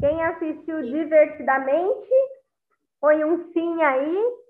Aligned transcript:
Quem 0.00 0.22
assistiu 0.24 0.82
divertidamente, 0.82 2.08
põe 3.00 3.22
um 3.22 3.52
sim 3.52 3.82
aí, 3.82 4.40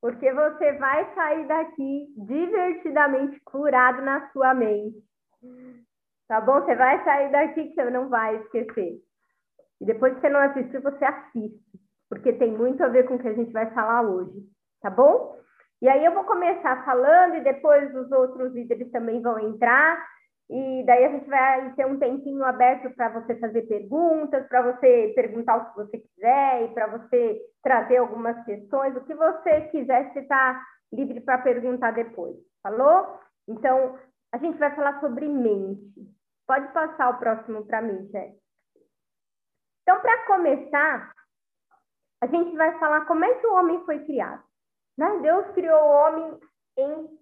porque 0.00 0.32
você 0.32 0.72
vai 0.74 1.12
sair 1.14 1.46
daqui 1.48 2.06
divertidamente 2.16 3.40
curado 3.44 4.00
na 4.02 4.30
sua 4.30 4.54
mente. 4.54 5.02
Tá 6.28 6.40
bom? 6.40 6.60
Você 6.60 6.74
vai 6.76 7.02
sair 7.04 7.32
daqui 7.32 7.68
que 7.68 7.74
você 7.74 7.90
não 7.90 8.08
vai 8.08 8.36
esquecer. 8.36 9.00
E 9.80 9.84
depois 9.84 10.14
que 10.14 10.20
você 10.20 10.28
não 10.28 10.40
assistiu, 10.40 10.80
você 10.82 11.04
assiste, 11.04 11.80
porque 12.08 12.32
tem 12.32 12.52
muito 12.52 12.82
a 12.82 12.88
ver 12.88 13.08
com 13.08 13.16
o 13.16 13.18
que 13.18 13.28
a 13.28 13.34
gente 13.34 13.52
vai 13.52 13.68
falar 13.74 14.02
hoje. 14.02 14.40
Tá 14.80 14.88
bom? 14.88 15.36
E 15.82 15.88
aí 15.88 16.04
eu 16.04 16.14
vou 16.14 16.24
começar 16.24 16.84
falando 16.84 17.34
e 17.36 17.42
depois 17.42 17.94
os 17.94 18.10
outros 18.12 18.54
líderes 18.54 18.90
também 18.92 19.20
vão 19.20 19.38
entrar 19.38 20.02
e 20.50 20.84
daí 20.84 21.04
a 21.06 21.08
gente 21.08 21.28
vai 21.28 21.72
ter 21.74 21.86
um 21.86 21.98
tempinho 21.98 22.44
aberto 22.44 22.94
para 22.94 23.08
você 23.08 23.34
fazer 23.36 23.62
perguntas, 23.62 24.46
para 24.46 24.72
você 24.72 25.12
perguntar 25.14 25.56
o 25.56 25.70
que 25.70 25.76
você 25.76 25.98
quiser 25.98 26.64
e 26.64 26.74
para 26.74 26.86
você 26.98 27.40
trazer 27.62 27.96
algumas 27.96 28.44
questões, 28.44 28.94
o 28.94 29.04
que 29.04 29.14
você 29.14 29.62
quiser, 29.68 30.12
você 30.12 30.20
está 30.20 30.62
livre 30.92 31.20
para 31.22 31.38
perguntar 31.38 31.92
depois. 31.92 32.36
Falou? 32.62 33.18
Então, 33.48 33.98
a 34.32 34.38
gente 34.38 34.58
vai 34.58 34.74
falar 34.74 35.00
sobre 35.00 35.28
mente. 35.28 35.94
Pode 36.46 36.70
passar 36.72 37.10
o 37.10 37.18
próximo 37.18 37.64
para 37.64 37.80
mim, 37.80 38.06
Jéssica. 38.10 38.44
Então, 39.82 40.00
para 40.00 40.26
começar, 40.26 41.14
a 42.22 42.26
gente 42.26 42.54
vai 42.56 42.78
falar 42.78 43.06
como 43.06 43.24
é 43.24 43.34
que 43.34 43.46
o 43.46 43.54
homem 43.54 43.82
foi 43.84 44.04
criado. 44.04 44.42
Né? 44.96 45.20
Deus 45.20 45.46
criou 45.54 45.78
o 45.78 45.92
homem 45.92 46.40
em 46.78 47.18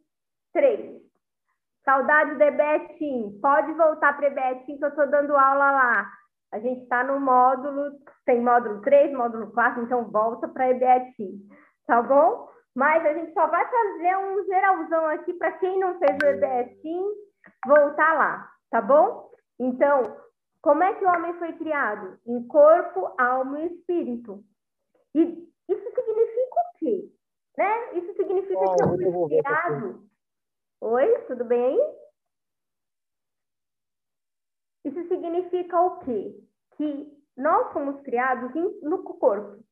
três. 0.52 1.11
Saudade 1.84 2.36
de 2.36 2.50
Betim. 2.50 3.38
Pode 3.40 3.72
voltar 3.72 4.16
para 4.16 4.30
Betim 4.30 4.78
que 4.78 4.84
eu 4.84 4.88
estou 4.88 5.06
dando 5.08 5.36
aula 5.36 5.70
lá. 5.70 6.12
A 6.52 6.58
gente 6.58 6.82
está 6.82 7.02
no 7.02 7.18
módulo, 7.18 7.98
tem 8.26 8.42
módulo 8.42 8.82
3, 8.82 9.16
módulo 9.16 9.50
4, 9.52 9.84
então 9.84 10.10
volta 10.10 10.46
para 10.46 10.68
EBETim, 10.68 11.48
tá 11.86 12.02
bom? 12.02 12.46
Mas 12.74 13.04
a 13.06 13.14
gente 13.14 13.32
só 13.32 13.46
vai 13.46 13.64
fazer 13.66 14.16
um 14.18 14.44
geralzão 14.44 15.06
aqui 15.06 15.32
para 15.32 15.52
quem 15.52 15.80
não 15.80 15.98
fez 15.98 16.18
o 16.22 16.26
EBETim 16.26 17.04
voltar 17.66 18.12
lá, 18.14 18.50
tá 18.70 18.82
bom? 18.82 19.30
Então, 19.58 20.14
como 20.60 20.82
é 20.82 20.92
que 20.94 21.04
o 21.04 21.08
homem 21.08 21.32
foi 21.38 21.54
criado? 21.54 22.18
Em 22.26 22.46
corpo, 22.46 23.14
alma 23.18 23.60
e 23.60 23.66
espírito. 23.68 24.44
E 25.14 25.22
isso 25.68 25.90
significa 25.94 26.60
o 26.60 26.78
quê? 26.78 27.12
Né? 27.56 27.94
Isso 27.94 28.12
significa 28.14 28.60
que 28.60 28.82
eu 28.82 28.88
fui 28.88 29.40
criado 29.40 30.11
Oi, 30.84 31.16
tudo 31.28 31.44
bem? 31.44 31.78
Isso 34.84 35.00
significa 35.06 35.80
o 35.80 36.00
quê? 36.00 36.34
Que 36.76 37.06
nós 37.36 37.72
fomos 37.72 38.02
criados 38.02 38.52
no 38.82 39.00
corpo. 39.04 39.62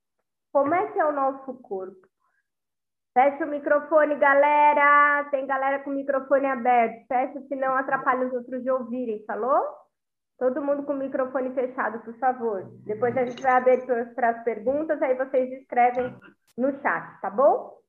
Como 0.52 0.72
é 0.72 0.92
que 0.92 1.00
é 1.00 1.05
o 1.05 1.11
nosso 1.11 1.52
corpo? 1.62 2.06
Fecha 3.12 3.44
o 3.44 3.48
microfone, 3.48 4.14
galera. 4.20 5.28
Tem 5.33 5.48
galera 5.48 5.83
com 5.83 5.91
o 5.91 5.94
microfone 5.94 6.47
aberto. 6.47 7.08
Fecha, 7.08 7.41
senão 7.48 7.74
atrapalha 7.74 8.28
os 8.28 8.33
outros 8.33 8.62
de 8.62 8.70
ouvirem, 8.70 9.24
falou? 9.27 9.67
Todo 10.39 10.62
mundo 10.62 10.84
com 10.84 10.92
o 10.92 10.97
microfone 10.97 11.52
fechado, 11.55 12.05
por 12.05 12.14
favor. 12.20 12.70
Depois 12.84 13.17
a 13.17 13.24
gente 13.24 13.42
vai 13.42 13.55
abrir 13.55 13.84
para 14.14 14.30
as 14.30 14.45
perguntas, 14.45 15.02
aí 15.02 15.17
vocês 15.17 15.50
escrevem 15.61 16.17
no 16.56 16.70
chat, 16.80 17.20
tá 17.20 17.28
bom? 17.28 17.80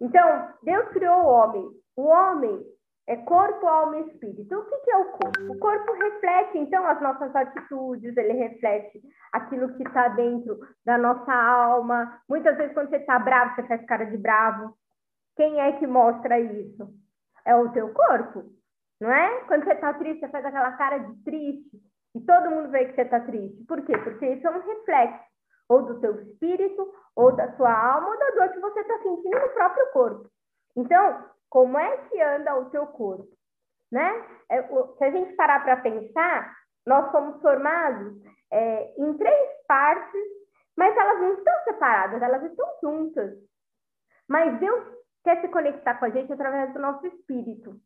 Então, 0.00 0.54
Deus 0.64 0.88
criou 0.88 1.22
o 1.22 1.28
homem 1.28 1.87
o 1.98 2.04
homem 2.04 2.64
é 3.08 3.16
corpo, 3.16 3.66
alma 3.66 3.96
e 3.96 4.06
espírito. 4.08 4.54
O 4.54 4.64
que, 4.64 4.90
é 4.92 4.96
o 4.98 5.04
corpo? 5.06 5.52
O 5.52 5.58
corpo 5.58 5.92
reflete, 5.94 6.58
então, 6.58 6.86
as 6.86 7.00
nossas 7.02 7.34
atitudes, 7.34 8.16
ele 8.16 8.34
reflete 8.34 9.02
aquilo 9.32 9.74
que 9.74 9.82
está 9.82 10.06
dentro 10.06 10.60
da 10.86 10.96
nossa 10.96 11.32
alma. 11.32 12.22
Muitas 12.28 12.56
vezes, 12.56 12.72
quando 12.72 12.90
você 12.90 12.98
está 12.98 13.18
bravo, 13.18 13.56
você 13.56 13.64
faz 13.64 13.84
cara 13.86 14.04
de 14.04 14.16
bravo. 14.16 14.72
Quem 15.36 15.60
é 15.60 15.72
que 15.72 15.88
mostra 15.88 16.38
isso? 16.38 16.88
É 17.44 17.56
o 17.56 17.68
teu 17.72 17.92
corpo, 17.92 18.44
não 19.00 19.12
é? 19.12 19.40
Quando 19.46 19.64
você 19.64 19.72
está 19.72 19.92
triste, 19.94 20.20
você 20.20 20.28
faz 20.28 20.44
aquela 20.44 20.72
cara 20.72 20.98
de 20.98 21.24
triste 21.24 21.82
e 22.14 22.20
todo 22.20 22.50
mundo 22.50 22.70
vê 22.70 22.84
que 22.84 22.94
você 22.94 23.02
está 23.02 23.18
triste. 23.20 23.64
Por 23.64 23.82
quê? 23.82 23.98
Porque 23.98 24.26
isso 24.34 24.46
é 24.46 24.50
um 24.50 24.60
reflexo 24.60 25.28
ou 25.68 25.82
do 25.82 26.00
teu 26.00 26.18
espírito, 26.22 26.92
ou 27.14 27.34
da 27.34 27.54
sua 27.56 27.70
alma, 27.70 28.08
ou 28.08 28.18
da 28.18 28.30
dor 28.30 28.48
que 28.54 28.60
você 28.60 28.80
está 28.80 28.98
sentindo 29.02 29.38
no 29.38 29.48
próprio 29.50 29.86
corpo. 29.92 30.30
Então, 30.76 31.24
como 31.48 31.78
é 31.78 31.96
que 32.08 32.20
anda 32.20 32.56
o 32.56 32.70
teu 32.70 32.86
corpo? 32.86 33.28
Né? 33.90 34.24
É, 34.50 34.62
se 34.62 35.04
a 35.04 35.10
gente 35.10 35.34
parar 35.34 35.64
para 35.64 35.78
pensar, 35.78 36.54
nós 36.86 37.10
somos 37.10 37.40
formados 37.40 38.14
é, 38.52 38.94
em 38.98 39.16
três 39.16 39.48
partes, 39.66 40.22
mas 40.76 40.96
elas 40.96 41.20
não 41.20 41.34
estão 41.34 41.54
separadas, 41.64 42.22
elas 42.22 42.42
estão 42.44 42.66
juntas. 42.82 43.34
Mas 44.28 44.58
Deus 44.60 44.84
quer 45.24 45.40
se 45.40 45.48
conectar 45.48 45.94
com 45.94 46.04
a 46.04 46.10
gente 46.10 46.32
através 46.32 46.72
do 46.72 46.78
nosso 46.78 47.06
espírito. 47.06 47.76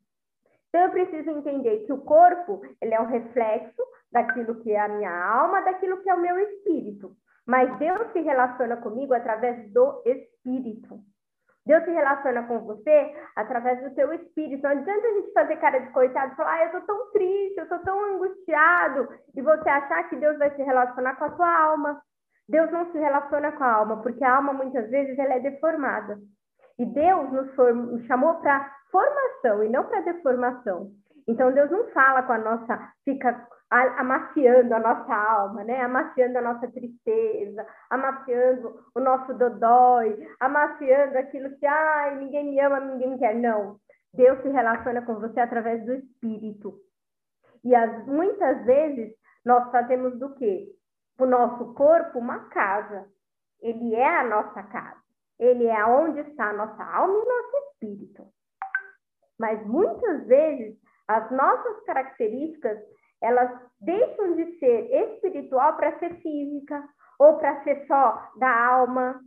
Então 0.69 0.83
eu 0.83 0.91
preciso 0.91 1.31
entender 1.31 1.85
que 1.85 1.93
o 1.93 2.03
corpo 2.03 2.63
ele 2.81 2.95
é 2.95 3.01
um 3.01 3.07
reflexo 3.07 3.83
daquilo 4.11 4.61
que 4.63 4.73
é 4.73 4.81
a 4.81 4.89
minha 4.89 5.25
alma, 5.25 5.61
daquilo 5.63 6.03
que 6.03 6.09
é 6.09 6.15
o 6.15 6.21
meu 6.21 6.39
espírito. 6.39 7.15
Mas 7.47 7.77
Deus 7.79 8.13
se 8.13 8.21
relaciona 8.21 8.77
comigo 8.77 9.13
através 9.13 9.71
do 9.73 10.03
espírito. 10.07 11.01
Deus 11.65 11.85
se 11.85 11.91
relaciona 11.91 12.43
com 12.45 12.59
você 12.61 13.15
através 13.37 13.81
do 13.83 13.95
teu 13.95 14.13
espírito. 14.13 14.63
Não 14.63 14.71
adianta 14.71 15.07
a 15.07 15.13
gente 15.13 15.33
fazer 15.33 15.57
cara 15.57 15.79
de 15.79 15.91
coitado 15.91 16.33
e 16.33 16.37
falar, 16.37 16.55
ah, 16.55 16.65
eu 16.65 16.73
tô 16.73 16.81
tão 16.81 17.13
triste, 17.13 17.59
eu 17.59 17.69
tô 17.69 17.79
tão 17.81 18.15
angustiado, 18.15 19.09
e 19.35 19.41
você 19.41 19.69
achar 19.69 20.09
que 20.09 20.17
Deus 20.17 20.39
vai 20.39 20.51
se 20.55 20.63
relacionar 20.63 21.15
com 21.17 21.25
a 21.25 21.31
tua 21.31 21.63
alma. 21.65 22.03
Deus 22.49 22.71
não 22.73 22.91
se 22.91 22.99
relaciona 22.99 23.53
com 23.53 23.63
a 23.63 23.73
alma, 23.73 24.03
porque 24.03 24.25
a 24.25 24.37
alma 24.37 24.53
muitas 24.53 24.91
vezes 24.91 25.17
ela 25.19 25.35
é 25.35 25.41
deformada. 25.41 26.19
E 26.79 26.85
Deus 26.85 27.31
nos, 27.33 27.57
nos 27.57 28.05
chamou 28.07 28.35
para 28.41 28.69
formação 28.91 29.63
e 29.63 29.69
não 29.69 29.85
para 29.85 30.01
deformação. 30.01 30.91
Então 31.29 31.53
Deus 31.53 31.71
não 31.71 31.89
fala 31.93 32.23
com 32.25 32.33
a 32.33 32.39
nossa, 32.39 32.93
fica 33.05 33.47
amaciando 33.73 34.75
a 34.75 34.79
nossa 34.79 35.15
alma, 35.15 35.65
né? 35.65 35.81
Amaciando 35.81 36.39
a 36.39 36.43
nossa 36.43 36.71
tristeza, 36.71 37.67
amaciando 37.89 38.81
o 38.95 39.01
nosso 39.01 39.33
dodói, 39.35 40.29
amaciando 40.39 41.17
aquilo 41.19 41.57
que, 41.57 41.67
ai, 41.67 42.17
ninguém 42.17 42.51
me 42.51 42.61
ama, 42.61 42.81
ninguém 42.81 43.11
me 43.11 43.19
quer. 43.19 43.35
Não. 43.35 43.79
Deus 44.13 44.41
se 44.43 44.49
relaciona 44.49 45.03
com 45.03 45.15
você 45.15 45.41
através 45.41 45.85
do 45.87 45.95
Espírito. 45.95 46.75
E 47.65 47.75
as, 47.75 48.07
muitas 48.07 48.65
vezes 48.65 49.15
nós 49.45 49.71
fazemos 49.71 50.19
do 50.19 50.35
quê? 50.35 50.69
O 51.19 51.25
nosso 51.25 51.73
corpo 51.75 52.19
uma 52.19 52.41
casa. 52.51 53.07
Ele 53.61 53.95
é 53.95 54.19
a 54.19 54.25
nossa 54.25 54.63
casa. 54.65 55.01
Ele 55.39 55.67
é 55.67 55.85
onde 55.87 56.21
está 56.21 56.51
a 56.51 56.53
nossa 56.53 56.85
alma 56.85 57.15
e 57.15 57.29
nosso 57.29 57.57
espírito. 57.71 58.27
Mas 59.39 59.65
muitas 59.67 60.27
vezes 60.27 60.77
as 61.09 61.31
nossas 61.31 61.83
características 61.85 62.79
elas 63.23 63.51
deixam 63.81 64.35
de 64.35 64.59
ser 64.59 64.91
espiritual 64.93 65.77
para 65.77 65.99
ser 65.99 66.21
física 66.21 66.87
ou 67.19 67.39
para 67.39 67.63
ser 67.63 67.87
só 67.87 68.33
da 68.37 68.67
alma. 68.67 69.23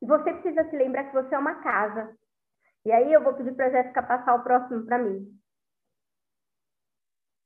E 0.00 0.06
você 0.06 0.32
precisa 0.32 0.68
se 0.68 0.76
lembrar 0.76 1.04
que 1.04 1.14
você 1.14 1.34
é 1.34 1.38
uma 1.38 1.62
casa. 1.62 2.16
E 2.84 2.90
aí 2.90 3.12
eu 3.12 3.22
vou 3.22 3.34
pedir 3.34 3.54
para 3.54 3.66
a 3.66 3.70
Jéssica 3.70 4.02
passar 4.02 4.34
o 4.34 4.42
próximo 4.42 4.84
para 4.86 4.98
mim. 4.98 5.28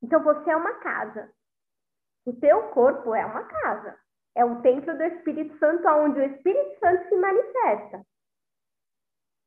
Então 0.01 0.23
você 0.23 0.49
é 0.49 0.55
uma 0.55 0.73
casa. 0.75 1.31
O 2.25 2.33
teu 2.33 2.69
corpo 2.69 3.13
é 3.13 3.25
uma 3.25 3.43
casa. 3.43 3.99
É 4.35 4.45
o 4.45 4.61
templo 4.61 4.95
do 4.95 5.03
Espírito 5.03 5.57
Santo, 5.57 5.87
onde 5.87 6.19
o 6.19 6.23
Espírito 6.23 6.79
Santo 6.79 7.09
se 7.09 7.15
manifesta. 7.15 8.05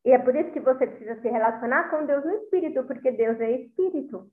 E 0.04 0.12
é 0.12 0.18
por 0.18 0.34
isso 0.34 0.52
que 0.52 0.60
você 0.60 0.86
precisa 0.86 1.20
se 1.20 1.28
relacionar 1.28 1.90
com 1.90 2.06
Deus 2.06 2.24
no 2.24 2.34
Espírito, 2.42 2.84
porque 2.84 3.12
Deus 3.12 3.38
é 3.40 3.50
Espírito. 3.52 4.30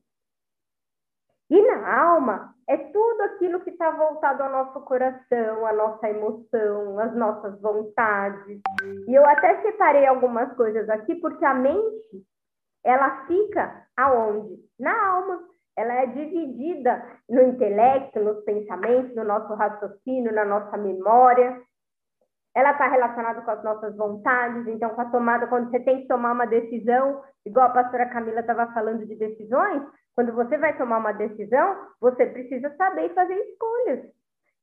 E 1.49 1.61
na 1.61 2.01
alma 2.01 2.53
é 2.67 2.75
tudo 2.77 3.21
aquilo 3.21 3.61
que 3.61 3.69
está 3.69 3.89
voltado 3.91 4.43
ao 4.43 4.51
nosso 4.51 4.81
coração, 4.81 5.65
à 5.65 5.71
nossa 5.71 6.09
emoção, 6.09 6.99
às 6.99 7.15
nossas 7.15 7.59
vontades. 7.61 8.59
E 9.07 9.15
eu 9.15 9.25
até 9.25 9.61
separei 9.61 10.05
algumas 10.05 10.53
coisas 10.55 10.89
aqui, 10.89 11.15
porque 11.15 11.45
a 11.45 11.53
mente, 11.53 12.25
ela 12.83 13.25
fica 13.25 13.85
aonde? 13.95 14.57
Na 14.79 15.07
alma. 15.07 15.39
Ela 15.77 15.93
é 15.93 16.05
dividida 16.07 17.05
no 17.29 17.43
intelecto, 17.43 18.19
nos 18.19 18.43
pensamentos, 18.43 19.15
no 19.15 19.23
nosso 19.23 19.53
raciocínio, 19.53 20.33
na 20.33 20.43
nossa 20.43 20.75
memória. 20.75 21.61
Ela 22.55 22.71
está 22.71 22.87
relacionada 22.87 23.41
com 23.41 23.51
as 23.51 23.63
nossas 23.63 23.95
vontades, 23.95 24.67
então 24.67 24.89
com 24.89 25.01
a 25.01 25.11
tomada, 25.11 25.45
quando 25.45 25.69
você 25.69 25.79
tem 25.81 26.01
que 26.01 26.07
tomar 26.07 26.31
uma 26.31 26.47
decisão, 26.47 27.21
igual 27.45 27.67
a 27.67 27.73
pastora 27.73 28.09
Camila 28.09 28.39
estava 28.39 28.73
falando 28.73 29.05
de 29.05 29.15
decisões, 29.15 29.83
quando 30.17 30.33
você 30.33 30.57
vai 30.57 30.75
tomar 30.75 30.97
uma 30.97 31.11
decisão, 31.11 31.77
você 32.01 32.25
precisa 32.25 32.75
saber 32.75 33.13
fazer 33.13 33.35
escolhas. 33.35 34.03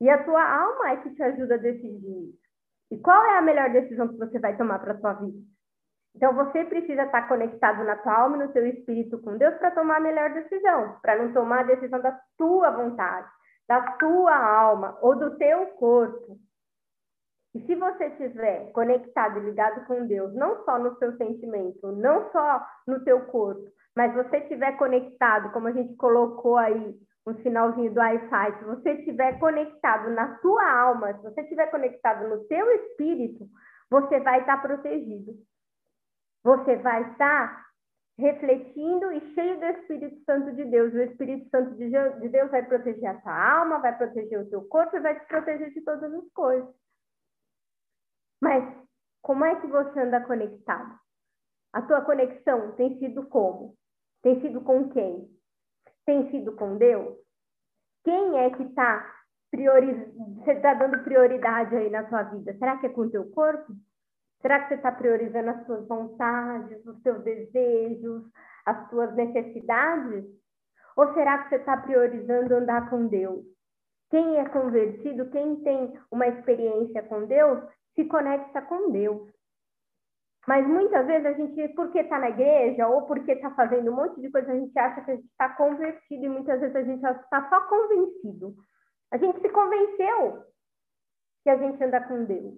E 0.00 0.10
a 0.10 0.20
tua 0.24 0.42
alma 0.42 0.90
é 0.90 0.96
que 0.96 1.14
te 1.14 1.22
ajuda 1.22 1.54
a 1.54 1.58
decidir. 1.58 2.34
E 2.90 2.98
qual 2.98 3.24
é 3.24 3.38
a 3.38 3.40
melhor 3.40 3.70
decisão 3.70 4.08
que 4.08 4.16
você 4.16 4.40
vai 4.40 4.56
tomar 4.56 4.80
para 4.80 4.94
a 4.94 4.98
sua 4.98 5.12
vida? 5.12 5.38
Então 6.16 6.34
você 6.34 6.64
precisa 6.64 7.04
estar 7.04 7.28
conectado 7.28 7.84
na 7.84 7.94
tua 7.94 8.14
alma 8.14 8.36
e 8.36 8.40
no 8.40 8.52
teu 8.52 8.66
espírito 8.66 9.16
com 9.20 9.38
Deus 9.38 9.54
para 9.58 9.70
tomar 9.70 9.98
a 9.98 10.00
melhor 10.00 10.34
decisão, 10.34 10.96
para 11.00 11.22
não 11.22 11.32
tomar 11.32 11.60
a 11.60 11.74
decisão 11.74 12.00
da 12.00 12.18
tua 12.36 12.72
vontade, 12.72 13.28
da 13.68 13.80
tua 13.92 14.36
alma 14.36 14.98
ou 15.02 15.14
do 15.14 15.38
teu 15.38 15.66
corpo. 15.66 16.36
E 17.54 17.60
se 17.66 17.74
você 17.76 18.06
estiver 18.06 18.72
conectado 18.72 19.38
e 19.38 19.42
ligado 19.42 19.86
com 19.86 20.06
Deus, 20.06 20.34
não 20.34 20.64
só 20.64 20.78
no 20.78 20.96
seu 20.98 21.16
sentimento, 21.16 21.92
não 21.92 22.30
só 22.32 22.66
no 22.86 23.04
teu 23.04 23.26
corpo, 23.26 23.70
mas 23.96 24.12
você 24.12 24.38
estiver 24.38 24.76
conectado, 24.76 25.52
como 25.52 25.68
a 25.68 25.72
gente 25.72 25.94
colocou 25.94 26.56
aí 26.56 26.94
um 27.26 27.34
finalzinho 27.36 27.94
do 27.94 28.00
Wi-Fi, 28.00 28.58
se 28.58 28.64
você 28.64 28.90
estiver 28.94 29.38
conectado 29.38 30.10
na 30.10 30.36
tua 30.38 30.68
alma, 30.68 31.14
se 31.14 31.22
você 31.22 31.42
estiver 31.42 31.70
conectado 31.70 32.28
no 32.28 32.44
teu 32.46 32.70
espírito, 32.72 33.46
você 33.88 34.18
vai 34.20 34.40
estar 34.40 34.60
protegido. 34.60 35.32
Você 36.42 36.76
vai 36.76 37.10
estar 37.12 37.64
refletindo 38.18 39.12
e 39.12 39.34
cheio 39.34 39.58
do 39.58 39.64
Espírito 39.66 40.24
Santo 40.24 40.52
de 40.52 40.64
Deus. 40.64 40.92
O 40.92 41.00
Espírito 41.00 41.48
Santo 41.48 41.74
de 41.74 42.28
Deus 42.28 42.50
vai 42.50 42.62
proteger 42.64 43.06
a 43.06 43.20
tua 43.20 43.52
alma, 43.58 43.78
vai 43.78 43.96
proteger 43.96 44.40
o 44.40 44.50
teu 44.50 44.62
corpo 44.62 44.96
e 44.96 45.00
vai 45.00 45.18
te 45.18 45.26
proteger 45.26 45.72
de 45.72 45.80
todas 45.80 46.12
as 46.12 46.32
coisas. 46.32 46.83
Mas 48.44 48.62
como 49.22 49.42
é 49.42 49.58
que 49.58 49.66
você 49.66 50.00
anda 50.00 50.20
conectado? 50.20 50.98
A 51.72 51.80
tua 51.80 52.02
conexão 52.02 52.72
tem 52.72 52.98
sido 52.98 53.24
como? 53.24 53.74
Tem 54.22 54.38
sido 54.42 54.60
com 54.60 54.90
quem? 54.90 55.26
Tem 56.04 56.30
sido 56.30 56.52
com 56.52 56.76
Deus? 56.76 57.16
Quem 58.04 58.38
é 58.38 58.50
que 58.50 58.64
está 58.64 59.02
prioriz... 59.50 59.96
está 60.46 60.74
dando 60.74 61.02
prioridade 61.04 61.74
aí 61.74 61.88
na 61.88 62.06
sua 62.10 62.24
vida? 62.24 62.54
Será 62.58 62.76
que 62.76 62.84
é 62.84 62.90
com 62.90 63.00
o 63.00 63.10
teu 63.10 63.30
corpo? 63.30 63.72
Será 64.42 64.60
que 64.60 64.68
você 64.68 64.74
está 64.74 64.92
priorizando 64.92 65.48
as 65.48 65.64
suas 65.64 65.88
vontades, 65.88 66.84
os 66.84 67.00
seus 67.00 67.24
desejos, 67.24 68.30
as 68.66 68.90
suas 68.90 69.14
necessidades? 69.14 70.26
Ou 70.96 71.14
será 71.14 71.38
que 71.38 71.48
você 71.48 71.56
está 71.56 71.78
priorizando 71.78 72.56
andar 72.56 72.90
com 72.90 73.06
Deus? 73.06 73.42
Quem 74.10 74.36
é 74.36 74.46
convertido, 74.50 75.30
quem 75.30 75.62
tem 75.62 75.98
uma 76.10 76.26
experiência 76.28 77.02
com 77.04 77.24
Deus, 77.24 77.64
se 77.94 78.04
conecta 78.04 78.62
com 78.62 78.90
Deus. 78.90 79.32
Mas 80.46 80.66
muitas 80.66 81.06
vezes 81.06 81.26
a 81.26 81.32
gente, 81.32 81.68
porque 81.74 82.00
está 82.00 82.18
na 82.18 82.28
igreja 82.28 82.86
ou 82.86 83.02
porque 83.02 83.32
está 83.32 83.50
fazendo 83.52 83.90
um 83.90 83.96
monte 83.96 84.20
de 84.20 84.30
coisa, 84.30 84.52
a 84.52 84.54
gente 84.54 84.78
acha 84.78 85.00
que 85.02 85.10
a 85.10 85.16
gente 85.16 85.26
está 85.26 85.48
convertido 85.50 86.24
e 86.24 86.28
muitas 86.28 86.60
vezes 86.60 86.76
a 86.76 86.82
gente 86.82 87.04
está 87.04 87.48
só 87.48 87.60
convencido. 87.62 88.54
A 89.10 89.16
gente 89.16 89.40
se 89.40 89.48
convenceu 89.48 90.44
que 91.42 91.50
a 91.50 91.56
gente 91.56 91.82
anda 91.82 92.00
com 92.02 92.24
Deus. 92.24 92.54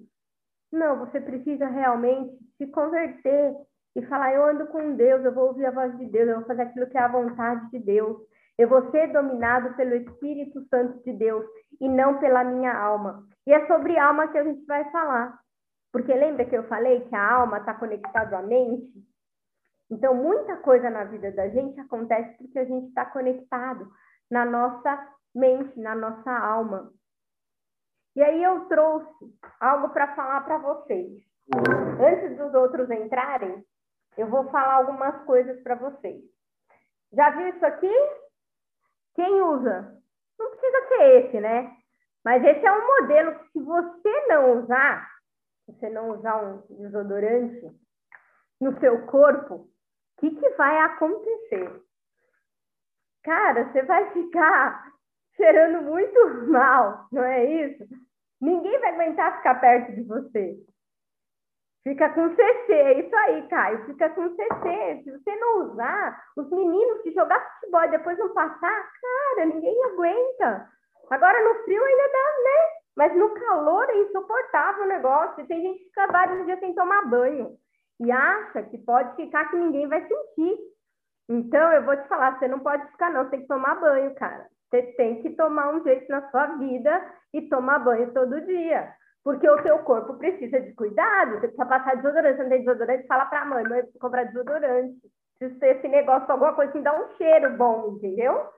Não, 0.72 0.98
você 0.98 1.20
precisa 1.20 1.66
realmente 1.66 2.36
se 2.58 2.66
converter 2.68 3.54
e 3.94 4.02
falar: 4.06 4.34
eu 4.34 4.44
ando 4.44 4.66
com 4.66 4.96
Deus, 4.96 5.24
eu 5.24 5.32
vou 5.32 5.48
ouvir 5.48 5.66
a 5.66 5.70
voz 5.70 5.96
de 5.98 6.06
Deus, 6.06 6.28
eu 6.28 6.36
vou 6.36 6.46
fazer 6.46 6.62
aquilo 6.62 6.88
que 6.88 6.98
é 6.98 7.00
a 7.00 7.08
vontade 7.08 7.70
de 7.70 7.78
Deus. 7.78 8.16
Eu 8.58 8.68
vou 8.68 8.90
ser 8.90 9.12
dominado 9.12 9.76
pelo 9.76 9.94
Espírito 9.94 10.66
Santo 10.68 11.02
de 11.04 11.12
Deus 11.12 11.44
e 11.80 11.88
não 11.88 12.18
pela 12.18 12.44
minha 12.44 12.76
alma. 12.76 13.26
E 13.46 13.52
é 13.52 13.66
sobre 13.66 13.98
alma 13.98 14.28
que 14.28 14.38
a 14.38 14.44
gente 14.44 14.64
vai 14.66 14.90
falar. 14.90 15.38
Porque 15.92 16.12
lembra 16.12 16.44
que 16.44 16.56
eu 16.56 16.64
falei 16.64 17.00
que 17.08 17.14
a 17.14 17.34
alma 17.34 17.58
está 17.58 17.74
conectada 17.74 18.38
à 18.38 18.42
mente? 18.42 18.92
Então, 19.90 20.14
muita 20.14 20.56
coisa 20.56 20.90
na 20.90 21.04
vida 21.04 21.30
da 21.32 21.48
gente 21.48 21.78
acontece 21.80 22.36
porque 22.38 22.58
a 22.58 22.64
gente 22.64 22.88
está 22.88 23.06
conectado 23.06 23.88
na 24.30 24.44
nossa 24.44 25.08
mente, 25.34 25.78
na 25.78 25.94
nossa 25.94 26.30
alma. 26.30 26.92
E 28.16 28.22
aí 28.22 28.42
eu 28.42 28.66
trouxe 28.66 29.08
algo 29.60 29.90
para 29.90 30.14
falar 30.14 30.40
para 30.42 30.58
vocês. 30.58 31.22
Antes 32.00 32.36
dos 32.36 32.52
outros 32.54 32.90
entrarem, 32.90 33.64
eu 34.16 34.26
vou 34.28 34.44
falar 34.50 34.74
algumas 34.74 35.24
coisas 35.24 35.62
para 35.62 35.74
vocês. 35.76 36.24
Já 37.12 37.30
viu 37.30 37.48
isso 37.48 37.64
aqui? 37.64 37.92
Quem 39.14 39.40
usa? 39.42 39.96
Não 40.38 40.50
precisa 40.50 40.88
ser 40.88 41.02
esse, 41.02 41.40
né? 41.40 41.76
Mas 42.24 42.44
esse 42.44 42.66
é 42.66 42.72
um 42.72 42.86
modelo 42.86 43.38
que, 43.38 43.50
se 43.50 43.62
você 43.62 44.26
não 44.26 44.62
usar, 44.62 45.08
se 45.64 45.72
você 45.72 45.88
não 45.90 46.10
usar 46.10 46.42
um 46.42 46.62
desodorante 46.76 47.70
no 48.60 48.78
seu 48.80 49.06
corpo, 49.06 49.54
o 49.54 49.68
que, 50.18 50.30
que 50.30 50.50
vai 50.50 50.78
acontecer? 50.78 51.82
Cara, 53.22 53.70
você 53.70 53.82
vai 53.82 54.10
ficar 54.12 54.92
cheirando 55.36 55.82
muito 55.82 56.18
mal, 56.50 57.06
não 57.12 57.22
é 57.22 57.44
isso? 57.44 57.84
Ninguém 58.40 58.78
vai 58.80 58.92
aguentar 58.92 59.36
ficar 59.36 59.54
perto 59.56 59.94
de 59.94 60.02
você. 60.02 60.56
Fica 61.86 62.08
com 62.08 62.34
CC, 62.34 62.72
é 62.72 62.98
isso 62.98 63.14
aí, 63.14 63.46
Caio. 63.46 63.84
Fica 63.86 64.10
com 64.10 64.28
CC. 64.30 65.02
Se 65.04 65.12
você 65.12 65.36
não 65.36 65.70
usar, 65.70 66.20
os 66.36 66.50
meninos 66.50 67.00
que 67.02 67.12
jogar 67.12 67.38
futebol 67.60 67.84
e 67.84 67.90
depois 67.90 68.18
não 68.18 68.34
passar, 68.34 68.90
cara, 69.00 69.46
ninguém 69.46 69.84
aguenta. 69.84 70.68
Agora 71.08 71.44
no 71.44 71.62
frio 71.62 71.84
ainda 71.84 72.02
dá, 72.02 72.42
né? 72.42 72.58
Mas 72.96 73.16
no 73.16 73.32
calor 73.34 73.88
é 73.88 73.98
insuportável 73.98 74.82
o 74.82 74.88
negócio. 74.88 75.46
Tem 75.46 75.62
gente 75.62 75.78
que 75.78 75.84
fica 75.84 76.08
vários 76.08 76.44
dias 76.44 76.58
sem 76.58 76.74
tomar 76.74 77.08
banho. 77.08 77.56
E 78.00 78.10
acha 78.10 78.64
que 78.64 78.78
pode 78.78 79.14
ficar 79.14 79.48
que 79.48 79.56
ninguém 79.56 79.86
vai 79.86 80.00
sentir. 80.00 80.58
Então, 81.28 81.72
eu 81.72 81.84
vou 81.84 81.96
te 81.96 82.08
falar, 82.08 82.36
você 82.36 82.48
não 82.48 82.58
pode 82.58 82.84
ficar, 82.90 83.12
não. 83.12 83.22
Você 83.22 83.30
tem 83.30 83.42
que 83.42 83.46
tomar 83.46 83.76
banho, 83.76 84.12
cara. 84.16 84.48
Você 84.70 84.82
tem 84.96 85.22
que 85.22 85.30
tomar 85.36 85.72
um 85.72 85.84
jeito 85.84 86.10
na 86.10 86.28
sua 86.32 86.46
vida 86.56 87.14
e 87.32 87.42
tomar 87.42 87.78
banho 87.78 88.12
todo 88.12 88.40
dia. 88.40 88.92
Porque 89.26 89.50
o 89.50 89.60
seu 89.60 89.80
corpo 89.80 90.14
precisa 90.14 90.60
de 90.60 90.72
cuidado. 90.74 91.32
Você 91.32 91.48
precisa 91.48 91.66
passar 91.66 91.96
desodorante. 91.96 92.36
Você 92.36 92.42
não 92.44 92.48
tem 92.48 92.64
desodorante, 92.64 93.06
fala 93.08 93.24
para 93.24 93.40
a 93.40 93.44
mãe, 93.44 93.64
mãe, 93.64 93.80
preciso 93.80 93.98
comprar 93.98 94.22
desodorante. 94.22 95.00
Preciso 95.36 95.58
ter 95.58 95.76
esse 95.78 95.88
negócio, 95.88 96.30
alguma 96.30 96.54
coisa 96.54 96.70
que 96.70 96.80
dá 96.80 96.94
um 96.94 97.08
cheiro 97.16 97.50
bom, 97.56 97.96
entendeu? 97.96 98.48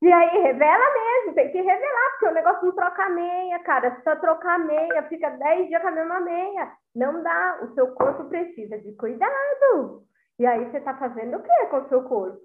E 0.00 0.12
aí, 0.12 0.42
revela 0.42 0.94
mesmo, 0.94 1.34
tem 1.34 1.50
que 1.50 1.60
revelar, 1.60 2.10
porque 2.10 2.26
o 2.26 2.34
negócio 2.34 2.66
não 2.66 2.72
troca 2.76 3.08
meia, 3.08 3.58
cara. 3.64 3.96
Se 3.96 4.04
você 4.04 4.14
trocar 4.14 4.60
meia, 4.60 5.02
fica 5.08 5.28
10 5.28 5.66
dias 5.66 5.82
com 5.82 5.88
a 5.88 5.90
mesma 5.90 6.20
meia. 6.20 6.72
Não 6.94 7.20
dá. 7.20 7.58
O 7.62 7.74
seu 7.74 7.88
corpo 7.94 8.26
precisa 8.26 8.78
de 8.78 8.92
cuidado. 8.92 10.04
E 10.38 10.46
aí, 10.46 10.70
você 10.70 10.76
está 10.76 10.94
fazendo 10.98 11.38
o 11.38 11.42
que 11.42 11.66
com 11.66 11.78
o 11.78 11.88
seu 11.88 12.04
corpo? 12.04 12.38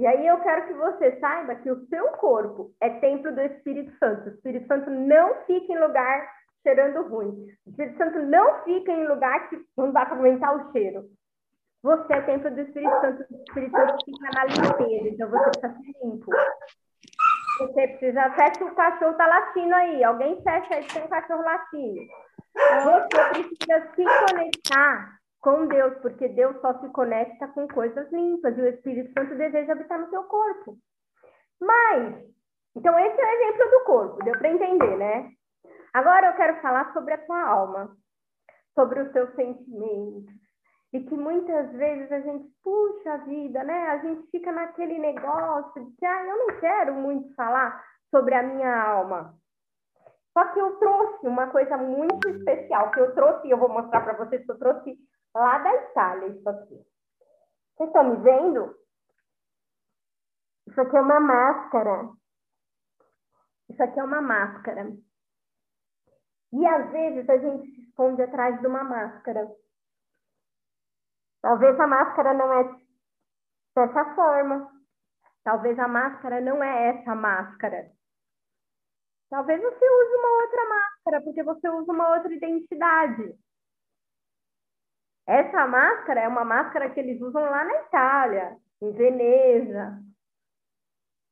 E 0.00 0.06
aí, 0.06 0.26
eu 0.26 0.40
quero 0.40 0.66
que 0.66 0.72
você 0.72 1.20
saiba 1.20 1.56
que 1.56 1.70
o 1.70 1.86
seu 1.88 2.08
corpo 2.12 2.72
é 2.80 2.88
templo 2.88 3.34
do 3.34 3.40
Espírito 3.42 3.92
Santo. 3.98 4.30
O 4.30 4.32
Espírito 4.32 4.66
Santo 4.66 4.88
não 4.88 5.44
fica 5.44 5.74
em 5.74 5.78
lugar 5.78 6.26
cheirando 6.62 7.06
ruim. 7.06 7.46
O 7.66 7.70
Espírito 7.70 7.98
Santo 7.98 8.18
não 8.20 8.64
fica 8.64 8.92
em 8.92 9.06
lugar 9.06 9.50
que 9.50 9.60
não 9.76 9.92
dá 9.92 10.06
para 10.06 10.16
aumentar 10.16 10.56
o 10.56 10.72
cheiro. 10.72 11.04
Você 11.82 12.14
é 12.14 12.22
templo 12.22 12.50
do 12.50 12.60
Espírito 12.62 12.98
Santo, 13.02 13.26
o 13.30 13.42
Espírito 13.46 13.76
Santo 13.76 14.04
fica 14.06 14.30
na 14.34 14.44
limpeza, 14.46 15.08
então 15.08 15.30
você 15.30 15.50
precisa 15.50 15.74
ser 15.74 16.06
limpo. 16.06 16.30
Você 17.58 17.88
precisa, 17.88 18.30
fecha 18.30 18.64
o 18.64 18.74
cachorro 18.74 19.14
tá 19.18 19.26
latindo 19.26 19.74
aí, 19.74 20.02
alguém 20.02 20.42
fecha 20.42 20.76
aí, 20.76 20.86
tem 20.86 21.04
um 21.04 21.08
cachorro 21.08 21.42
latindo. 21.42 22.00
Você 22.54 23.44
precisa 23.44 23.94
se 23.94 24.04
conectar 24.32 25.19
com 25.40 25.66
Deus, 25.66 25.96
porque 26.02 26.28
Deus 26.28 26.60
só 26.60 26.78
se 26.80 26.88
conecta 26.90 27.48
com 27.48 27.66
coisas 27.68 28.10
limpas 28.12 28.56
e 28.56 28.60
o 28.60 28.68
Espírito 28.68 29.12
Santo 29.12 29.34
deseja 29.36 29.72
habitar 29.72 29.98
no 29.98 30.10
seu 30.10 30.24
corpo. 30.24 30.76
Mas, 31.60 32.24
então 32.76 32.98
esse 32.98 33.20
é 33.20 33.24
o 33.24 33.28
exemplo 33.28 33.70
do 33.70 33.84
corpo, 33.84 34.24
deu 34.24 34.38
para 34.38 34.50
entender, 34.50 34.96
né? 34.96 35.30
Agora 35.92 36.28
eu 36.28 36.36
quero 36.36 36.60
falar 36.60 36.92
sobre 36.92 37.14
a 37.14 37.26
tua 37.26 37.42
alma, 37.42 37.96
sobre 38.74 39.00
os 39.00 39.12
seus 39.12 39.34
sentimentos, 39.34 40.34
e 40.92 41.00
que 41.00 41.14
muitas 41.14 41.72
vezes 41.72 42.10
a 42.12 42.20
gente 42.20 42.48
puxa 42.62 43.12
a 43.12 43.16
vida, 43.18 43.62
né? 43.64 43.88
A 43.88 43.98
gente 43.98 44.30
fica 44.30 44.52
naquele 44.52 44.98
negócio 44.98 45.84
de, 45.84 46.06
ah, 46.06 46.26
eu 46.26 46.36
não 46.36 46.60
quero 46.60 46.94
muito 46.94 47.34
falar 47.34 47.82
sobre 48.10 48.34
a 48.34 48.42
minha 48.42 48.82
alma. 48.82 49.34
Só 50.32 50.44
que 50.52 50.60
eu 50.60 50.76
trouxe 50.76 51.26
uma 51.26 51.48
coisa 51.48 51.76
muito 51.76 52.28
especial, 52.28 52.90
que 52.92 53.00
eu 53.00 53.14
trouxe, 53.14 53.50
eu 53.50 53.58
vou 53.58 53.68
mostrar 53.68 54.00
para 54.00 54.16
vocês 54.24 54.44
que 54.44 54.50
eu 54.50 54.58
trouxe 54.58 54.96
lá 55.34 55.58
da 55.58 55.74
Itália, 55.74 56.28
isso 56.28 56.48
aqui. 56.48 56.86
Vocês 57.76 57.88
estão 57.88 58.10
me 58.10 58.16
vendo? 58.22 58.76
Isso 60.68 60.80
aqui 60.80 60.96
é 60.96 61.00
uma 61.00 61.20
máscara. 61.20 62.10
Isso 63.68 63.82
aqui 63.82 63.98
é 63.98 64.04
uma 64.04 64.20
máscara. 64.20 64.90
E 66.52 66.66
às 66.66 66.90
vezes 66.90 67.28
a 67.28 67.38
gente 67.38 67.70
se 67.70 67.80
esconde 67.82 68.22
atrás 68.22 68.60
de 68.60 68.66
uma 68.66 68.82
máscara. 68.82 69.48
Talvez 71.40 71.78
a 71.78 71.86
máscara 71.86 72.34
não 72.34 72.52
é 72.52 72.80
dessa 73.74 74.14
forma. 74.14 74.70
Talvez 75.42 75.78
a 75.78 75.88
máscara 75.88 76.40
não 76.40 76.62
é 76.62 76.88
essa 76.88 77.14
máscara. 77.14 77.90
Talvez 79.30 79.62
você 79.62 79.90
use 79.90 80.14
uma 80.16 80.42
outra 80.42 80.68
máscara, 80.68 81.22
porque 81.22 81.42
você 81.42 81.68
usa 81.68 81.92
uma 81.92 82.14
outra 82.16 82.34
identidade. 82.34 83.38
Essa 85.30 85.64
máscara 85.64 86.22
é 86.22 86.26
uma 86.26 86.44
máscara 86.44 86.90
que 86.90 86.98
eles 86.98 87.20
usam 87.22 87.40
lá 87.40 87.64
na 87.64 87.82
Itália, 87.82 88.56
em 88.82 88.90
Veneza, 88.90 90.02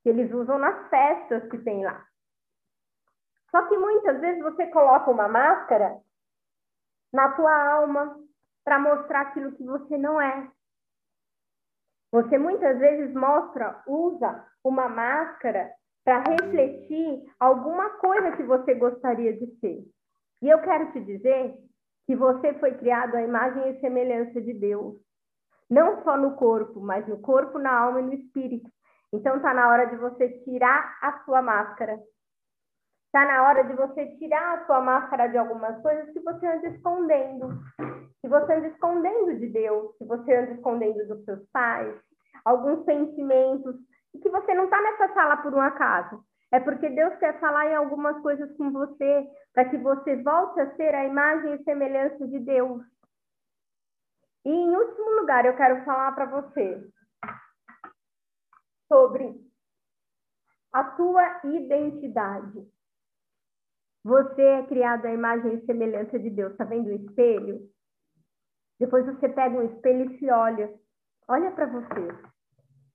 que 0.05 0.09
eles 0.09 0.33
usam 0.33 0.57
nas 0.57 0.89
festas 0.89 1.51
que 1.51 1.59
tem 1.59 1.85
lá. 1.85 2.07
Só 3.51 3.67
que 3.67 3.77
muitas 3.77 4.21
vezes 4.21 4.41
você 4.41 4.69
coloca 4.69 5.11
uma 5.11 5.27
máscara 5.27 5.99
na 7.13 7.33
tua 7.33 7.53
alma, 7.73 8.17
para 8.63 8.79
mostrar 8.79 9.23
aquilo 9.23 9.51
que 9.57 9.65
você 9.65 9.99
não 9.99 10.21
é. 10.21 10.49
Você 12.13 12.39
muitas 12.39 12.79
vezes 12.79 13.13
mostra, 13.13 13.83
usa 13.85 14.47
uma 14.63 14.89
máscara 14.89 15.73
para 16.05 16.21
refletir 16.21 17.25
alguma 17.41 17.91
coisa 17.99 18.37
que 18.37 18.45
você 18.45 18.75
gostaria 18.75 19.33
de 19.33 19.59
ser. 19.59 19.83
E 20.41 20.49
eu 20.49 20.61
quero 20.61 20.93
te 20.93 21.01
dizer 21.01 21.59
que 22.09 22.17
você 22.17 22.55
foi 22.55 22.73
criado 22.73 23.17
à 23.17 23.23
imagem 23.23 23.69
e 23.69 23.81
semelhança 23.81 24.41
de 24.41 24.55
Deus. 24.55 24.97
Não 25.69 26.03
só 26.03 26.17
no 26.17 26.37
corpo, 26.37 26.81
mas 26.81 27.07
no 27.07 27.21
corpo, 27.21 27.59
na 27.59 27.71
alma 27.71 28.01
e 28.01 28.05
no 28.05 28.15
espírito. 28.15 28.71
Então 29.13 29.37
está 29.37 29.53
na 29.53 29.69
hora 29.69 29.85
de 29.85 29.97
você 29.97 30.27
tirar 30.43 30.97
a 31.03 31.23
sua 31.27 31.43
máscara. 31.43 32.01
Está 33.09 33.27
na 33.27 33.47
hora 33.47 33.63
de 33.63 33.75
você 33.75 34.07
tirar 34.17 34.55
a 34.55 34.65
sua 34.65 34.81
máscara 34.81 35.27
de 35.27 35.37
algumas 35.37 35.83
coisas 35.83 36.11
que 36.11 36.21
você 36.21 36.47
anda 36.47 36.69
escondendo. 36.69 37.61
Que 38.23 38.29
você 38.29 38.55
anda 38.55 38.69
escondendo 38.69 39.39
de 39.39 39.49
Deus, 39.49 39.95
que 39.99 40.07
você 40.07 40.35
anda 40.35 40.53
escondendo 40.53 41.07
dos 41.07 41.23
seus 41.27 41.47
pais, 41.53 41.95
alguns 42.43 42.87
sentimentos, 42.87 43.77
e 44.15 44.19
que 44.19 44.31
você 44.31 44.55
não 44.55 44.65
está 44.65 44.81
nessa 44.81 45.13
sala 45.13 45.37
por 45.37 45.53
um 45.53 45.61
acaso. 45.61 46.25
É 46.51 46.61
porque 46.61 46.89
Deus 46.89 47.15
quer 47.19 47.39
falar 47.41 47.67
em 47.67 47.75
algumas 47.75 48.21
coisas 48.23 48.51
com 48.57 48.71
você, 48.71 49.31
para 49.53 49.69
que 49.69 49.77
você 49.77 50.17
volte 50.23 50.61
a 50.61 50.75
ser 50.77 50.95
a 50.95 51.05
imagem 51.05 51.55
e 51.55 51.65
semelhança 51.65 52.27
de 52.27 52.39
Deus. 52.41 52.83
E 54.45 54.51
em 54.51 54.75
último 54.75 55.21
lugar, 55.21 55.45
eu 55.45 55.57
quero 55.57 55.85
falar 55.85 56.13
para 56.13 56.27
você 56.27 56.91
sobre 58.89 59.39
a 60.73 60.85
tua 60.85 61.41
identidade. 61.45 62.67
Você 64.05 64.43
é 64.43 64.67
criado 64.67 65.05
à 65.07 65.13
imagem 65.13 65.55
e 65.55 65.67
semelhança 65.67 66.19
de 66.19 66.31
Deus. 66.31 66.53
Está 66.53 66.65
vendo 66.65 66.87
o 66.87 66.93
espelho? 66.93 67.69
Depois 68.79 69.05
você 69.05 69.29
pega 69.29 69.57
um 69.57 69.65
espelho 69.65 70.11
e 70.11 70.19
se 70.19 70.31
olha. 70.31 70.73
Olha 71.29 71.51
para 71.51 71.67
você. 71.67 72.09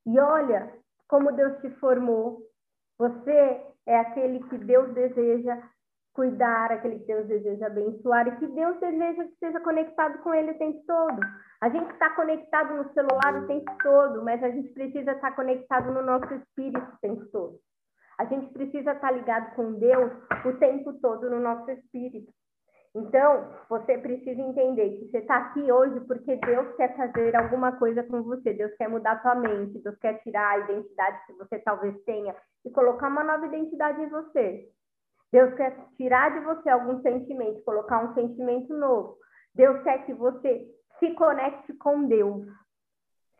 E 0.08 0.20
olha 0.20 0.74
como 1.08 1.32
Deus 1.34 1.60
te 1.62 1.70
formou. 1.76 2.42
Você 2.98 3.62
é 3.86 4.00
aquele 4.00 4.44
que 4.48 4.58
Deus 4.58 4.94
deseja 4.94 5.62
cuidar, 6.14 6.72
aquele 6.72 7.00
que 7.00 7.08
Deus 7.08 7.28
deseja 7.28 7.68
abençoar 7.68 8.28
e 8.28 8.38
que 8.38 8.48
Deus 8.48 8.80
deseja 8.80 9.24
que 9.26 9.36
seja 9.40 9.60
conectado 9.60 10.20
com 10.20 10.34
Ele 10.34 10.52
o 10.52 10.58
tempo 10.58 10.80
todo. 10.86 11.20
A 11.60 11.70
gente 11.70 11.92
está 11.92 12.12
conectado 12.12 12.76
no 12.76 12.94
celular 12.94 13.44
o 13.44 13.48
tempo 13.48 13.72
todo, 13.82 14.24
mas 14.24 14.44
a 14.44 14.50
gente 14.50 14.72
precisa 14.74 15.12
estar 15.12 15.32
tá 15.32 15.36
conectado 15.36 15.92
no 15.92 16.04
nosso 16.04 16.34
espírito 16.36 16.88
o 16.94 17.00
tempo 17.02 17.26
todo. 17.32 17.60
A 18.20 18.26
gente 18.26 18.54
precisa 18.54 18.92
estar 18.92 19.08
tá 19.08 19.12
ligado 19.12 19.56
com 19.56 19.74
Deus 19.74 20.12
o 20.46 20.54
tempo 20.60 20.94
todo 21.02 21.30
no 21.30 21.40
nosso 21.40 21.70
espírito. 21.72 22.32
Então, 22.96 23.50
você 23.70 23.98
precisa 23.98 24.40
entender 24.40 24.98
que 24.98 25.10
você 25.10 25.18
está 25.18 25.38
aqui 25.38 25.72
hoje 25.72 26.00
porque 26.02 26.36
Deus 26.36 26.76
quer 26.76 26.96
fazer 26.96 27.36
alguma 27.36 27.72
coisa 27.78 28.04
com 28.04 28.22
você, 28.22 28.54
Deus 28.54 28.72
quer 28.76 28.88
mudar 28.88 29.20
sua 29.22 29.34
mente, 29.34 29.80
Deus 29.80 29.98
quer 29.98 30.22
tirar 30.22 30.48
a 30.48 30.60
identidade 30.60 31.26
que 31.26 31.34
você 31.34 31.58
talvez 31.60 31.96
tenha 32.04 32.36
e 32.64 32.70
colocar 32.70 33.08
uma 33.08 33.24
nova 33.24 33.48
identidade 33.48 34.00
em 34.00 34.10
você. 34.10 34.70
Deus 35.32 35.56
quer 35.56 35.76
tirar 35.98 36.38
de 36.38 36.46
você 36.46 36.70
algum 36.70 37.02
sentimento, 37.02 37.64
colocar 37.64 38.04
um 38.04 38.14
sentimento 38.14 38.72
novo. 38.78 39.18
Deus 39.56 39.82
quer 39.82 40.06
que 40.06 40.14
você 40.14 40.64
se 41.00 41.12
conecte 41.16 41.74
com 41.74 42.06
Deus. 42.06 42.46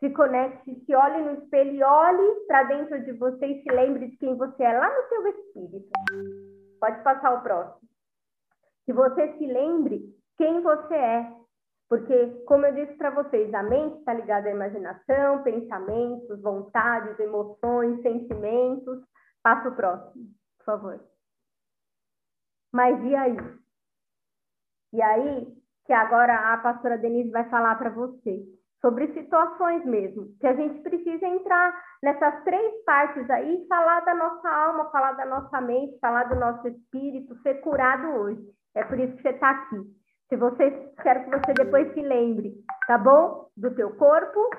Se 0.00 0.10
conecte, 0.10 0.84
se 0.84 0.94
olhe 0.94 1.22
no 1.22 1.44
espelho 1.44 1.70
e 1.70 1.82
olhe 1.84 2.46
para 2.48 2.64
dentro 2.64 3.04
de 3.04 3.12
você 3.12 3.46
e 3.46 3.62
se 3.62 3.72
lembre 3.72 4.08
de 4.08 4.16
quem 4.16 4.36
você 4.36 4.64
é 4.64 4.76
lá 4.76 4.92
no 4.92 5.08
seu 5.08 5.26
espírito. 5.28 5.88
Pode 6.80 7.02
passar 7.04 7.38
o 7.38 7.42
próximo. 7.42 7.93
Que 8.84 8.92
você 8.92 9.36
se 9.38 9.46
lembre 9.46 10.02
quem 10.36 10.60
você 10.62 10.94
é. 10.94 11.36
Porque, 11.88 12.42
como 12.46 12.66
eu 12.66 12.74
disse 12.74 12.94
para 12.96 13.10
vocês, 13.10 13.52
a 13.52 13.62
mente 13.62 13.98
está 13.98 14.14
ligada 14.14 14.48
à 14.48 14.52
imaginação, 14.52 15.42
pensamentos, 15.42 16.40
vontades, 16.40 17.18
emoções, 17.20 18.00
sentimentos. 18.02 19.00
Passa 19.42 19.68
o 19.68 19.76
próximo, 19.76 20.24
por 20.58 20.64
favor. 20.64 21.00
Mas 22.72 23.00
e 23.04 23.14
aí? 23.14 23.36
E 24.92 25.02
aí, 25.02 25.46
que 25.86 25.92
agora 25.92 26.52
a 26.52 26.58
pastora 26.58 26.98
Denise 26.98 27.30
vai 27.30 27.48
falar 27.50 27.76
para 27.76 27.90
você 27.90 28.42
sobre 28.80 29.12
situações 29.14 29.84
mesmo, 29.86 30.36
que 30.38 30.46
a 30.46 30.54
gente 30.54 30.82
precisa 30.82 31.26
entrar 31.26 31.74
nessas 32.02 32.44
três 32.44 32.84
partes 32.84 33.28
aí, 33.30 33.66
falar 33.66 34.00
da 34.00 34.14
nossa 34.14 34.48
alma, 34.48 34.90
falar 34.90 35.12
da 35.12 35.24
nossa 35.24 35.58
mente, 35.60 35.98
falar 36.00 36.24
do 36.24 36.36
nosso 36.36 36.68
espírito, 36.68 37.34
ser 37.42 37.60
curado 37.62 38.08
hoje. 38.08 38.44
É 38.74 38.84
por 38.84 38.98
isso 38.98 39.16
que 39.16 39.22
você 39.22 39.30
está 39.30 39.50
aqui. 39.50 39.76
Se 40.28 40.36
você 40.36 40.70
quero 41.02 41.24
que 41.24 41.30
você 41.30 41.52
depois 41.52 41.92
se 41.92 42.00
lembre, 42.00 42.54
tá 42.86 42.98
bom? 42.98 43.48
Do 43.56 43.74
teu 43.74 43.94
corpo, 43.96 44.50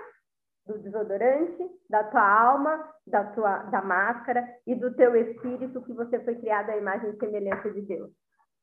do 0.65 0.79
desodorante, 0.79 1.63
da 1.89 2.03
tua 2.05 2.27
alma, 2.27 2.88
da 3.05 3.24
tua 3.25 3.57
da 3.63 3.81
máscara 3.81 4.48
e 4.65 4.75
do 4.75 4.93
teu 4.95 5.15
espírito 5.15 5.81
que 5.81 5.93
você 5.93 6.19
foi 6.24 6.36
criado 6.36 6.69
à 6.69 6.77
imagem 6.77 7.10
e 7.10 7.19
semelhança 7.19 7.69
de 7.72 7.81
Deus. 7.81 8.12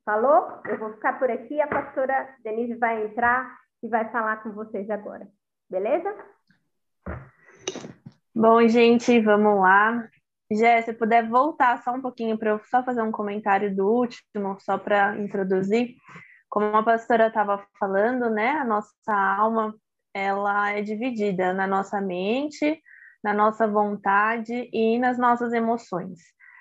Falou? 0.05 0.61
Eu 0.67 0.79
vou 0.79 0.93
ficar 0.95 1.19
por 1.19 1.31
aqui, 1.31 1.61
a 1.61 1.67
pastora 1.67 2.35
Denise 2.43 2.75
vai 2.75 3.05
entrar 3.05 3.57
e 3.83 3.89
vai 3.89 4.11
falar 4.11 4.43
com 4.43 4.53
vocês 4.53 4.89
agora. 4.91 5.29
Beleza? 5.71 6.15
Bom, 8.35 8.67
gente, 8.67 9.21
vamos 9.21 9.61
lá. 9.61 10.09
Jé, 10.55 10.83
se 10.83 10.93
puder 10.93 11.29
voltar 11.29 11.83
só 11.83 11.93
um 11.93 12.01
pouquinho 12.01 12.39
para 12.39 12.51
eu 12.51 12.61
só 12.71 12.83
fazer 12.83 13.03
um 13.03 13.13
comentário 13.13 13.75
do 13.75 13.87
último, 13.87 14.59
só 14.61 14.79
para 14.79 15.19
introduzir. 15.19 15.95
Como 16.49 16.67
a 16.77 16.83
pastora 16.83 17.29
estava 17.29 17.65
falando, 17.79 18.29
né, 18.31 18.51
a 18.51 18.65
nossa 18.65 19.13
alma 19.39 19.75
ela 20.15 20.71
é 20.71 20.83
dividida 20.83 21.55
na 21.55 21.67
nossa 21.67 22.01
mente, 22.01 22.81
na 23.25 23.33
nossa 23.33 23.67
vontade 23.67 24.69
e 24.73 24.99
nas 24.99 25.19
nossas 25.19 25.53
emoções. 25.53 26.19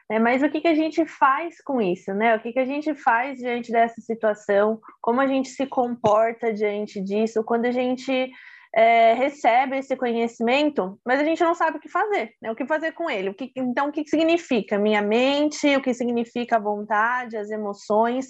É, 0.10 0.20
mas 0.20 0.44
o 0.44 0.50
que, 0.50 0.62
que 0.62 0.68
a 0.68 0.76
gente 0.76 1.06
faz 1.06 1.62
com 1.62 1.82
isso, 1.82 2.14
né? 2.14 2.36
O 2.36 2.40
que, 2.42 2.52
que 2.52 2.60
a 2.60 2.66
gente 2.66 2.94
faz 2.94 3.40
diante 3.40 3.72
dessa 3.72 4.02
situação? 4.02 4.80
Como 5.02 5.22
a 5.22 5.28
gente 5.28 5.48
se 5.50 5.66
comporta 5.66 6.54
diante 6.54 7.02
disso? 7.02 7.44
Quando 7.46 7.66
a 7.66 7.72
gente 7.72 8.30
é, 8.74 9.14
recebe 9.14 9.78
esse 9.78 9.96
conhecimento, 9.96 11.00
mas 11.06 11.20
a 11.20 11.24
gente 11.24 11.44
não 11.44 11.54
sabe 11.54 11.78
o 11.78 11.80
que 11.80 11.90
fazer, 11.90 12.34
né? 12.42 12.52
O 12.52 12.56
que 12.56 12.66
fazer 12.66 12.94
com 12.94 13.10
ele? 13.10 13.30
O 13.30 13.34
que, 13.34 13.52
então, 13.56 13.90
o 13.90 13.92
que 13.92 14.08
significa 14.08 14.80
minha 14.80 15.02
mente? 15.02 15.76
O 15.76 15.82
que 15.82 15.94
significa 15.94 16.56
a 16.56 16.60
vontade, 16.60 17.38
as 17.38 17.50
emoções? 17.50 18.28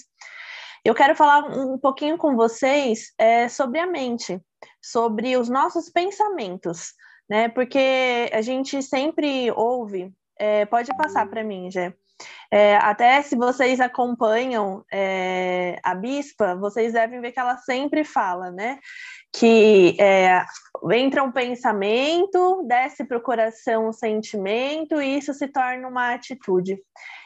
Eu 0.83 0.95
quero 0.95 1.15
falar 1.15 1.45
um 1.45 1.77
pouquinho 1.77 2.17
com 2.17 2.35
vocês 2.35 3.13
é, 3.19 3.47
sobre 3.47 3.79
a 3.79 3.85
mente, 3.85 4.41
sobre 4.81 5.37
os 5.37 5.47
nossos 5.47 5.91
pensamentos, 5.91 6.93
né? 7.29 7.47
Porque 7.49 8.29
a 8.33 8.41
gente 8.41 8.81
sempre 8.81 9.51
ouve, 9.51 10.11
é, 10.39 10.65
pode 10.65 10.89
passar 10.97 11.29
para 11.29 11.43
mim, 11.43 11.69
Gê. 11.69 11.93
É, 12.51 12.77
até 12.77 13.21
se 13.21 13.35
vocês 13.35 13.79
acompanham 13.79 14.83
é, 14.91 15.79
a 15.83 15.95
Bispa, 15.95 16.55
vocês 16.55 16.93
devem 16.93 17.21
ver 17.21 17.31
que 17.31 17.39
ela 17.39 17.57
sempre 17.57 18.03
fala, 18.03 18.51
né? 18.51 18.79
Que 19.33 19.95
é, 19.99 20.43
entra 20.91 21.23
um 21.23 21.31
pensamento, 21.31 22.63
desce 22.67 23.05
para 23.05 23.17
o 23.17 23.21
coração 23.21 23.87
um 23.87 23.93
sentimento, 23.93 25.01
e 25.01 25.17
isso 25.17 25.33
se 25.33 25.47
torna 25.47 25.87
uma 25.87 26.13
atitude. 26.13 26.77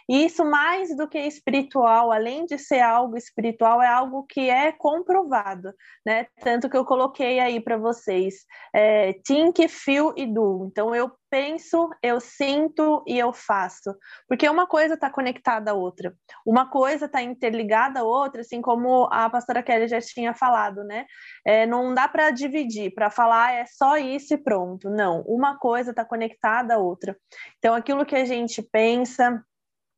E 0.08 0.26
isso, 0.26 0.46
mais 0.46 0.96
do 0.96 1.08
que 1.08 1.18
espiritual, 1.18 2.12
além 2.12 2.46
de 2.46 2.60
ser 2.60 2.80
algo 2.80 3.18
espiritual, 3.18 3.82
é 3.82 3.88
algo 3.88 4.24
que 4.24 4.50
é 4.50 4.72
comprovado, 4.72 5.74
né? 6.06 6.28
Tanto 6.42 6.70
que 6.70 6.78
eu 6.78 6.86
coloquei 6.86 7.40
aí 7.40 7.60
para 7.60 7.78
vocês: 7.78 8.46
é, 8.74 9.14
think, 9.26 9.68
feel 9.68 10.14
e 10.16 10.28
do. 10.28 10.68
Então, 10.70 10.94
eu 10.94 11.12
penso, 11.36 11.90
eu 12.02 12.22
sinto 12.22 13.04
e 13.06 13.20
eu 13.20 13.34
faço. 13.34 13.94
Porque 14.26 14.48
uma 14.48 14.66
coisa 14.66 14.94
está 14.94 15.10
conectada 15.10 15.72
à 15.72 15.74
outra, 15.74 16.16
uma 16.46 16.70
coisa 16.70 17.08
está 17.08 17.22
interligada 17.22 18.00
à 18.00 18.04
outra, 18.04 18.40
assim 18.40 18.62
como 18.62 19.10
a 19.12 19.30
pastora 19.30 19.62
Kelly 19.62 19.90
já 19.90 20.00
tinha 20.00 20.34
falado, 20.34 20.86
né? 20.86 21.06
É, 21.46 21.66
não 21.66 21.94
dá 21.94 22.08
para 22.08 22.32
dividir, 22.32 22.94
para 22.94 23.10
falar 23.10 23.52
é 23.52 23.66
só 23.66 23.98
isso 23.98 24.34
e 24.34 24.38
pronto. 24.38 24.90
Não, 24.90 25.24
uma 25.24 25.60
coisa 25.60 25.90
está 25.90 26.06
conectada 26.06 26.76
à 26.76 26.78
outra. 26.78 27.18
Então, 27.58 27.76
aquilo 27.76 28.06
que 28.06 28.16
a 28.16 28.24
gente 28.24 28.62
pensa, 28.72 29.44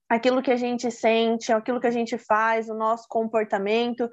aquilo 0.10 0.42
que 0.42 0.52
a 0.52 0.58
gente 0.58 0.90
sente, 0.90 1.52
aquilo 1.52 1.82
que 1.82 1.88
a 1.88 1.92
gente 1.92 2.18
faz, 2.18 2.70
o 2.70 2.74
nosso 2.74 3.08
comportamento, 3.08 4.10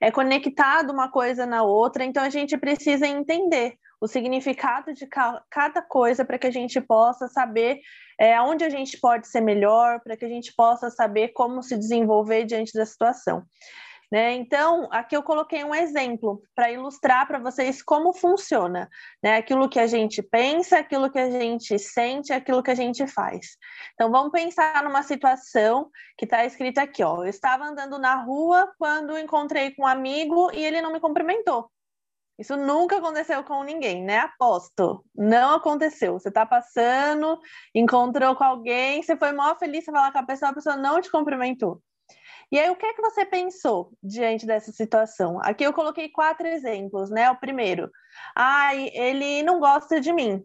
é 0.00 0.10
conectado 0.10 0.92
uma 0.92 1.10
coisa 1.10 1.46
na 1.46 1.62
outra, 1.62 2.04
então 2.04 2.22
a 2.22 2.30
gente 2.30 2.56
precisa 2.56 3.06
entender 3.06 3.78
o 4.00 4.06
significado 4.06 4.92
de 4.92 5.08
cada 5.50 5.82
coisa 5.82 6.24
para 6.24 6.38
que 6.38 6.46
a 6.46 6.52
gente 6.52 6.80
possa 6.80 7.26
saber 7.28 7.80
é, 8.18 8.40
onde 8.40 8.64
a 8.64 8.68
gente 8.68 8.98
pode 8.98 9.26
ser 9.26 9.40
melhor, 9.40 10.00
para 10.00 10.16
que 10.16 10.24
a 10.24 10.28
gente 10.28 10.52
possa 10.54 10.90
saber 10.90 11.28
como 11.28 11.62
se 11.62 11.76
desenvolver 11.76 12.44
diante 12.44 12.72
da 12.74 12.86
situação. 12.86 13.44
Né? 14.10 14.32
Então, 14.32 14.88
aqui 14.90 15.14
eu 15.14 15.22
coloquei 15.22 15.62
um 15.64 15.74
exemplo 15.74 16.40
para 16.54 16.72
ilustrar 16.72 17.26
para 17.26 17.38
vocês 17.38 17.82
como 17.82 18.14
funciona, 18.14 18.88
né? 19.22 19.36
Aquilo 19.36 19.68
que 19.68 19.78
a 19.78 19.86
gente 19.86 20.22
pensa, 20.22 20.78
aquilo 20.78 21.10
que 21.10 21.18
a 21.18 21.30
gente 21.30 21.78
sente, 21.78 22.32
aquilo 22.32 22.62
que 22.62 22.70
a 22.70 22.74
gente 22.74 23.06
faz. 23.06 23.58
Então, 23.92 24.10
vamos 24.10 24.32
pensar 24.32 24.82
numa 24.82 25.02
situação 25.02 25.90
que 26.16 26.24
está 26.24 26.42
escrita 26.46 26.82
aqui, 26.82 27.04
ó. 27.04 27.22
Eu 27.22 27.28
estava 27.28 27.66
andando 27.66 27.98
na 27.98 28.14
rua 28.22 28.72
quando 28.78 29.18
encontrei 29.18 29.74
com 29.74 29.82
um 29.82 29.86
amigo 29.86 30.50
e 30.54 30.64
ele 30.64 30.80
não 30.80 30.90
me 30.92 31.00
cumprimentou. 31.00 31.70
Isso 32.38 32.56
nunca 32.56 32.98
aconteceu 32.98 33.42
com 33.42 33.64
ninguém, 33.64 34.02
né? 34.02 34.20
Aposto. 34.20 35.04
Não 35.14 35.56
aconteceu. 35.56 36.14
Você 36.14 36.30
tá 36.30 36.46
passando, 36.46 37.38
encontrou 37.74 38.36
com 38.36 38.44
alguém, 38.44 39.02
você 39.02 39.16
foi 39.16 39.32
mó 39.32 39.54
feliz 39.56 39.84
de 39.84 39.90
falar 39.90 40.12
com 40.12 40.18
a 40.18 40.22
pessoa, 40.26 40.50
a 40.52 40.54
pessoa 40.54 40.76
não 40.76 41.00
te 41.00 41.10
cumprimentou. 41.10 41.82
E 42.50 42.58
aí, 42.58 42.70
o 42.70 42.76
que 42.76 42.86
é 42.86 42.94
que 42.94 43.02
você 43.02 43.26
pensou 43.26 43.92
diante 44.02 44.46
dessa 44.46 44.72
situação? 44.72 45.38
Aqui 45.42 45.64
eu 45.64 45.72
coloquei 45.72 46.08
quatro 46.08 46.46
exemplos, 46.46 47.10
né? 47.10 47.30
O 47.30 47.36
primeiro, 47.36 47.90
ai, 48.34 48.90
ele 48.94 49.42
não 49.42 49.60
gosta 49.60 50.00
de 50.00 50.12
mim. 50.12 50.42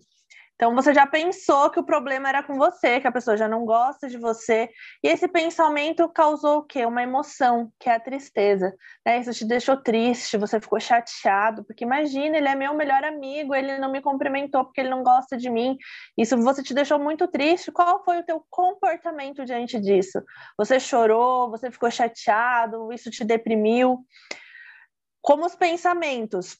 Então 0.55 0.75
você 0.75 0.93
já 0.93 1.05
pensou 1.07 1.69
que 1.69 1.79
o 1.79 1.83
problema 1.83 2.29
era 2.29 2.43
com 2.43 2.55
você, 2.55 2.99
que 2.99 3.07
a 3.07 3.11
pessoa 3.11 3.35
já 3.35 3.47
não 3.47 3.65
gosta 3.65 4.07
de 4.07 4.17
você, 4.17 4.69
e 5.03 5.07
esse 5.07 5.27
pensamento 5.27 6.07
causou 6.09 6.59
o 6.59 6.63
quê? 6.63 6.85
Uma 6.85 7.01
emoção, 7.01 7.71
que 7.79 7.89
é 7.89 7.95
a 7.95 7.99
tristeza. 7.99 8.73
Né? 9.05 9.19
Isso 9.19 9.33
te 9.33 9.45
deixou 9.45 9.77
triste, 9.77 10.37
você 10.37 10.59
ficou 10.59 10.79
chateado, 10.79 11.63
porque 11.65 11.83
imagina, 11.83 12.37
ele 12.37 12.47
é 12.47 12.55
meu 12.55 12.73
melhor 12.75 13.03
amigo, 13.03 13.55
ele 13.55 13.77
não 13.79 13.91
me 13.91 14.01
cumprimentou 14.01 14.63
porque 14.63 14.81
ele 14.81 14.89
não 14.89 15.03
gosta 15.03 15.35
de 15.35 15.49
mim. 15.49 15.77
Isso 16.17 16.37
você 16.37 16.61
te 16.61 16.73
deixou 16.73 16.99
muito 16.99 17.27
triste. 17.27 17.71
Qual 17.71 18.03
foi 18.03 18.19
o 18.19 18.23
teu 18.23 18.45
comportamento 18.49 19.43
diante 19.45 19.79
disso? 19.79 20.21
Você 20.57 20.79
chorou, 20.79 21.49
você 21.49 21.71
ficou 21.71 21.89
chateado, 21.89 22.93
isso 22.93 23.09
te 23.09 23.25
deprimiu? 23.25 24.05
Como 25.21 25.45
os 25.45 25.55
pensamentos, 25.55 26.57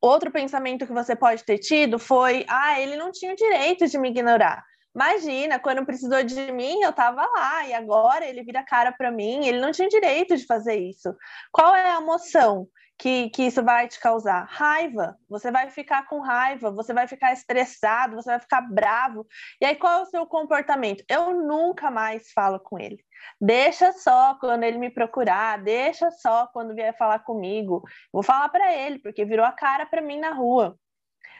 Outro 0.00 0.30
pensamento 0.30 0.86
que 0.86 0.92
você 0.92 1.14
pode 1.14 1.44
ter 1.44 1.58
tido 1.58 1.98
foi: 1.98 2.44
ah, 2.48 2.80
ele 2.80 2.96
não 2.96 3.12
tinha 3.12 3.32
o 3.32 3.36
direito 3.36 3.86
de 3.86 3.98
me 3.98 4.10
ignorar. 4.10 4.64
Imagina, 4.94 5.60
quando 5.60 5.86
precisou 5.86 6.24
de 6.24 6.50
mim, 6.50 6.82
eu 6.82 6.90
estava 6.90 7.24
lá, 7.24 7.66
e 7.66 7.72
agora 7.72 8.26
ele 8.26 8.42
vira 8.42 8.64
cara 8.64 8.90
para 8.90 9.12
mim, 9.12 9.46
ele 9.46 9.60
não 9.60 9.70
tinha 9.70 9.88
direito 9.88 10.36
de 10.36 10.44
fazer 10.44 10.76
isso. 10.76 11.14
Qual 11.52 11.74
é 11.74 11.92
a 11.92 12.00
emoção 12.00 12.66
que, 12.98 13.30
que 13.30 13.44
isso 13.44 13.62
vai 13.62 13.86
te 13.86 14.00
causar? 14.00 14.44
Raiva. 14.48 15.16
Você 15.28 15.50
vai 15.50 15.70
ficar 15.70 16.06
com 16.08 16.20
raiva, 16.20 16.70
você 16.70 16.92
vai 16.92 17.06
ficar 17.06 17.32
estressado, 17.32 18.16
você 18.16 18.30
vai 18.30 18.40
ficar 18.40 18.60
bravo. 18.60 19.26
E 19.60 19.64
aí, 19.64 19.76
qual 19.76 20.00
é 20.00 20.02
o 20.02 20.06
seu 20.06 20.26
comportamento? 20.26 21.04
Eu 21.08 21.32
nunca 21.32 21.90
mais 21.90 22.32
falo 22.32 22.58
com 22.58 22.78
ele. 22.78 22.98
Deixa 23.40 23.92
só 23.92 24.34
quando 24.40 24.64
ele 24.64 24.78
me 24.78 24.90
procurar, 24.90 25.62
deixa 25.62 26.10
só 26.10 26.48
quando 26.48 26.74
vier 26.74 26.96
falar 26.96 27.20
comigo. 27.20 27.82
Vou 28.12 28.22
falar 28.22 28.48
para 28.48 28.74
ele, 28.74 28.98
porque 28.98 29.24
virou 29.24 29.46
a 29.46 29.52
cara 29.52 29.86
para 29.86 30.02
mim 30.02 30.18
na 30.18 30.32
rua. 30.32 30.76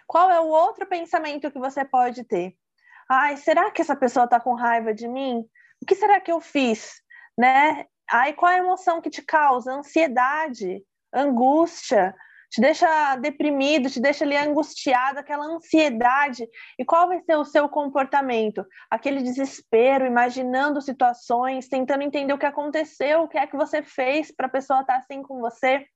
Qual 0.06 0.30
é 0.30 0.40
o 0.40 0.46
outro 0.46 0.86
pensamento 0.86 1.50
que 1.50 1.58
você 1.58 1.84
pode 1.84 2.24
ter? 2.24 2.54
Ai, 3.10 3.36
será 3.36 3.70
que 3.70 3.82
essa 3.82 3.96
pessoa 3.96 4.24
está 4.24 4.38
com 4.38 4.54
raiva 4.54 4.94
de 4.94 5.08
mim? 5.08 5.44
O 5.82 5.86
que 5.86 5.94
será 5.94 6.20
que 6.20 6.30
eu 6.30 6.40
fiz? 6.40 7.02
Né? 7.36 7.84
Ai, 8.10 8.32
qual 8.32 8.50
é 8.52 8.56
a 8.56 8.58
emoção 8.58 9.00
que 9.00 9.10
te 9.10 9.22
causa? 9.22 9.72
Ansiedade, 9.72 10.82
angústia, 11.12 12.14
te 12.50 12.62
deixa 12.62 13.16
deprimido, 13.16 13.90
te 13.90 14.00
deixa 14.00 14.24
ali 14.24 14.36
angustiado, 14.36 15.18
aquela 15.18 15.44
ansiedade. 15.44 16.48
E 16.78 16.84
qual 16.84 17.08
vai 17.08 17.20
ser 17.20 17.36
o 17.36 17.44
seu 17.44 17.68
comportamento? 17.68 18.64
Aquele 18.90 19.22
desespero, 19.22 20.06
imaginando 20.06 20.80
situações, 20.80 21.68
tentando 21.68 22.02
entender 22.02 22.32
o 22.32 22.38
que 22.38 22.46
aconteceu, 22.46 23.22
o 23.22 23.28
que 23.28 23.36
é 23.36 23.46
que 23.46 23.56
você 23.56 23.82
fez 23.82 24.34
para 24.34 24.46
a 24.46 24.50
pessoa 24.50 24.80
estar 24.80 24.94
tá 24.94 24.98
assim 24.98 25.22
com 25.22 25.40
você. 25.40 25.86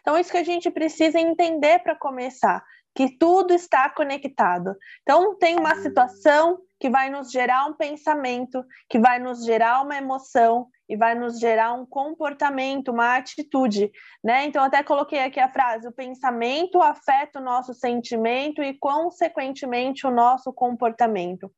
Então, 0.00 0.16
isso 0.18 0.30
que 0.30 0.38
a 0.38 0.44
gente 0.44 0.70
precisa 0.70 1.18
entender 1.18 1.80
para 1.80 1.96
começar, 1.96 2.62
que 2.94 3.18
tudo 3.18 3.52
está 3.52 3.88
conectado. 3.90 4.76
Então, 5.02 5.36
tem 5.36 5.56
uma 5.56 5.74
situação 5.76 6.60
que 6.78 6.88
vai 6.88 7.10
nos 7.10 7.32
gerar 7.32 7.66
um 7.66 7.74
pensamento, 7.74 8.62
que 8.88 8.98
vai 8.98 9.18
nos 9.18 9.44
gerar 9.44 9.82
uma 9.82 9.96
emoção, 9.96 10.68
e 10.88 10.96
vai 10.96 11.14
nos 11.14 11.38
gerar 11.38 11.72
um 11.72 11.86
comportamento, 11.86 12.92
uma 12.92 13.16
atitude, 13.16 13.90
né? 14.22 14.44
Então 14.44 14.62
até 14.62 14.82
coloquei 14.82 15.20
aqui 15.20 15.40
a 15.40 15.50
frase: 15.50 15.88
o 15.88 15.92
pensamento 15.92 16.82
afeta 16.82 17.40
o 17.40 17.44
nosso 17.44 17.74
sentimento 17.74 18.62
e 18.62 18.78
consequentemente 18.78 20.06
o 20.06 20.10
nosso 20.10 20.52
comportamento. 20.52 21.50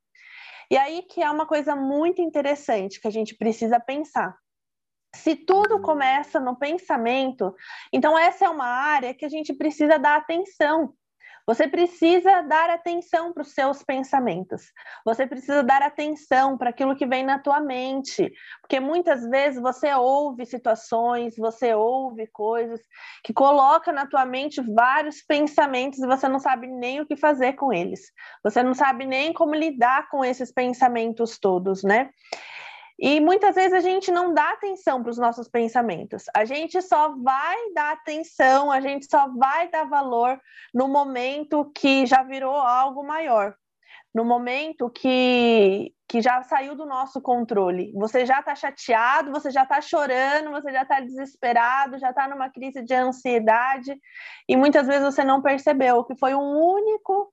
E 0.71 0.76
aí 0.76 1.02
que 1.02 1.23
é 1.23 1.30
uma 1.30 1.47
coisa 1.47 1.76
muito 1.76 2.21
interessante 2.21 3.00
que 3.00 3.09
a 3.09 3.12
gente 3.12 3.37
precisa 3.37 3.78
pensar. 3.80 4.37
Se 5.14 5.35
tudo 5.35 5.80
começa 5.80 6.38
no 6.38 6.57
pensamento, 6.57 7.55
então 7.92 8.18
essa 8.18 8.44
é 8.44 8.48
uma 8.48 8.66
área 8.66 9.14
que 9.14 9.24
a 9.24 9.29
gente 9.29 9.55
precisa 9.55 9.98
dar 9.98 10.16
atenção, 10.16 10.92
você 11.46 11.68
precisa 11.68 12.42
dar 12.42 12.68
atenção 12.70 13.32
para 13.32 13.42
os 13.42 13.52
seus 13.52 13.82
pensamentos. 13.82 14.72
Você 15.04 15.26
precisa 15.26 15.62
dar 15.62 15.80
atenção 15.80 16.59
para 16.59 16.70
aquilo 16.70 16.96
que 16.96 17.06
vem 17.06 17.24
na 17.24 17.38
tua 17.38 17.61
mente, 17.61 18.32
porque 18.61 18.80
muitas 18.80 19.22
vezes 19.28 19.61
você 19.62 19.94
ouve 19.94 20.44
situações, 20.44 21.37
você 21.37 21.72
ouve 21.72 22.26
coisas 22.26 22.80
que 23.22 23.32
coloca 23.32 23.92
na 23.92 24.06
tua 24.06 24.26
mente 24.26 24.61
vários 24.74 25.22
pensamentos 25.22 26.00
e 26.00 26.06
você 26.06 26.28
não 26.28 26.40
sabe 26.40 26.66
nem 26.66 27.00
o 27.00 27.06
que 27.06 27.16
fazer 27.16 27.52
com 27.52 27.72
eles. 27.72 28.00
Você 28.42 28.62
não 28.62 28.74
sabe 28.74 29.06
nem 29.06 29.32
como 29.32 29.54
lidar 29.54 30.09
com 30.09 30.24
esses 30.24 30.52
pensamentos 30.52 31.38
todos, 31.38 31.85
né? 31.85 32.11
E 32.98 33.20
muitas 33.20 33.54
vezes 33.54 33.74
a 33.74 33.80
gente 33.80 34.11
não 34.11 34.32
dá 34.32 34.52
atenção 34.52 35.02
para 35.02 35.11
os 35.11 35.18
nossos 35.18 35.48
pensamentos. 35.48 36.24
A 36.35 36.46
gente 36.46 36.80
só 36.80 37.14
vai 37.14 37.56
dar 37.74 37.92
atenção, 37.92 38.72
a 38.72 38.80
gente 38.80 39.06
só 39.11 39.28
vai 39.28 39.68
dar 39.68 39.85
valor 39.85 40.40
no 40.72 40.88
momento 40.88 41.70
que 41.74 42.06
já 42.06 42.22
virou 42.22 42.54
algo 42.54 43.06
maior. 43.06 43.54
No 44.14 44.24
momento 44.24 44.88
que, 44.88 45.92
que 46.09 46.22
já 46.22 46.42
saiu 46.42 46.74
do 46.74 46.87
nosso 46.87 47.20
controle. 47.20 47.92
Você 47.96 48.24
já 48.24 48.40
está 48.40 48.54
chateado, 48.54 49.30
você 49.30 49.50
já 49.50 49.64
está 49.64 49.78
chorando, 49.82 50.50
você 50.50 50.72
já 50.72 50.82
está 50.82 51.00
desesperado, 51.00 51.98
já 51.98 52.09
está 52.09 52.26
numa 52.26 52.48
crise 52.48 52.82
de 52.82 52.94
ansiedade, 52.94 53.94
e 54.48 54.56
muitas 54.56 54.87
vezes 54.87 55.02
você 55.02 55.22
não 55.22 55.42
percebeu 55.42 56.02
que 56.02 56.16
foi 56.16 56.35
um 56.35 56.59
único 56.59 57.30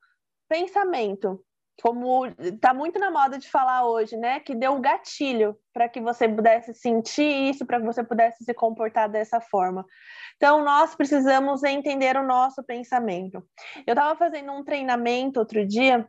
pensamento 0.49 1.41
como 1.81 2.27
está 2.39 2.73
muito 2.73 2.99
na 2.99 3.09
moda 3.09 3.37
de 3.37 3.49
falar 3.49 3.85
hoje, 3.85 4.15
né? 4.15 4.39
Que 4.39 4.53
deu 4.55 4.73
um 4.73 4.81
gatilho 4.81 5.57
para 5.73 5.89
que 5.89 5.99
você 5.99 6.27
pudesse 6.27 6.73
sentir 6.73 7.49
isso, 7.49 7.65
para 7.65 7.79
que 7.79 7.85
você 7.85 8.03
pudesse 8.03 8.43
se 8.43 8.53
comportar 8.53 9.09
dessa 9.09 9.41
forma. 9.41 9.85
Então, 10.35 10.63
nós 10.63 10.95
precisamos 10.95 11.63
entender 11.63 12.15
o 12.17 12.23
nosso 12.23 12.63
pensamento. 12.63 13.43
Eu 13.87 13.93
estava 13.93 14.15
fazendo 14.15 14.51
um 14.51 14.63
treinamento 14.63 15.39
outro 15.39 15.65
dia, 15.65 16.07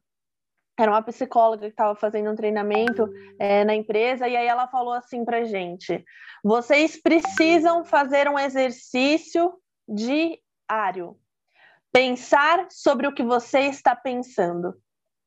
era 0.79 0.91
uma 0.91 1.03
psicóloga 1.03 1.63
que 1.63 1.73
estava 1.73 1.95
fazendo 1.95 2.31
um 2.31 2.35
treinamento 2.35 3.09
é, 3.39 3.65
na 3.65 3.75
empresa, 3.75 4.27
e 4.27 4.37
aí 4.37 4.47
ela 4.47 4.67
falou 4.67 4.93
assim 4.93 5.25
para 5.25 5.45
gente: 5.45 6.05
vocês 6.43 7.01
precisam 7.01 7.85
fazer 7.85 8.29
um 8.29 8.39
exercício 8.39 9.53
diário. 9.89 11.17
Pensar 11.93 12.67
sobre 12.71 13.07
o 13.07 13.15
que 13.15 13.23
você 13.23 13.61
está 13.61 13.95
pensando. 13.95 14.75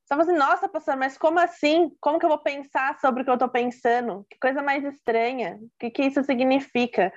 Você 0.07 0.15
fala 0.15 0.23
assim, 0.23 0.37
nossa, 0.37 0.69
pastor, 0.69 0.95
mas 0.95 1.17
como 1.17 1.37
assim? 1.37 1.91
Como 1.99 2.17
que 2.17 2.25
eu 2.25 2.29
vou 2.29 2.37
pensar 2.37 2.97
sobre 2.97 3.21
o 3.21 3.25
que 3.25 3.29
eu 3.29 3.33
estou 3.33 3.49
pensando? 3.49 4.25
Que 4.29 4.39
coisa 4.39 4.63
mais 4.63 4.81
estranha. 4.85 5.59
O 5.61 5.69
que, 5.77 5.89
que 5.89 6.03
isso 6.03 6.23
significa? 6.23 7.11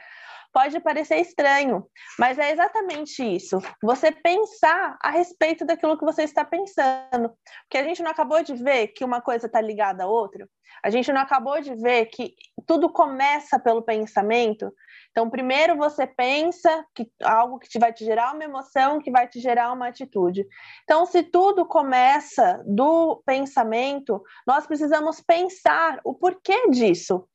Pode 0.52 0.80
parecer 0.80 1.18
estranho, 1.18 1.86
mas 2.18 2.36
é 2.36 2.50
exatamente 2.50 3.22
isso. 3.22 3.58
Você 3.80 4.10
pensar 4.10 4.98
a 5.00 5.08
respeito 5.08 5.64
daquilo 5.64 5.96
que 5.96 6.04
você 6.04 6.24
está 6.24 6.44
pensando. 6.44 7.32
Porque 7.62 7.78
a 7.78 7.84
gente 7.84 8.02
não 8.02 8.10
acabou 8.10 8.42
de 8.42 8.54
ver 8.54 8.88
que 8.88 9.04
uma 9.04 9.20
coisa 9.20 9.46
está 9.46 9.60
ligada 9.60 10.02
à 10.02 10.08
outra. 10.08 10.48
A 10.82 10.90
gente 10.90 11.12
não 11.12 11.20
acabou 11.20 11.60
de 11.60 11.72
ver 11.76 12.06
que 12.06 12.34
tudo 12.66 12.92
começa 12.92 13.60
pelo 13.60 13.82
pensamento. 13.82 14.74
Então, 15.10 15.28
primeiro 15.28 15.76
você 15.76 16.06
pensa 16.06 16.84
que 16.94 17.10
algo 17.22 17.58
que 17.58 17.78
vai 17.78 17.92
te 17.92 18.04
gerar 18.04 18.32
uma 18.32 18.44
emoção, 18.44 19.00
que 19.00 19.10
vai 19.10 19.26
te 19.26 19.40
gerar 19.40 19.72
uma 19.72 19.88
atitude. 19.88 20.46
Então, 20.84 21.04
se 21.04 21.22
tudo 21.22 21.66
começa 21.66 22.62
do 22.66 23.20
pensamento, 23.26 24.22
nós 24.46 24.66
precisamos 24.66 25.20
pensar 25.20 26.00
o 26.04 26.14
porquê 26.14 26.68
disso. 26.70 27.28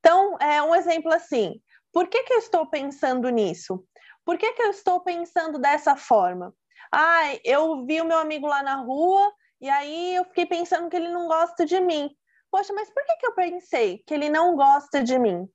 Então, 0.00 0.36
é 0.40 0.60
um 0.62 0.74
exemplo 0.74 1.12
assim: 1.12 1.60
por 1.92 2.08
que, 2.08 2.24
que 2.24 2.32
eu 2.32 2.38
estou 2.38 2.66
pensando 2.66 3.28
nisso? 3.28 3.84
Por 4.24 4.36
que, 4.36 4.52
que 4.52 4.62
eu 4.62 4.70
estou 4.70 5.00
pensando 5.00 5.58
dessa 5.58 5.96
forma? 5.96 6.52
Ah, 6.92 7.36
eu 7.44 7.84
vi 7.86 8.00
o 8.00 8.04
meu 8.04 8.18
amigo 8.18 8.46
lá 8.46 8.62
na 8.62 8.76
rua 8.76 9.32
e 9.60 9.68
aí 9.68 10.16
eu 10.16 10.24
fiquei 10.24 10.46
pensando 10.46 10.88
que 10.88 10.96
ele 10.96 11.08
não 11.08 11.28
gosta 11.28 11.64
de 11.64 11.80
mim. 11.80 12.10
Poxa, 12.50 12.72
mas 12.72 12.90
por 12.90 13.04
que, 13.04 13.16
que 13.16 13.26
eu 13.26 13.34
pensei 13.34 14.02
que 14.04 14.12
ele 14.12 14.28
não 14.28 14.56
gosta 14.56 15.02
de 15.02 15.18
mim? 15.18 15.48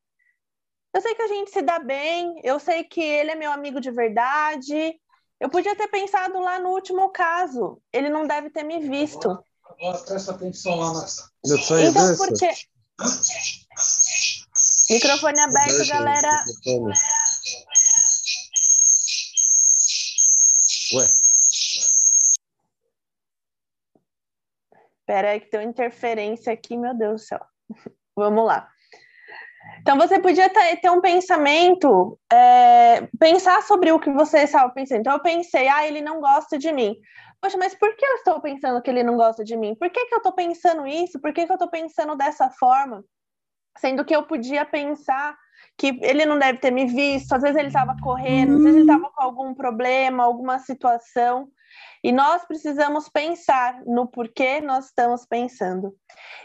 Eu 0.95 1.01
sei 1.01 1.13
que 1.13 1.23
a 1.23 1.27
gente 1.27 1.51
se 1.51 1.61
dá 1.61 1.77
bem, 1.77 2.39
eu 2.41 2.57
sei 2.57 2.85
que 2.85 3.01
ele 3.01 3.31
é 3.31 3.35
meu 3.35 3.51
amigo 3.51 3.81
de 3.81 3.91
verdade. 3.91 4.97
Eu 5.41 5.49
podia 5.49 5.75
ter 5.75 5.89
pensado 5.89 6.39
lá 6.39 6.57
no 6.57 6.69
último 6.69 7.09
caso. 7.09 7.81
Ele 7.91 8.09
não 8.09 8.25
deve 8.25 8.49
ter 8.49 8.63
me 8.63 8.79
visto. 8.79 9.37
Agora 9.65 9.97
presta 9.97 10.31
atenção 10.31 10.77
lá 10.77 10.93
na. 10.93 11.05
Então, 11.45 12.15
por 12.15 12.29
quê? 12.39 12.49
Microfone 14.89 15.41
aberto, 15.41 15.85
galera. 15.89 16.45
Ué. 20.93 21.05
Espera 25.01 25.31
aí 25.31 25.41
que 25.41 25.47
tem 25.47 25.59
uma 25.59 25.69
interferência 25.69 26.53
aqui, 26.53 26.77
meu 26.77 26.97
Deus 26.97 27.21
do 27.21 27.27
céu. 27.27 27.45
Vamos 28.15 28.45
lá. 28.45 28.71
Então 29.81 29.97
você 29.97 30.19
podia 30.19 30.49
ter, 30.49 30.77
ter 30.77 30.89
um 30.89 31.01
pensamento, 31.01 32.17
é, 32.31 33.07
pensar 33.19 33.61
sobre 33.63 33.91
o 33.91 33.99
que 33.99 34.11
você 34.11 34.39
estava 34.39 34.71
pensando. 34.71 35.01
Então 35.01 35.13
eu 35.13 35.21
pensei, 35.21 35.67
ah, 35.67 35.87
ele 35.87 36.01
não 36.01 36.19
gosta 36.19 36.57
de 36.57 36.71
mim. 36.71 36.95
Poxa, 37.39 37.57
mas 37.57 37.75
por 37.75 37.95
que 37.95 38.05
eu 38.05 38.15
estou 38.15 38.41
pensando 38.41 38.81
que 38.81 38.89
ele 38.89 39.03
não 39.03 39.15
gosta 39.15 39.43
de 39.43 39.55
mim? 39.55 39.75
Por 39.75 39.89
que, 39.89 40.05
que 40.05 40.13
eu 40.15 40.17
estou 40.17 40.33
pensando 40.33 40.87
isso? 40.87 41.19
Por 41.19 41.31
que, 41.31 41.45
que 41.45 41.51
eu 41.51 41.55
estou 41.55 41.69
pensando 41.69 42.15
dessa 42.15 42.49
forma? 42.49 43.03
Sendo 43.77 44.03
que 44.03 44.15
eu 44.15 44.23
podia 44.23 44.65
pensar 44.65 45.37
que 45.77 45.99
ele 46.01 46.25
não 46.25 46.39
deve 46.39 46.59
ter 46.59 46.71
me 46.71 46.85
visto, 46.85 47.33
às 47.33 47.41
vezes 47.41 47.57
ele 47.57 47.67
estava 47.67 47.95
correndo, 48.01 48.55
às 48.55 48.63
vezes 48.63 48.81
ele 48.81 48.91
estava 48.91 49.11
com 49.13 49.21
algum 49.21 49.53
problema, 49.53 50.23
alguma 50.23 50.57
situação. 50.59 51.47
E 52.03 52.11
nós 52.11 52.45
precisamos 52.45 53.09
pensar 53.09 53.81
no 53.85 54.07
porquê 54.07 54.61
nós 54.61 54.85
estamos 54.85 55.25
pensando. 55.25 55.95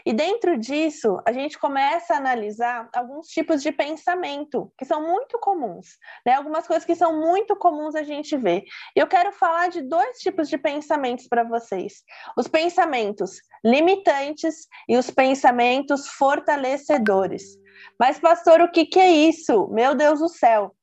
E 0.05 0.11
dentro 0.11 0.57
disso, 0.57 1.19
a 1.25 1.31
gente 1.31 1.59
começa 1.59 2.13
a 2.13 2.17
analisar 2.17 2.89
alguns 2.93 3.27
tipos 3.27 3.61
de 3.61 3.71
pensamento 3.71 4.71
que 4.77 4.85
são 4.85 5.07
muito 5.07 5.37
comuns, 5.39 5.97
né? 6.25 6.33
Algumas 6.33 6.67
coisas 6.67 6.85
que 6.85 6.95
são 6.95 7.19
muito 7.19 7.55
comuns 7.55 7.95
a 7.95 8.03
gente 8.03 8.35
ver. 8.35 8.63
Eu 8.95 9.07
quero 9.07 9.31
falar 9.31 9.69
de 9.69 9.81
dois 9.81 10.17
tipos 10.17 10.49
de 10.49 10.57
pensamentos 10.57 11.27
para 11.27 11.43
vocês: 11.43 12.03
os 12.37 12.47
pensamentos 12.47 13.39
limitantes 13.63 14.67
e 14.89 14.97
os 14.97 15.11
pensamentos 15.11 16.07
fortalecedores. 16.07 17.43
Mas, 17.99 18.19
pastor, 18.19 18.61
o 18.61 18.71
que, 18.71 18.85
que 18.85 18.99
é 18.99 19.11
isso? 19.11 19.67
Meu 19.67 19.95
Deus 19.95 20.19
do 20.19 20.27
céu! 20.27 20.75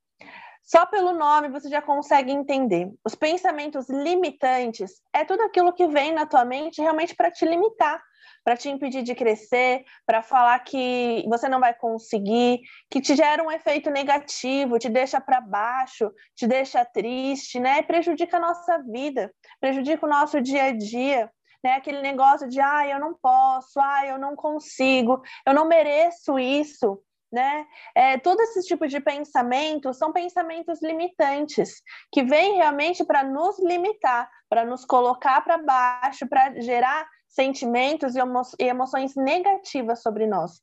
Só 0.69 0.85
pelo 0.85 1.13
nome 1.13 1.49
você 1.49 1.67
já 1.67 1.81
consegue 1.81 2.31
entender. 2.31 2.93
Os 3.03 3.15
pensamentos 3.15 3.89
limitantes 3.89 5.01
é 5.11 5.25
tudo 5.25 5.41
aquilo 5.41 5.73
que 5.73 5.87
vem 5.87 6.13
na 6.13 6.27
tua 6.27 6.45
mente 6.45 6.79
realmente 6.79 7.15
para 7.15 7.31
te 7.31 7.43
limitar, 7.43 7.99
para 8.43 8.55
te 8.55 8.69
impedir 8.69 9.01
de 9.01 9.15
crescer, 9.15 9.83
para 10.05 10.21
falar 10.21 10.59
que 10.59 11.25
você 11.27 11.49
não 11.49 11.59
vai 11.59 11.73
conseguir, 11.73 12.59
que 12.87 13.01
te 13.01 13.15
gera 13.15 13.43
um 13.43 13.51
efeito 13.51 13.89
negativo, 13.89 14.77
te 14.77 14.89
deixa 14.89 15.19
para 15.19 15.41
baixo, 15.41 16.11
te 16.35 16.45
deixa 16.45 16.85
triste, 16.85 17.59
né? 17.59 17.81
Prejudica 17.81 18.37
a 18.37 18.39
nossa 18.39 18.77
vida, 18.83 19.33
prejudica 19.59 20.05
o 20.05 20.09
nosso 20.09 20.39
dia 20.39 20.65
a 20.65 20.71
dia. 20.71 21.31
Né, 21.61 21.73
aquele 21.73 22.01
negócio 22.01 22.47
de 22.47 22.61
ah, 22.61 22.87
eu 22.87 23.01
não 23.01 23.13
posso, 23.13 23.81
ah, 23.81 24.05
eu 24.05 24.17
não 24.17 24.33
consigo, 24.33 25.21
eu 25.45 25.53
não 25.53 25.67
mereço 25.67 26.39
isso 26.39 27.03
né? 27.31 27.65
É, 27.95 28.17
todo 28.17 28.41
esse 28.41 28.61
tipo 28.63 28.87
de 28.87 28.99
pensamento 28.99 29.93
são 29.93 30.11
pensamentos 30.11 30.81
limitantes, 30.81 31.81
que 32.11 32.23
vêm 32.23 32.55
realmente 32.55 33.03
para 33.03 33.23
nos 33.23 33.59
limitar, 33.59 34.29
para 34.49 34.65
nos 34.65 34.85
colocar 34.85 35.41
para 35.41 35.57
baixo, 35.57 36.27
para 36.27 36.59
gerar 36.59 37.07
sentimentos 37.27 38.15
e, 38.15 38.19
emo 38.19 38.41
e 38.59 38.63
emoções 38.63 39.15
negativas 39.15 40.01
sobre 40.01 40.25
nós. 40.25 40.61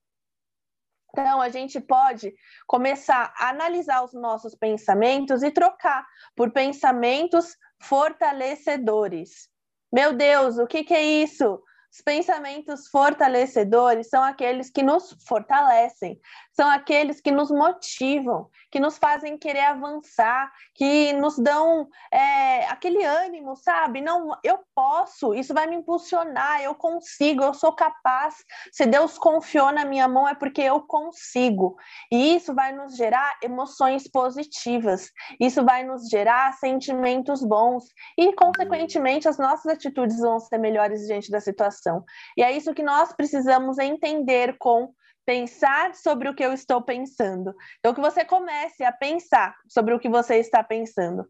Então, 1.13 1.41
a 1.41 1.49
gente 1.49 1.81
pode 1.81 2.35
começar 2.67 3.33
a 3.39 3.49
analisar 3.49 4.05
os 4.05 4.13
nossos 4.13 4.55
pensamentos 4.55 5.43
e 5.43 5.51
trocar 5.51 6.07
por 6.35 6.53
pensamentos 6.53 7.57
fortalecedores. 7.83 9.49
Meu 9.91 10.13
Deus, 10.13 10.59
o 10.59 10.67
que, 10.67 10.85
que 10.85 10.93
é 10.93 11.03
isso? 11.03 11.63
Os 11.93 12.01
pensamentos 12.03 12.89
fortalecedores 12.89 14.09
são 14.09 14.23
aqueles 14.23 14.71
que 14.71 14.83
nos 14.83 15.17
fortalecem, 15.27 16.21
são 16.53 16.69
aqueles 16.71 17.21
que 17.21 17.31
nos 17.31 17.51
motivam, 17.51 18.51
que 18.77 18.81
nos 18.81 18.99
fazem 18.99 19.39
querer 19.39 19.65
avançar, 19.65 20.53
que 20.75 21.13
nos 21.15 21.39
dão 21.39 21.89
é, 22.13 22.67
aquele 22.67 23.05
ânimo, 23.05 23.57
sabe? 23.57 24.01
Não, 24.01 24.37
eu 24.45 24.61
posso, 24.75 25.35
isso 25.35 25.53
vai 25.53 25.67
me 25.67 25.77
impulsionar, 25.77 26.63
eu 26.63 26.75
consigo, 26.75 27.43
eu 27.43 27.55
sou 27.55 27.73
capaz. 27.73 28.37
Se 28.73 28.87
Deus 28.87 29.19
confiou 29.19 29.73
na 29.73 29.85
minha 29.85 30.07
mão, 30.07 30.29
é 30.29 30.35
porque 30.35 30.63
eu 30.63 30.81
consigo. 30.81 31.77
E 32.13 32.37
isso 32.37 32.55
vai 32.55 32.73
nos 32.73 32.97
gerar 32.97 33.39
emoções 33.43 34.09
positivas, 34.09 35.11
isso 35.41 35.65
vai 35.65 35.83
nos 35.83 36.09
gerar 36.09 36.53
sentimentos 36.55 37.43
bons, 37.43 37.85
e, 38.17 38.33
consequentemente, 38.35 39.29
as 39.29 39.39
nossas 39.39 39.73
atitudes 39.73 40.19
vão 40.21 40.39
ser 40.39 40.59
melhores 40.59 41.07
diante 41.07 41.31
da 41.31 41.41
situação 41.41 41.57
situação. 41.57 42.05
E 42.37 42.43
é 42.43 42.53
isso 42.53 42.75
que 42.75 42.83
nós 42.83 43.13
precisamos 43.13 43.79
entender 43.79 44.57
com 44.59 44.93
pensar 45.27 45.95
sobre 45.95 46.29
o 46.29 46.35
que 46.35 46.45
eu 46.45 46.53
estou 46.53 46.81
pensando. 46.81 47.55
Então, 47.79 47.93
que 47.93 48.01
você 48.01 48.25
comece 48.25 48.85
a 48.85 48.93
pensar 48.93 49.55
sobre 49.69 49.93
o 49.93 49.99
que 49.99 50.09
você 50.09 50.37
está 50.37 50.63
pensando. 50.63 51.27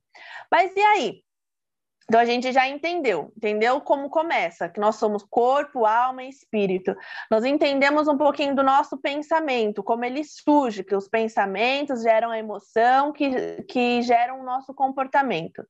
Mas 0.53 0.71
e 0.77 0.81
aí? 0.81 1.23
Então, 2.09 2.21
a 2.21 2.25
gente 2.25 2.53
já 2.53 2.69
entendeu, 2.69 3.33
entendeu 3.37 3.81
como 3.81 4.09
começa, 4.09 4.69
que 4.69 4.79
nós 4.79 4.95
somos 4.95 5.25
corpo, 5.29 5.85
alma 5.85 6.23
e 6.23 6.29
espírito. 6.29 6.95
Nós 7.29 7.45
entendemos 7.45 8.07
um 8.07 8.17
pouquinho 8.17 8.55
do 8.55 8.63
nosso 8.63 8.97
pensamento, 8.99 9.83
como 9.83 10.05
ele 10.05 10.23
surge, 10.23 10.85
que 10.85 10.95
os 10.95 11.09
pensamentos 11.09 12.03
geram 12.03 12.31
a 12.31 12.39
emoção, 12.39 13.13
que, 13.13 13.63
que 13.65 14.03
geram 14.03 14.41
o 14.41 14.45
nosso 14.45 14.73
comportamento. 14.73 15.67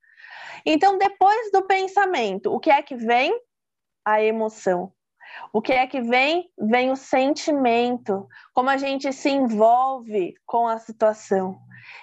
Então, 0.67 0.99
depois 0.99 1.51
do 1.53 1.67
pensamento, 1.67 2.53
o 2.53 2.61
que 2.61 2.71
é 2.71 2.83
que 2.83 2.97
vem? 2.97 3.33
a 4.07 4.23
emoção. 4.23 4.93
O 5.53 5.63
que 5.63 5.73
é 5.73 5.87
que 5.87 6.01
vem? 6.01 6.51
Vem 6.59 6.91
o 6.91 6.97
sentimento, 6.97 8.29
como 8.53 8.71
a 8.71 8.77
gente 8.77 9.13
se 9.13 9.31
envolve 9.31 10.35
com 10.45 10.67
a 10.67 10.79
situação. 10.79 11.59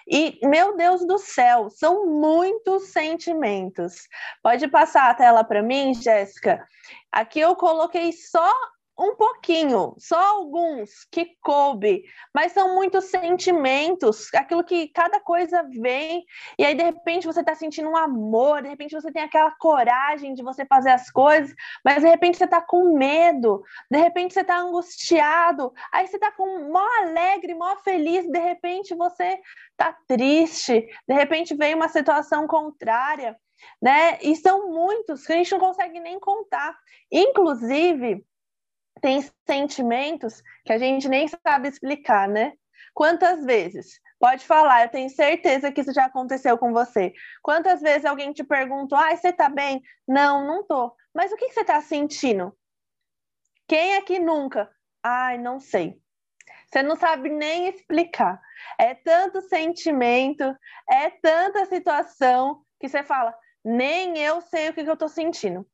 E, 0.07 0.39
meu 0.43 0.75
Deus 0.75 1.05
do 1.05 1.17
céu, 1.17 1.69
são 1.69 2.05
muitos 2.05 2.89
sentimentos. 2.89 4.07
Pode 4.41 4.67
passar 4.67 5.09
a 5.09 5.13
tela 5.13 5.43
para 5.43 5.61
mim, 5.61 5.93
Jéssica? 5.93 6.65
Aqui 7.11 7.39
eu 7.39 7.55
coloquei 7.55 8.11
só 8.11 8.51
um 8.97 9.15
pouquinho, 9.15 9.95
só 9.97 10.19
alguns 10.19 11.05
que 11.11 11.35
coube, 11.41 12.03
mas 12.33 12.51
são 12.51 12.75
muitos 12.75 13.05
sentimentos, 13.05 14.31
aquilo 14.33 14.63
que 14.63 14.87
cada 14.89 15.19
coisa 15.19 15.63
vem, 15.63 16.23
e 16.59 16.63
aí 16.63 16.75
de 16.75 16.83
repente 16.83 17.25
você 17.25 17.39
está 17.39 17.55
sentindo 17.55 17.89
um 17.89 17.97
amor, 17.97 18.61
de 18.61 18.69
repente 18.69 18.93
você 18.93 19.11
tem 19.11 19.23
aquela 19.23 19.51
coragem 19.51 20.35
de 20.35 20.43
você 20.43 20.63
fazer 20.65 20.91
as 20.91 21.09
coisas, 21.09 21.53
mas 21.83 22.03
de 22.03 22.09
repente 22.09 22.37
você 22.37 22.45
está 22.45 22.61
com 22.61 22.95
medo, 22.95 23.63
de 23.89 23.97
repente 23.97 24.33
você 24.33 24.41
está 24.41 24.59
angustiado, 24.59 25.73
aí 25.91 26.05
você 26.07 26.17
está 26.17 26.31
com 26.31 26.69
mó 26.71 26.85
alegre, 26.99 27.55
mó 27.55 27.75
feliz, 27.77 28.29
de 28.29 28.39
repente 28.39 28.93
você 28.95 29.39
está 29.71 29.91
triste, 30.07 30.87
de 31.07 31.13
repente 31.13 31.55
vem 31.55 31.73
uma 31.73 31.89
situação 31.89 32.47
contrária. 32.47 33.35
Né? 33.81 34.19
E 34.21 34.35
são 34.35 34.69
muitos 34.69 35.25
que 35.25 35.31
a 35.31 35.37
gente 35.37 35.51
não 35.53 35.59
consegue 35.59 35.97
nem 36.01 36.19
contar. 36.19 36.77
Inclusive, 37.09 38.25
tem 39.03 39.21
sentimentos 39.45 40.41
que 40.63 40.71
a 40.71 40.77
gente 40.77 41.09
nem 41.09 41.27
sabe 41.27 41.67
explicar, 41.67 42.25
né? 42.25 42.53
Quantas 42.93 43.43
vezes? 43.43 43.99
Pode 44.17 44.45
falar, 44.45 44.83
eu 44.83 44.89
tenho 44.89 45.09
certeza 45.09 45.73
que 45.73 45.81
isso 45.81 45.93
já 45.93 46.05
aconteceu 46.05 46.57
com 46.57 46.71
você. 46.71 47.11
Quantas 47.41 47.81
vezes 47.81 48.05
alguém 48.05 48.31
te 48.31 48.45
perguntou, 48.45 48.97
ai, 48.97 49.17
você 49.17 49.33
tá 49.33 49.49
bem? 49.49 49.81
Não, 50.07 50.47
não 50.47 50.65
tô. 50.65 50.95
Mas 51.13 51.33
o 51.33 51.35
que 51.35 51.49
você 51.49 51.65
tá 51.65 51.81
sentindo? 51.81 52.57
Quem 53.67 53.95
aqui 53.95 54.19
nunca? 54.19 54.71
Ai, 55.03 55.37
não 55.37 55.59
sei. 55.59 56.01
Você 56.71 56.81
não 56.81 56.95
sabe 56.95 57.27
nem 57.27 57.67
explicar. 57.67 58.41
É 58.79 58.93
tanto 58.93 59.41
sentimento, 59.41 60.43
é 60.89 61.09
tanta 61.09 61.65
situação 61.65 62.63
que 62.79 62.87
você 62.87 63.03
fala, 63.03 63.37
nem 63.65 64.17
eu 64.17 64.39
sei 64.39 64.69
o 64.69 64.73
que, 64.73 64.85
que 64.85 64.89
eu 64.89 64.95
tô 64.95 65.09
sentindo. 65.09 65.67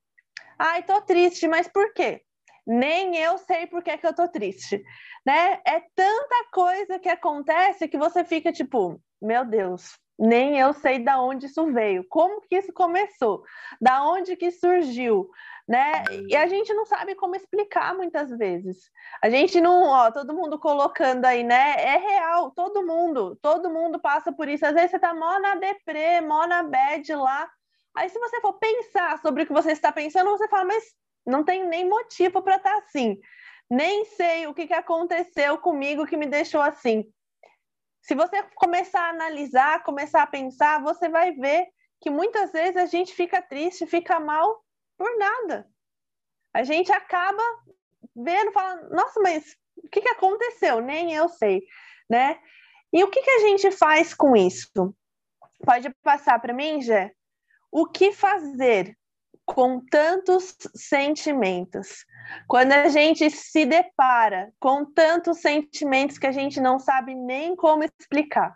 Ai, 0.57 0.81
tô 0.81 0.99
triste, 1.01 1.47
mas 1.47 1.67
por 1.67 1.93
quê? 1.93 2.23
Nem 2.69 3.17
eu 3.17 3.39
sei 3.39 3.65
por 3.65 3.81
que, 3.81 3.99
eu 4.03 4.13
tô 4.13 4.27
triste, 4.27 4.83
né? 5.25 5.59
É 5.65 5.81
tanta 5.95 6.45
coisa 6.53 6.99
que 6.99 7.09
acontece 7.09 7.87
que 7.87 7.97
você 7.97 8.23
fica 8.23 8.51
tipo, 8.51 9.01
meu 9.19 9.43
Deus, 9.43 9.97
nem 10.19 10.59
eu 10.59 10.71
sei 10.73 10.99
da 10.99 11.19
onde 11.19 11.47
isso 11.47 11.65
veio, 11.73 12.05
como 12.07 12.41
que 12.41 12.57
isso 12.57 12.71
começou, 12.71 13.41
da 13.81 14.05
onde 14.07 14.35
que 14.35 14.51
surgiu, 14.51 15.27
né? 15.67 16.03
E 16.27 16.35
a 16.35 16.45
gente 16.45 16.71
não 16.71 16.85
sabe 16.85 17.15
como 17.15 17.35
explicar 17.35 17.95
muitas 17.95 18.29
vezes. 18.37 18.91
A 19.23 19.31
gente 19.31 19.59
não, 19.59 19.87
ó, 19.87 20.11
todo 20.11 20.35
mundo 20.35 20.59
colocando 20.59 21.25
aí, 21.25 21.43
né? 21.43 21.73
É 21.75 21.97
real, 21.97 22.51
todo 22.51 22.85
mundo, 22.85 23.35
todo 23.41 23.71
mundo 23.71 23.99
passa 23.99 24.31
por 24.31 24.47
isso. 24.47 24.65
Às 24.65 24.75
vezes 24.75 24.91
você 24.91 24.99
tá 24.99 25.11
mó 25.11 25.39
na 25.39 25.55
deprê, 25.55 26.21
mó 26.21 26.45
na 26.45 26.61
bad 26.61 27.15
lá. 27.15 27.49
Aí 27.95 28.09
se 28.09 28.19
você 28.19 28.39
for 28.41 28.53
pensar 28.53 29.19
sobre 29.19 29.41
o 29.41 29.47
que 29.47 29.53
você 29.53 29.71
está 29.71 29.91
pensando, 29.91 30.29
você 30.29 30.47
fala, 30.47 30.65
mas 30.65 30.83
não 31.25 31.43
tenho 31.43 31.67
nem 31.67 31.87
motivo 31.87 32.41
para 32.41 32.57
estar 32.57 32.71
tá 32.71 32.77
assim. 32.77 33.19
Nem 33.69 34.05
sei 34.05 34.47
o 34.47 34.53
que, 34.53 34.67
que 34.67 34.73
aconteceu 34.73 35.57
comigo 35.59 36.07
que 36.07 36.17
me 36.17 36.25
deixou 36.25 36.61
assim. 36.61 37.05
Se 38.01 38.15
você 38.15 38.41
começar 38.55 39.01
a 39.01 39.09
analisar, 39.09 39.83
começar 39.83 40.23
a 40.23 40.27
pensar, 40.27 40.81
você 40.81 41.07
vai 41.09 41.33
ver 41.33 41.67
que 42.01 42.09
muitas 42.09 42.51
vezes 42.51 42.77
a 42.77 42.85
gente 42.85 43.13
fica 43.13 43.41
triste, 43.41 43.85
fica 43.85 44.19
mal 44.19 44.63
por 44.97 45.17
nada. 45.17 45.69
A 46.53 46.63
gente 46.63 46.91
acaba 46.91 47.43
vendo, 48.15 48.51
falando, 48.51 48.89
nossa, 48.89 49.19
mas 49.19 49.55
o 49.77 49.89
que, 49.89 50.01
que 50.01 50.09
aconteceu? 50.09 50.81
Nem 50.81 51.13
eu 51.13 51.29
sei, 51.29 51.61
né? 52.09 52.39
E 52.91 53.03
o 53.03 53.09
que, 53.09 53.21
que 53.21 53.29
a 53.29 53.39
gente 53.39 53.71
faz 53.71 54.13
com 54.13 54.35
isso? 54.35 54.95
Pode 55.63 55.93
passar 56.01 56.39
para 56.39 56.53
mim, 56.53 56.81
Jé? 56.81 57.13
O 57.71 57.85
que 57.85 58.11
fazer 58.11 58.97
com 59.53 59.79
tantos 59.79 60.55
sentimentos. 60.75 62.05
Quando 62.47 62.71
a 62.71 62.87
gente 62.87 63.29
se 63.31 63.65
depara 63.65 64.53
com 64.59 64.85
tantos 64.85 65.39
sentimentos 65.39 66.19
que 66.19 66.27
a 66.27 66.31
gente 66.31 66.61
não 66.61 66.77
sabe 66.77 67.15
nem 67.15 67.55
como 67.55 67.83
explicar. 67.83 68.53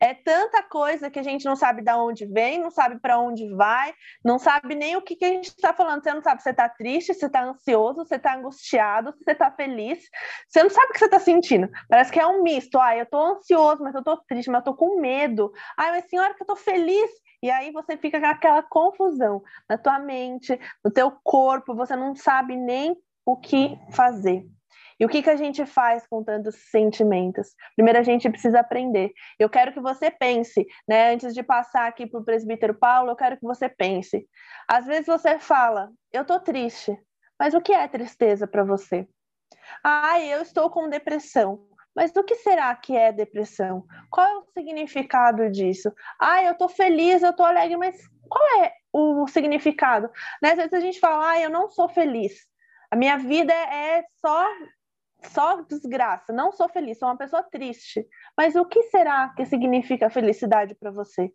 É 0.00 0.14
tanta 0.14 0.62
coisa 0.62 1.10
que 1.10 1.18
a 1.18 1.22
gente 1.22 1.44
não 1.44 1.56
sabe 1.56 1.82
de 1.82 1.92
onde 1.92 2.26
vem, 2.26 2.60
não 2.60 2.70
sabe 2.70 3.00
para 3.00 3.18
onde 3.18 3.48
vai, 3.54 3.94
não 4.24 4.38
sabe 4.38 4.74
nem 4.74 4.94
o 4.94 5.02
que, 5.02 5.16
que 5.16 5.24
a 5.24 5.28
gente 5.28 5.46
está 5.46 5.72
falando. 5.72 6.02
Você 6.02 6.12
não 6.12 6.22
sabe 6.22 6.40
se 6.40 6.44
você 6.44 6.50
está 6.50 6.68
triste, 6.68 7.14
se 7.14 7.26
está 7.26 7.42
ansioso, 7.42 8.04
se 8.04 8.14
está 8.14 8.36
angustiado, 8.36 9.14
se 9.24 9.32
está 9.32 9.50
feliz. 9.50 9.98
Você 10.48 10.62
não 10.62 10.70
sabe 10.70 10.90
o 10.90 10.92
que 10.92 10.98
você 10.98 11.06
está 11.06 11.18
sentindo. 11.18 11.68
Parece 11.88 12.12
que 12.12 12.20
é 12.20 12.26
um 12.26 12.42
misto. 12.42 12.78
Ah, 12.78 12.96
eu 12.96 13.04
estou 13.04 13.20
ansioso, 13.20 13.82
mas 13.82 13.94
eu 13.94 14.00
estou 14.00 14.16
triste, 14.28 14.48
mas 14.48 14.58
eu 14.64 14.70
estou 14.70 14.76
com 14.76 15.00
medo. 15.00 15.50
Ah, 15.76 15.90
mas 15.90 16.04
senhora, 16.08 16.34
que 16.34 16.42
eu 16.42 16.44
estou 16.44 16.56
feliz. 16.56 17.10
E 17.42 17.50
aí 17.50 17.70
você 17.70 17.96
fica 17.96 18.20
com 18.20 18.26
aquela 18.26 18.62
confusão 18.62 19.42
na 19.68 19.76
tua 19.76 19.98
mente, 19.98 20.58
no 20.84 20.90
teu 20.90 21.10
corpo, 21.22 21.74
você 21.74 21.94
não 21.94 22.14
sabe 22.14 22.56
nem 22.56 22.96
o 23.24 23.36
que 23.36 23.78
fazer. 23.92 24.46
E 24.98 25.04
o 25.04 25.08
que, 25.08 25.22
que 25.22 25.28
a 25.28 25.36
gente 25.36 25.66
faz 25.66 26.06
com 26.06 26.24
tantos 26.24 26.54
sentimentos? 26.70 27.48
Primeiro, 27.74 27.98
a 27.98 28.02
gente 28.02 28.30
precisa 28.30 28.60
aprender. 28.60 29.12
Eu 29.38 29.50
quero 29.50 29.72
que 29.72 29.80
você 29.80 30.10
pense, 30.10 30.66
né? 30.88 31.12
Antes 31.12 31.34
de 31.34 31.42
passar 31.42 31.86
aqui 31.86 32.06
para 32.06 32.20
o 32.20 32.24
presbítero 32.24 32.74
Paulo, 32.74 33.10
eu 33.10 33.16
quero 33.16 33.36
que 33.36 33.44
você 33.44 33.68
pense. 33.68 34.26
Às 34.66 34.86
vezes 34.86 35.06
você 35.06 35.38
fala, 35.38 35.90
eu 36.12 36.22
estou 36.22 36.40
triste, 36.40 36.98
mas 37.38 37.52
o 37.52 37.60
que 37.60 37.72
é 37.72 37.86
tristeza 37.86 38.46
para 38.46 38.64
você? 38.64 39.06
Ah, 39.84 40.18
eu 40.20 40.40
estou 40.40 40.70
com 40.70 40.88
depressão. 40.88 41.60
Mas 41.96 42.14
o 42.14 42.22
que 42.22 42.34
será 42.34 42.74
que 42.76 42.94
é 42.94 43.10
depressão? 43.10 43.86
Qual 44.10 44.26
é 44.26 44.36
o 44.36 44.44
significado 44.52 45.50
disso? 45.50 45.90
Ah, 46.20 46.44
eu 46.44 46.52
estou 46.52 46.68
feliz, 46.68 47.22
eu 47.22 47.30
estou 47.30 47.46
alegre, 47.46 47.78
mas 47.78 47.96
qual 48.28 48.44
é 48.62 48.72
o 48.92 49.26
significado? 49.26 50.10
Né? 50.42 50.50
Às 50.50 50.56
vezes 50.56 50.74
a 50.74 50.80
gente 50.80 51.00
fala, 51.00 51.30
ah, 51.30 51.40
eu 51.40 51.48
não 51.48 51.70
sou 51.70 51.88
feliz. 51.88 52.34
A 52.90 52.96
minha 52.96 53.16
vida 53.16 53.52
é 53.52 54.04
só 54.20 54.46
só 55.22 55.62
desgraça, 55.62 56.32
não 56.32 56.52
sou 56.52 56.68
feliz, 56.68 56.98
sou 56.98 57.08
uma 57.08 57.16
pessoa 57.16 57.42
triste. 57.42 58.06
Mas 58.36 58.54
o 58.54 58.66
que 58.66 58.82
será 58.84 59.30
que 59.30 59.46
significa 59.46 60.10
felicidade 60.10 60.74
para 60.74 60.90
você? 60.90 61.32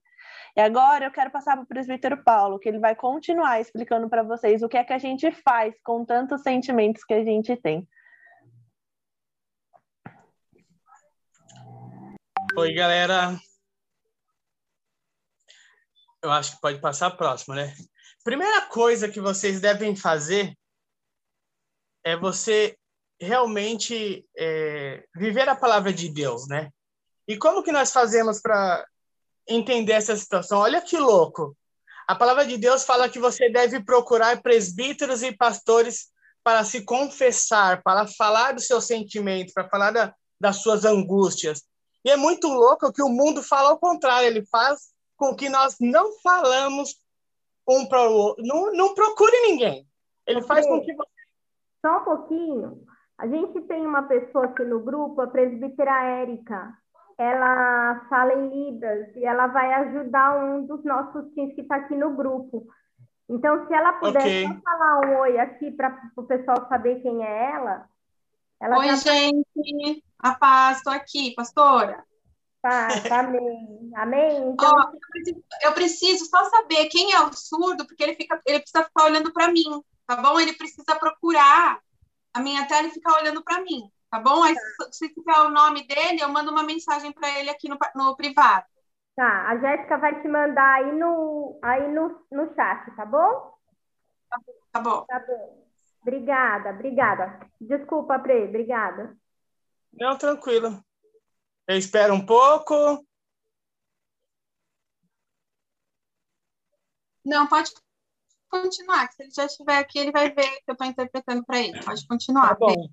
E 0.55 0.61
agora 0.61 1.05
eu 1.05 1.11
quero 1.11 1.31
passar 1.31 1.55
para 1.55 1.63
o 1.63 1.67
presbítero 1.67 2.23
Paulo, 2.23 2.59
que 2.59 2.69
ele 2.69 2.79
vai 2.79 2.95
continuar 2.95 3.59
explicando 3.59 4.07
para 4.07 4.21
vocês 4.21 4.61
o 4.61 4.69
que 4.69 4.77
é 4.77 4.83
que 4.83 4.93
a 4.93 4.99
gente 4.99 5.31
faz 5.31 5.73
com 5.83 6.05
tantos 6.05 6.43
sentimentos 6.43 7.03
que 7.03 7.13
a 7.13 7.23
gente 7.23 7.55
tem. 7.55 7.87
Oi, 12.53 12.73
galera. 12.73 13.39
Eu 16.21 16.29
acho 16.31 16.55
que 16.55 16.61
pode 16.61 16.81
passar 16.81 17.07
a 17.07 17.15
próxima, 17.15 17.55
né? 17.55 17.73
Primeira 18.25 18.63
coisa 18.63 19.07
que 19.07 19.21
vocês 19.21 19.61
devem 19.61 19.95
fazer 19.95 20.53
é 22.03 22.17
você 22.17 22.77
realmente 23.19 24.27
é, 24.37 25.05
viver 25.15 25.47
a 25.47 25.55
palavra 25.55 25.93
de 25.93 26.09
Deus, 26.09 26.45
né? 26.49 26.69
E 27.25 27.37
como 27.37 27.63
que 27.63 27.71
nós 27.71 27.93
fazemos 27.93 28.41
para 28.41 28.85
entender 29.47 29.93
essa 29.93 30.15
situação? 30.17 30.59
Olha 30.59 30.81
que 30.81 30.97
louco! 30.97 31.55
A 32.05 32.15
palavra 32.15 32.45
de 32.45 32.57
Deus 32.57 32.83
fala 32.83 33.07
que 33.07 33.19
você 33.19 33.49
deve 33.49 33.81
procurar 33.81 34.41
presbíteros 34.41 35.23
e 35.23 35.31
pastores 35.31 36.11
para 36.43 36.65
se 36.65 36.83
confessar, 36.83 37.81
para 37.81 38.05
falar 38.07 38.51
dos 38.51 38.67
seus 38.67 38.85
sentimentos, 38.85 39.53
para 39.53 39.69
falar 39.69 39.91
da, 39.91 40.13
das 40.37 40.57
suas 40.57 40.83
angústias. 40.83 41.63
E 42.03 42.09
é 42.09 42.17
muito 42.17 42.47
louco 42.47 42.91
que 42.91 43.03
o 43.03 43.09
mundo 43.09 43.43
fala 43.43 43.69
ao 43.69 43.79
contrário, 43.79 44.27
ele 44.27 44.45
faz 44.45 44.91
com 45.15 45.35
que 45.35 45.49
nós 45.49 45.75
não 45.79 46.13
falamos 46.23 46.95
um 47.67 47.85
para 47.85 48.09
o 48.09 48.13
outro, 48.13 48.43
não, 48.45 48.73
não 48.73 48.93
procure 48.95 49.39
ninguém. 49.41 49.87
Ele 50.25 50.41
faz 50.41 50.65
com 50.65 50.81
que 50.81 50.93
você... 50.93 51.09
Só 51.85 51.99
um 51.99 52.03
pouquinho. 52.03 52.83
A 53.17 53.27
gente 53.27 53.61
tem 53.61 53.85
uma 53.85 54.03
pessoa 54.03 54.45
aqui 54.45 54.63
no 54.63 54.79
grupo, 54.79 55.21
a 55.21 55.27
presbítera 55.27 56.03
Érica. 56.03 56.73
Ela 57.17 58.03
fala 58.09 58.33
em 58.33 58.49
Libras 58.49 59.15
e 59.15 59.23
ela 59.23 59.47
vai 59.47 59.71
ajudar 59.73 60.43
um 60.43 60.65
dos 60.65 60.83
nossos 60.83 61.31
teams 61.33 61.53
que 61.53 61.61
está 61.61 61.75
aqui 61.75 61.95
no 61.95 62.15
grupo. 62.15 62.67
Então, 63.29 63.67
se 63.67 63.73
ela 63.73 63.93
puder 63.93 64.21
okay. 64.21 64.47
só 64.47 64.53
falar 64.61 65.07
um 65.07 65.19
oi 65.19 65.37
aqui 65.39 65.71
para 65.71 66.11
o 66.17 66.23
pessoal 66.23 66.67
saber 66.67 67.01
quem 67.01 67.23
é 67.23 67.51
ela. 67.51 67.87
ela 68.59 68.79
oi, 68.79 68.87
já... 68.87 68.95
gente. 68.95 70.03
A 70.21 70.35
paz, 70.35 70.77
estou 70.77 70.93
aqui, 70.93 71.33
pastora. 71.33 72.03
Paz, 72.61 73.05
amém. 73.11 73.91
Amém? 73.95 74.49
Então... 74.51 74.69
Oh, 74.71 74.93
eu, 74.93 74.99
preciso, 75.09 75.43
eu 75.63 75.73
preciso 75.73 76.25
só 76.25 76.43
saber 76.45 76.87
quem 76.87 77.11
é 77.11 77.19
o 77.21 77.33
surdo, 77.33 77.85
porque 77.87 78.03
ele, 78.03 78.15
fica, 78.15 78.39
ele 78.45 78.59
precisa 78.59 78.83
ficar 78.83 79.05
olhando 79.05 79.33
para 79.33 79.51
mim, 79.51 79.83
tá 80.05 80.15
bom? 80.17 80.39
Ele 80.39 80.53
precisa 80.53 80.95
procurar 80.95 81.79
a 82.33 82.39
minha 82.39 82.67
tela 82.67 82.87
e 82.87 82.91
ficar 82.91 83.19
olhando 83.19 83.43
para 83.43 83.61
mim, 83.61 83.89
tá 84.11 84.19
bom? 84.19 84.43
Aí, 84.43 84.53
tá. 84.53 84.91
se, 84.91 85.09
tiver 85.09 85.37
o 85.39 85.49
nome 85.49 85.87
dele, 85.87 86.21
eu 86.21 86.29
mando 86.29 86.51
uma 86.51 86.63
mensagem 86.63 87.11
para 87.11 87.39
ele 87.39 87.49
aqui 87.49 87.67
no, 87.67 87.77
no 87.95 88.15
privado. 88.15 88.65
Tá, 89.15 89.47
a 89.49 89.57
Jéssica 89.57 89.97
vai 89.97 90.21
te 90.21 90.27
mandar 90.27 90.75
aí 90.75 90.91
no, 90.93 91.59
aí 91.63 91.91
no, 91.91 92.25
no 92.31 92.53
chat, 92.53 92.95
tá 92.95 93.05
bom? 93.05 93.57
Tá 94.71 94.79
bom. 94.79 95.05
Tá 95.05 95.19
bom. 95.19 95.65
Obrigada, 96.01 96.71
obrigada. 96.71 97.39
Desculpa, 97.59 98.17
Pre, 98.19 98.45
obrigada. 98.45 99.15
Não, 99.93 100.17
tranquilo. 100.17 100.83
Eu 101.67 101.77
espero 101.77 102.13
um 102.13 102.25
pouco. 102.25 103.05
Não, 107.23 107.47
pode 107.47 107.71
continuar, 108.49 109.07
que 109.07 109.15
se 109.15 109.23
ele 109.23 109.31
já 109.31 109.45
estiver 109.45 109.77
aqui, 109.77 109.99
ele 109.99 110.11
vai 110.11 110.33
ver 110.33 110.47
que 110.47 110.63
eu 110.67 110.73
estou 110.73 110.87
interpretando 110.87 111.45
para 111.45 111.59
ele. 111.59 111.83
Pode 111.83 112.05
continuar. 112.07 112.49
Tá 112.49 112.55
bom. 112.55 112.89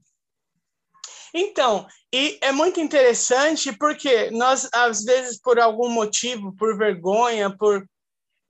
Então, 1.35 1.87
e 2.13 2.39
é 2.41 2.53
muito 2.53 2.81
interessante 2.81 3.77
porque 3.77 4.31
nós, 4.31 4.69
às 4.73 5.05
vezes, 5.05 5.41
por 5.41 5.59
algum 5.59 5.91
motivo, 5.91 6.55
por 6.57 6.77
vergonha, 6.77 7.55
por, 7.55 7.87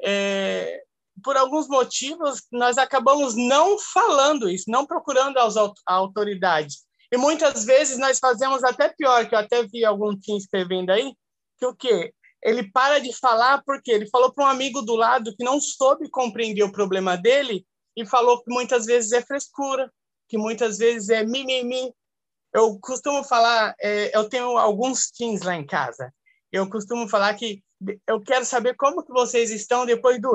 é, 0.03 0.83
por 1.23 1.37
alguns 1.37 1.69
motivos, 1.69 2.43
nós 2.53 2.79
acabamos 2.79 3.35
não 3.35 3.79
falando 3.79 4.49
isso, 4.49 4.71
não 4.71 4.87
procurando 4.87 5.39
as 5.39 5.57
autoridades. 5.87 6.88
E 7.13 7.17
muitas 7.17 7.65
vezes 7.65 7.99
nós 7.99 8.19
fazemos 8.19 8.63
até 8.65 8.89
pior, 8.89 9.29
que 9.29 9.35
eu 9.35 9.39
até 9.39 9.63
vi 9.67 9.85
algum 9.85 10.17
time 10.17 10.39
escrevendo 10.39 10.91
aí, 10.91 11.15
que 11.59 11.67
o 11.67 11.75
quê? 11.75 12.13
ele 12.43 12.71
para 12.71 13.01
de 13.01 13.13
falar 13.13 13.63
porque 13.65 13.91
ele 13.91 14.09
falou 14.09 14.33
para 14.33 14.45
um 14.45 14.49
amigo 14.49 14.83
do 14.83 14.95
lado 14.95 15.35
que 15.37 15.45
não 15.45 15.61
soube 15.61 16.09
compreender 16.09 16.63
o 16.63 16.73
problema 16.73 17.17
dele 17.17 17.67
e 17.97 18.07
falou 18.07 18.43
que 18.43 18.53
muitas 18.53 18.87
vezes 18.87 19.13
é 19.13 19.21
frescura, 19.21 19.91
que 20.29 20.39
muitas 20.39 20.79
vezes 20.79 21.09
é 21.09 21.25
mimimi. 21.25 21.93
Eu 22.55 22.79
costumo 22.81 23.25
falar, 23.25 23.75
é, 23.81 24.17
eu 24.17 24.29
tenho 24.29 24.57
alguns 24.57 25.11
teens 25.11 25.43
lá 25.43 25.57
em 25.57 25.67
casa. 25.67 26.13
Eu 26.53 26.69
costumo 26.71 27.09
falar 27.09 27.35
que 27.35 27.63
eu 28.07 28.21
quero 28.21 28.45
saber 28.45 28.75
como 28.75 29.05
que 29.05 29.13
vocês 29.13 29.51
estão 29.51 29.85
depois 29.85 30.21
do 30.21 30.33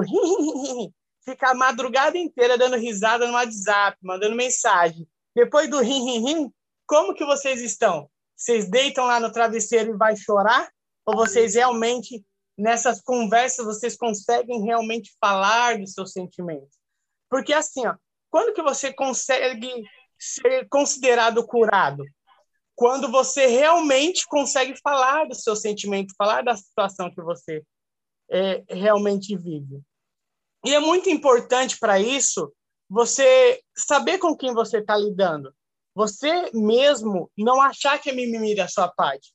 ficar 1.25 1.51
a 1.51 1.55
madrugada 1.55 2.17
inteira 2.17 2.57
dando 2.57 2.75
risada 2.75 3.25
no 3.25 3.33
WhatsApp, 3.33 3.97
mandando 4.01 4.35
mensagem. 4.35 5.07
Depois 5.33 5.69
do 5.69 5.79
rim, 5.79 6.03
rim, 6.03 6.25
rim, 6.25 6.53
como 6.85 7.13
que 7.13 7.25
vocês 7.25 7.61
estão? 7.61 8.09
Vocês 8.35 8.69
deitam 8.69 9.05
lá 9.05 9.19
no 9.19 9.31
travesseiro 9.31 9.91
e 9.91 9.97
vai 9.97 10.15
chorar? 10.15 10.69
Ou 11.05 11.15
vocês 11.15 11.55
realmente, 11.55 12.23
nessas 12.57 13.01
conversas, 13.01 13.65
vocês 13.65 13.95
conseguem 13.95 14.63
realmente 14.63 15.15
falar 15.19 15.77
dos 15.77 15.93
seus 15.93 16.11
sentimentos? 16.11 16.77
Porque 17.29 17.53
assim, 17.53 17.85
ó, 17.85 17.95
quando 18.29 18.53
que 18.53 18.61
você 18.61 18.91
consegue 18.93 19.83
ser 20.19 20.67
considerado 20.69 21.45
curado? 21.45 22.03
Quando 22.75 23.11
você 23.11 23.45
realmente 23.45 24.25
consegue 24.27 24.75
falar 24.81 25.25
do 25.27 25.35
seu 25.35 25.55
sentimento, 25.55 26.15
falar 26.17 26.43
da 26.43 26.55
situação 26.55 27.11
que 27.11 27.21
você 27.21 27.63
é, 28.29 28.63
realmente 28.69 29.37
vive. 29.37 29.81
E 30.65 30.73
é 30.73 30.79
muito 30.79 31.09
importante 31.09 31.77
para 31.77 31.99
isso 31.99 32.51
você 32.89 33.61
saber 33.75 34.17
com 34.17 34.35
quem 34.35 34.53
você 34.53 34.79
está 34.79 34.95
lidando. 34.95 35.53
Você 35.95 36.49
mesmo 36.53 37.31
não 37.37 37.61
achar 37.61 37.99
que 37.99 38.09
é 38.09 38.13
mimimi 38.13 38.55
da 38.55 38.67
sua 38.67 38.87
parte 38.87 39.33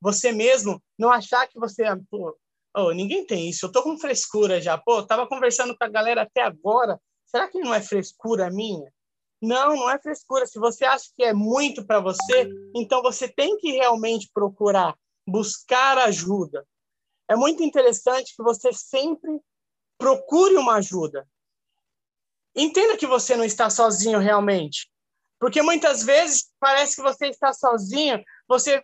você 0.00 0.32
mesmo 0.32 0.82
não 0.98 1.10
achar 1.10 1.46
que 1.48 1.58
você, 1.58 1.84
pô, 2.10 2.36
oh, 2.76 2.92
ninguém 2.92 3.26
tem 3.26 3.48
isso, 3.48 3.66
eu 3.66 3.72
tô 3.72 3.82
com 3.82 3.98
frescura 3.98 4.60
já, 4.60 4.78
pô, 4.78 5.02
tava 5.02 5.26
conversando 5.26 5.76
com 5.76 5.84
a 5.84 5.88
galera 5.88 6.22
até 6.22 6.42
agora, 6.42 7.00
será 7.26 7.48
que 7.48 7.58
não 7.58 7.74
é 7.74 7.82
frescura 7.82 8.50
minha? 8.50 8.92
Não, 9.40 9.76
não 9.76 9.88
é 9.88 9.96
frescura. 10.00 10.46
Se 10.46 10.58
você 10.58 10.84
acha 10.84 11.06
que 11.16 11.22
é 11.22 11.32
muito 11.32 11.86
para 11.86 12.00
você, 12.00 12.50
então 12.74 13.00
você 13.00 13.28
tem 13.28 13.56
que 13.58 13.70
realmente 13.70 14.28
procurar, 14.34 14.96
buscar 15.24 15.96
ajuda. 15.96 16.66
É 17.28 17.36
muito 17.36 17.62
interessante 17.62 18.34
que 18.34 18.42
você 18.42 18.72
sempre 18.72 19.30
procure 19.96 20.56
uma 20.56 20.76
ajuda. 20.76 21.24
Entenda 22.56 22.96
que 22.96 23.06
você 23.06 23.36
não 23.36 23.44
está 23.44 23.70
sozinho 23.70 24.18
realmente. 24.18 24.90
Porque 25.38 25.62
muitas 25.62 26.02
vezes 26.02 26.50
parece 26.58 26.96
que 26.96 27.02
você 27.02 27.28
está 27.28 27.52
sozinho, 27.52 28.22
você 28.48 28.82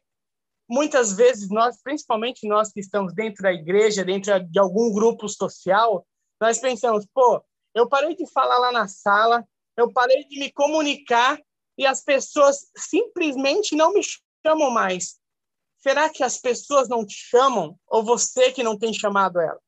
muitas 0.69 1.13
vezes 1.13 1.49
nós, 1.51 1.81
principalmente 1.83 2.49
nós 2.49 2.73
que 2.73 2.81
estamos 2.81 3.13
dentro 3.13 3.43
da 3.43 3.53
igreja, 3.53 4.05
dentro 4.05 4.39
de 4.41 4.59
algum 4.59 4.93
grupo 4.93 5.29
social, 5.29 6.07
nós 6.41 6.59
pensamos, 6.59 7.07
pô, 7.13 7.43
Eu 7.75 7.89
parei 7.89 8.15
de 8.15 8.25
falar 8.31 8.59
lá 8.59 8.71
na 8.71 8.87
sala, 8.87 9.45
eu 9.77 9.93
parei 9.93 10.25
de 10.25 10.39
me 10.39 10.53
comunicar 10.53 11.41
e 11.77 11.85
as 11.85 12.01
pessoas 12.03 12.71
simplesmente 12.77 13.75
não 13.75 13.93
me 13.93 14.01
chamam 14.47 14.71
mais. 14.71 15.19
Será 15.79 16.09
que 16.09 16.23
as 16.23 16.39
pessoas 16.39 16.89
não 16.89 17.05
te 17.05 17.15
chamam 17.15 17.77
ou 17.89 18.05
você 18.05 18.53
que 18.53 18.63
não 18.63 18.79
tem 18.79 18.95
chamado 18.95 19.41
ela? 19.41 19.61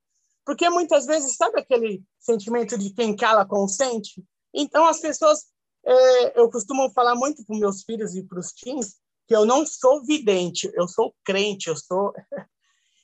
Porque 0.45 0.71
muitas 0.71 1.05
vezes, 1.05 1.37
sabe 1.37 1.59
aquele 1.61 2.03
sentimento 2.21 2.79
de 2.79 2.91
quem 2.95 3.17
cala 3.17 3.45
consente? 3.45 4.25
Então, 4.55 4.87
as 4.87 5.01
pessoas, 5.01 5.47
é, 5.87 6.41
eu 6.41 6.51
costumo 6.51 6.91
falar 6.91 7.15
muito 7.15 7.45
para 7.45 7.57
meus 7.57 7.85
filhos 7.85 8.17
e 8.17 8.23
para 8.25 8.41
os 8.41 8.53
teens 8.53 8.97
que 9.27 9.35
eu 9.35 9.45
não 9.45 9.65
sou 9.65 10.05
vidente, 10.05 10.71
eu 10.75 10.89
sou 10.89 11.15
crente, 11.25 11.69
eu 11.69 11.77
sou. 11.77 12.13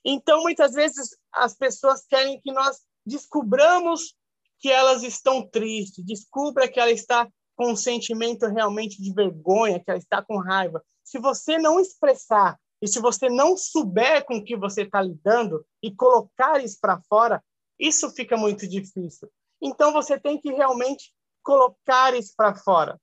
Então, 0.04 0.42
muitas 0.42 0.72
vezes, 0.72 1.16
as 1.32 1.54
pessoas 1.54 2.04
querem 2.04 2.40
que 2.40 2.50
nós 2.50 2.80
descubramos 3.06 4.16
que 4.58 4.68
elas 4.68 5.04
estão 5.04 5.48
tristes, 5.48 6.04
descubra 6.04 6.66
que 6.66 6.80
ela 6.80 6.90
está 6.90 7.28
com 7.54 7.70
um 7.70 7.76
sentimento 7.76 8.48
realmente 8.48 9.00
de 9.00 9.14
vergonha, 9.14 9.78
que 9.78 9.88
ela 9.88 10.00
está 10.00 10.20
com 10.20 10.38
raiva. 10.38 10.82
Se 11.04 11.20
você 11.20 11.56
não 11.56 11.78
expressar 11.78 12.58
e 12.82 12.88
se 12.88 12.98
você 12.98 13.28
não 13.28 13.56
souber 13.56 14.24
com 14.24 14.42
que 14.42 14.56
você 14.56 14.82
está 14.82 15.00
lidando 15.00 15.64
e 15.80 15.94
colocar 15.94 16.60
isso 16.60 16.78
para 16.80 17.00
fora, 17.08 17.40
isso 17.78 18.10
fica 18.10 18.36
muito 18.36 18.66
difícil. 18.66 19.30
Então, 19.60 19.92
você 19.92 20.18
tem 20.18 20.36
que 20.36 20.52
realmente 20.52 21.12
colocar 21.42 22.14
isso 22.14 22.33
para 22.37 22.55
fora. 22.55 23.00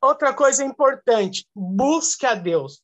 Outra 0.00 0.34
coisa 0.34 0.64
importante, 0.64 1.46
busque 1.54 2.26
a 2.26 2.34
Deus. 2.34 2.82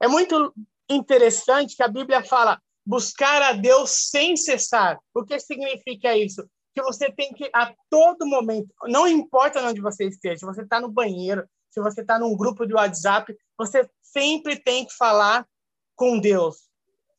É 0.00 0.08
muito 0.08 0.54
interessante 0.88 1.76
que 1.76 1.82
a 1.82 1.88
Bíblia 1.88 2.24
fala 2.24 2.60
buscar 2.86 3.42
a 3.42 3.52
Deus 3.52 4.08
sem 4.08 4.36
cessar. 4.36 4.98
O 5.14 5.24
que 5.24 5.38
significa 5.38 6.16
isso? 6.16 6.48
Que 6.74 6.82
você 6.82 7.12
tem 7.12 7.34
que, 7.34 7.50
a 7.52 7.74
todo 7.90 8.26
momento, 8.26 8.72
não 8.84 9.06
importa 9.06 9.60
onde 9.60 9.80
você 9.80 10.06
esteja, 10.06 10.38
se 10.38 10.46
você 10.46 10.62
está 10.62 10.80
no 10.80 10.90
banheiro, 10.90 11.46
se 11.70 11.80
você 11.82 12.00
está 12.00 12.18
num 12.18 12.34
grupo 12.34 12.66
de 12.66 12.72
WhatsApp, 12.72 13.36
você 13.58 13.88
sempre 14.00 14.58
tem 14.58 14.86
que 14.86 14.94
falar 14.94 15.46
com 15.94 16.18
Deus. 16.18 16.68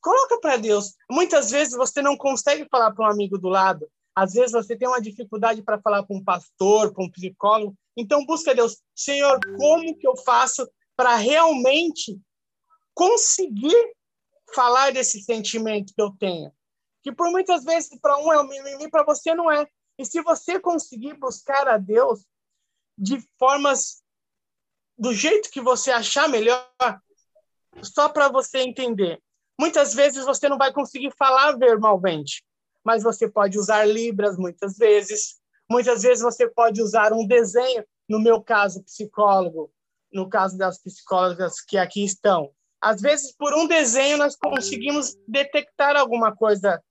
Coloca 0.01 0.39
para 0.39 0.57
Deus. 0.57 0.95
Muitas 1.11 1.51
vezes 1.51 1.75
você 1.75 2.01
não 2.01 2.17
consegue 2.17 2.65
falar 2.69 2.91
para 2.91 3.05
um 3.05 3.11
amigo 3.11 3.37
do 3.37 3.49
lado. 3.49 3.87
Às 4.15 4.33
vezes 4.33 4.51
você 4.51 4.75
tem 4.75 4.87
uma 4.87 5.01
dificuldade 5.01 5.61
para 5.61 5.81
falar 5.81 6.05
com 6.05 6.17
um 6.17 6.23
pastor, 6.23 6.93
com 6.93 7.05
um 7.05 7.11
psicólogo. 7.11 7.75
Então 7.95 8.25
busca 8.25 8.53
Deus. 8.53 8.81
Senhor, 8.95 9.39
como 9.57 9.97
que 9.97 10.07
eu 10.07 10.15
faço 10.17 10.69
para 10.95 11.15
realmente 11.15 12.19
conseguir 12.93 13.93
falar 14.53 14.91
desse 14.91 15.21
sentimento 15.21 15.93
que 15.93 16.01
eu 16.01 16.11
tenho? 16.19 16.51
Que 17.01 17.11
por 17.11 17.31
muitas 17.31 17.63
vezes 17.63 17.97
para 18.01 18.17
um 18.17 18.33
é 18.33 18.41
um 18.41 18.47
mimimi, 18.47 18.89
para 18.89 19.03
você 19.03 19.33
não 19.33 19.49
é. 19.51 19.65
E 19.97 20.05
se 20.05 20.21
você 20.21 20.59
conseguir 20.59 21.13
buscar 21.15 21.67
a 21.67 21.77
Deus 21.77 22.25
de 22.97 23.19
formas 23.37 24.03
do 24.97 25.13
jeito 25.13 25.49
que 25.49 25.61
você 25.61 25.91
achar 25.91 26.27
melhor, 26.27 26.67
só 27.81 28.09
para 28.09 28.27
você 28.27 28.59
entender. 28.59 29.21
Muitas 29.59 29.93
vezes 29.93 30.25
você 30.25 30.49
não 30.49 30.57
vai 30.57 30.73
conseguir 30.73 31.11
falar 31.17 31.57
verbalmente, 31.57 32.43
mas 32.83 33.03
você 33.03 33.29
pode 33.29 33.57
usar 33.57 33.85
libras 33.85 34.37
muitas 34.37 34.77
vezes. 34.77 35.35
Muitas 35.69 36.01
vezes 36.01 36.23
você 36.23 36.49
pode 36.49 36.81
usar 36.81 37.13
um 37.13 37.25
desenho, 37.27 37.83
no 38.07 38.19
meu 38.19 38.41
caso, 38.41 38.83
psicólogo, 38.83 39.71
no 40.11 40.27
caso 40.27 40.57
das 40.57 40.81
psicólogas 40.81 41.61
que 41.61 41.77
aqui 41.77 42.03
estão. 42.03 42.51
Às 42.81 43.01
vezes, 43.01 43.35
por 43.35 43.53
um 43.53 43.67
desenho, 43.67 44.17
nós 44.17 44.35
conseguimos 44.35 45.15
detectar 45.27 45.95
alguma 45.95 46.35
coisa 46.35 46.81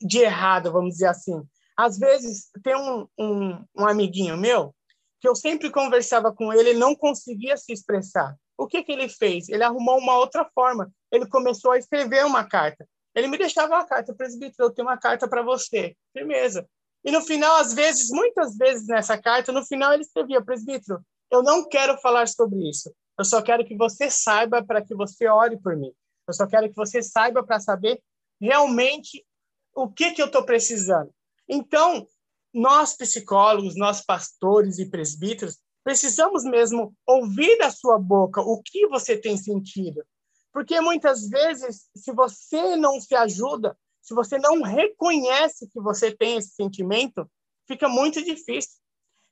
de 0.00 0.18
errado, 0.18 0.72
vamos 0.72 0.94
dizer 0.94 1.06
assim. 1.06 1.42
Às 1.76 1.98
vezes, 1.98 2.50
tem 2.62 2.74
um, 2.74 3.06
um, 3.18 3.64
um 3.76 3.86
amiguinho 3.86 4.36
meu 4.36 4.74
que 5.20 5.28
eu 5.28 5.34
sempre 5.34 5.70
conversava 5.70 6.30
com 6.34 6.52
ele, 6.52 6.70
ele 6.70 6.78
não 6.78 6.94
conseguia 6.94 7.56
se 7.56 7.72
expressar. 7.72 8.36
O 8.58 8.66
que, 8.66 8.82
que 8.82 8.92
ele 8.92 9.08
fez? 9.08 9.48
Ele 9.48 9.64
arrumou 9.64 9.98
uma 9.98 10.18
outra 10.18 10.46
forma. 10.54 10.92
Ele 11.10 11.26
começou 11.26 11.72
a 11.72 11.78
escrever 11.78 12.26
uma 12.26 12.44
carta. 12.44 12.86
Ele 13.14 13.28
me 13.28 13.38
deixava 13.38 13.74
uma 13.74 13.86
carta, 13.86 14.14
presbítero, 14.14 14.68
eu 14.68 14.70
tenho 14.70 14.88
uma 14.88 14.98
carta 14.98 15.28
para 15.28 15.42
você. 15.42 15.96
Firmeza. 16.12 16.66
E 17.04 17.10
no 17.10 17.20
final, 17.20 17.56
às 17.56 17.74
vezes, 17.74 18.10
muitas 18.10 18.56
vezes 18.56 18.86
nessa 18.86 19.16
carta, 19.20 19.52
no 19.52 19.64
final 19.64 19.92
ele 19.92 20.02
escrevia, 20.02 20.44
presbítero, 20.44 21.00
eu 21.30 21.42
não 21.42 21.68
quero 21.68 21.98
falar 21.98 22.26
sobre 22.26 22.68
isso. 22.68 22.92
Eu 23.18 23.24
só 23.24 23.42
quero 23.42 23.64
que 23.64 23.76
você 23.76 24.10
saiba 24.10 24.64
para 24.64 24.82
que 24.82 24.94
você 24.94 25.28
ore 25.28 25.58
por 25.60 25.76
mim. 25.76 25.92
Eu 26.26 26.34
só 26.34 26.46
quero 26.46 26.68
que 26.68 26.74
você 26.74 27.02
saiba 27.02 27.44
para 27.44 27.60
saber 27.60 28.02
realmente 28.40 29.24
o 29.74 29.88
que, 29.88 30.12
que 30.12 30.22
eu 30.22 30.26
estou 30.26 30.44
precisando. 30.44 31.10
Então, 31.48 32.06
nós 32.52 32.96
psicólogos, 32.96 33.76
nós 33.76 34.00
pastores 34.00 34.78
e 34.78 34.88
presbíteros, 34.88 35.58
precisamos 35.82 36.44
mesmo 36.44 36.94
ouvir 37.06 37.58
da 37.58 37.70
sua 37.70 37.98
boca 37.98 38.40
o 38.40 38.62
que 38.62 38.86
você 38.86 39.16
tem 39.16 39.36
sentido. 39.36 40.02
Porque 40.54 40.80
muitas 40.80 41.28
vezes, 41.28 41.90
se 41.96 42.12
você 42.12 42.76
não 42.76 43.00
se 43.00 43.12
ajuda, 43.16 43.76
se 44.00 44.14
você 44.14 44.38
não 44.38 44.62
reconhece 44.62 45.68
que 45.68 45.80
você 45.80 46.14
tem 46.14 46.36
esse 46.36 46.50
sentimento, 46.50 47.28
fica 47.66 47.88
muito 47.88 48.24
difícil. 48.24 48.78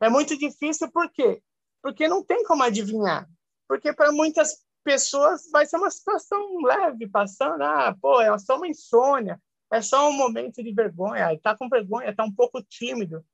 É 0.00 0.08
muito 0.08 0.36
difícil 0.36 0.90
por 0.90 1.08
quê? 1.12 1.40
Porque 1.80 2.08
não 2.08 2.24
tem 2.24 2.42
como 2.42 2.64
adivinhar. 2.64 3.30
Porque 3.68 3.92
para 3.92 4.10
muitas 4.10 4.64
pessoas 4.82 5.48
vai 5.52 5.64
ser 5.64 5.76
uma 5.76 5.90
situação 5.90 6.60
leve, 6.60 7.08
passando, 7.08 7.62
ah, 7.62 7.96
pô, 8.02 8.20
é 8.20 8.36
só 8.36 8.56
uma 8.56 8.66
insônia, 8.66 9.40
é 9.70 9.80
só 9.80 10.08
um 10.08 10.12
momento 10.12 10.60
de 10.60 10.74
vergonha, 10.74 11.32
está 11.32 11.56
com 11.56 11.68
vergonha, 11.68 12.10
está 12.10 12.24
um 12.24 12.34
pouco 12.34 12.60
tímido. 12.64 13.24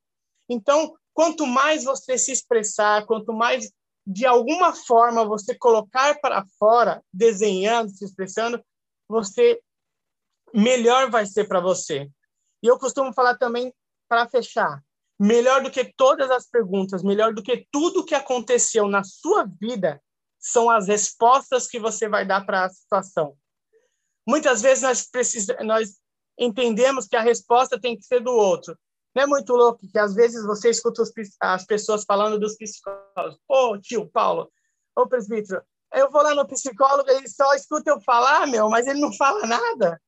Então, 0.46 0.94
quanto 1.14 1.46
mais 1.46 1.84
você 1.84 2.18
se 2.18 2.32
expressar, 2.32 3.06
quanto 3.06 3.32
mais 3.32 3.72
de 4.10 4.24
alguma 4.24 4.74
forma 4.74 5.22
você 5.22 5.54
colocar 5.54 6.18
para 6.18 6.42
fora, 6.58 7.04
desenhando, 7.12 7.90
se 7.90 8.06
expressando, 8.06 8.58
você 9.06 9.60
melhor 10.54 11.10
vai 11.10 11.26
ser 11.26 11.46
para 11.46 11.60
você. 11.60 12.10
E 12.62 12.66
eu 12.66 12.78
costumo 12.78 13.12
falar 13.12 13.36
também 13.36 13.70
para 14.08 14.26
fechar, 14.26 14.82
melhor 15.20 15.62
do 15.62 15.70
que 15.70 15.92
todas 15.94 16.30
as 16.30 16.48
perguntas, 16.48 17.02
melhor 17.02 17.34
do 17.34 17.42
que 17.42 17.66
tudo 17.70 18.04
que 18.04 18.14
aconteceu 18.14 18.88
na 18.88 19.04
sua 19.04 19.44
vida, 19.44 20.02
são 20.38 20.70
as 20.70 20.88
respostas 20.88 21.68
que 21.68 21.78
você 21.78 22.08
vai 22.08 22.24
dar 22.24 22.46
para 22.46 22.64
a 22.64 22.70
situação. 22.70 23.36
Muitas 24.26 24.62
vezes 24.62 24.84
nós 24.84 25.06
precisamos, 25.06 25.66
nós 25.66 25.98
entendemos 26.38 27.06
que 27.06 27.16
a 27.16 27.20
resposta 27.20 27.78
tem 27.78 27.94
que 27.94 28.06
ser 28.06 28.20
do 28.20 28.32
outro, 28.32 28.74
não 29.18 29.24
é 29.24 29.26
muito 29.26 29.52
louco 29.52 29.80
que 29.90 29.98
às 29.98 30.14
vezes 30.14 30.46
você 30.46 30.70
escuta 30.70 31.02
os, 31.02 31.10
as 31.40 31.66
pessoas 31.66 32.04
falando 32.04 32.38
dos 32.38 32.56
psicólogos. 32.56 33.36
Ô, 33.48 33.72
oh, 33.72 33.80
tio 33.80 34.08
Paulo, 34.08 34.44
ô 34.96 35.02
oh, 35.02 35.08
presbítero, 35.08 35.60
eu 35.92 36.08
vou 36.08 36.22
lá 36.22 36.36
no 36.36 36.46
psicólogo 36.46 37.10
ele 37.10 37.28
só 37.28 37.52
escuta 37.54 37.90
eu 37.90 38.00
falar, 38.00 38.46
meu, 38.46 38.68
mas 38.70 38.86
ele 38.86 39.00
não 39.00 39.12
fala 39.12 39.44
nada. 39.44 40.00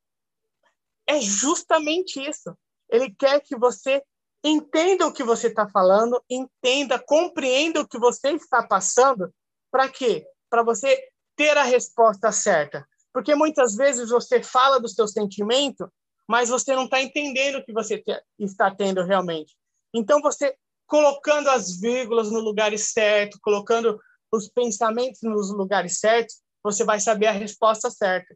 É 1.08 1.20
justamente 1.20 2.24
isso. 2.24 2.56
Ele 2.88 3.12
quer 3.12 3.40
que 3.40 3.56
você 3.56 4.00
entenda 4.44 5.08
o 5.08 5.12
que 5.12 5.24
você 5.24 5.48
está 5.48 5.68
falando, 5.68 6.22
entenda, 6.30 6.96
compreenda 6.96 7.80
o 7.80 7.88
que 7.88 7.98
você 7.98 8.30
está 8.30 8.64
passando. 8.64 9.34
Para 9.72 9.88
quê? 9.88 10.24
Para 10.48 10.62
você 10.62 11.02
ter 11.34 11.58
a 11.58 11.64
resposta 11.64 12.30
certa. 12.30 12.86
Porque 13.12 13.34
muitas 13.34 13.74
vezes 13.74 14.10
você 14.10 14.40
fala 14.40 14.78
do 14.78 14.88
seu 14.88 15.08
sentimento 15.08 15.92
mas 16.30 16.48
você 16.48 16.76
não 16.76 16.84
está 16.84 17.02
entendendo 17.02 17.56
o 17.56 17.64
que 17.64 17.72
você 17.72 17.98
te, 17.98 18.12
está 18.38 18.72
tendo 18.72 19.02
realmente. 19.02 19.56
Então, 19.92 20.22
você 20.22 20.56
colocando 20.86 21.50
as 21.50 21.80
vírgulas 21.80 22.30
no 22.30 22.38
lugar 22.38 22.76
certo, 22.78 23.36
colocando 23.42 24.00
os 24.30 24.48
pensamentos 24.48 25.20
nos 25.22 25.50
lugares 25.50 25.98
certos, 25.98 26.40
você 26.62 26.84
vai 26.84 27.00
saber 27.00 27.26
a 27.26 27.32
resposta 27.32 27.90
certa. 27.90 28.32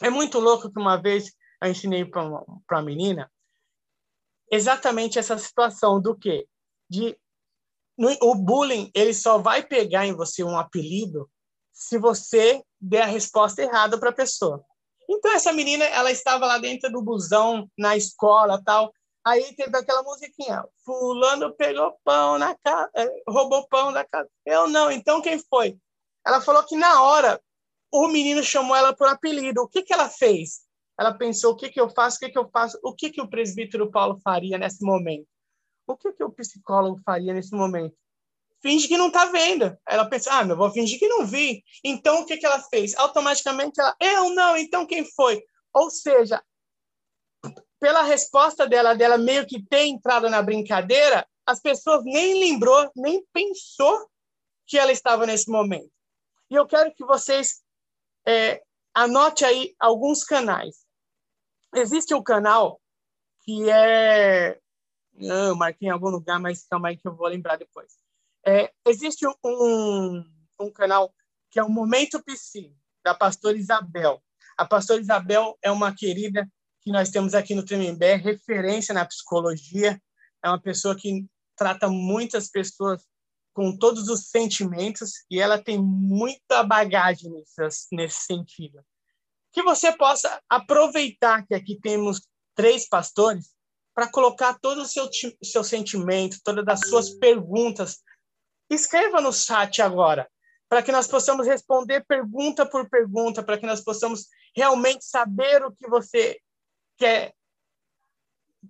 É 0.00 0.08
muito 0.08 0.40
louco 0.40 0.72
que 0.72 0.80
uma 0.80 0.96
vez 0.96 1.30
eu 1.62 1.70
ensinei 1.70 2.02
para 2.02 2.24
uma 2.24 2.82
menina 2.82 3.30
exatamente 4.50 5.18
essa 5.18 5.36
situação 5.36 6.00
do 6.00 6.16
que 6.16 6.46
de 6.88 7.14
no, 7.98 8.08
o 8.22 8.34
bullying 8.34 8.90
ele 8.94 9.12
só 9.12 9.36
vai 9.36 9.62
pegar 9.62 10.06
em 10.06 10.16
você 10.16 10.42
um 10.42 10.58
apelido 10.58 11.30
se 11.74 11.98
você 11.98 12.64
der 12.80 13.02
a 13.02 13.06
resposta 13.06 13.60
errada 13.60 14.00
para 14.00 14.08
a 14.08 14.14
pessoa. 14.14 14.64
Então 15.08 15.32
essa 15.32 15.52
menina, 15.52 15.84
ela 15.84 16.10
estava 16.10 16.46
lá 16.46 16.58
dentro 16.58 16.90
do 16.90 17.02
busão, 17.02 17.68
na 17.76 17.96
escola, 17.96 18.62
tal. 18.64 18.92
Aí 19.24 19.54
teve 19.54 19.76
aquela 19.76 20.02
musiquinha, 20.02 20.64
fulano 20.84 21.54
pegou 21.54 21.96
pão 22.04 22.38
na 22.38 22.56
casa, 22.56 22.90
eh, 22.96 23.22
roubou 23.28 23.66
pão 23.68 23.92
da 23.92 24.04
casa. 24.04 24.28
Eu 24.44 24.68
não, 24.68 24.90
então 24.90 25.22
quem 25.22 25.38
foi? 25.38 25.78
Ela 26.26 26.40
falou 26.40 26.64
que 26.64 26.76
na 26.76 27.02
hora 27.02 27.40
o 27.92 28.08
menino 28.08 28.42
chamou 28.42 28.74
ela 28.74 28.94
por 28.94 29.06
apelido. 29.06 29.62
O 29.62 29.68
que 29.68 29.82
que 29.82 29.92
ela 29.92 30.08
fez? 30.08 30.62
Ela 30.98 31.12
pensou, 31.14 31.52
o 31.52 31.56
que 31.56 31.68
que 31.68 31.80
eu 31.80 31.88
faço? 31.88 32.16
O 32.16 32.20
que 32.20 32.30
que 32.30 32.38
eu 32.38 32.48
faço? 32.48 32.78
O 32.82 32.94
que 32.94 33.10
que 33.10 33.20
o 33.20 33.28
presbítero 33.28 33.90
Paulo 33.90 34.18
faria 34.24 34.58
nesse 34.58 34.84
momento? 34.84 35.26
O 35.86 35.96
que 35.96 36.12
que 36.12 36.24
o 36.24 36.30
psicólogo 36.30 37.00
faria 37.04 37.34
nesse 37.34 37.54
momento? 37.54 37.96
Finge 38.62 38.88
que 38.88 38.96
não 38.96 39.08
está 39.08 39.26
vendo. 39.26 39.76
Ela 39.86 40.08
pensa, 40.08 40.30
ah, 40.38 40.46
eu 40.46 40.56
vou 40.56 40.70
fingir 40.70 40.98
que 40.98 41.08
não 41.08 41.26
vi. 41.26 41.62
Então, 41.84 42.20
o 42.20 42.26
que, 42.26 42.36
que 42.36 42.46
ela 42.46 42.60
fez? 42.60 42.94
Automaticamente, 42.96 43.80
ela, 43.80 43.94
eu 44.00 44.30
não, 44.30 44.56
então 44.56 44.86
quem 44.86 45.04
foi? 45.04 45.42
Ou 45.74 45.90
seja, 45.90 46.42
pela 47.80 48.02
resposta 48.02 48.66
dela, 48.66 48.94
dela 48.94 49.18
meio 49.18 49.44
que 49.46 49.60
ter 49.60 49.86
entrado 49.86 50.30
na 50.30 50.40
brincadeira, 50.40 51.26
as 51.44 51.60
pessoas 51.60 52.04
nem 52.04 52.38
lembrou, 52.38 52.90
nem 52.94 53.26
pensou 53.32 54.08
que 54.66 54.78
ela 54.78 54.92
estava 54.92 55.26
nesse 55.26 55.50
momento. 55.50 55.90
E 56.48 56.54
eu 56.54 56.66
quero 56.66 56.94
que 56.94 57.04
vocês 57.04 57.62
é, 58.26 58.62
anote 58.94 59.44
aí 59.44 59.74
alguns 59.80 60.22
canais. 60.22 60.86
Existe 61.74 62.14
um 62.14 62.22
canal 62.22 62.80
que 63.42 63.68
é. 63.68 64.60
Não, 65.14 65.56
marquei 65.56 65.88
em 65.88 65.90
algum 65.90 66.08
lugar, 66.08 66.38
mas 66.38 66.66
calma 66.66 66.88
aí 66.88 66.96
que 66.96 67.06
eu 67.06 67.14
vou 67.14 67.26
lembrar 67.26 67.56
depois. 67.56 68.01
É, 68.46 68.72
existe 68.86 69.26
um, 69.44 70.24
um 70.60 70.70
canal 70.72 71.14
que 71.50 71.58
é 71.58 71.62
o 71.62 71.68
Momento 71.68 72.22
PC, 72.22 72.72
da 73.04 73.14
pastora 73.14 73.56
Isabel. 73.56 74.22
A 74.56 74.64
pastora 74.64 75.00
Isabel 75.00 75.56
é 75.62 75.70
uma 75.70 75.94
querida 75.94 76.48
que 76.80 76.90
nós 76.90 77.10
temos 77.10 77.34
aqui 77.34 77.54
no 77.54 77.64
Tremembé, 77.64 78.16
referência 78.16 78.94
na 78.94 79.04
psicologia. 79.04 80.00
É 80.42 80.48
uma 80.48 80.60
pessoa 80.60 80.96
que 80.96 81.26
trata 81.56 81.88
muitas 81.88 82.50
pessoas 82.50 83.02
com 83.54 83.76
todos 83.76 84.08
os 84.08 84.30
sentimentos 84.30 85.24
e 85.30 85.40
ela 85.40 85.62
tem 85.62 85.78
muita 85.80 86.62
bagagem 86.62 87.30
nesse, 87.30 87.86
nesse 87.92 88.20
sentido. 88.22 88.82
Que 89.52 89.62
você 89.62 89.92
possa 89.92 90.40
aproveitar 90.48 91.46
que 91.46 91.54
aqui 91.54 91.78
temos 91.80 92.22
três 92.54 92.88
pastores 92.88 93.50
para 93.94 94.08
colocar 94.08 94.58
todo 94.58 94.82
o 94.82 94.86
seu, 94.86 95.08
seu 95.42 95.62
sentimento, 95.62 96.40
todas 96.42 96.66
as 96.66 96.88
suas 96.88 97.10
perguntas. 97.10 98.00
Escreva 98.74 99.20
no 99.20 99.32
chat 99.32 99.82
agora, 99.82 100.26
para 100.66 100.82
que 100.82 100.90
nós 100.90 101.06
possamos 101.06 101.46
responder 101.46 102.04
pergunta 102.06 102.64
por 102.64 102.88
pergunta, 102.88 103.42
para 103.42 103.58
que 103.58 103.66
nós 103.66 103.82
possamos 103.82 104.28
realmente 104.56 105.04
saber 105.04 105.62
o 105.62 105.72
que 105.72 105.86
você 105.86 106.40
quer, 106.96 107.34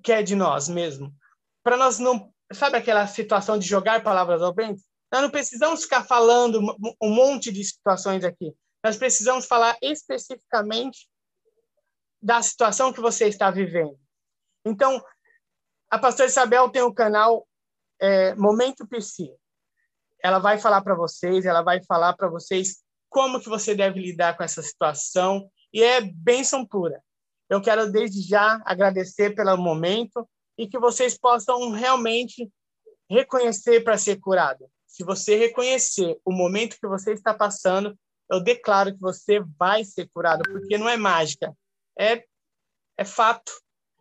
quer 0.03 0.25
de 0.25 0.35
nós 0.35 0.69
mesmo. 0.69 1.15
Para 1.63 1.77
nós 1.77 2.01
não 2.01 2.33
sabe 2.53 2.77
aquela 2.77 3.07
situação 3.07 3.57
de 3.57 3.67
jogar 3.67 4.03
palavras 4.03 4.43
ao 4.43 4.53
vento? 4.53 4.83
Nós 5.13 5.23
não 5.23 5.31
precisamos 5.31 5.85
ficar 5.85 6.03
falando 6.03 6.59
um 7.01 7.15
monte 7.15 7.53
de 7.53 7.63
situações 7.63 8.25
aqui. 8.25 8.53
Nós 8.83 8.97
precisamos 8.97 9.47
falar 9.47 9.77
especificamente 9.81 11.09
da 12.21 12.43
situação 12.43 12.93
que 12.93 13.01
você 13.01 13.29
está 13.29 13.53
vivendo. 13.53 13.97
Então, 14.65 15.01
a 15.89 15.99
pastora 15.99 16.29
Isabel 16.29 16.69
tem 16.71 16.83
um 16.83 16.93
canal 16.93 17.47
é, 18.01 18.35
Momento 18.35 18.87
PC. 18.87 19.33
Ela 20.23 20.39
vai 20.39 20.59
falar 20.59 20.83
para 20.83 20.95
vocês, 20.95 21.45
ela 21.45 21.63
vai 21.63 21.83
falar 21.85 22.15
para 22.15 22.29
vocês 22.29 22.83
como 23.09 23.41
que 23.41 23.49
você 23.49 23.75
deve 23.75 24.01
lidar 24.01 24.37
com 24.37 24.43
essa 24.43 24.63
situação 24.63 25.51
e 25.73 25.83
é 25.83 26.01
bênção 26.01 26.67
pura. 26.67 27.03
Eu 27.49 27.61
quero 27.61 27.91
desde 27.91 28.23
já 28.23 28.63
agradecer 28.65 29.35
pelo 29.35 29.57
momento 29.57 30.29
e 30.57 30.67
que 30.67 30.79
vocês 30.79 31.19
possam 31.19 31.71
realmente 31.71 32.51
reconhecer 33.11 33.83
para 33.85 33.99
ser 33.99 34.17
curado. 34.17 34.67
Se 34.87 35.05
você 35.05 35.37
reconhecer 35.37 36.19
o 36.25 36.33
momento 36.33 36.79
que 36.79 36.87
você 36.87 37.13
está 37.13 37.35
passando, 37.35 37.99
eu 38.31 38.43
declaro 38.43 38.95
que 38.95 39.01
você 39.01 39.41
vai 39.59 39.85
ser 39.85 40.09
curado, 40.15 40.43
porque 40.51 40.79
não 40.79 40.89
é 40.89 40.97
mágica, 40.97 41.55
é, 41.99 42.25
é 42.97 43.05
fato, 43.05 43.53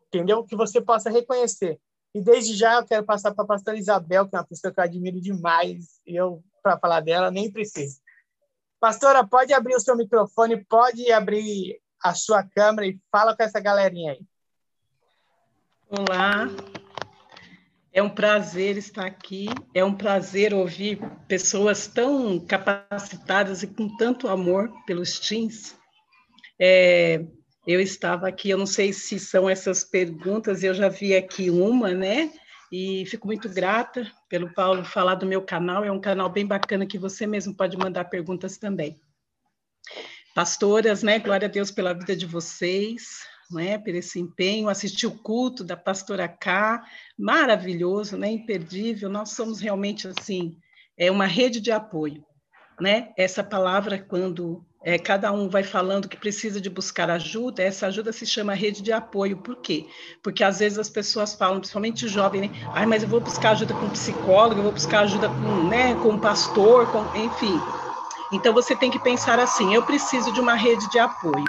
entendeu? 0.08 0.46
Que 0.46 0.56
você 0.56 0.80
possa 0.82 1.10
reconhecer. 1.10 1.78
E 2.14 2.22
desde 2.22 2.56
já 2.56 2.76
eu 2.76 2.86
quero 2.86 3.06
passar 3.06 3.34
para 3.34 3.44
a 3.44 3.48
pastora 3.48 3.78
Isabel, 3.78 4.28
que 4.28 4.36
é 4.36 4.40
uma 4.40 4.46
pessoa 4.46 4.74
que 4.74 4.80
eu 4.80 4.84
admiro 4.84 5.22
demais, 5.22 6.02
e 6.06 6.16
eu, 6.16 6.44
para 6.62 6.78
falar 6.78 7.00
dela, 7.00 7.32
nem 7.32 7.52
preciso. 7.52 8.02
Pastora, 8.80 9.26
pode 9.26 9.54
abrir 9.54 9.76
o 9.76 9.80
seu 9.80 9.96
microfone, 9.96 10.66
pode 10.66 11.12
abrir 11.12 11.80
a 12.04 12.14
sua 12.14 12.44
câmera 12.44 12.88
e 12.88 13.00
fala 13.12 13.36
com 13.36 13.44
essa 13.44 13.60
galerinha 13.60 14.14
aí. 14.14 14.22
Olá, 15.88 16.48
é 17.94 18.02
um 18.02 18.10
prazer 18.10 18.78
estar 18.78 19.06
aqui, 19.06 19.48
é 19.74 19.84
um 19.84 19.94
prazer 19.94 20.54
ouvir 20.54 21.00
pessoas 21.28 21.88
tão 21.88 22.40
capacitadas 22.40 23.64
e 23.64 23.68
com 23.68 23.96
tanto 23.98 24.28
amor 24.28 24.72
pelos 24.86 25.20
teens. 25.20 25.78
É, 26.60 27.26
eu 27.66 27.80
estava 27.80 28.28
aqui, 28.28 28.50
eu 28.50 28.58
não 28.58 28.66
sei 28.66 28.92
se 28.92 29.20
são 29.20 29.50
essas 29.50 29.84
perguntas, 29.84 30.64
eu 30.64 30.74
já 30.74 30.90
vi 30.90 31.16
aqui 31.16 31.50
uma, 31.50 31.92
né? 31.92 32.32
E 32.72 33.06
fico 33.06 33.28
muito 33.28 33.50
grata 33.50 34.10
pelo 34.30 34.54
Paulo 34.54 34.84
falar 34.84 35.16
do 35.16 35.26
meu 35.26 35.42
canal, 35.42 35.84
é 35.84 35.92
um 35.92 36.00
canal 36.00 36.30
bem 36.30 36.46
bacana 36.46 36.86
que 36.86 36.98
você 36.98 37.28
mesmo 37.28 37.56
pode 37.56 37.78
mandar 37.78 38.06
perguntas 38.06 38.58
também. 38.58 39.00
Pastoras, 40.34 41.04
né? 41.04 41.20
Glória 41.20 41.48
a 41.48 41.52
Deus 41.52 41.70
pela 41.70 41.94
vida 41.94 42.16
de 42.16 42.26
vocês 42.26 43.30
né, 43.52 43.78
por 43.78 43.94
esse 43.94 44.20
empenho, 44.20 44.70
assistir 44.70 45.06
o 45.06 45.18
culto 45.18 45.64
da 45.64 45.76
pastora 45.76 46.28
K, 46.28 46.84
maravilhoso, 47.18 48.18
né, 48.18 48.32
imperdível. 48.32 49.10
Nós 49.10 49.32
somos 49.32 49.60
realmente 49.60 50.08
assim, 50.08 50.58
é 50.98 51.12
uma 51.12 51.26
rede 51.26 51.60
de 51.60 51.72
apoio, 51.72 52.26
né? 52.80 53.12
Essa 53.18 53.44
palavra 53.44 54.00
quando 54.00 54.66
é, 54.84 54.98
cada 54.98 55.32
um 55.32 55.48
vai 55.48 55.64
falando 55.64 56.10
que 56.10 56.18
precisa 56.18 56.60
de 56.60 56.70
buscar 56.70 57.10
ajuda, 57.10 57.62
essa 57.62 57.88
ajuda 57.88 58.12
se 58.12 58.26
chama 58.26 58.54
rede 58.54 58.82
de 58.82 58.92
apoio. 58.92 59.38
Por 59.38 59.58
quê? 59.58 59.86
Porque 60.24 60.44
às 60.44 60.60
vezes 60.60 60.80
as 60.80 60.90
pessoas 60.90 61.36
falam, 61.36 61.60
principalmente 61.60 62.08
jovem, 62.08 62.42
né? 62.42 62.50
Ai, 62.74 62.86
mas 62.88 63.04
eu 63.04 63.10
vou 63.10 63.20
buscar 63.20 63.52
ajuda 63.52 63.76
com 63.76 63.86
um 63.86 63.92
psicólogo, 63.92 64.60
eu 64.60 64.64
vou 64.64 64.72
buscar 64.72 65.02
ajuda 65.02 65.30
com, 65.30 65.68
né, 65.70 65.94
com 65.96 66.10
um 66.10 66.20
pastor, 66.20 66.92
com, 66.92 67.02
enfim. 67.16 67.60
Então 68.34 68.54
você 68.54 68.76
tem 68.76 68.90
que 68.90 69.00
pensar 69.00 69.40
assim: 69.40 69.74
eu 69.76 69.86
preciso 69.86 70.32
de 70.34 70.40
uma 70.40 70.56
rede 70.56 70.90
de 70.90 70.98
apoio. 70.98 71.46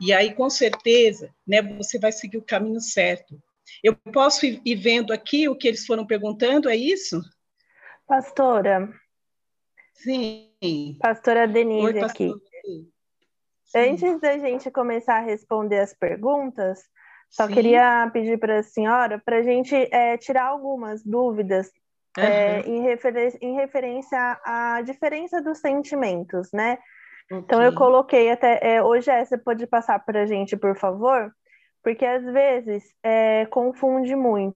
E 0.00 0.12
aí, 0.12 0.34
com 0.34 0.48
certeza, 0.48 1.30
né, 1.46 1.60
você 1.62 1.98
vai 1.98 2.12
seguir 2.12 2.38
o 2.38 2.42
caminho 2.42 2.80
certo. 2.80 3.38
Eu 3.82 3.94
posso 4.12 4.46
ir 4.46 4.74
vendo 4.76 5.12
aqui 5.12 5.48
o 5.48 5.56
que 5.56 5.68
eles 5.68 5.84
foram 5.84 6.06
perguntando, 6.06 6.68
é 6.68 6.76
isso? 6.76 7.20
Pastora. 8.06 8.88
Sim. 9.94 10.96
Pastora 11.00 11.46
Denise 11.46 11.98
Oi, 11.98 12.00
aqui. 12.00 12.32
Antes 13.74 14.20
da 14.20 14.38
gente 14.38 14.70
começar 14.70 15.16
a 15.16 15.24
responder 15.24 15.80
as 15.80 15.92
perguntas, 15.92 16.80
só 17.30 17.46
Sim. 17.46 17.54
queria 17.54 18.08
pedir 18.12 18.38
para 18.38 18.60
a 18.60 18.62
senhora 18.62 19.20
para 19.24 19.38
a 19.38 19.42
gente 19.42 19.74
é, 19.92 20.16
tirar 20.16 20.46
algumas 20.46 21.02
dúvidas 21.04 21.70
uhum. 22.16 22.24
é, 22.24 22.60
em, 22.60 22.82
refer 22.82 23.36
em 23.40 23.54
referência 23.54 24.40
à 24.44 24.80
diferença 24.82 25.42
dos 25.42 25.58
sentimentos, 25.58 26.50
né? 26.52 26.78
Okay. 27.26 27.38
Então 27.38 27.62
eu 27.62 27.74
coloquei 27.74 28.30
até. 28.30 28.58
É, 28.62 28.82
hoje 28.82 29.10
é, 29.10 29.24
você 29.24 29.36
pode 29.36 29.66
passar 29.66 29.98
para 29.98 30.22
a 30.22 30.26
gente, 30.26 30.56
por 30.56 30.76
favor? 30.76 31.32
Porque 31.82 32.06
às 32.06 32.24
vezes 32.24 32.84
é, 33.02 33.46
confunde 33.46 34.14
muito. 34.14 34.54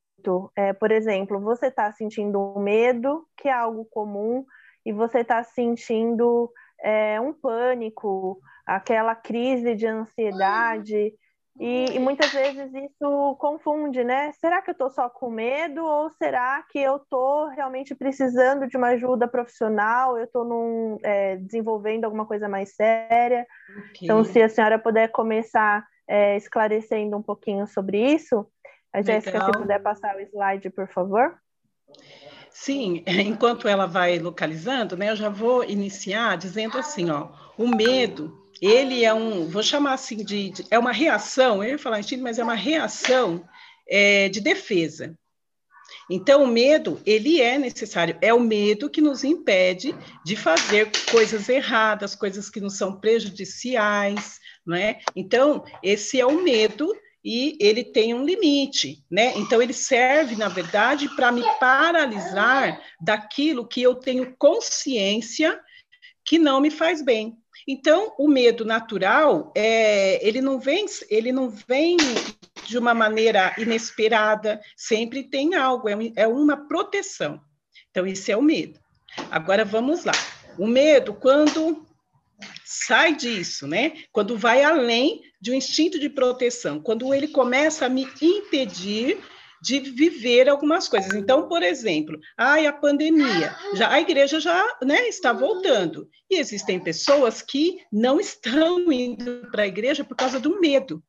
É, 0.55 0.73
por 0.73 0.93
exemplo, 0.93 1.41
você 1.41 1.67
está 1.67 1.93
sentindo 1.93 2.55
medo, 2.59 3.27
que 3.37 3.49
é 3.49 3.53
algo 3.53 3.85
comum, 3.87 4.45
e 4.85 4.93
você 4.93 5.21
está 5.21 5.43
sentindo 5.43 6.51
é, 6.83 7.21
um 7.21 7.33
pânico, 7.33 8.41
aquela 8.71 9.17
crise 9.17 9.75
de 9.75 9.87
ansiedade. 9.87 11.13
E, 11.59 11.87
e, 11.93 11.99
muitas 11.99 12.33
vezes 12.33 12.73
isso 12.73 13.37
confunde, 13.39 14.05
né? 14.05 14.33
Será 14.41 14.63
que 14.63 14.71
eu 14.71 14.73
estou 14.73 14.89
só 14.89 15.11
com 15.11 15.29
medo 15.29 15.85
ou 15.85 16.09
será 16.11 16.63
que 16.71 16.79
eu 16.79 16.97
estou 16.97 17.49
realmente 17.49 17.95
precisando 17.95 18.69
de 18.69 18.77
uma 18.77 18.89
ajuda 18.89 19.27
profissional? 19.27 20.17
Eu 20.17 20.25
estou 20.25 20.99
é, 21.03 21.37
desenvolvendo 21.37 22.05
alguma 22.05 22.25
coisa 22.25 22.49
mais 22.49 22.75
séria? 22.75 23.45
Okay. 23.71 24.05
Então, 24.05 24.25
se 24.25 24.41
a 24.41 24.49
senhora 24.49 24.79
puder 24.79 25.09
começar 25.09 25.85
é, 26.09 26.37
esclarecendo 26.37 27.17
um 27.17 27.23
pouquinho 27.23 27.67
sobre 27.67 27.99
isso, 28.15 28.47
a 28.93 29.03
Jéssica, 29.03 29.45
se 29.45 29.53
puder 29.53 29.83
passar 29.83 30.17
o 30.17 30.21
slide, 30.21 30.71
por 30.71 30.89
favor. 30.89 31.37
Sim, 32.51 33.03
enquanto 33.07 33.67
ela 33.67 33.87
vai 33.87 34.19
localizando, 34.19 34.97
né, 34.97 35.11
eu 35.11 35.17
já 35.17 35.29
vou 35.29 35.65
iniciar 35.65 36.37
dizendo 36.37 36.79
assim, 36.79 37.11
ó, 37.11 37.29
o 37.59 37.69
medo 37.69 38.41
ele 38.61 39.05
é 39.05 39.13
um, 39.15 39.49
vou 39.49 39.63
chamar 39.63 39.95
assim 39.95 40.25
de, 40.25 40.51
de 40.51 40.67
é 40.71 40.79
uma 40.79 40.93
reação, 40.93 41.63
eu 41.63 41.71
ia 41.71 41.79
falar 41.79 42.01
instinto, 42.01 42.23
mas 42.23 42.39
é 42.39 42.45
uma 42.45 42.55
reação 42.55 43.45
é, 43.89 44.29
de 44.29 44.41
defesa. 44.41 45.17
Então, 46.09 46.45
o 46.45 46.47
medo, 46.47 47.01
ele 47.07 47.41
é 47.41 47.59
necessário, 47.59 48.19
é 48.21 48.35
o 48.35 48.41
medo 48.41 48.91
que 48.91 49.01
nos 49.01 49.25
impede 49.25 49.95
de 50.25 50.37
fazer 50.37 50.91
coisas 51.11 51.49
erradas, 51.49 52.15
coisas 52.15 52.51
que 52.51 52.61
não 52.61 52.71
são 52.71 53.01
prejudiciais, 53.01 54.39
não 54.67 54.77
é? 54.77 55.01
Então, 55.15 55.65
esse 55.83 56.21
é 56.21 56.27
o 56.27 56.43
medo 56.43 56.93
e 57.25 57.57
ele 57.61 57.85
tem 57.85 58.15
um 58.15 58.25
limite, 58.25 59.05
né? 59.11 59.33
Então, 59.37 59.63
ele 59.63 59.73
serve, 59.73 60.37
na 60.37 60.49
verdade, 60.49 61.09
para 61.15 61.31
me 61.31 61.43
paralisar 61.59 62.81
daquilo 63.01 63.67
que 63.67 63.83
eu 63.83 63.95
tenho 63.95 64.35
consciência 64.39 65.61
que 66.25 66.39
não 66.39 66.61
me 66.61 66.71
faz 66.71 67.03
bem. 67.03 67.37
Então, 67.67 68.15
o 68.19 68.29
medo 68.29 68.65
natural, 68.65 69.53
é, 69.57 70.27
ele, 70.27 70.41
não 70.41 70.59
vem, 70.59 70.87
ele 71.09 71.33
não 71.33 71.51
vem 71.51 71.97
de 72.67 72.79
uma 72.79 72.95
maneira 72.95 73.55
inesperada, 73.59 74.61
sempre 74.77 75.23
tem 75.25 75.55
algo, 75.55 75.89
é, 75.89 75.95
é 76.17 76.27
uma 76.27 76.57
proteção. 76.69 77.41
Então, 77.91 78.07
isso 78.07 78.31
é 78.31 78.37
o 78.37 78.43
medo. 78.43 78.79
Agora, 79.31 79.65
vamos 79.65 80.05
lá. 80.05 80.13
O 80.59 80.67
medo, 80.67 81.15
quando 81.15 81.87
sai 82.65 83.15
disso, 83.15 83.67
né? 83.67 83.95
Quando 84.13 84.37
vai 84.37 84.63
além 84.63 85.23
de 85.41 85.51
um 85.51 85.55
instinto 85.55 85.99
de 85.99 86.09
proteção, 86.09 86.81
quando 86.81 87.13
ele 87.13 87.29
começa 87.29 87.87
a 87.87 87.89
me 87.89 88.09
impedir 88.23 89.19
de 89.61 89.79
viver 89.79 90.49
algumas 90.49 90.89
coisas. 90.89 91.13
Então, 91.13 91.49
por 91.49 91.63
exemplo, 91.63 92.19
ai, 92.37 92.67
a 92.67 92.73
pandemia, 92.73 93.55
já 93.75 93.91
a 93.91 94.01
igreja 94.01 94.41
já 94.41 94.65
né, 94.83 95.09
está 95.09 95.33
voltando. 95.33 96.09
E 96.31 96.39
existem 96.39 96.81
pessoas 96.81 97.43
que 97.43 97.79
não 97.93 98.19
estão 98.19 98.91
indo 98.91 99.49
para 99.51 99.63
a 99.63 99.67
igreja 99.67 100.05
por 100.05 100.17
causa 100.17 100.41
do 100.41 100.61
medo. 100.61 101.03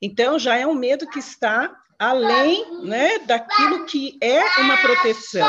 Então, 0.00 0.38
já 0.38 0.56
é 0.56 0.66
um 0.66 0.74
medo 0.74 1.08
que 1.08 1.18
está 1.18 1.74
além 1.98 2.82
né, 2.82 3.18
daquilo 3.20 3.86
que 3.86 4.18
é 4.20 4.60
uma 4.60 4.76
proteção. 4.76 5.48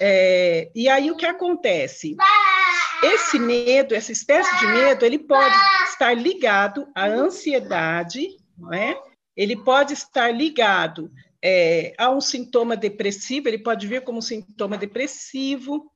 É, 0.00 0.70
e 0.74 0.88
aí 0.88 1.10
o 1.10 1.16
que 1.16 1.26
acontece? 1.26 2.16
Esse 3.02 3.38
medo, 3.38 3.94
essa 3.94 4.12
espécie 4.12 4.58
de 4.58 4.66
medo, 4.66 5.04
ele 5.04 5.18
pode 5.18 5.54
estar 5.88 6.14
ligado 6.14 6.86
à 6.94 7.06
ansiedade, 7.06 8.28
não 8.58 8.72
é? 8.72 8.98
ele 9.36 9.56
pode 9.56 9.92
estar 9.92 10.30
ligado 10.30 11.10
é, 11.46 11.92
a 11.98 12.10
um 12.10 12.22
sintoma 12.22 12.74
depressivo, 12.74 13.48
ele 13.48 13.58
pode 13.58 13.86
vir 13.86 14.00
como 14.00 14.22
sintoma 14.22 14.78
depressivo. 14.78 15.92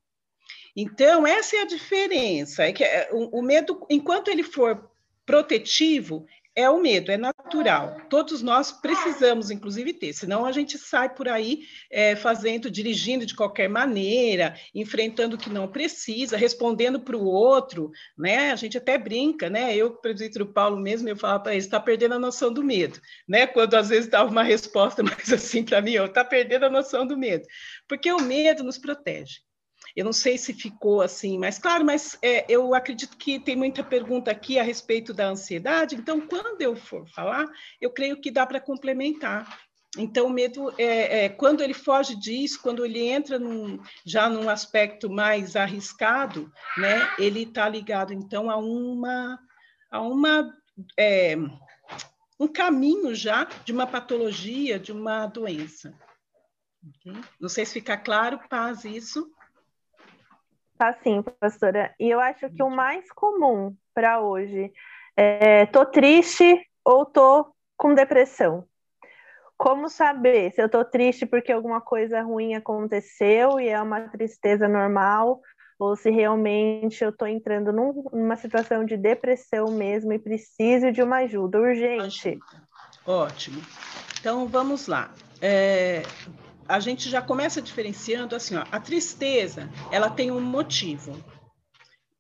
Então, 0.76 1.26
essa 1.26 1.56
é 1.56 1.60
a 1.62 1.66
diferença. 1.66 2.64
É 2.64 2.72
que 2.72 2.84
é, 2.84 3.08
o, 3.10 3.38
o 3.38 3.42
medo, 3.42 3.80
enquanto 3.88 4.28
ele 4.28 4.42
for 4.42 4.90
protetivo, 5.24 6.26
é 6.58 6.68
o 6.68 6.80
medo, 6.80 7.12
é 7.12 7.16
natural. 7.16 7.96
Todos 8.10 8.42
nós 8.42 8.72
precisamos, 8.72 9.48
inclusive, 9.48 9.92
ter, 9.92 10.12
senão 10.12 10.44
a 10.44 10.50
gente 10.50 10.76
sai 10.76 11.08
por 11.14 11.28
aí 11.28 11.60
é, 11.88 12.16
fazendo, 12.16 12.68
dirigindo 12.68 13.24
de 13.24 13.36
qualquer 13.36 13.68
maneira, 13.68 14.56
enfrentando 14.74 15.36
o 15.36 15.38
que 15.38 15.48
não 15.48 15.68
precisa, 15.68 16.36
respondendo 16.36 16.98
para 16.98 17.16
o 17.16 17.24
outro, 17.24 17.92
né? 18.18 18.50
A 18.50 18.56
gente 18.56 18.76
até 18.76 18.98
brinca, 18.98 19.48
né? 19.48 19.76
Eu, 19.76 19.96
o 20.42 20.46
Paulo 20.46 20.80
mesmo, 20.80 21.08
eu 21.08 21.16
falava 21.16 21.44
para 21.44 21.52
ele, 21.52 21.60
está 21.60 21.78
perdendo 21.78 22.14
a 22.14 22.18
noção 22.18 22.52
do 22.52 22.64
medo, 22.64 23.00
né? 23.28 23.46
Quando 23.46 23.74
às 23.74 23.88
vezes 23.88 24.10
dava 24.10 24.28
uma 24.28 24.42
resposta 24.42 25.00
mais 25.04 25.32
assim 25.32 25.62
para 25.62 25.80
mim, 25.80 25.92
está 25.92 26.24
perdendo 26.24 26.66
a 26.66 26.70
noção 26.70 27.06
do 27.06 27.16
medo, 27.16 27.46
porque 27.86 28.10
o 28.10 28.20
medo 28.20 28.64
nos 28.64 28.78
protege. 28.78 29.47
Eu 29.98 30.04
não 30.04 30.12
sei 30.12 30.38
se 30.38 30.54
ficou 30.54 31.02
assim 31.02 31.36
mais 31.36 31.58
claro, 31.58 31.84
mas 31.84 32.16
é, 32.22 32.46
eu 32.48 32.72
acredito 32.72 33.16
que 33.16 33.40
tem 33.40 33.56
muita 33.56 33.82
pergunta 33.82 34.30
aqui 34.30 34.56
a 34.56 34.62
respeito 34.62 35.12
da 35.12 35.26
ansiedade, 35.26 35.96
então, 35.96 36.20
quando 36.20 36.62
eu 36.62 36.76
for 36.76 37.04
falar, 37.08 37.44
eu 37.80 37.90
creio 37.90 38.20
que 38.20 38.30
dá 38.30 38.46
para 38.46 38.60
complementar. 38.60 39.58
Então, 39.98 40.26
o 40.26 40.30
medo, 40.30 40.72
é, 40.78 41.24
é, 41.24 41.28
quando 41.28 41.62
ele 41.62 41.74
foge 41.74 42.14
disso, 42.14 42.62
quando 42.62 42.86
ele 42.86 43.08
entra 43.08 43.40
num, 43.40 43.82
já 44.06 44.30
num 44.30 44.48
aspecto 44.48 45.10
mais 45.10 45.56
arriscado, 45.56 46.48
né, 46.76 47.12
ele 47.18 47.42
está 47.42 47.68
ligado, 47.68 48.12
então, 48.12 48.48
a 48.48 48.56
uma, 48.56 49.36
a 49.90 50.00
uma 50.00 50.54
é, 50.96 51.34
um 52.38 52.46
caminho 52.46 53.16
já 53.16 53.48
de 53.64 53.72
uma 53.72 53.84
patologia, 53.84 54.78
de 54.78 54.92
uma 54.92 55.26
doença. 55.26 55.92
Okay? 56.86 57.20
Não 57.40 57.48
sei 57.48 57.66
se 57.66 57.72
fica 57.72 57.96
claro, 57.96 58.38
Paz, 58.48 58.84
isso. 58.84 59.28
Tá 60.78 60.92
sim, 61.02 61.22
pastora. 61.40 61.92
E 61.98 62.08
eu 62.08 62.20
acho 62.20 62.48
que 62.50 62.62
o 62.62 62.70
mais 62.70 63.10
comum 63.10 63.74
para 63.92 64.20
hoje 64.20 64.72
é 65.16 65.66
tô 65.66 65.84
triste 65.84 66.64
ou 66.84 67.04
tô 67.04 67.52
com 67.76 67.94
depressão. 67.94 68.64
Como 69.56 69.88
saber 69.88 70.52
se 70.52 70.62
eu 70.62 70.68
tô 70.68 70.84
triste 70.84 71.26
porque 71.26 71.50
alguma 71.50 71.80
coisa 71.80 72.22
ruim 72.22 72.54
aconteceu 72.54 73.58
e 73.58 73.68
é 73.68 73.82
uma 73.82 74.02
tristeza 74.02 74.68
normal, 74.68 75.40
ou 75.80 75.96
se 75.96 76.10
realmente 76.10 77.02
eu 77.02 77.10
tô 77.10 77.26
entrando 77.26 77.72
num, 77.72 78.04
numa 78.12 78.36
situação 78.36 78.84
de 78.84 78.96
depressão 78.96 79.72
mesmo 79.72 80.12
e 80.12 80.18
preciso 80.18 80.92
de 80.92 81.02
uma 81.02 81.18
ajuda 81.18 81.58
urgente. 81.58 82.38
Ótimo. 83.04 83.60
Então 84.20 84.46
vamos 84.46 84.86
lá. 84.86 85.10
É, 85.42 86.02
a 86.68 86.78
gente 86.78 87.08
já 87.08 87.22
começa 87.22 87.62
diferenciando 87.62 88.36
assim, 88.36 88.56
ó, 88.56 88.64
a 88.70 88.78
tristeza, 88.78 89.70
ela 89.90 90.10
tem 90.10 90.30
um 90.30 90.40
motivo. 90.40 91.18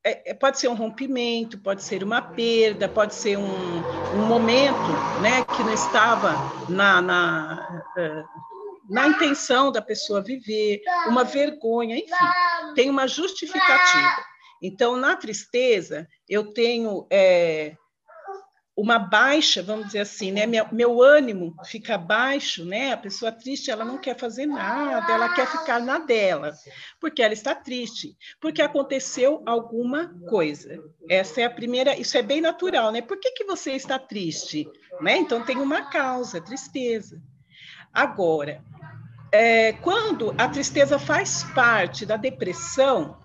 É, 0.02 0.30
é, 0.30 0.34
pode 0.34 0.58
ser 0.58 0.68
um 0.68 0.74
rompimento, 0.74 1.58
pode 1.58 1.82
ser 1.82 2.02
uma 2.02 2.22
perda, 2.22 2.88
pode 2.88 3.14
ser 3.14 3.36
um, 3.36 3.78
um 4.16 4.26
momento, 4.26 4.90
né, 5.20 5.44
que 5.54 5.62
não 5.62 5.74
estava 5.74 6.34
na, 6.68 7.02
na, 7.02 7.84
é, 7.98 8.24
na 8.88 9.08
intenção 9.08 9.70
da 9.70 9.82
pessoa 9.82 10.22
viver, 10.22 10.80
uma 11.08 11.24
vergonha, 11.24 11.96
enfim, 11.96 12.74
tem 12.74 12.88
uma 12.88 13.06
justificativa. 13.06 14.24
Então, 14.62 14.96
na 14.96 15.14
tristeza, 15.14 16.08
eu 16.26 16.52
tenho 16.52 17.06
é, 17.10 17.76
uma 18.78 18.96
baixa, 18.96 19.60
vamos 19.60 19.86
dizer 19.86 19.98
assim, 19.98 20.30
né? 20.30 20.46
Meu, 20.46 20.64
meu, 20.70 21.02
ânimo 21.02 21.52
fica 21.64 21.98
baixo, 21.98 22.64
né? 22.64 22.92
A 22.92 22.96
pessoa 22.96 23.32
triste, 23.32 23.72
ela 23.72 23.84
não 23.84 23.98
quer 23.98 24.16
fazer 24.16 24.46
nada, 24.46 25.12
ela 25.12 25.34
quer 25.34 25.48
ficar 25.48 25.80
na 25.80 25.98
dela, 25.98 26.52
porque 27.00 27.20
ela 27.20 27.32
está 27.32 27.56
triste, 27.56 28.16
porque 28.40 28.62
aconteceu 28.62 29.42
alguma 29.44 30.14
coisa. 30.28 30.80
Essa 31.10 31.40
é 31.40 31.44
a 31.44 31.50
primeira, 31.50 31.98
isso 31.98 32.16
é 32.16 32.22
bem 32.22 32.40
natural, 32.40 32.92
né? 32.92 33.02
Por 33.02 33.18
que, 33.18 33.32
que 33.32 33.44
você 33.44 33.72
está 33.72 33.98
triste? 33.98 34.70
Né? 35.00 35.16
Então 35.16 35.44
tem 35.44 35.58
uma 35.58 35.90
causa, 35.90 36.40
tristeza. 36.40 37.20
Agora, 37.92 38.62
é, 39.32 39.72
quando 39.72 40.32
a 40.38 40.46
tristeza 40.46 41.00
faz 41.00 41.42
parte 41.52 42.06
da 42.06 42.16
depressão, 42.16 43.18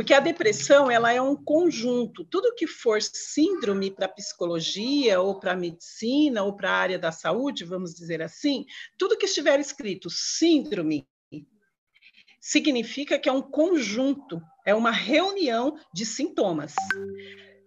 porque 0.00 0.14
a 0.14 0.20
depressão 0.20 0.90
ela 0.90 1.12
é 1.12 1.20
um 1.20 1.36
conjunto. 1.36 2.24
Tudo 2.24 2.54
que 2.54 2.66
for 2.66 3.02
síndrome 3.02 3.90
para 3.90 4.08
psicologia 4.08 5.20
ou 5.20 5.38
para 5.38 5.54
medicina 5.54 6.42
ou 6.42 6.56
para 6.56 6.70
a 6.70 6.74
área 6.74 6.98
da 6.98 7.12
saúde, 7.12 7.66
vamos 7.66 7.92
dizer 7.92 8.22
assim, 8.22 8.64
tudo 8.96 9.18
que 9.18 9.26
estiver 9.26 9.60
escrito 9.60 10.08
síndrome 10.08 11.06
significa 12.40 13.18
que 13.18 13.28
é 13.28 13.32
um 13.32 13.42
conjunto, 13.42 14.40
é 14.64 14.74
uma 14.74 14.90
reunião 14.90 15.78
de 15.92 16.06
sintomas. 16.06 16.74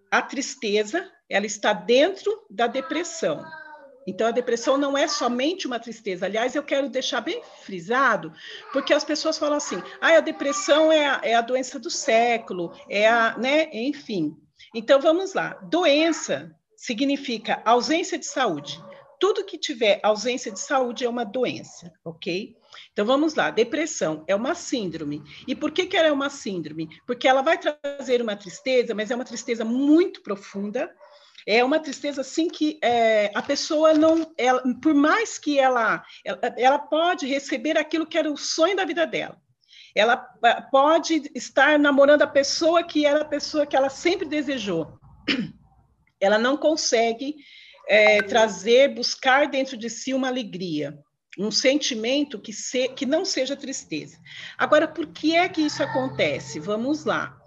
A 0.10 0.20
tristeza, 0.20 1.08
ela 1.30 1.46
está 1.46 1.72
dentro 1.72 2.32
da 2.50 2.66
depressão. 2.66 3.46
Então, 4.06 4.28
a 4.28 4.32
depressão 4.32 4.78
não 4.78 4.98
é 4.98 5.08
somente 5.08 5.68
uma 5.68 5.80
tristeza. 5.80 6.26
Aliás, 6.26 6.56
eu 6.56 6.64
quero 6.64 6.90
deixar 6.90 7.22
bem 7.22 7.42
frisado, 7.62 8.34
porque 8.72 8.94
as 8.94 9.04
pessoas 9.04 9.38
falam 9.38 9.58
assim: 9.58 9.82
ah, 10.02 10.18
a 10.18 10.20
depressão 10.20 10.92
é 10.92 11.06
a, 11.06 11.22
é 11.24 11.34
a 11.36 11.42
doença 11.42 11.80
do 11.80 11.90
século, 11.90 12.74
é 12.90 13.08
a, 13.08 13.38
né? 13.38 13.70
Enfim. 13.74 14.36
Então, 14.74 15.00
vamos 15.00 15.34
lá. 15.34 15.54
Doença 15.64 16.56
significa 16.76 17.62
ausência 17.64 18.18
de 18.18 18.26
saúde. 18.26 18.84
Tudo 19.20 19.46
que 19.46 19.58
tiver 19.58 20.02
ausência 20.04 20.52
de 20.52 20.60
saúde 20.60 21.06
é 21.06 21.10
uma 21.10 21.24
doença, 21.24 21.94
ok? 22.04 22.58
Então 22.92 23.06
vamos 23.06 23.36
lá, 23.36 23.50
depressão 23.50 24.24
é 24.28 24.36
uma 24.36 24.54
síndrome. 24.54 25.24
E 25.48 25.56
por 25.56 25.72
que, 25.72 25.86
que 25.86 25.96
ela 25.96 26.08
é 26.08 26.12
uma 26.12 26.30
síndrome? 26.30 26.90
Porque 27.08 27.28
ela 27.28 27.42
vai 27.42 27.58
trazer 27.58 28.22
uma 28.22 28.36
tristeza, 28.36 28.94
mas 28.94 29.12
é 29.12 29.16
uma 29.16 29.24
tristeza 29.24 29.64
muito 29.64 30.22
profunda, 30.22 30.94
é 31.46 31.64
uma 31.64 31.80
tristeza 31.80 32.22
assim 32.22 32.48
que 32.48 32.80
é, 32.82 33.32
a 33.34 33.42
pessoa 33.42 33.94
não, 33.94 34.32
ela, 34.38 34.64
por 34.82 34.94
mais 34.94 35.38
que 35.38 35.60
ela, 35.60 36.04
ela, 36.24 36.40
ela 36.58 36.80
pode 36.80 37.26
receber 37.26 37.78
aquilo 37.78 38.06
que 38.06 38.18
era 38.18 38.32
o 38.32 38.38
sonho 38.38 38.76
da 38.76 38.86
vida 38.86 39.06
dela. 39.06 39.38
Ela 39.96 40.18
pode 40.72 41.30
estar 41.36 41.78
namorando 41.78 42.24
a 42.24 42.28
pessoa 42.28 42.84
que 42.84 43.06
era 43.06 43.22
a 43.22 43.26
pessoa 43.26 43.66
que 43.66 43.76
ela 43.76 43.90
sempre 43.90 44.28
desejou. 44.28 45.00
Ela 46.20 46.40
não 46.40 46.56
consegue 46.56 47.36
é, 47.88 48.22
trazer, 48.22 48.96
buscar 48.96 49.50
dentro 49.50 49.76
de 49.76 49.90
si 49.90 50.14
uma 50.14 50.30
alegria, 50.30 50.98
um 51.38 51.52
sentimento 51.52 52.40
que, 52.40 52.54
se, 52.54 52.88
que 52.90 53.06
não 53.06 53.26
seja 53.26 53.58
tristeza. 53.58 54.18
Agora, 54.58 54.88
por 54.88 55.08
que 55.08 55.36
é 55.36 55.50
que 55.50 55.62
isso 55.62 55.84
acontece? 55.84 56.62
Vamos 56.62 57.04
lá. 57.04 57.38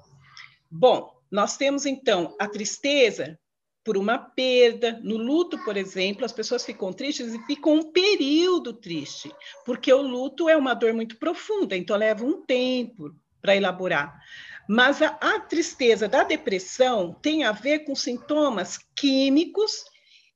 Bom, 0.70 1.10
nós 1.30 1.56
temos 1.56 1.86
então 1.86 2.36
a 2.38 2.46
tristeza 2.46 3.38
por 3.86 3.96
uma 3.96 4.18
perda. 4.18 4.98
No 5.00 5.16
luto, 5.16 5.56
por 5.64 5.76
exemplo, 5.76 6.24
as 6.24 6.32
pessoas 6.32 6.64
ficam 6.64 6.92
tristes 6.92 7.32
e 7.32 7.46
ficam 7.46 7.74
um 7.74 7.92
período 7.92 8.72
triste, 8.72 9.32
porque 9.64 9.92
o 9.92 10.02
luto 10.02 10.48
é 10.48 10.56
uma 10.56 10.74
dor 10.74 10.92
muito 10.92 11.16
profunda, 11.16 11.76
então 11.76 11.96
leva 11.96 12.24
um 12.24 12.44
tempo 12.44 13.14
para 13.40 13.54
elaborar. 13.54 14.20
Mas 14.68 15.00
a, 15.00 15.16
a, 15.20 15.38
tristeza 15.38 16.08
da 16.08 16.24
depressão 16.24 17.14
tem 17.22 17.44
a 17.44 17.52
ver 17.52 17.84
com 17.84 17.94
sintomas 17.94 18.76
químicos 18.96 19.84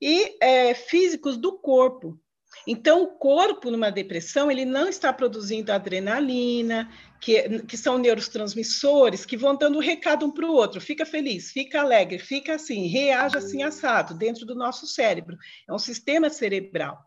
e 0.01 0.37
é, 0.41 0.73
físicos 0.73 1.35
do 1.35 1.59
corpo. 1.59 2.17
Então, 2.67 3.03
o 3.03 3.07
corpo, 3.07 3.71
numa 3.71 3.89
depressão, 3.89 4.51
ele 4.51 4.65
não 4.65 4.87
está 4.87 5.11
produzindo 5.11 5.71
adrenalina, 5.71 6.89
que, 7.19 7.59
que 7.63 7.77
são 7.77 7.97
neurotransmissores 7.97 9.25
que 9.25 9.37
vão 9.37 9.55
dando 9.55 9.79
recado 9.79 10.25
um 10.25 10.31
para 10.31 10.45
o 10.45 10.53
outro. 10.53 10.81
Fica 10.81 11.05
feliz, 11.05 11.51
fica 11.51 11.81
alegre, 11.81 12.19
fica 12.19 12.55
assim, 12.55 12.87
reage 12.87 13.37
assim 13.37 13.63
assado, 13.63 14.13
dentro 14.13 14.45
do 14.45 14.55
nosso 14.55 14.87
cérebro. 14.87 15.37
É 15.67 15.73
um 15.73 15.79
sistema 15.79 16.29
cerebral. 16.29 16.99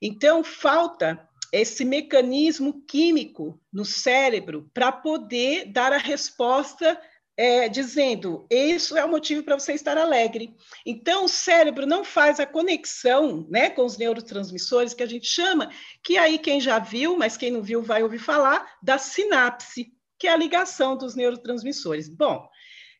Então, 0.00 0.44
falta 0.44 1.26
esse 1.52 1.84
mecanismo 1.84 2.82
químico 2.86 3.58
no 3.72 3.84
cérebro 3.84 4.70
para 4.74 4.92
poder 4.92 5.66
dar 5.72 5.92
a 5.92 5.98
resposta 5.98 7.00
é, 7.36 7.68
dizendo 7.68 8.46
isso 8.50 8.96
é 8.96 9.04
o 9.04 9.10
motivo 9.10 9.42
para 9.42 9.58
você 9.58 9.74
estar 9.74 9.98
alegre. 9.98 10.54
Então, 10.84 11.24
o 11.24 11.28
cérebro 11.28 11.86
não 11.86 12.04
faz 12.04 12.40
a 12.40 12.46
conexão 12.46 13.46
né, 13.50 13.68
com 13.68 13.84
os 13.84 13.98
neurotransmissores 13.98 14.94
que 14.94 15.02
a 15.02 15.06
gente 15.06 15.26
chama, 15.26 15.70
que 16.02 16.16
aí 16.16 16.38
quem 16.38 16.60
já 16.60 16.78
viu, 16.78 17.16
mas 17.16 17.36
quem 17.36 17.50
não 17.50 17.62
viu 17.62 17.82
vai 17.82 18.02
ouvir 18.02 18.18
falar, 18.18 18.76
da 18.82 18.96
sinapse, 18.96 19.92
que 20.18 20.26
é 20.26 20.32
a 20.32 20.36
ligação 20.36 20.96
dos 20.96 21.14
neurotransmissores. 21.14 22.08
Bom, 22.08 22.48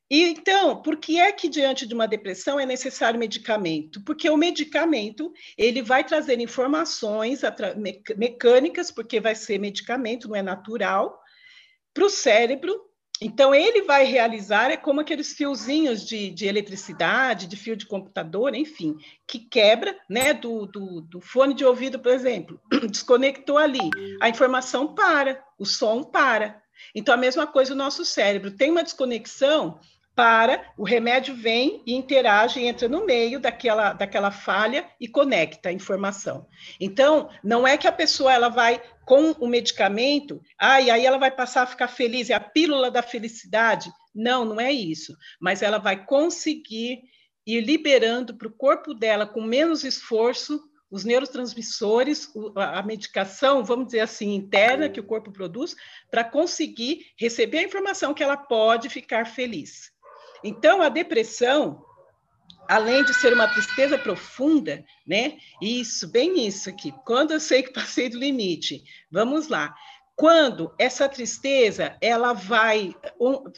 e 0.09 0.23
então, 0.23 0.81
por 0.83 0.99
que 0.99 1.19
é 1.19 1.33
que 1.33 1.49
diante 1.49 1.85
de 1.85 1.93
uma 1.93 2.07
depressão 2.07 2.61
é 2.61 2.67
necessário 2.67 3.19
medicamento? 3.19 4.01
Porque 4.05 4.31
o 4.31 4.37
medicamento 4.37 5.33
ele 5.59 5.83
vai 5.83 6.05
trazer 6.05 6.39
informações 6.41 7.41
mecânicas, 8.17 8.91
porque 8.93 9.19
vai 9.19 9.35
ser 9.35 9.59
medicamento, 9.59 10.29
não 10.29 10.37
é 10.37 10.43
natural, 10.43 11.21
para 11.93 12.05
o 12.05 12.11
cérebro. 12.11 12.86
Então, 13.21 13.55
ele 13.55 13.83
vai 13.83 14.05
realizar, 14.05 14.71
é 14.71 14.77
como 14.77 15.01
aqueles 15.01 15.33
fiozinhos 15.33 16.07
de, 16.07 16.31
de 16.31 16.47
eletricidade, 16.47 17.47
de 17.47 17.57
fio 17.57 17.75
de 17.75 17.87
computador, 17.87 18.55
enfim, 18.55 18.97
que 19.27 19.39
quebra, 19.39 19.97
né, 20.09 20.35
do, 20.35 20.67
do, 20.67 21.01
do 21.01 21.21
fone 21.21 21.55
de 21.55 21.65
ouvido, 21.65 21.99
por 21.99 22.13
exemplo, 22.13 22.61
desconectou 22.91 23.57
ali, 23.57 23.91
a 24.21 24.29
informação 24.29 24.95
para, 24.95 25.43
o 25.59 25.65
som 25.65 26.03
para. 26.03 26.63
Então, 26.95 27.15
a 27.15 27.19
mesma 27.19 27.47
coisa 27.47 27.73
o 27.73 27.77
nosso 27.77 28.05
cérebro, 28.05 28.51
tem 28.51 28.71
uma 28.71 28.83
desconexão, 28.83 29.81
para, 30.17 30.73
o 30.79 30.83
remédio 30.83 31.35
vem 31.35 31.83
e 31.87 31.95
interage, 31.95 32.65
entra 32.65 32.89
no 32.89 33.05
meio 33.05 33.39
daquela, 33.39 33.93
daquela 33.93 34.31
falha 34.31 34.89
e 34.99 35.07
conecta 35.07 35.69
a 35.69 35.73
informação. 35.73 36.47
Então, 36.81 37.29
não 37.45 37.69
é 37.69 37.77
que 37.77 37.87
a 37.87 37.93
pessoa 37.93 38.33
ela 38.33 38.49
vai 38.49 38.83
com 39.05 39.33
o 39.33 39.47
medicamento, 39.47 40.41
ah, 40.59 40.81
e 40.81 40.91
aí 40.91 41.05
ela 41.05 41.19
vai 41.19 41.31
passar 41.31 41.63
a 41.63 41.67
ficar 41.67 41.89
feliz, 41.89 42.31
é 42.31 42.35
a 42.35 42.41
pílula 42.41 42.91
da 42.91 43.03
felicidade. 43.03 43.93
Não, 44.15 44.43
não 44.47 44.59
é 44.59 44.73
isso. 44.73 45.15
Mas 45.39 45.61
ela 45.61 45.77
vai 45.77 46.07
conseguir 46.07 47.03
ir 47.47 47.61
liberando 47.61 48.35
para 48.35 48.49
o 48.49 48.53
corpo 48.53 48.95
dela, 48.95 49.27
com 49.27 49.43
menos 49.43 49.85
esforço, 49.85 50.61
os 50.91 51.05
neurotransmissores, 51.05 52.31
a 52.57 52.83
medicação, 52.83 53.63
vamos 53.63 53.87
dizer 53.87 54.01
assim, 54.01 54.35
interna 54.35 54.89
que 54.89 55.01
o 55.01 55.05
corpo 55.05 55.31
produz, 55.31 55.77
para 56.11 56.25
conseguir 56.25 57.07
receber 57.19 57.59
a 57.59 57.65
informação 57.65 58.15
que 58.15 58.23
ela 58.23 58.37
pode 58.37 58.89
ficar 58.89 59.27
feliz. 59.27 59.95
Então, 60.47 60.81
a 60.81 60.89
depressão, 60.89 61.85
além 62.69 63.05
de 63.05 63.13
ser 63.15 63.33
uma 63.33 63.49
tristeza 63.49 63.99
profunda, 63.99 64.85
né? 65.05 65.39
Isso, 65.61 66.07
bem 66.09 66.47
isso 66.47 66.69
aqui. 66.69 66.93
Quando 67.05 67.33
eu 67.33 67.41
sei 67.41 67.65
que 67.65 67.73
passei 67.73 68.09
do 68.09 68.19
limite, 68.19 68.85
vamos 69.11 69.49
lá. 69.49 69.75
Quando 70.15 70.73
essa 70.79 71.09
tristeza, 71.09 71.97
ela 72.01 72.33
vai, 72.33 72.95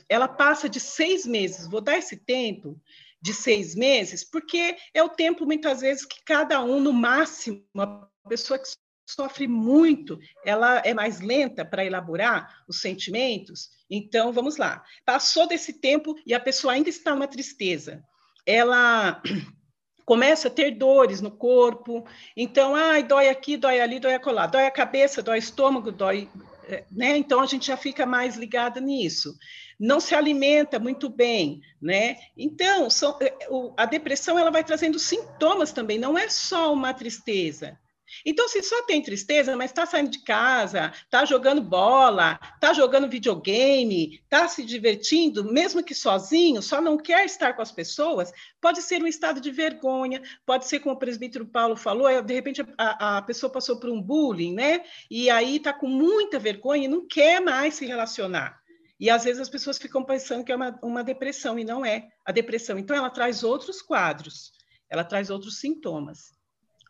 ela 0.08 0.26
passa 0.26 0.68
de 0.68 0.80
seis 0.80 1.26
meses, 1.26 1.68
vou 1.68 1.80
dar 1.80 1.98
esse 1.98 2.16
tempo 2.16 2.80
de 3.20 3.34
seis 3.34 3.74
meses, 3.74 4.24
porque 4.24 4.76
é 4.94 5.02
o 5.02 5.08
tempo, 5.08 5.44
muitas 5.44 5.82
vezes, 5.82 6.06
que 6.06 6.22
cada 6.24 6.62
um, 6.64 6.80
no 6.80 6.92
máximo, 6.92 7.64
uma 7.74 8.10
pessoa 8.28 8.58
que 8.58 8.68
sofre 9.08 9.48
muito, 9.48 10.18
ela 10.44 10.82
é 10.84 10.92
mais 10.92 11.20
lenta 11.20 11.64
para 11.64 11.84
elaborar 11.84 12.62
os 12.68 12.80
sentimentos. 12.82 13.70
Então, 13.90 14.32
vamos 14.32 14.58
lá. 14.58 14.84
Passou 15.04 15.48
desse 15.48 15.72
tempo 15.72 16.14
e 16.26 16.34
a 16.34 16.40
pessoa 16.40 16.74
ainda 16.74 16.90
está 16.90 17.14
numa 17.14 17.26
tristeza. 17.26 18.04
Ela 18.44 19.22
começa 20.04 20.48
a 20.48 20.50
ter 20.50 20.72
dores 20.72 21.22
no 21.22 21.30
corpo. 21.30 22.06
Então, 22.36 22.76
ai, 22.76 23.02
dói 23.02 23.30
aqui, 23.30 23.56
dói 23.56 23.80
ali, 23.80 23.98
dói 23.98 24.14
acolá. 24.14 24.46
Dói 24.46 24.66
a 24.66 24.70
cabeça, 24.70 25.22
dói 25.22 25.38
o 25.38 25.40
estômago, 25.40 25.90
dói... 25.90 26.28
É, 26.70 26.84
né? 26.92 27.16
Então, 27.16 27.40
a 27.40 27.46
gente 27.46 27.68
já 27.68 27.78
fica 27.78 28.04
mais 28.04 28.36
ligada 28.36 28.78
nisso. 28.78 29.34
Não 29.80 30.00
se 30.00 30.14
alimenta 30.14 30.78
muito 30.78 31.08
bem, 31.08 31.62
né? 31.80 32.18
Então, 32.36 32.90
são, 32.90 33.16
é, 33.22 33.34
a 33.74 33.86
depressão 33.86 34.38
ela 34.38 34.50
vai 34.50 34.62
trazendo 34.62 34.98
sintomas 34.98 35.72
também, 35.72 35.98
não 35.98 36.18
é 36.18 36.28
só 36.28 36.70
uma 36.74 36.92
tristeza. 36.92 37.78
Então, 38.24 38.48
se 38.48 38.62
só 38.62 38.82
tem 38.82 39.02
tristeza, 39.02 39.56
mas 39.56 39.70
está 39.70 39.86
saindo 39.86 40.10
de 40.10 40.20
casa, 40.20 40.92
está 41.04 41.24
jogando 41.24 41.60
bola, 41.60 42.38
está 42.54 42.72
jogando 42.72 43.08
videogame, 43.08 44.20
está 44.22 44.48
se 44.48 44.64
divertindo, 44.64 45.44
mesmo 45.44 45.82
que 45.82 45.94
sozinho, 45.94 46.62
só 46.62 46.80
não 46.80 46.96
quer 46.96 47.24
estar 47.24 47.54
com 47.54 47.62
as 47.62 47.72
pessoas, 47.72 48.32
pode 48.60 48.82
ser 48.82 49.02
um 49.02 49.06
estado 49.06 49.40
de 49.40 49.50
vergonha, 49.50 50.22
pode 50.46 50.66
ser, 50.66 50.80
como 50.80 50.94
o 50.94 50.98
presbítero 50.98 51.46
Paulo 51.46 51.76
falou, 51.76 52.08
é, 52.08 52.20
de 52.22 52.34
repente 52.34 52.62
a, 52.76 53.18
a 53.18 53.22
pessoa 53.22 53.52
passou 53.52 53.78
por 53.78 53.90
um 53.90 54.00
bullying, 54.00 54.54
né? 54.54 54.84
E 55.10 55.30
aí 55.30 55.56
está 55.56 55.72
com 55.72 55.86
muita 55.86 56.38
vergonha 56.38 56.84
e 56.84 56.88
não 56.88 57.06
quer 57.06 57.40
mais 57.40 57.74
se 57.74 57.86
relacionar. 57.86 58.58
E 58.98 59.08
às 59.08 59.24
vezes 59.24 59.40
as 59.40 59.48
pessoas 59.48 59.78
ficam 59.78 60.04
pensando 60.04 60.44
que 60.44 60.50
é 60.50 60.56
uma, 60.56 60.78
uma 60.82 61.04
depressão, 61.04 61.58
e 61.58 61.64
não 61.64 61.84
é 61.84 62.08
a 62.24 62.32
depressão. 62.32 62.78
Então, 62.78 62.96
ela 62.96 63.10
traz 63.10 63.44
outros 63.44 63.80
quadros, 63.80 64.52
ela 64.90 65.04
traz 65.04 65.30
outros 65.30 65.60
sintomas 65.60 66.37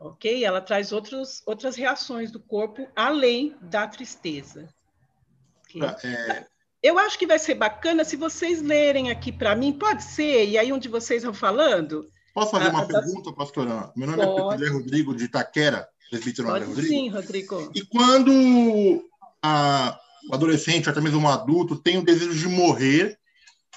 ok? 0.00 0.44
Ela 0.44 0.60
traz 0.60 0.92
outros, 0.92 1.42
outras 1.46 1.76
reações 1.76 2.30
do 2.30 2.40
corpo 2.40 2.88
além 2.94 3.56
da 3.60 3.86
tristeza. 3.86 4.68
Okay? 5.68 5.82
Ah, 5.82 5.96
é... 6.04 6.46
Eu 6.82 6.98
acho 6.98 7.18
que 7.18 7.26
vai 7.26 7.38
ser 7.38 7.54
bacana 7.54 8.04
se 8.04 8.16
vocês 8.16 8.62
lerem 8.62 9.10
aqui 9.10 9.32
para 9.32 9.56
mim, 9.56 9.72
pode 9.72 10.04
ser, 10.04 10.48
e 10.48 10.56
aí 10.56 10.72
onde 10.72 10.88
vocês 10.88 11.24
vão 11.24 11.34
falando. 11.34 12.08
Posso 12.32 12.52
fazer 12.52 12.68
uma 12.68 12.86
pergunta, 12.86 13.32
pastora? 13.32 13.90
Meu 13.96 14.06
nome 14.06 14.22
é 14.22 14.26
pode. 14.26 14.64
é 14.64 14.68
Rodrigo 14.68 15.14
de 15.14 15.24
Itaquera, 15.24 15.88
presbítero 16.08 16.46
pode 16.46 16.64
Rodrigo. 16.66 16.88
Sim, 16.88 17.08
Rodrigo. 17.08 17.72
E 17.74 17.84
quando 17.84 19.04
a, 19.42 19.98
o 20.30 20.34
adolescente, 20.34 20.88
até 20.88 21.00
mesmo 21.00 21.18
um 21.18 21.28
adulto, 21.28 21.74
tem 21.74 21.98
o 21.98 22.04
desejo 22.04 22.32
de 22.32 22.46
morrer, 22.46 23.18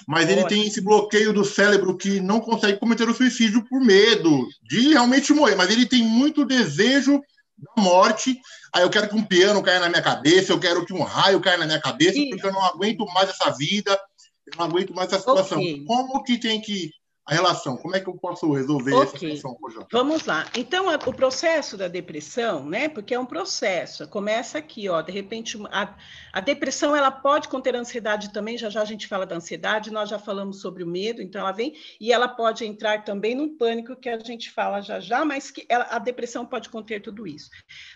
mas 0.06 0.28
ele 0.28 0.44
tem 0.46 0.66
esse 0.66 0.80
bloqueio 0.80 1.32
do 1.32 1.44
cérebro 1.44 1.96
que 1.96 2.20
não 2.20 2.40
consegue 2.40 2.78
cometer 2.78 3.08
o 3.08 3.14
suicídio 3.14 3.64
por 3.68 3.80
medo 3.80 4.48
de 4.62 4.90
realmente 4.90 5.32
morrer, 5.32 5.54
mas 5.54 5.70
ele 5.70 5.86
tem 5.86 6.02
muito 6.02 6.44
desejo 6.44 7.20
da 7.56 7.82
morte. 7.82 8.38
Aí 8.74 8.82
eu 8.82 8.90
quero 8.90 9.08
que 9.08 9.14
um 9.14 9.24
piano 9.24 9.62
caia 9.62 9.80
na 9.80 9.88
minha 9.88 10.02
cabeça, 10.02 10.52
eu 10.52 10.60
quero 10.60 10.84
que 10.84 10.92
um 10.92 11.02
raio 11.02 11.40
caia 11.40 11.58
na 11.58 11.66
minha 11.66 11.80
cabeça, 11.80 12.18
porque 12.30 12.46
eu 12.46 12.52
não 12.52 12.64
aguento 12.64 13.04
mais 13.06 13.30
essa 13.30 13.50
vida, 13.50 13.98
eu 14.46 14.58
não 14.58 14.66
aguento 14.66 14.94
mais 14.94 15.08
essa 15.08 15.20
situação. 15.20 15.58
Okay. 15.58 15.84
Como 15.84 16.22
que 16.22 16.38
tem 16.38 16.60
que 16.60 16.90
a 17.24 17.34
relação, 17.34 17.76
como 17.76 17.94
é 17.94 18.00
que 18.00 18.08
eu 18.08 18.14
posso 18.14 18.52
resolver 18.52 18.92
okay. 18.94 19.02
essa 19.02 19.18
situação, 19.18 19.56
Rojão? 19.62 19.86
Vamos 19.92 20.26
lá. 20.26 20.44
Então, 20.56 20.86
o 20.88 21.12
processo 21.14 21.76
da 21.76 21.86
depressão, 21.86 22.68
né? 22.68 22.88
Porque 22.88 23.14
é 23.14 23.18
um 23.18 23.24
processo, 23.24 24.08
começa 24.08 24.58
aqui, 24.58 24.88
ó, 24.88 25.00
de 25.00 25.12
repente, 25.12 25.56
a, 25.70 25.94
a 26.32 26.40
depressão, 26.40 26.96
ela 26.96 27.12
pode 27.12 27.46
conter 27.46 27.76
ansiedade 27.76 28.32
também, 28.32 28.58
já 28.58 28.68
já 28.68 28.82
a 28.82 28.84
gente 28.84 29.06
fala 29.06 29.24
da 29.24 29.36
ansiedade, 29.36 29.92
nós 29.92 30.10
já 30.10 30.18
falamos 30.18 30.60
sobre 30.60 30.82
o 30.82 30.86
medo, 30.86 31.22
então 31.22 31.42
ela 31.42 31.52
vem, 31.52 31.74
e 32.00 32.12
ela 32.12 32.26
pode 32.26 32.64
entrar 32.64 33.04
também 33.04 33.36
no 33.36 33.50
pânico, 33.50 33.94
que 33.94 34.08
a 34.08 34.18
gente 34.18 34.50
fala 34.50 34.80
já 34.80 34.98
já, 34.98 35.24
mas 35.24 35.48
que 35.50 35.64
ela, 35.68 35.86
a 35.90 36.00
depressão 36.00 36.44
pode 36.44 36.68
conter 36.68 37.00
tudo 37.00 37.24
isso. 37.24 37.50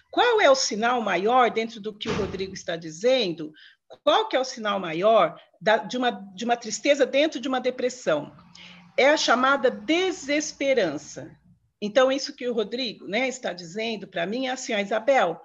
Qual 0.09 0.41
é 0.41 0.49
o 0.49 0.55
sinal 0.55 1.01
maior, 1.01 1.51
dentro 1.51 1.81
do 1.81 1.93
que 1.93 2.09
o 2.09 2.15
Rodrigo 2.15 2.55
está 2.55 2.77
dizendo, 2.77 3.53
qual 4.05 4.29
que 4.29 4.37
é 4.37 4.41
o 4.41 4.45
sinal 4.45 4.79
maior 4.79 5.37
da, 5.61 5.79
de, 5.79 5.97
uma, 5.97 6.11
de 6.11 6.45
uma 6.45 6.57
tristeza 6.57 7.05
dentro 7.05 7.41
de 7.41 7.49
uma 7.49 7.61
depressão? 7.61 8.33
É 8.97 9.11
a 9.11 9.17
chamada 9.17 9.71
desesperança. 9.71 11.37
Então, 11.81 12.11
isso 12.11 12.35
que 12.35 12.49
o 12.49 12.55
Rodrigo 12.55 13.07
né, 13.07 13.29
está 13.29 13.53
dizendo 13.53 14.07
para 14.07 14.27
mim 14.27 14.47
é 14.47 14.51
assim, 14.51 14.73
a 14.73 14.81
Isabel, 14.81 15.41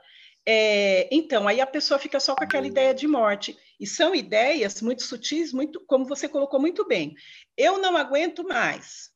é, 0.45 1.07
então, 1.11 1.47
aí 1.47 1.61
a 1.61 1.67
pessoa 1.67 1.99
fica 1.99 2.19
só 2.19 2.35
com 2.35 2.43
aquela 2.43 2.65
ideia 2.65 2.93
de 2.93 3.07
morte. 3.07 3.57
E 3.79 3.85
são 3.85 4.13
ideias 4.15 4.81
muito 4.81 5.03
sutis, 5.03 5.53
muito, 5.53 5.81
como 5.85 6.05
você 6.05 6.27
colocou 6.27 6.59
muito 6.59 6.87
bem. 6.87 7.15
Eu 7.57 7.77
não 7.79 7.95
aguento 7.97 8.43
mais. 8.47 9.09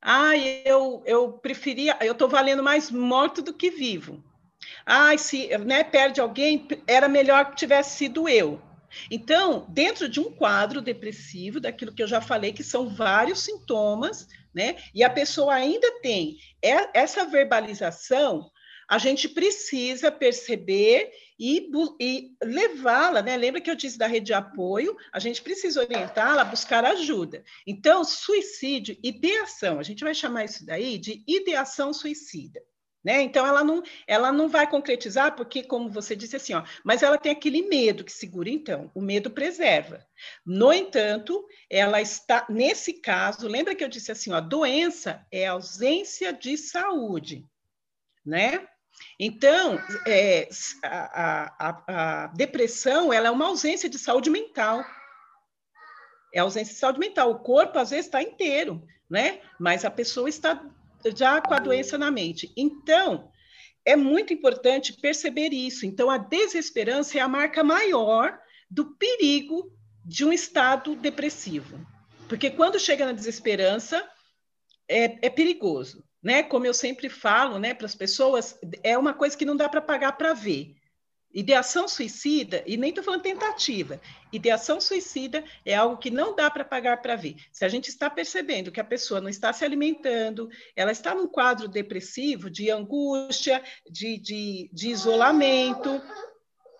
Ah, 0.00 0.36
eu, 0.36 1.02
eu 1.06 1.32
preferia, 1.32 1.96
eu 2.00 2.12
estou 2.12 2.28
valendo 2.28 2.62
mais 2.62 2.90
morto 2.90 3.42
do 3.42 3.54
que 3.54 3.70
vivo. 3.70 4.22
Ah, 4.84 5.16
se 5.16 5.56
né, 5.58 5.82
perde 5.82 6.20
alguém, 6.20 6.66
era 6.86 7.08
melhor 7.08 7.50
que 7.50 7.56
tivesse 7.56 7.96
sido 7.96 8.28
eu. 8.28 8.60
Então, 9.10 9.66
dentro 9.68 10.08
de 10.08 10.20
um 10.20 10.32
quadro 10.32 10.80
depressivo, 10.80 11.60
daquilo 11.60 11.92
que 11.92 12.02
eu 12.02 12.08
já 12.08 12.20
falei, 12.20 12.52
que 12.52 12.64
são 12.64 12.88
vários 12.88 13.40
sintomas, 13.40 14.28
né? 14.54 14.76
E 14.94 15.04
a 15.04 15.10
pessoa 15.10 15.54
ainda 15.54 16.00
tem 16.00 16.38
essa 16.92 17.24
verbalização, 17.24 18.50
a 18.88 18.98
gente 18.98 19.28
precisa 19.28 20.12
perceber 20.12 21.10
e, 21.38 21.68
e 22.00 22.30
levá-la, 22.42 23.20
né? 23.20 23.36
Lembra 23.36 23.60
que 23.60 23.70
eu 23.70 23.74
disse 23.74 23.98
da 23.98 24.06
rede 24.06 24.26
de 24.26 24.34
apoio? 24.34 24.96
A 25.12 25.18
gente 25.18 25.42
precisa 25.42 25.80
orientá-la 25.80 26.42
a 26.42 26.44
buscar 26.44 26.84
ajuda. 26.84 27.42
Então, 27.66 28.04
suicídio, 28.04 28.96
ideação, 29.02 29.80
a 29.80 29.82
gente 29.82 30.04
vai 30.04 30.14
chamar 30.14 30.44
isso 30.44 30.64
daí 30.64 30.98
de 30.98 31.22
ideação 31.26 31.92
suicida. 31.92 32.62
Né? 33.06 33.22
Então, 33.22 33.46
ela 33.46 33.62
não, 33.62 33.84
ela 34.04 34.32
não 34.32 34.48
vai 34.48 34.68
concretizar, 34.68 35.36
porque, 35.36 35.62
como 35.62 35.88
você 35.88 36.16
disse 36.16 36.34
assim, 36.34 36.54
ó, 36.54 36.64
mas 36.82 37.04
ela 37.04 37.16
tem 37.16 37.30
aquele 37.30 37.62
medo 37.62 38.02
que 38.02 38.10
segura, 38.10 38.50
então, 38.50 38.90
o 38.92 39.00
medo 39.00 39.30
preserva. 39.30 40.04
No 40.44 40.72
entanto, 40.72 41.46
ela 41.70 42.00
está, 42.00 42.44
nesse 42.48 42.94
caso, 42.94 43.46
lembra 43.46 43.76
que 43.76 43.84
eu 43.84 43.88
disse 43.88 44.10
assim, 44.10 44.32
ó, 44.32 44.40
doença 44.40 45.24
é 45.30 45.46
ausência 45.46 46.32
de 46.32 46.58
saúde, 46.58 47.46
né? 48.24 48.66
Então, 49.20 49.78
é, 50.04 50.48
a, 50.82 51.68
a, 51.68 52.24
a, 52.24 52.26
depressão 52.34 53.12
ela 53.12 53.28
é 53.28 53.30
uma 53.30 53.46
ausência 53.46 53.88
de 53.88 54.00
saúde 54.00 54.30
mental. 54.30 54.84
é 56.34 56.40
ausência 56.40 56.74
de 56.74 56.80
saúde 56.80 56.98
mental. 56.98 57.30
O 57.30 57.38
corpo, 57.38 57.78
às 57.78 57.90
vezes, 57.90 58.06
está 58.06 58.20
inteiro, 58.20 58.84
né? 59.08 59.42
Mas 59.60 59.84
a 59.84 59.90
pessoa 59.92 60.28
está 60.28 60.60
já 61.14 61.40
com 61.40 61.54
a 61.54 61.58
doença 61.58 61.98
na 61.98 62.10
mente. 62.10 62.52
Então, 62.56 63.30
é 63.84 63.94
muito 63.94 64.32
importante 64.32 64.92
perceber 64.92 65.52
isso. 65.52 65.86
Então, 65.86 66.10
a 66.10 66.18
desesperança 66.18 67.18
é 67.18 67.20
a 67.20 67.28
marca 67.28 67.62
maior 67.62 68.38
do 68.70 68.96
perigo 68.96 69.72
de 70.04 70.24
um 70.24 70.32
estado 70.32 70.96
depressivo. 70.96 71.78
Porque 72.28 72.50
quando 72.50 72.80
chega 72.80 73.06
na 73.06 73.12
desesperança, 73.12 74.04
é, 74.88 75.26
é 75.26 75.30
perigoso. 75.30 76.04
Né? 76.22 76.42
Como 76.42 76.66
eu 76.66 76.74
sempre 76.74 77.08
falo 77.08 77.58
né, 77.58 77.74
para 77.74 77.86
as 77.86 77.94
pessoas, 77.94 78.58
é 78.82 78.98
uma 78.98 79.14
coisa 79.14 79.36
que 79.36 79.44
não 79.44 79.56
dá 79.56 79.68
para 79.68 79.80
pagar 79.80 80.12
para 80.12 80.32
ver. 80.32 80.74
Ideação 81.32 81.86
suicida, 81.86 82.62
e 82.66 82.76
nem 82.76 82.88
estou 82.88 83.04
falando 83.04 83.22
tentativa, 83.22 84.00
ideação 84.32 84.80
suicida 84.80 85.44
é 85.66 85.74
algo 85.74 85.98
que 85.98 86.10
não 86.10 86.34
dá 86.34 86.50
para 86.50 86.64
pagar 86.64 87.02
para 87.02 87.14
ver. 87.14 87.36
Se 87.52 87.64
a 87.64 87.68
gente 87.68 87.88
está 87.88 88.08
percebendo 88.08 88.72
que 88.72 88.80
a 88.80 88.84
pessoa 88.84 89.20
não 89.20 89.28
está 89.28 89.52
se 89.52 89.64
alimentando, 89.64 90.48
ela 90.74 90.92
está 90.92 91.14
num 91.14 91.26
quadro 91.26 91.68
depressivo, 91.68 92.48
de 92.48 92.70
angústia, 92.70 93.62
de, 93.90 94.18
de, 94.18 94.70
de 94.72 94.88
isolamento, 94.88 96.00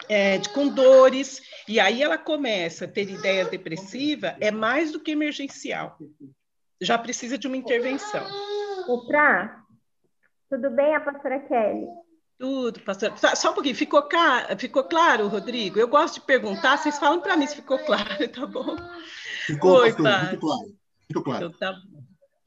é, 0.09 0.38
com 0.55 0.68
dores, 0.68 1.42
e 1.68 1.78
aí 1.78 2.03
ela 2.03 2.16
começa 2.16 2.86
a 2.86 2.88
ter 2.88 3.11
ideia 3.11 3.44
depressiva, 3.44 4.36
é 4.40 4.51
mais 4.51 4.92
do 4.92 5.01
que 5.01 5.11
emergencial. 5.11 5.99
Já 6.80 6.97
precisa 6.97 7.36
de 7.36 7.47
uma 7.47 7.57
intervenção. 7.57 8.26
O 8.88 9.07
Pra, 9.07 9.62
tudo 10.49 10.70
bem, 10.70 10.94
a 10.94 11.01
pastora 11.01 11.40
Kelly? 11.40 12.05
Tudo, 12.39 12.80
pastor. 12.80 13.12
Só 13.16 13.51
um 13.51 13.55
pouquinho, 13.55 13.74
ficou, 13.74 14.07
ficou 14.59 14.84
claro, 14.84 15.26
Rodrigo? 15.28 15.78
Eu 15.78 15.89
gosto 15.89 16.16
de 16.16 16.26
perguntar, 16.26 16.76
vocês 16.76 16.99
falam 16.99 17.20
para 17.20 17.37
mim 17.37 17.47
se 17.47 17.57
ficou 17.57 17.78
claro, 17.78 18.28
tá 18.28 18.47
bom? 18.47 18.76
Ficou, 19.47 19.78
Oi, 19.78 19.93
pastor, 19.93 20.24
muito 20.24 20.41
claro. 20.41 20.61
Muito 20.61 21.22
claro. 21.22 21.47
Então 21.47 21.59
tá, 21.59 21.74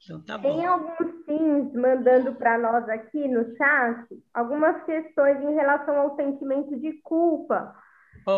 então 0.04 0.20
tá 0.22 0.38
bom. 0.38 0.56
Tem 0.56 0.66
alguns 0.66 1.24
sims 1.24 1.72
mandando 1.74 2.34
para 2.34 2.58
nós 2.58 2.88
aqui 2.88 3.26
no 3.26 3.56
chat 3.56 4.06
algumas 4.32 4.84
questões 4.84 5.42
em 5.42 5.54
relação 5.54 5.98
ao 5.98 6.16
sentimento 6.16 6.78
de 6.78 6.92
culpa. 7.02 7.74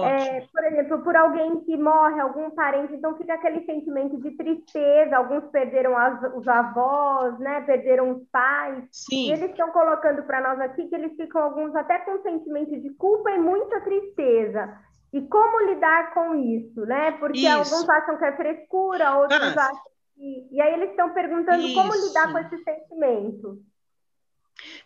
É, 0.05 0.47
por 0.53 0.65
exemplo, 0.65 1.03
por 1.03 1.17
alguém 1.17 1.61
que 1.61 1.77
morre, 1.77 2.21
algum 2.21 2.51
parente, 2.51 2.95
então 2.95 3.17
fica 3.17 3.35
aquele 3.35 3.65
sentimento 3.65 4.21
de 4.21 4.31
tristeza. 4.33 5.17
Alguns 5.17 5.45
perderam 5.51 5.97
as, 5.97 6.35
os 6.35 6.47
avós, 6.49 7.39
né? 7.39 7.61
Perderam 7.63 8.13
os 8.13 8.25
pais. 8.31 8.85
Sim. 8.91 9.29
E 9.29 9.33
eles 9.33 9.51
estão 9.51 9.71
colocando 9.71 10.23
para 10.23 10.41
nós 10.41 10.61
aqui 10.61 10.89
que 10.89 10.95
eles 10.95 11.15
ficam 11.17 11.43
alguns 11.43 11.75
até 11.75 11.99
com 11.99 12.23
sentimento 12.23 12.81
de 12.81 12.91
culpa 12.91 13.31
e 13.31 13.39
muita 13.39 13.81
tristeza. 13.81 14.79
E 15.13 15.21
como 15.23 15.67
lidar 15.67 16.15
com 16.15 16.35
isso, 16.35 16.87
né? 16.87 17.13
Porque 17.13 17.41
isso. 17.41 17.49
alguns 17.49 17.89
acham 17.89 18.17
que 18.17 18.25
é 18.25 18.37
frescura, 18.37 19.19
outros 19.19 19.57
ah. 19.57 19.67
acham 19.67 19.93
que. 20.15 20.49
E 20.51 20.61
aí 20.61 20.75
eles 20.75 20.91
estão 20.91 21.11
perguntando 21.11 21.63
isso. 21.63 21.75
como 21.75 21.93
lidar 21.95 22.33
com 22.33 22.39
esse 22.39 22.57
sentimento. 22.63 23.59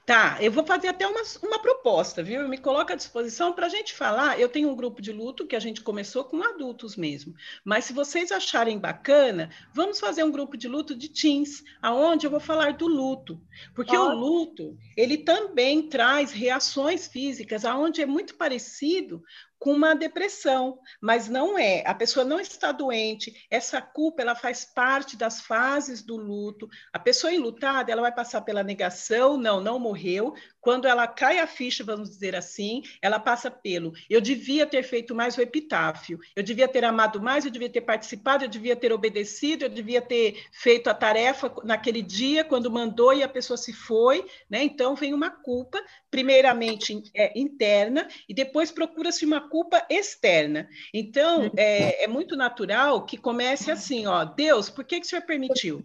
Tá, 0.07 0.39
eu 0.41 0.53
vou 0.53 0.65
fazer 0.65 0.87
até 0.87 1.05
uma, 1.05 1.21
uma 1.43 1.59
proposta, 1.59 2.23
viu? 2.23 2.41
Eu 2.41 2.49
me 2.49 2.59
coloco 2.59 2.93
à 2.93 2.95
disposição 2.95 3.53
para 3.53 3.67
a 3.67 3.69
gente 3.69 3.93
falar. 3.93 4.39
Eu 4.39 4.49
tenho 4.49 4.71
um 4.71 4.77
grupo 4.77 5.03
de 5.03 5.11
luto 5.11 5.45
que 5.45 5.57
a 5.57 5.59
gente 5.59 5.81
começou 5.81 6.23
com 6.23 6.41
adultos 6.45 6.95
mesmo. 6.95 7.35
Mas 7.65 7.87
se 7.87 7.93
vocês 7.93 8.31
acharem 8.31 8.79
bacana, 8.79 9.51
vamos 9.75 9.99
fazer 9.99 10.23
um 10.23 10.31
grupo 10.31 10.57
de 10.57 10.69
luto 10.69 10.95
de 10.95 11.09
teens, 11.09 11.65
aonde 11.83 12.25
eu 12.25 12.31
vou 12.31 12.39
falar 12.39 12.75
do 12.75 12.87
luto. 12.87 13.43
Porque 13.75 13.97
o 13.97 14.15
luto, 14.15 14.79
ele 14.97 15.19
também 15.19 15.89
traz 15.89 16.31
reações 16.31 17.09
físicas, 17.09 17.65
aonde 17.65 18.01
é 18.01 18.07
muito 18.07 18.37
parecido 18.37 19.25
com 19.59 19.73
uma 19.73 19.95
depressão, 19.95 20.79
mas 21.01 21.29
não 21.29 21.59
é. 21.59 21.83
A 21.87 21.95
pessoa 21.95 22.25
não 22.25 22.39
está 22.39 22.73
doente. 22.73 23.47
Essa 23.51 23.81
culpa 23.81 24.23
ela 24.23 24.35
faz 24.35 24.65
parte 24.65 25.17
das 25.17 25.41
fases 25.41 26.03
do 26.03 26.17
luto. 26.17 26.69
A 26.93 26.99
pessoa 26.99 27.33
enlutada 27.33 27.91
ela 27.91 28.03
vai 28.03 28.13
passar 28.13 28.43
pela 28.43 28.63
negação, 28.63 29.37
não, 29.37 29.61
não 29.61 29.79
morreu. 29.79 30.35
Quando 30.67 30.89
ela 30.89 31.07
cai 31.07 31.39
a 31.39 31.47
ficha, 31.47 31.85
vamos 31.85 32.11
dizer 32.11 32.35
assim, 32.35 32.83
ela 33.01 33.21
passa 33.21 33.49
pelo 33.49 33.93
eu 34.11 34.21
devia 34.21 34.67
ter 34.67 34.83
feito 34.83 35.15
mais 35.15 35.39
o 35.39 35.41
epitáfio, 35.41 36.19
eu 36.35 36.43
devia 36.43 36.67
ter 36.67 36.85
amado 36.85 37.23
mais, 37.23 37.45
eu 37.45 37.53
devia 37.53 37.71
ter 37.71 37.83
participado, 37.83 38.45
eu 38.45 38.49
devia 38.49 38.75
ter 38.75 38.93
obedecido, 38.93 39.65
eu 39.65 39.69
devia 39.69 40.03
ter 40.03 40.45
feito 40.51 40.91
a 40.91 40.95
tarefa 40.95 41.55
naquele 41.63 42.03
dia 42.03 42.43
quando 42.43 42.69
mandou 42.69 43.15
e 43.15 43.23
a 43.23 43.29
pessoa 43.29 43.57
se 43.57 43.73
foi, 43.73 44.27
né? 44.51 44.65
Então 44.65 44.97
vem 44.97 45.15
uma 45.15 45.31
culpa, 45.31 45.81
primeiramente 46.11 47.01
é, 47.15 47.39
interna 47.39 48.09
e 48.29 48.35
depois 48.35 48.73
procura-se 48.73 49.25
uma 49.25 49.49
culpa 49.49 49.87
externa. 49.89 50.69
Então 50.93 51.49
é, 51.57 52.03
é, 52.03 52.09
muito 52.09 52.35
natural 52.35 53.07
que 53.07 53.17
comece 53.17 53.71
assim, 53.71 54.09
ó, 54.09 54.25
Deus, 54.25 54.69
por 54.69 54.85
que 54.85 54.99
que 54.99 55.07
o 55.07 55.09
Senhor 55.09 55.23
permitiu? 55.23 55.85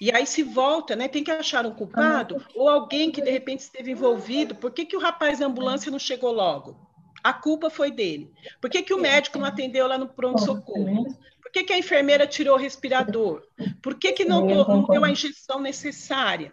E 0.00 0.10
aí 0.14 0.26
se 0.26 0.42
volta, 0.42 0.94
né? 0.96 1.08
Tem 1.08 1.24
que 1.24 1.30
achar 1.30 1.66
um 1.66 1.74
culpado 1.74 2.44
ou 2.54 2.68
alguém 2.68 3.10
que 3.10 3.20
de 3.20 3.30
repente 3.30 3.60
esteve 3.60 3.92
envolvido. 3.92 4.54
Por 4.54 4.70
que, 4.70 4.84
que 4.84 4.96
o 4.96 5.00
rapaz 5.00 5.38
da 5.38 5.46
ambulância 5.46 5.90
não 5.90 5.98
chegou 5.98 6.32
logo? 6.32 6.76
A 7.22 7.32
culpa 7.32 7.68
foi 7.68 7.90
dele. 7.90 8.32
Por 8.60 8.70
que, 8.70 8.82
que 8.82 8.94
o 8.94 9.00
médico 9.00 9.38
não 9.38 9.46
atendeu 9.46 9.86
lá 9.86 9.98
no 9.98 10.08
pronto-socorro? 10.08 11.06
Por 11.42 11.52
que, 11.52 11.64
que 11.64 11.72
a 11.72 11.78
enfermeira 11.78 12.26
tirou 12.26 12.54
o 12.54 12.58
respirador? 12.58 13.42
Por 13.82 13.94
que, 13.94 14.12
que 14.12 14.24
não, 14.24 14.46
não 14.46 14.84
deu 14.84 15.04
a 15.04 15.10
injeção 15.10 15.60
necessária? 15.60 16.52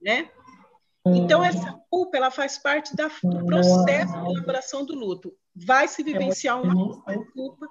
Né? 0.00 0.30
Então, 1.06 1.42
essa 1.44 1.80
culpa 1.90 2.16
ela 2.16 2.30
faz 2.30 2.58
parte 2.58 2.94
da, 2.94 3.08
do 3.22 3.44
processo 3.46 4.12
de 4.12 4.32
elaboração 4.32 4.84
do 4.84 4.94
luto. 4.94 5.34
Vai 5.54 5.88
se 5.88 6.02
vivenciar 6.02 6.60
uma 6.62 7.02
culpa 7.34 7.66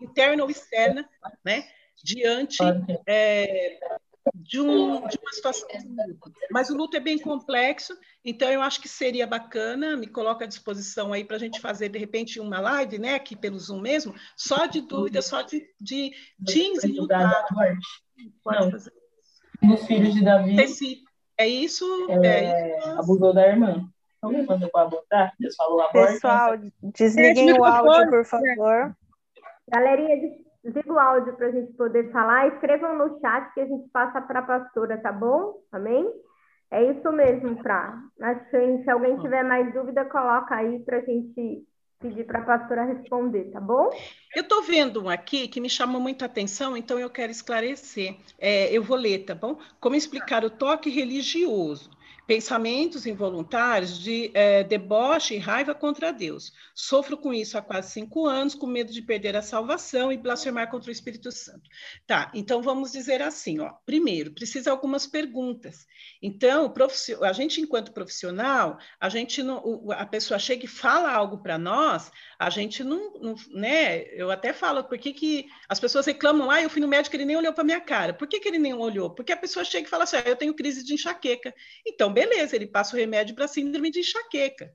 interna 0.00 0.42
ou 0.42 0.50
externa, 0.50 1.08
né? 1.44 1.64
diante 2.02 2.58
é, 3.06 3.78
de, 4.34 4.60
um, 4.60 5.06
de 5.06 5.18
uma 5.18 5.32
situação 5.32 5.68
de 5.68 5.86
luto. 5.86 6.32
Mas 6.50 6.70
o 6.70 6.76
luto 6.76 6.96
é 6.96 7.00
bem 7.00 7.18
complexo, 7.18 7.96
então 8.24 8.50
eu 8.50 8.62
acho 8.62 8.80
que 8.80 8.88
seria 8.88 9.26
bacana, 9.26 9.96
me 9.96 10.06
coloca 10.06 10.44
à 10.44 10.48
disposição 10.48 11.12
aí 11.12 11.24
para 11.24 11.36
a 11.36 11.40
gente 11.40 11.60
fazer, 11.60 11.88
de 11.88 11.98
repente, 11.98 12.40
uma 12.40 12.60
live, 12.60 12.98
né, 12.98 13.14
aqui 13.14 13.36
pelo 13.36 13.58
Zoom 13.58 13.80
mesmo, 13.80 14.14
só 14.36 14.66
de 14.66 14.80
dúvidas, 14.80 15.26
só 15.26 15.42
de, 15.42 15.66
de 15.80 16.12
teens 16.46 16.84
lutados. 16.84 17.48
Pode 18.42 18.70
fazer. 18.70 18.92
Nos 19.62 19.86
filhos 19.86 20.14
de 20.14 20.24
Davi. 20.24 20.60
Esse, 20.60 21.02
é 21.36 21.48
isso? 21.48 21.84
É, 22.10 22.26
é 22.26 22.78
isso. 22.78 22.90
Abusou 22.90 23.34
da 23.34 23.46
irmã. 23.46 23.88
Alguém 24.20 24.44
mandou 24.44 24.68
para 24.68 24.82
abortar? 24.82 25.32
Deus 25.38 25.54
falou 25.54 25.80
aborto. 25.80 26.12
Pessoal, 26.12 26.58
desliguem 26.82 27.52
o 27.52 27.64
áudio, 27.64 28.10
por 28.10 28.24
favor. 28.24 28.96
Galerinha, 29.68 30.38
Desliga 30.64 30.92
o 30.92 30.98
áudio 30.98 31.34
para 31.36 31.46
a 31.46 31.52
gente 31.52 31.72
poder 31.74 32.10
falar. 32.10 32.48
Escrevam 32.48 32.96
no 32.98 33.20
chat 33.20 33.52
que 33.54 33.60
a 33.60 33.66
gente 33.66 33.88
passa 33.90 34.20
para 34.20 34.40
a 34.40 34.42
pastora, 34.42 34.98
tá 34.98 35.12
bom? 35.12 35.60
Amém? 35.72 36.06
É 36.70 36.84
isso 36.90 37.10
mesmo, 37.12 37.56
Pra. 37.62 37.98
Se 38.50 38.90
alguém 38.90 39.18
tiver 39.20 39.42
mais 39.42 39.72
dúvida, 39.72 40.04
coloca 40.04 40.54
aí 40.54 40.80
para 40.80 40.98
a 40.98 41.00
gente 41.00 41.64
pedir 41.98 42.24
para 42.24 42.40
a 42.40 42.44
pastora 42.44 42.84
responder, 42.84 43.50
tá 43.50 43.60
bom? 43.60 43.90
Eu 44.34 44.42
estou 44.42 44.62
vendo 44.62 45.02
um 45.02 45.08
aqui 45.08 45.48
que 45.48 45.60
me 45.60 45.70
chamou 45.70 46.00
muita 46.00 46.26
atenção, 46.26 46.76
então 46.76 46.98
eu 46.98 47.10
quero 47.10 47.32
esclarecer. 47.32 48.16
É, 48.38 48.70
eu 48.70 48.82
vou 48.82 48.96
ler, 48.96 49.24
tá 49.24 49.34
bom? 49.34 49.58
Como 49.80 49.96
explicar 49.96 50.44
o 50.44 50.50
toque 50.50 50.90
religioso 50.90 51.90
pensamentos 52.28 53.06
involuntários 53.06 53.98
de 53.98 54.30
é, 54.34 54.62
deboche 54.62 55.34
e 55.34 55.38
raiva 55.38 55.74
contra 55.74 56.12
Deus. 56.12 56.52
Sofro 56.74 57.16
com 57.16 57.32
isso 57.32 57.56
há 57.56 57.62
quase 57.62 57.90
cinco 57.92 58.26
anos, 58.26 58.54
com 58.54 58.66
medo 58.66 58.92
de 58.92 59.00
perder 59.00 59.34
a 59.34 59.40
salvação 59.40 60.12
e 60.12 60.18
blasfemar 60.18 60.70
contra 60.70 60.90
o 60.90 60.92
Espírito 60.92 61.32
Santo. 61.32 61.62
Tá, 62.06 62.30
então 62.34 62.60
vamos 62.60 62.92
dizer 62.92 63.22
assim, 63.22 63.60
ó. 63.60 63.70
Primeiro, 63.86 64.34
precisa 64.34 64.70
algumas 64.70 65.06
perguntas. 65.06 65.86
Então, 66.20 66.70
a 67.22 67.32
gente, 67.32 67.62
enquanto 67.62 67.92
profissional, 67.92 68.76
a 69.00 69.08
gente 69.08 69.42
não, 69.42 69.90
a 69.92 70.04
pessoa 70.04 70.38
chega 70.38 70.66
e 70.66 70.68
fala 70.68 71.10
algo 71.10 71.38
para 71.38 71.56
nós, 71.56 72.12
a 72.38 72.50
gente 72.50 72.84
não, 72.84 73.14
não, 73.20 73.34
né? 73.52 74.02
Eu 74.12 74.30
até 74.30 74.52
falo, 74.52 74.84
por 74.84 74.98
que, 74.98 75.14
que 75.14 75.46
as 75.66 75.80
pessoas 75.80 76.04
reclamam, 76.04 76.50
ah, 76.50 76.60
eu 76.60 76.68
fui 76.68 76.82
no 76.82 76.88
médico, 76.88 77.16
ele 77.16 77.24
nem 77.24 77.36
olhou 77.36 77.54
para 77.54 77.64
minha 77.64 77.80
cara. 77.80 78.12
Por 78.12 78.28
que, 78.28 78.38
que 78.38 78.48
ele 78.48 78.58
nem 78.58 78.74
olhou? 78.74 79.08
Porque 79.08 79.32
a 79.32 79.36
pessoa 79.36 79.64
chega 79.64 79.86
e 79.86 79.90
fala 79.90 80.04
assim, 80.04 80.18
ah, 80.18 80.24
eu 80.26 80.36
tenho 80.36 80.52
crise 80.52 80.84
de 80.84 80.92
enxaqueca. 80.92 81.54
Então, 81.86 82.17
beleza, 82.18 82.56
ele 82.56 82.66
passa 82.66 82.96
o 82.96 82.98
remédio 82.98 83.34
para 83.34 83.46
síndrome 83.46 83.90
de 83.90 84.00
enxaqueca, 84.00 84.74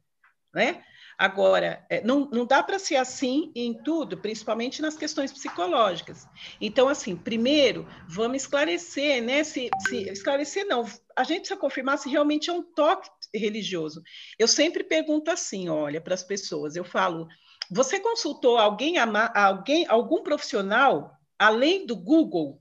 né? 0.53 0.83
Agora, 1.17 1.85
é, 1.89 2.01
não, 2.01 2.27
não 2.31 2.45
dá 2.45 2.63
para 2.63 2.79
ser 2.79 2.95
assim 2.95 3.51
em 3.55 3.73
tudo, 3.83 4.17
principalmente 4.17 4.81
nas 4.81 4.95
questões 4.95 5.31
psicológicas. 5.31 6.27
Então, 6.59 6.87
assim, 6.87 7.15
primeiro, 7.15 7.87
vamos 8.07 8.37
esclarecer, 8.37 9.21
né? 9.21 9.43
Se, 9.43 9.69
se, 9.87 10.09
esclarecer 10.09 10.65
não, 10.65 10.85
a 11.15 11.23
gente 11.23 11.41
precisa 11.41 11.59
confirmar 11.59 11.99
se 11.99 12.09
realmente 12.09 12.49
é 12.49 12.53
um 12.53 12.63
toque 12.63 13.09
religioso. 13.33 14.01
Eu 14.39 14.47
sempre 14.47 14.83
pergunto 14.83 15.29
assim, 15.29 15.69
olha, 15.69 16.01
para 16.01 16.15
as 16.15 16.23
pessoas, 16.23 16.75
eu 16.75 16.83
falo, 16.83 17.27
você 17.69 17.99
consultou 17.99 18.57
alguém, 18.57 18.95
alguém, 18.97 19.85
algum 19.87 20.23
profissional 20.23 21.11
além 21.37 21.85
do 21.85 21.95
Google? 21.95 22.59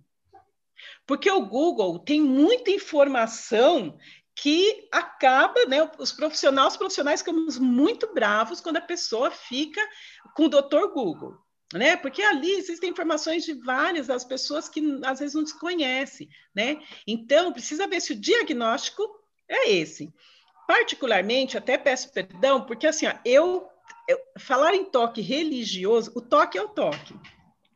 Porque 1.07 1.31
o 1.31 1.47
Google 1.47 1.99
tem 1.99 2.21
muita 2.21 2.71
informação 2.71 3.97
que 4.35 4.89
acaba, 4.91 5.65
né, 5.67 5.89
os 5.99 6.13
profissionais, 6.13 6.73
os 6.73 6.77
profissionais 6.77 7.21
ficamos 7.21 7.59
muito 7.59 8.13
bravos 8.15 8.61
quando 8.61 8.79
a 8.79 8.83
pessoa 8.83 9.31
fica 9.31 9.81
com 10.35 10.47
o 10.47 10.49
doutor 10.49 10.93
Google. 10.93 11.37
né? 11.75 11.97
Porque 11.97 12.23
ali 12.23 12.53
existem 12.53 12.91
informações 12.91 13.45
de 13.45 13.55
várias 13.55 14.07
das 14.07 14.25
pessoas 14.25 14.69
que 14.69 15.01
às 15.05 15.21
vezes 15.21 15.35
não 15.35 15.43
desconhecem, 15.43 16.29
né? 16.55 16.83
Então, 17.07 17.53
precisa 17.53 17.87
ver 17.87 18.01
se 18.01 18.13
o 18.13 18.21
diagnóstico 18.21 19.03
é 19.49 19.71
esse. 19.71 20.13
Particularmente, 20.67 21.57
até 21.57 21.79
peço 21.79 22.13
perdão, 22.13 22.65
porque 22.65 22.87
assim, 22.87 23.07
ó, 23.07 23.15
eu, 23.25 23.67
eu 24.07 24.19
falar 24.39 24.75
em 24.75 24.85
toque 24.85 25.23
religioso, 25.23 26.13
o 26.15 26.21
toque 26.21 26.59
é 26.59 26.63
o 26.63 26.69
toque, 26.69 27.15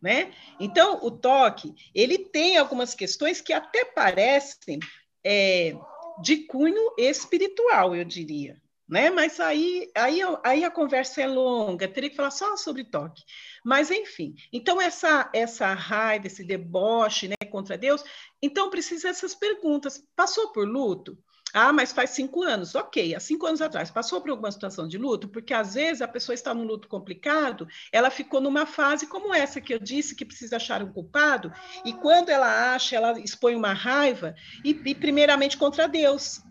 né? 0.00 0.30
Então, 0.61 1.00
o 1.02 1.11
toque, 1.11 1.74
ele 1.94 2.18
tem 2.18 2.59
algumas 2.59 2.94
questões 2.94 3.40
que 3.40 3.52
até 3.52 3.84
parecem 3.84 4.78
é, 5.24 5.74
de 6.22 6.46
cunho 6.46 6.94
espiritual, 6.98 7.94
eu 7.94 8.04
diria, 8.04 8.60
né? 8.88 9.10
Mas 9.10 9.40
aí, 9.40 9.90
aí, 9.94 10.20
aí 10.44 10.64
a 10.64 10.70
conversa 10.70 11.22
é 11.22 11.26
longa, 11.26 11.88
teria 11.88 12.10
que 12.10 12.16
falar 12.16 12.30
só 12.30 12.56
sobre 12.56 12.84
toque. 12.84 13.22
Mas, 13.64 13.90
enfim, 13.90 14.34
então 14.52 14.80
essa, 14.80 15.30
essa 15.34 15.72
raiva, 15.74 16.26
esse 16.26 16.44
deboche 16.44 17.28
né, 17.28 17.36
contra 17.50 17.76
Deus, 17.76 18.02
então 18.40 18.70
precisa 18.70 19.08
essas 19.08 19.34
perguntas. 19.34 20.02
Passou 20.14 20.52
por 20.52 20.66
luto? 20.66 21.18
Ah, 21.59 21.72
mas 21.72 21.90
faz 21.90 22.11
cinco 22.11 22.42
anos. 22.42 22.74
Ok, 22.74 23.14
há 23.14 23.18
cinco 23.18 23.46
anos 23.46 23.62
atrás, 23.62 23.90
passou 23.90 24.20
por 24.20 24.28
alguma 24.28 24.52
situação 24.52 24.86
de 24.86 24.98
luto? 24.98 25.26
Porque 25.26 25.54
às 25.54 25.72
vezes 25.72 26.02
a 26.02 26.09
pessoa 26.09 26.34
está 26.34 26.52
num 26.52 26.64
luto 26.64 26.86
complicado, 26.86 27.66
ela 27.90 28.11
ficou 28.11 28.42
numa 28.42 28.66
fase 28.66 29.07
como 29.07 29.32
essa 29.32 29.59
que 29.59 29.72
eu 29.72 29.78
disse, 29.78 30.14
que 30.14 30.26
precisa 30.26 30.57
achar 30.57 30.82
um 30.82 30.92
culpado, 30.92 31.50
e 31.82 31.94
quando 31.94 32.28
ela 32.28 32.74
acha, 32.74 32.94
ela 32.94 33.18
expõe 33.18 33.54
uma 33.57 33.72
raiva, 33.72 34.34
e, 34.62 34.70
e 34.84 34.94
primeiramente 34.94 35.57
contra 35.57 35.88
Deus. 35.88 36.45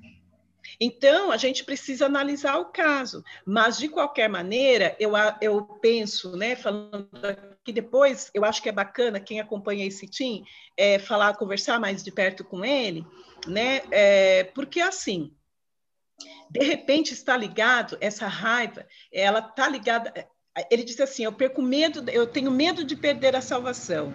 Então, 0.80 1.32
a 1.32 1.38
gente 1.38 1.64
precisa 1.64 2.06
analisar 2.06 2.58
o 2.58 2.66
caso, 2.66 3.24
mas 3.46 3.78
de 3.78 3.88
qualquer 3.88 4.30
maneira, 4.30 4.96
eu, 5.00 5.12
eu 5.42 5.64
penso, 5.82 6.36
né, 6.36 6.56
falando 6.56 7.10
aqui 7.24 7.72
depois, 7.72 8.30
eu 8.34 8.44
acho 8.44 8.62
que 8.62 8.70
é 8.70 8.72
bacana 8.72 9.20
quem 9.20 9.40
acompanha 9.40 9.86
esse 9.86 10.08
team 10.08 10.44
é, 10.78 11.00
falar, 11.00 11.36
conversar 11.38 11.80
mais 11.80 12.04
de 12.04 12.12
perto 12.12 12.44
com 12.44 12.64
ele, 12.64 13.06
né, 13.48 13.82
é, 13.92 14.44
porque 14.44 14.82
assim, 14.82 15.34
de 16.50 16.64
repente 16.64 17.14
está 17.14 17.36
ligado, 17.36 17.98
essa 18.00 18.28
raiva, 18.28 18.86
ela 19.12 19.40
está 19.40 19.68
ligada, 19.68 20.14
ele 20.72 20.84
diz 20.84 21.00
assim, 21.00 21.24
eu 21.24 21.34
perco 21.34 21.62
medo, 21.62 22.10
eu 22.10 22.26
tenho 22.26 22.52
medo 22.52 22.84
de 22.84 22.96
perder 22.96 23.36
a 23.36 23.42
salvação. 23.42 24.14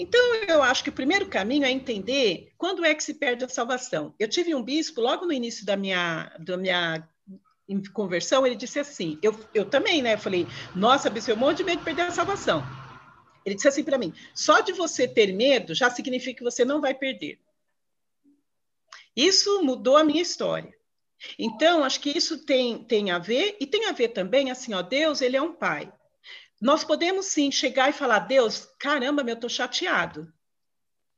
Então, 0.00 0.34
eu 0.48 0.62
acho 0.62 0.82
que 0.82 0.88
o 0.88 0.94
primeiro 0.94 1.26
caminho 1.28 1.66
é 1.66 1.70
entender 1.70 2.54
quando 2.56 2.82
é 2.86 2.94
que 2.94 3.04
se 3.04 3.12
perde 3.12 3.44
a 3.44 3.48
salvação. 3.50 4.14
Eu 4.18 4.30
tive 4.30 4.54
um 4.54 4.62
bispo, 4.62 4.98
logo 4.98 5.26
no 5.26 5.32
início 5.32 5.66
da 5.66 5.76
minha, 5.76 6.34
da 6.38 6.56
minha 6.56 7.06
conversão, 7.92 8.46
ele 8.46 8.56
disse 8.56 8.80
assim, 8.80 9.18
eu, 9.22 9.38
eu 9.52 9.66
também, 9.66 10.00
né? 10.00 10.14
Eu 10.14 10.18
falei, 10.18 10.46
nossa, 10.74 11.10
bispo, 11.10 11.30
eu 11.30 11.36
monte 11.36 11.58
de 11.58 11.64
medo 11.64 11.80
de 11.80 11.84
perder 11.84 12.00
a 12.00 12.10
salvação. 12.10 12.64
Ele 13.44 13.54
disse 13.54 13.68
assim 13.68 13.84
para 13.84 13.98
mim, 13.98 14.14
só 14.34 14.60
de 14.60 14.72
você 14.72 15.06
ter 15.06 15.34
medo 15.34 15.74
já 15.74 15.90
significa 15.90 16.38
que 16.38 16.44
você 16.44 16.64
não 16.64 16.80
vai 16.80 16.94
perder. 16.94 17.38
Isso 19.14 19.62
mudou 19.62 19.98
a 19.98 20.04
minha 20.04 20.22
história. 20.22 20.74
Então, 21.38 21.84
acho 21.84 22.00
que 22.00 22.16
isso 22.16 22.46
tem, 22.46 22.82
tem 22.84 23.10
a 23.10 23.18
ver, 23.18 23.58
e 23.60 23.66
tem 23.66 23.84
a 23.84 23.92
ver 23.92 24.08
também, 24.08 24.50
assim, 24.50 24.72
ó, 24.72 24.80
Deus, 24.80 25.20
ele 25.20 25.36
é 25.36 25.42
um 25.42 25.52
pai. 25.52 25.92
Nós 26.60 26.84
podemos 26.84 27.26
sim 27.26 27.50
chegar 27.50 27.88
e 27.88 27.94
falar, 27.94 28.20
Deus, 28.20 28.68
caramba, 28.78 29.22
meu, 29.22 29.32
eu 29.32 29.36
estou 29.36 29.50
chateado. 29.50 30.32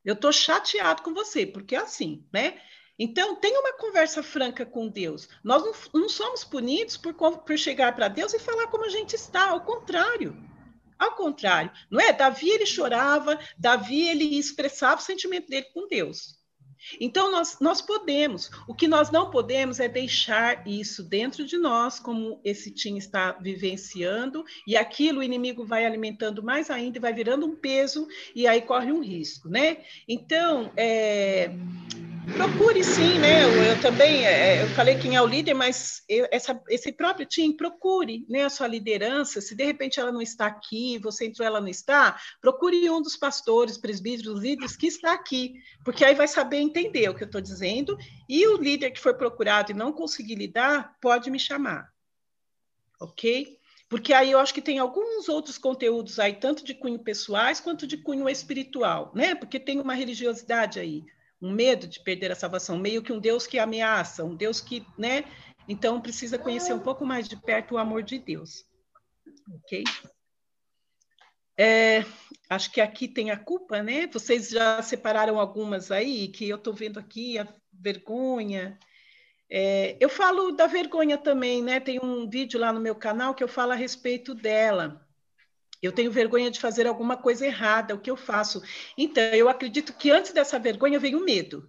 Eu 0.04 0.14
estou 0.14 0.32
chateado 0.32 1.02
com 1.02 1.12
você, 1.12 1.46
porque 1.46 1.74
é 1.74 1.78
assim, 1.78 2.26
né? 2.32 2.60
Então, 2.98 3.36
tenha 3.36 3.58
uma 3.58 3.72
conversa 3.72 4.22
franca 4.22 4.64
com 4.64 4.88
Deus. 4.88 5.28
Nós 5.42 5.62
não, 5.64 6.00
não 6.02 6.08
somos 6.08 6.44
punidos 6.44 6.96
por, 6.96 7.14
por 7.14 7.58
chegar 7.58 7.94
para 7.96 8.08
Deus 8.08 8.32
e 8.34 8.38
falar 8.38 8.68
como 8.68 8.84
a 8.84 8.88
gente 8.88 9.16
está, 9.16 9.48
ao 9.48 9.62
contrário. 9.62 10.36
Ao 10.98 11.16
contrário, 11.16 11.72
não 11.90 12.00
é? 12.00 12.12
Davi, 12.12 12.48
ele 12.50 12.66
chorava, 12.66 13.36
Davi, 13.58 14.08
ele 14.08 14.38
expressava 14.38 15.00
o 15.00 15.04
sentimento 15.04 15.48
dele 15.48 15.66
com 15.74 15.88
Deus. 15.88 16.38
Então, 17.00 17.30
nós, 17.30 17.58
nós 17.60 17.80
podemos. 17.80 18.50
O 18.66 18.74
que 18.74 18.88
nós 18.88 19.10
não 19.10 19.30
podemos 19.30 19.80
é 19.80 19.88
deixar 19.88 20.66
isso 20.66 21.02
dentro 21.02 21.44
de 21.44 21.58
nós, 21.58 21.98
como 21.98 22.40
esse 22.44 22.70
Tim 22.70 22.96
está 22.96 23.32
vivenciando, 23.32 24.44
e 24.66 24.76
aquilo 24.76 25.20
o 25.20 25.22
inimigo 25.22 25.64
vai 25.64 25.84
alimentando 25.84 26.42
mais 26.42 26.70
ainda 26.70 26.98
e 26.98 27.00
vai 27.00 27.12
virando 27.12 27.46
um 27.46 27.56
peso, 27.56 28.06
e 28.34 28.46
aí 28.46 28.62
corre 28.62 28.92
um 28.92 29.02
risco, 29.02 29.48
né? 29.48 29.78
Então, 30.08 30.72
é, 30.76 31.50
Procure 32.24 32.84
sim, 32.84 33.18
né? 33.18 33.42
Eu, 33.42 33.50
eu 33.64 33.80
também, 33.80 34.24
é, 34.24 34.58
é, 34.58 34.62
eu 34.62 34.68
falei 34.68 34.96
quem 34.96 35.16
é 35.16 35.20
o 35.22 35.26
líder, 35.26 35.54
mas 35.54 36.02
eu, 36.08 36.28
essa, 36.30 36.60
esse 36.68 36.92
próprio 36.92 37.26
time, 37.26 37.56
procure 37.56 38.24
né, 38.28 38.44
a 38.44 38.50
sua 38.50 38.68
liderança. 38.68 39.40
Se 39.40 39.56
de 39.56 39.64
repente 39.64 39.98
ela 39.98 40.12
não 40.12 40.22
está 40.22 40.46
aqui, 40.46 40.98
você 40.98 41.26
entrou, 41.26 41.44
ela 41.44 41.60
não 41.60 41.66
está, 41.66 42.16
procure 42.40 42.88
um 42.88 43.02
dos 43.02 43.16
pastores, 43.16 43.76
presbíteros, 43.76 44.40
líderes 44.40 44.76
que 44.76 44.86
está 44.86 45.12
aqui, 45.12 45.54
porque 45.84 46.04
aí 46.04 46.14
vai 46.14 46.28
saber 46.28 46.58
entender 46.58 47.08
o 47.08 47.14
que 47.14 47.24
eu 47.24 47.26
estou 47.26 47.40
dizendo. 47.40 47.98
E 48.28 48.46
o 48.46 48.56
líder 48.56 48.92
que 48.92 49.00
for 49.00 49.14
procurado 49.14 49.72
e 49.72 49.74
não 49.74 49.92
conseguir 49.92 50.36
lidar, 50.36 50.96
pode 51.00 51.28
me 51.28 51.40
chamar. 51.40 51.92
Ok? 53.00 53.58
Porque 53.88 54.14
aí 54.14 54.30
eu 54.30 54.38
acho 54.38 54.54
que 54.54 54.62
tem 54.62 54.78
alguns 54.78 55.28
outros 55.28 55.58
conteúdos 55.58 56.20
aí, 56.20 56.34
tanto 56.34 56.64
de 56.64 56.72
cunho 56.72 57.00
pessoais 57.00 57.58
quanto 57.58 57.84
de 57.84 57.96
cunho 57.96 58.28
espiritual, 58.28 59.10
né? 59.12 59.34
Porque 59.34 59.58
tem 59.58 59.80
uma 59.80 59.94
religiosidade 59.94 60.78
aí 60.78 61.04
um 61.42 61.50
medo 61.50 61.88
de 61.88 62.00
perder 62.00 62.30
a 62.30 62.36
salvação, 62.36 62.78
meio 62.78 63.02
que 63.02 63.12
um 63.12 63.18
Deus 63.18 63.46
que 63.46 63.58
ameaça, 63.58 64.24
um 64.24 64.36
Deus 64.36 64.60
que, 64.60 64.86
né? 64.96 65.24
Então 65.68 66.00
precisa 66.00 66.38
conhecer 66.38 66.72
um 66.72 66.78
pouco 66.78 67.04
mais 67.04 67.28
de 67.28 67.36
perto 67.36 67.74
o 67.74 67.78
amor 67.78 68.04
de 68.04 68.18
Deus. 68.18 68.64
Ok? 69.56 69.82
É, 71.58 72.04
acho 72.48 72.70
que 72.70 72.80
aqui 72.80 73.08
tem 73.08 73.30
a 73.30 73.36
culpa, 73.36 73.82
né? 73.82 74.06
Vocês 74.06 74.50
já 74.50 74.80
separaram 74.82 75.38
algumas 75.38 75.90
aí, 75.90 76.28
que 76.28 76.48
eu 76.48 76.56
estou 76.56 76.72
vendo 76.72 76.98
aqui, 76.98 77.38
a 77.38 77.46
vergonha. 77.72 78.78
É, 79.50 79.96
eu 80.00 80.08
falo 80.08 80.52
da 80.52 80.66
vergonha 80.66 81.18
também, 81.18 81.62
né? 81.62 81.80
Tem 81.80 82.00
um 82.00 82.28
vídeo 82.28 82.58
lá 82.58 82.72
no 82.72 82.80
meu 82.80 82.94
canal 82.94 83.34
que 83.34 83.42
eu 83.42 83.48
falo 83.48 83.72
a 83.72 83.76
respeito 83.76 84.34
dela. 84.34 85.06
Eu 85.82 85.92
tenho 85.92 86.12
vergonha 86.12 86.50
de 86.50 86.60
fazer 86.60 86.86
alguma 86.86 87.16
coisa 87.16 87.44
errada, 87.44 87.94
o 87.94 87.98
que 87.98 88.10
eu 88.10 88.16
faço? 88.16 88.62
Então, 88.96 89.22
eu 89.24 89.48
acredito 89.48 89.92
que 89.92 90.10
antes 90.10 90.32
dessa 90.32 90.58
vergonha 90.58 90.98
veio 90.98 91.18
o 91.18 91.24
medo. 91.24 91.68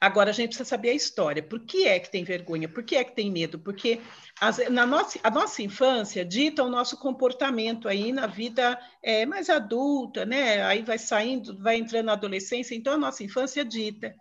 Agora 0.00 0.30
a 0.30 0.32
gente 0.32 0.48
precisa 0.48 0.68
saber 0.68 0.90
a 0.90 0.94
história. 0.94 1.42
Por 1.42 1.60
que 1.60 1.86
é 1.86 1.98
que 1.98 2.10
tem 2.10 2.24
vergonha? 2.24 2.68
Por 2.68 2.82
que 2.82 2.96
é 2.96 3.04
que 3.04 3.14
tem 3.14 3.30
medo? 3.30 3.58
Porque 3.58 4.00
as, 4.40 4.58
na 4.70 4.86
nossa, 4.86 5.18
a 5.22 5.30
nossa 5.30 5.62
infância 5.62 6.24
dita 6.24 6.62
o 6.62 6.70
nosso 6.70 6.96
comportamento 6.98 7.88
aí 7.88 8.12
na 8.12 8.26
vida 8.26 8.80
é, 9.02 9.26
mais 9.26 9.50
adulta, 9.50 10.24
né? 10.24 10.62
Aí 10.64 10.82
vai 10.82 10.98
saindo, 10.98 11.58
vai 11.58 11.76
entrando 11.76 12.06
na 12.06 12.12
adolescência, 12.12 12.74
então 12.74 12.94
a 12.94 12.98
nossa 12.98 13.22
infância 13.24 13.64
dita. 13.64 14.14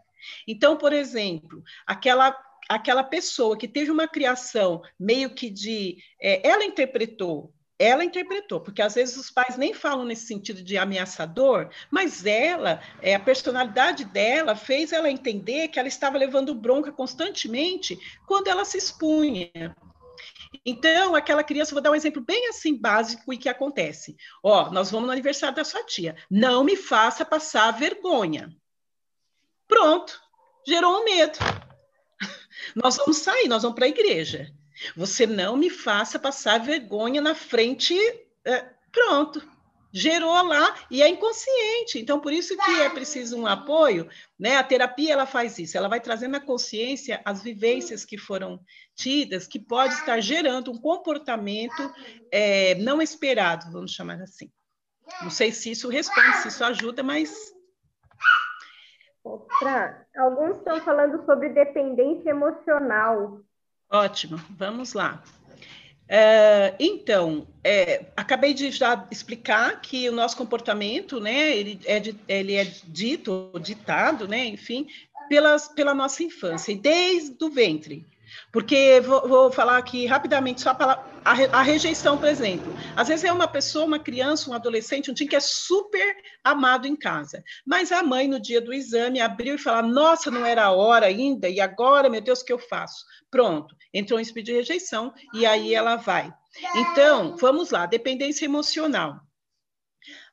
Então, 0.47 0.77
por 0.77 0.91
exemplo, 0.91 1.63
aquela 1.85 2.35
aquela 2.67 3.03
pessoa 3.03 3.57
que 3.57 3.67
teve 3.67 3.89
uma 3.89 4.07
criação 4.07 4.81
meio 4.99 5.33
que 5.33 5.49
de. 5.49 5.97
É, 6.21 6.47
ela 6.47 6.63
interpretou 6.63 7.53
ela 7.79 8.03
interpretou, 8.03 8.59
porque 8.59 8.81
às 8.81 8.93
vezes 8.93 9.15
os 9.15 9.31
pais 9.31 9.55
nem 9.55 9.73
falam 9.73 10.03
nesse 10.03 10.27
sentido 10.27 10.61
de 10.61 10.77
ameaçador, 10.77 11.69
mas 11.89 12.25
ela, 12.25 12.81
é, 13.01 13.15
a 13.15 13.19
personalidade 13.19 14.03
dela 14.03 14.53
fez 14.53 14.91
ela 14.91 15.09
entender 15.09 15.69
que 15.69 15.79
ela 15.79 15.87
estava 15.87 16.17
levando 16.17 16.53
bronca 16.53 16.91
constantemente 16.91 17.97
quando 18.27 18.49
ela 18.49 18.65
se 18.65 18.77
expunha. 18.77 19.49
Então, 20.65 21.15
aquela 21.15 21.43
criança, 21.43 21.73
vou 21.73 21.81
dar 21.81 21.91
um 21.91 21.95
exemplo 21.95 22.21
bem 22.21 22.49
assim 22.49 22.75
básico 22.75 23.31
e 23.31 23.37
que 23.37 23.47
acontece. 23.47 24.17
Ó, 24.43 24.69
nós 24.71 24.91
vamos 24.91 25.07
no 25.07 25.13
aniversário 25.13 25.55
da 25.55 25.63
sua 25.63 25.83
tia. 25.85 26.17
Não 26.29 26.65
me 26.65 26.75
faça 26.75 27.23
passar 27.23 27.71
vergonha. 27.71 28.53
Pronto, 29.67 30.19
gerou 30.67 30.99
um 30.99 31.05
medo. 31.05 31.37
Nós 32.75 32.97
vamos 32.97 33.17
sair, 33.17 33.47
nós 33.47 33.63
vamos 33.63 33.75
para 33.75 33.85
a 33.85 33.89
igreja. 33.89 34.51
Você 34.95 35.25
não 35.25 35.57
me 35.57 35.69
faça 35.69 36.19
passar 36.19 36.59
vergonha 36.59 37.21
na 37.21 37.35
frente. 37.35 37.95
É, 38.45 38.65
pronto, 38.91 39.41
gerou 39.91 40.41
lá 40.43 40.75
e 40.89 41.01
é 41.01 41.09
inconsciente. 41.09 41.99
Então, 41.99 42.19
por 42.19 42.31
isso 42.31 42.55
que 42.57 42.71
é 42.81 42.89
preciso 42.89 43.37
um 43.37 43.47
apoio, 43.47 44.07
né? 44.37 44.57
A 44.57 44.63
terapia 44.63 45.13
ela 45.13 45.25
faz 45.25 45.57
isso, 45.59 45.77
ela 45.77 45.87
vai 45.87 45.99
trazendo 45.99 46.35
à 46.35 46.39
consciência 46.39 47.21
as 47.25 47.41
vivências 47.41 48.05
que 48.05 48.17
foram 48.17 48.59
tidas, 48.95 49.47
que 49.47 49.59
pode 49.59 49.93
estar 49.95 50.19
gerando 50.21 50.71
um 50.71 50.77
comportamento 50.77 51.93
é, 52.31 52.75
não 52.75 53.01
esperado, 53.01 53.71
vamos 53.71 53.91
chamar 53.91 54.21
assim. 54.21 54.51
Não 55.21 55.29
sei 55.29 55.51
se 55.51 55.71
isso 55.71 55.89
responde, 55.89 56.37
se 56.37 56.49
isso 56.49 56.63
ajuda, 56.63 57.01
mas. 57.01 57.51
Outra, 59.23 60.07
alguns 60.15 60.57
estão 60.57 60.79
falando 60.81 61.25
sobre 61.25 61.49
dependência 61.49 62.29
emocional. 62.29 63.41
Ótimo, 63.91 64.39
vamos 64.51 64.93
lá. 64.93 65.23
É, 66.07 66.75
então, 66.79 67.47
é, 67.63 68.05
acabei 68.17 68.53
de 68.53 68.71
já 68.71 69.07
explicar 69.11 69.79
que 69.79 70.09
o 70.09 70.11
nosso 70.11 70.35
comportamento, 70.35 71.19
né, 71.19 71.55
ele 71.55 71.79
é, 71.85 72.01
ele 72.27 72.55
é 72.55 72.65
dito, 72.87 73.51
ditado, 73.61 74.27
né, 74.27 74.45
enfim, 74.45 74.87
pelas, 75.27 75.67
pela 75.67 75.93
nossa 75.93 76.23
infância, 76.23 76.71
e 76.71 76.75
desde 76.75 77.43
o 77.43 77.49
ventre. 77.49 78.07
Porque 78.51 78.99
vou, 79.01 79.27
vou, 79.27 79.51
falar 79.51 79.77
aqui 79.77 80.05
rapidamente 80.05 80.61
só 80.61 80.71
a, 80.71 81.03
a, 81.25 81.59
a, 81.59 81.61
rejeição, 81.61 82.17
por 82.17 82.27
exemplo. 82.27 82.73
Às 82.95 83.07
vezes 83.07 83.25
é 83.25 83.31
uma 83.31 83.47
pessoa, 83.47 83.85
uma 83.85 83.99
criança, 83.99 84.49
um 84.49 84.53
adolescente, 84.53 85.09
um 85.09 85.13
time 85.13 85.29
que 85.29 85.35
é 85.35 85.39
super 85.39 86.15
amado 86.43 86.87
em 86.87 86.95
casa. 86.95 87.43
Mas 87.65 87.91
a 87.91 88.01
mãe, 88.03 88.27
no 88.27 88.39
dia 88.39 88.61
do 88.61 88.73
exame, 88.73 89.19
abriu 89.19 89.55
e 89.55 89.59
falou: 89.59 89.91
Nossa, 89.91 90.31
não 90.31 90.45
era 90.45 90.65
a 90.65 90.71
hora 90.71 91.07
ainda, 91.07 91.49
e 91.49 91.59
agora, 91.59 92.09
meu 92.09 92.21
Deus, 92.21 92.41
o 92.41 92.45
que 92.45 92.53
eu 92.53 92.59
faço? 92.59 93.05
Pronto, 93.29 93.75
entrou 93.93 94.19
em 94.19 94.23
espírito 94.23 94.47
de 94.47 94.53
rejeição, 94.53 95.13
e 95.33 95.45
aí 95.45 95.73
ela 95.73 95.95
vai. 95.95 96.33
Então, 96.75 97.37
vamos 97.37 97.71
lá, 97.71 97.85
dependência 97.85 98.45
emocional. 98.45 99.19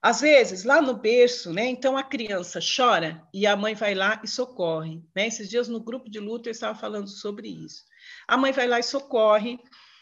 Às 0.01 0.21
vezes, 0.21 0.65
lá 0.65 0.81
no 0.81 0.95
berço, 0.95 1.53
né? 1.53 1.67
Então 1.67 1.97
a 1.97 2.03
criança 2.03 2.61
chora 2.61 3.23
e 3.35 3.47
a 3.47 3.57
mãe 3.57 3.75
vai 3.75 3.95
lá 3.95 4.21
e 4.23 4.29
socorre. 4.29 5.03
Né? 5.15 5.27
Esses 5.27 5.49
dias 5.49 5.69
no 5.69 5.81
grupo 5.81 6.09
de 6.09 6.21
luta 6.21 6.49
eu 6.49 6.53
estava 6.53 6.79
falando 6.79 7.09
sobre 7.09 7.49
isso. 7.49 7.83
A 8.29 8.37
mãe 8.37 8.53
vai 8.53 8.69
lá 8.69 8.79
e 8.79 8.85
socorre. 8.85 9.59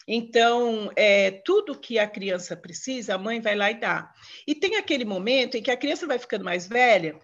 Então, 0.07 0.91
é, 0.95 1.31
tudo 1.31 1.79
que 1.79 1.99
a 1.99 2.07
criança 2.07 2.55
precisa, 2.55 3.15
a 3.15 3.19
mãe 3.19 3.41
vai 3.41 3.55
lá 3.55 3.71
e 3.71 3.81
dá. 3.81 4.13
E 4.47 4.55
tem 4.55 4.77
aquele 4.77 5.05
momento 5.05 5.57
em 5.57 5.63
que 5.63 5.71
a 5.71 5.77
criança 5.77 6.07
vai 6.07 6.19
ficando 6.19 6.45
mais 6.45 6.67
velha 6.67 7.19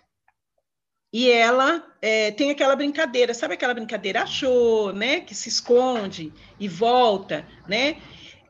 e 1.12 1.30
ela 1.30 1.84
é, 2.00 2.30
tem 2.30 2.50
aquela 2.50 2.76
brincadeira, 2.76 3.34
sabe 3.34 3.54
aquela 3.54 3.74
brincadeira 3.74 4.22
achou, 4.22 4.92
né? 4.92 5.20
Que 5.20 5.34
se 5.34 5.48
esconde 5.48 6.32
e 6.58 6.68
volta, 6.68 7.46
né? 7.68 8.00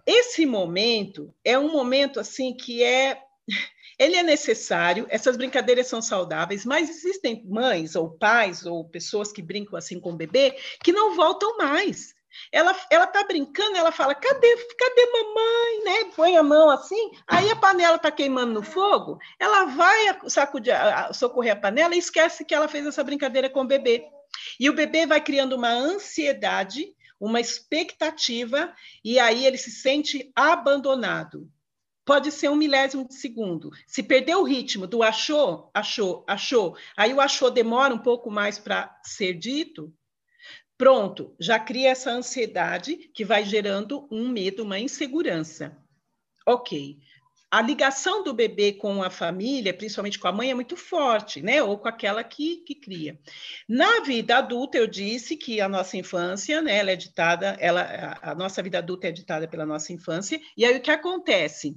Esse 0.06 0.44
momento 0.44 1.34
é 1.44 1.58
um 1.58 1.72
momento 1.72 2.20
assim 2.20 2.54
que 2.54 2.82
é 2.82 3.18
ele 3.98 4.16
é 4.16 4.22
necessário, 4.22 5.06
essas 5.11 5.36
brincadeiras 5.36 5.86
são 5.86 6.00
saudáveis, 6.00 6.64
mas 6.64 6.88
existem 6.88 7.44
mães 7.46 7.94
ou 7.94 8.11
pais 8.11 8.64
ou 8.64 8.88
pessoas 8.88 9.30
que 9.30 9.42
brincam 9.42 9.78
assim 9.78 10.00
com 10.00 10.12
o 10.12 10.16
bebê 10.16 10.56
que 10.82 10.92
não 10.92 11.14
voltam 11.14 11.56
mais. 11.58 12.14
Ela, 12.53 12.76
ela 12.91 13.07
tá 13.07 13.24
brincando, 13.24 13.76
ela 13.76 13.93
fala: 13.93 14.14
cadê, 14.14 14.57
cadê 14.78 15.07
mamãe? 15.12 15.85
Né? 15.85 16.12
Põe 16.14 16.37
a 16.37 16.43
mão 16.43 16.70
assim, 16.70 17.11
aí 17.26 17.51
a 17.51 17.57
panela 17.57 17.99
tá 17.99 18.11
queimando 18.11 18.53
no 18.53 18.62
fogo, 18.62 19.18
ela 19.39 19.64
vai 19.64 20.18
sacudir, 20.28 20.74
socorrer 21.12 21.53
a 21.53 21.57
panela 21.57 21.95
e 21.95 21.99
esquece 21.99 22.45
que 22.45 22.55
ela 22.55 22.68
fez 22.68 22.87
essa 22.87 23.05
brincadeira 23.05 23.49
com 23.49 23.62
o 23.62 23.66
bebê. 23.66 24.05
E 24.59 24.70
o 24.70 24.74
bebê 24.74 25.07
vai 25.07 25.20
criando 25.20 25.57
uma 25.57 25.70
ansiedade, 25.70 26.95
uma 27.18 27.41
expectativa, 27.41 28.72
e 29.05 29.18
aí 29.18 29.45
ele 29.45 29.59
se 29.59 29.70
sente 29.70 30.31
abandonado 30.35 31.51
pode 32.11 32.33
ser 32.33 32.49
um 32.49 32.57
milésimo 32.57 33.07
de 33.07 33.14
segundo. 33.14 33.70
Se 33.87 34.03
perder 34.03 34.35
o 34.35 34.43
ritmo 34.43 34.85
do 34.85 35.01
achou, 35.01 35.70
achou, 35.72 36.24
achou, 36.26 36.76
aí 36.97 37.14
o 37.14 37.20
achou 37.20 37.53
demora 37.53 37.95
um 37.95 37.99
pouco 37.99 38.28
mais 38.28 38.59
para 38.59 38.99
ser 39.05 39.35
dito, 39.35 39.95
pronto, 40.81 41.37
já 41.39 41.61
cria 41.61 41.91
essa 41.91 42.11
ansiedade 42.11 42.97
que 43.12 43.22
vai 43.22 43.45
gerando 43.45 44.09
um 44.11 44.26
medo, 44.26 44.62
uma 44.62 44.78
insegurança. 44.78 45.76
Ok. 46.47 46.97
A 47.51 47.61
ligação 47.61 48.24
do 48.24 48.33
bebê 48.33 48.72
com 48.72 49.03
a 49.03 49.11
família, 49.11 49.74
principalmente 49.74 50.18
com 50.18 50.26
a 50.26 50.33
mãe, 50.33 50.51
é 50.51 50.55
muito 50.55 50.78
forte, 50.78 51.43
né? 51.43 51.62
Ou 51.62 51.76
com 51.76 51.87
aquela 51.87 52.24
que, 52.24 52.64
que 52.64 52.74
cria. 52.74 53.20
Na 53.68 54.01
vida 54.01 54.39
adulta, 54.39 54.78
eu 54.78 54.87
disse 54.87 55.37
que 55.37 55.61
a 55.61 55.68
nossa 55.68 55.99
infância, 55.99 56.62
né? 56.62 56.78
Ela 56.78 56.93
é 56.93 56.97
ditada, 56.97 57.59
ela, 57.61 58.18
a 58.22 58.35
nossa 58.35 58.62
vida 58.62 58.78
adulta 58.78 59.07
é 59.07 59.12
ditada 59.12 59.47
pela 59.47 59.66
nossa 59.66 59.93
infância. 59.93 60.41
E 60.57 60.64
aí 60.64 60.78
o 60.78 60.81
que 60.81 60.91
acontece? 60.91 61.76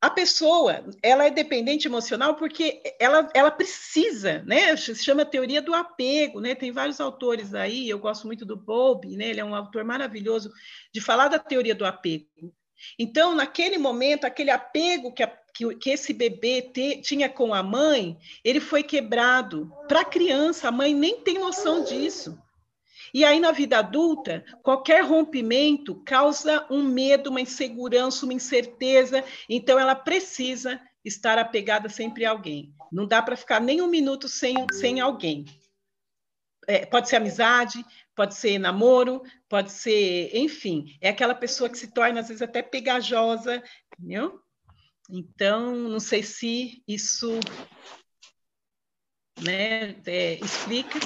A 0.00 0.10
pessoa 0.10 0.84
ela 1.02 1.26
é 1.26 1.30
dependente 1.30 1.88
emocional 1.88 2.34
porque 2.34 2.82
ela, 3.00 3.28
ela 3.34 3.50
precisa, 3.50 4.42
né? 4.46 4.76
Se 4.76 4.94
chama 4.96 5.24
teoria 5.24 5.62
do 5.62 5.74
apego, 5.74 6.40
né? 6.40 6.54
Tem 6.54 6.70
vários 6.70 7.00
autores 7.00 7.54
aí, 7.54 7.88
eu 7.88 7.98
gosto 7.98 8.26
muito 8.26 8.44
do 8.44 8.56
Bowlby, 8.56 9.16
né? 9.16 9.28
Ele 9.28 9.40
é 9.40 9.44
um 9.44 9.54
autor 9.54 9.84
maravilhoso 9.84 10.52
de 10.92 11.00
falar 11.00 11.28
da 11.28 11.38
teoria 11.38 11.74
do 11.74 11.86
apego. 11.86 12.54
Então, 12.98 13.34
naquele 13.34 13.78
momento, 13.78 14.26
aquele 14.26 14.50
apego 14.50 15.12
que, 15.12 15.22
a, 15.22 15.32
que, 15.54 15.74
que 15.76 15.90
esse 15.90 16.12
bebê 16.12 16.60
te, 16.60 17.00
tinha 17.00 17.28
com 17.28 17.54
a 17.54 17.62
mãe, 17.62 18.18
ele 18.44 18.60
foi 18.60 18.82
quebrado. 18.82 19.72
Para 19.88 20.00
a 20.00 20.04
criança, 20.04 20.68
a 20.68 20.72
mãe 20.72 20.94
nem 20.94 21.20
tem 21.22 21.38
noção 21.38 21.82
disso. 21.84 22.38
E 23.12 23.24
aí, 23.24 23.40
na 23.40 23.52
vida 23.52 23.78
adulta, 23.78 24.44
qualquer 24.62 25.04
rompimento 25.04 25.94
causa 26.04 26.66
um 26.70 26.82
medo, 26.82 27.30
uma 27.30 27.40
insegurança, 27.40 28.24
uma 28.24 28.34
incerteza. 28.34 29.24
Então, 29.48 29.78
ela 29.78 29.94
precisa 29.94 30.80
estar 31.04 31.38
apegada 31.38 31.88
sempre 31.88 32.24
a 32.24 32.30
alguém. 32.30 32.74
Não 32.90 33.06
dá 33.06 33.22
para 33.22 33.36
ficar 33.36 33.60
nem 33.60 33.80
um 33.80 33.86
minuto 33.86 34.28
sem, 34.28 34.66
sem 34.72 35.00
alguém. 35.00 35.44
É, 36.66 36.84
pode 36.84 37.08
ser 37.08 37.16
amizade, 37.16 37.84
pode 38.14 38.34
ser 38.34 38.58
namoro, 38.58 39.22
pode 39.48 39.70
ser, 39.70 40.30
enfim, 40.34 40.96
é 41.00 41.10
aquela 41.10 41.34
pessoa 41.34 41.70
que 41.70 41.78
se 41.78 41.92
torna 41.92 42.20
às 42.20 42.28
vezes 42.28 42.42
até 42.42 42.60
pegajosa, 42.60 43.62
entendeu? 43.92 44.40
Então, 45.08 45.72
não 45.74 46.00
sei 46.00 46.24
se 46.24 46.82
isso 46.88 47.38
né, 49.40 49.94
é, 50.06 50.34
explica. 50.34 50.98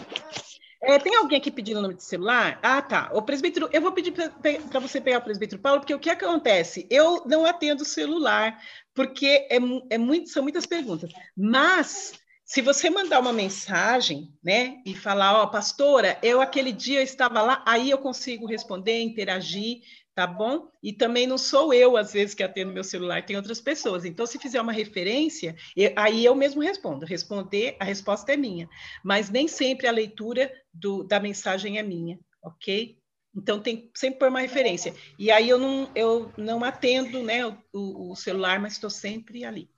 É, 0.83 0.99
tem 0.99 1.15
alguém 1.15 1.39
aqui 1.39 1.51
pedindo 1.51 1.79
o 1.79 1.83
nome 1.83 1.95
de 1.95 2.03
celular? 2.03 2.59
Ah, 2.63 2.81
tá. 2.81 3.11
O 3.13 3.21
presbítero, 3.21 3.69
eu 3.71 3.83
vou 3.83 3.93
pedir 3.93 4.13
para 4.13 4.81
você 4.81 5.01
pegar 5.01 5.19
o 5.19 5.23
presbítero 5.23 5.61
Paulo, 5.61 5.81
porque 5.81 5.95
o 5.95 5.99
que 5.99 6.09
acontece? 6.09 6.87
Eu 6.91 7.23
não 7.27 7.45
atendo 7.45 7.85
celular, 7.85 8.59
porque 8.95 9.47
é, 9.51 9.59
é 9.91 9.99
muito, 9.99 10.31
são 10.31 10.43
muitas 10.43 10.65
perguntas. 10.65 11.11
Mas, 11.37 12.15
se 12.45 12.63
você 12.63 12.89
mandar 12.89 13.21
uma 13.21 13.33
mensagem, 13.33 14.33
né, 14.43 14.79
e 14.87 14.95
falar, 14.95 15.35
ó, 15.39 15.45
oh, 15.45 15.51
pastora, 15.51 16.19
eu 16.23 16.41
aquele 16.41 16.73
dia 16.73 17.01
eu 17.01 17.05
estava 17.05 17.43
lá, 17.43 17.63
aí 17.67 17.91
eu 17.91 17.99
consigo 17.99 18.47
responder, 18.47 19.03
interagir, 19.03 19.83
tá 20.15 20.27
bom? 20.27 20.69
E 20.83 20.93
também 20.93 21.27
não 21.27 21.39
sou 21.39 21.73
eu, 21.73 21.97
às 21.97 22.13
vezes, 22.13 22.35
que 22.35 22.43
atendo 22.43 22.73
meu 22.73 22.85
celular, 22.85 23.25
tem 23.25 23.37
outras 23.37 23.61
pessoas. 23.61 24.05
Então, 24.05 24.27
se 24.27 24.39
fizer 24.39 24.61
uma 24.61 24.73
referência, 24.73 25.57
eu, 25.77 25.93
aí 25.97 26.25
eu 26.25 26.35
mesmo 26.35 26.63
respondo. 26.63 27.07
Responder, 27.07 27.77
a 27.79 27.85
resposta 27.85 28.33
é 28.33 28.37
minha. 28.37 28.69
Mas 29.05 29.31
nem 29.31 29.49
sempre 29.49 29.87
a 29.87 29.93
leitura 29.93 30.53
do, 30.73 31.05
da 31.05 31.21
mensagem 31.21 31.79
é 31.79 31.83
minha, 31.83 32.19
ok? 32.43 32.99
Então, 33.35 33.61
tem 33.61 33.91
sempre 33.95 34.19
por 34.19 34.29
uma 34.29 34.41
referência. 34.41 34.95
E 35.19 35.31
aí 35.31 35.49
eu 35.49 35.59
não, 35.59 35.91
eu 35.95 36.33
não 36.37 36.65
atendo 36.65 37.23
né, 37.23 37.47
o, 37.73 38.11
o 38.11 38.17
celular, 38.17 38.59
mas 38.59 38.75
estou 38.75 38.91
sempre 38.91 39.45
ali. 39.45 39.71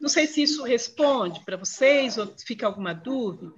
Não 0.00 0.08
sei 0.08 0.26
se 0.26 0.42
isso 0.42 0.62
responde 0.62 1.44
para 1.44 1.56
vocês 1.56 2.16
ou 2.16 2.32
fica 2.46 2.66
alguma 2.66 2.94
dúvida. 2.94 3.52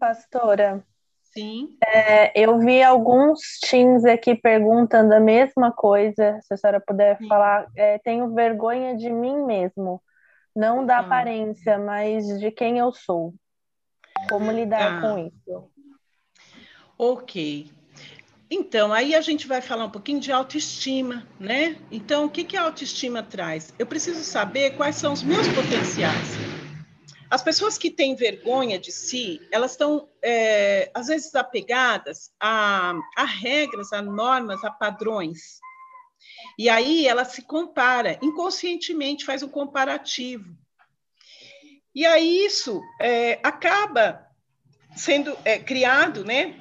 Pastora, 0.00 0.84
Sim. 1.36 1.76
É, 1.84 2.32
eu 2.34 2.58
vi 2.58 2.82
alguns 2.82 3.58
teens 3.60 4.06
aqui 4.06 4.34
perguntando 4.34 5.12
a 5.12 5.20
mesma 5.20 5.70
coisa. 5.70 6.40
Se 6.42 6.54
a 6.54 6.56
senhora 6.56 6.80
puder 6.80 7.18
Sim. 7.18 7.28
falar, 7.28 7.66
é, 7.76 7.98
tenho 7.98 8.34
vergonha 8.34 8.96
de 8.96 9.10
mim 9.10 9.44
mesmo, 9.44 10.02
não 10.54 10.86
da 10.86 11.00
aparência, 11.00 11.78
mas 11.78 12.26
de 12.40 12.50
quem 12.50 12.78
eu 12.78 12.90
sou. 12.90 13.34
Como 14.30 14.50
lidar 14.50 14.96
ah. 14.96 15.00
com 15.02 15.18
isso? 15.18 15.70
Ok. 16.98 17.70
Então, 18.50 18.92
aí 18.92 19.14
a 19.14 19.20
gente 19.20 19.46
vai 19.46 19.60
falar 19.60 19.84
um 19.84 19.90
pouquinho 19.90 20.20
de 20.20 20.32
autoestima, 20.32 21.26
né? 21.38 21.76
Então, 21.90 22.24
o 22.24 22.30
que, 22.30 22.44
que 22.44 22.56
a 22.56 22.62
autoestima 22.62 23.22
traz? 23.22 23.74
Eu 23.78 23.86
preciso 23.86 24.24
saber 24.24 24.76
quais 24.76 24.96
são 24.96 25.12
os 25.12 25.22
meus 25.22 25.46
potenciais. 25.48 26.55
As 27.28 27.42
pessoas 27.42 27.76
que 27.76 27.90
têm 27.90 28.14
vergonha 28.14 28.78
de 28.78 28.92
si, 28.92 29.40
elas 29.50 29.72
estão, 29.72 30.08
é, 30.22 30.90
às 30.94 31.08
vezes, 31.08 31.34
apegadas 31.34 32.30
a, 32.38 32.94
a 33.16 33.24
regras, 33.24 33.92
a 33.92 34.00
normas, 34.00 34.62
a 34.62 34.70
padrões. 34.70 35.58
E 36.56 36.68
aí 36.68 37.06
ela 37.06 37.24
se 37.24 37.42
compara, 37.42 38.18
inconscientemente 38.22 39.24
faz 39.24 39.42
um 39.42 39.48
comparativo. 39.48 40.56
E 41.94 42.06
aí 42.06 42.44
isso 42.44 42.80
é, 43.00 43.40
acaba 43.42 44.24
sendo 44.96 45.36
é, 45.44 45.58
criado, 45.58 46.24
né, 46.24 46.54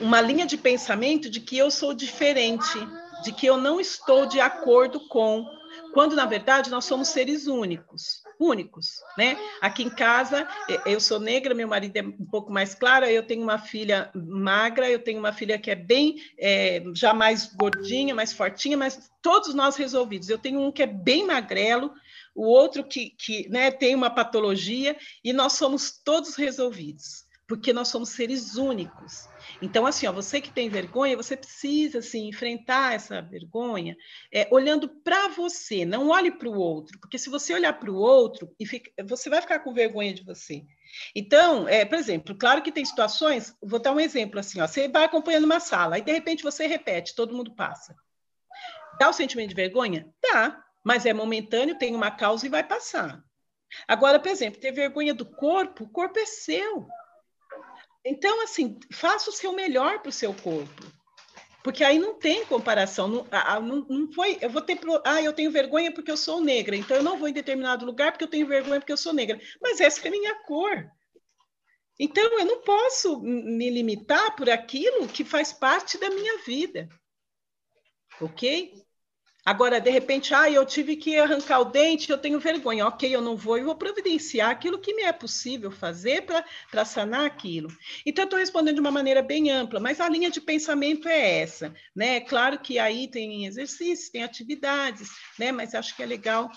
uma 0.00 0.20
linha 0.20 0.46
de 0.46 0.56
pensamento 0.56 1.28
de 1.28 1.40
que 1.40 1.58
eu 1.58 1.70
sou 1.70 1.92
diferente, 1.92 2.78
de 3.22 3.32
que 3.32 3.46
eu 3.46 3.56
não 3.56 3.80
estou 3.80 4.26
de 4.26 4.40
acordo 4.40 5.06
com, 5.08 5.46
quando 5.92 6.16
na 6.16 6.26
verdade 6.26 6.70
nós 6.70 6.84
somos 6.84 7.08
seres 7.08 7.46
únicos 7.46 8.23
únicos, 8.38 9.00
né? 9.16 9.36
Aqui 9.60 9.82
em 9.82 9.90
casa, 9.90 10.46
eu 10.84 11.00
sou 11.00 11.20
negra, 11.20 11.54
meu 11.54 11.68
marido 11.68 11.96
é 11.96 12.02
um 12.02 12.26
pouco 12.26 12.52
mais 12.52 12.74
claro, 12.74 13.06
eu 13.06 13.22
tenho 13.22 13.42
uma 13.42 13.58
filha 13.58 14.10
magra, 14.14 14.90
eu 14.90 14.98
tenho 14.98 15.18
uma 15.18 15.32
filha 15.32 15.58
que 15.58 15.70
é 15.70 15.74
bem, 15.74 16.16
é, 16.38 16.82
já 16.94 17.14
mais 17.14 17.46
gordinha, 17.54 18.14
mais 18.14 18.32
fortinha, 18.32 18.76
mas 18.76 19.10
todos 19.22 19.54
nós 19.54 19.76
resolvidos. 19.76 20.28
Eu 20.28 20.38
tenho 20.38 20.60
um 20.60 20.72
que 20.72 20.82
é 20.82 20.86
bem 20.86 21.26
magrelo, 21.26 21.92
o 22.34 22.46
outro 22.46 22.84
que, 22.84 23.10
que 23.10 23.48
né, 23.48 23.70
tem 23.70 23.94
uma 23.94 24.10
patologia, 24.10 24.96
e 25.22 25.32
nós 25.32 25.54
somos 25.54 26.00
todos 26.04 26.34
resolvidos. 26.34 27.23
Porque 27.46 27.72
nós 27.72 27.88
somos 27.88 28.10
seres 28.10 28.56
únicos. 28.56 29.28
Então, 29.60 29.86
assim, 29.86 30.06
ó, 30.06 30.12
você 30.12 30.40
que 30.40 30.50
tem 30.50 30.68
vergonha, 30.68 31.16
você 31.16 31.36
precisa 31.36 31.98
assim, 31.98 32.28
enfrentar 32.28 32.94
essa 32.94 33.20
vergonha 33.20 33.96
é, 34.32 34.48
olhando 34.50 34.88
para 34.88 35.28
você, 35.28 35.84
não 35.84 36.08
olhe 36.08 36.30
para 36.30 36.48
o 36.48 36.58
outro, 36.58 36.98
porque 36.98 37.18
se 37.18 37.28
você 37.28 37.52
olhar 37.52 37.74
para 37.74 37.90
o 37.90 37.96
outro, 37.96 38.50
você 39.06 39.28
vai 39.28 39.40
ficar 39.40 39.60
com 39.60 39.74
vergonha 39.74 40.14
de 40.14 40.24
você. 40.24 40.64
Então, 41.14 41.68
é, 41.68 41.84
por 41.84 41.98
exemplo, 41.98 42.34
claro 42.36 42.62
que 42.62 42.72
tem 42.72 42.84
situações, 42.84 43.54
vou 43.62 43.78
dar 43.78 43.92
um 43.92 44.00
exemplo 44.00 44.40
assim, 44.40 44.60
ó, 44.60 44.66
você 44.66 44.88
vai 44.88 45.04
acompanhando 45.04 45.44
uma 45.44 45.60
sala, 45.60 45.96
aí 45.96 46.02
de 46.02 46.12
repente 46.12 46.42
você 46.42 46.66
repete, 46.66 47.14
todo 47.14 47.34
mundo 47.34 47.54
passa. 47.54 47.94
Dá 48.98 49.08
o 49.08 49.12
sentimento 49.12 49.50
de 49.50 49.56
vergonha? 49.56 50.08
Dá, 50.22 50.64
mas 50.82 51.04
é 51.04 51.12
momentâneo, 51.12 51.78
tem 51.78 51.94
uma 51.94 52.10
causa 52.10 52.46
e 52.46 52.50
vai 52.50 52.62
passar. 52.62 53.22
Agora, 53.88 54.20
por 54.20 54.28
exemplo, 54.28 54.60
ter 54.60 54.72
vergonha 54.72 55.12
do 55.12 55.26
corpo, 55.26 55.84
o 55.84 55.88
corpo 55.88 56.18
é 56.18 56.26
seu. 56.26 56.86
Então, 58.04 58.42
assim, 58.42 58.78
faça 58.92 59.30
o 59.30 59.32
seu 59.32 59.52
melhor 59.52 60.00
para 60.00 60.10
o 60.10 60.12
seu 60.12 60.34
corpo. 60.34 60.84
Porque 61.64 61.82
aí 61.82 61.98
não 61.98 62.12
tem 62.18 62.44
comparação. 62.44 63.08
Não, 63.08 63.26
não, 63.62 63.86
não 63.88 64.12
foi. 64.12 64.36
Eu 64.42 64.50
vou 64.50 64.60
ter. 64.60 64.78
Ah, 65.02 65.22
eu 65.22 65.32
tenho 65.32 65.50
vergonha 65.50 65.90
porque 65.90 66.10
eu 66.10 66.16
sou 66.16 66.38
negra. 66.38 66.76
Então 66.76 66.94
eu 66.98 67.02
não 67.02 67.16
vou 67.16 67.26
em 67.26 67.32
determinado 67.32 67.86
lugar 67.86 68.12
porque 68.12 68.24
eu 68.24 68.28
tenho 68.28 68.46
vergonha 68.46 68.80
porque 68.80 68.92
eu 68.92 68.98
sou 68.98 69.14
negra. 69.14 69.40
Mas 69.62 69.80
essa 69.80 70.06
é 70.06 70.08
a 70.08 70.10
minha 70.10 70.42
cor. 70.42 70.86
Então 71.98 72.22
eu 72.38 72.44
não 72.44 72.60
posso 72.60 73.18
me 73.22 73.70
limitar 73.70 74.36
por 74.36 74.50
aquilo 74.50 75.08
que 75.08 75.24
faz 75.24 75.54
parte 75.54 75.96
da 75.96 76.10
minha 76.10 76.36
vida. 76.38 76.86
Ok? 78.20 78.74
Agora, 79.44 79.78
de 79.78 79.90
repente, 79.90 80.32
ah, 80.32 80.50
eu 80.50 80.64
tive 80.64 80.96
que 80.96 81.18
arrancar 81.18 81.60
o 81.60 81.66
dente, 81.66 82.10
eu 82.10 82.16
tenho 82.16 82.40
vergonha. 82.40 82.86
Ok, 82.86 83.14
eu 83.14 83.20
não 83.20 83.36
vou, 83.36 83.58
eu 83.58 83.66
vou 83.66 83.74
providenciar 83.74 84.50
aquilo 84.50 84.78
que 84.78 84.94
me 84.94 85.02
é 85.02 85.12
possível 85.12 85.70
fazer 85.70 86.24
para 86.70 86.84
sanar 86.84 87.26
aquilo. 87.26 87.68
Então, 88.06 88.24
estou 88.24 88.38
respondendo 88.38 88.76
de 88.76 88.80
uma 88.80 88.90
maneira 88.90 89.20
bem 89.20 89.50
ampla, 89.50 89.78
mas 89.78 90.00
a 90.00 90.08
linha 90.08 90.30
de 90.30 90.40
pensamento 90.40 91.08
é 91.08 91.40
essa. 91.40 91.74
Né? 91.94 92.20
Claro 92.20 92.58
que 92.58 92.78
aí 92.78 93.06
tem 93.06 93.44
exercícios, 93.44 94.08
tem 94.08 94.22
atividades, 94.22 95.10
né? 95.38 95.52
mas 95.52 95.74
acho 95.74 95.94
que 95.94 96.02
é 96.02 96.06
legal 96.06 96.50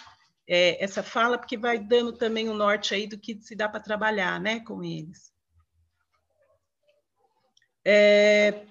é, 0.47 0.81
essa 0.81 1.03
fala, 1.03 1.37
porque 1.37 1.57
vai 1.57 1.77
dando 1.77 2.13
também 2.13 2.47
o 2.47 2.53
um 2.53 2.55
norte 2.55 2.93
aí 2.93 3.05
do 3.05 3.19
que 3.19 3.37
se 3.41 3.53
dá 3.53 3.67
para 3.67 3.81
trabalhar 3.81 4.39
né, 4.39 4.61
com 4.61 4.81
eles. 4.81 5.33
É, 7.83 8.65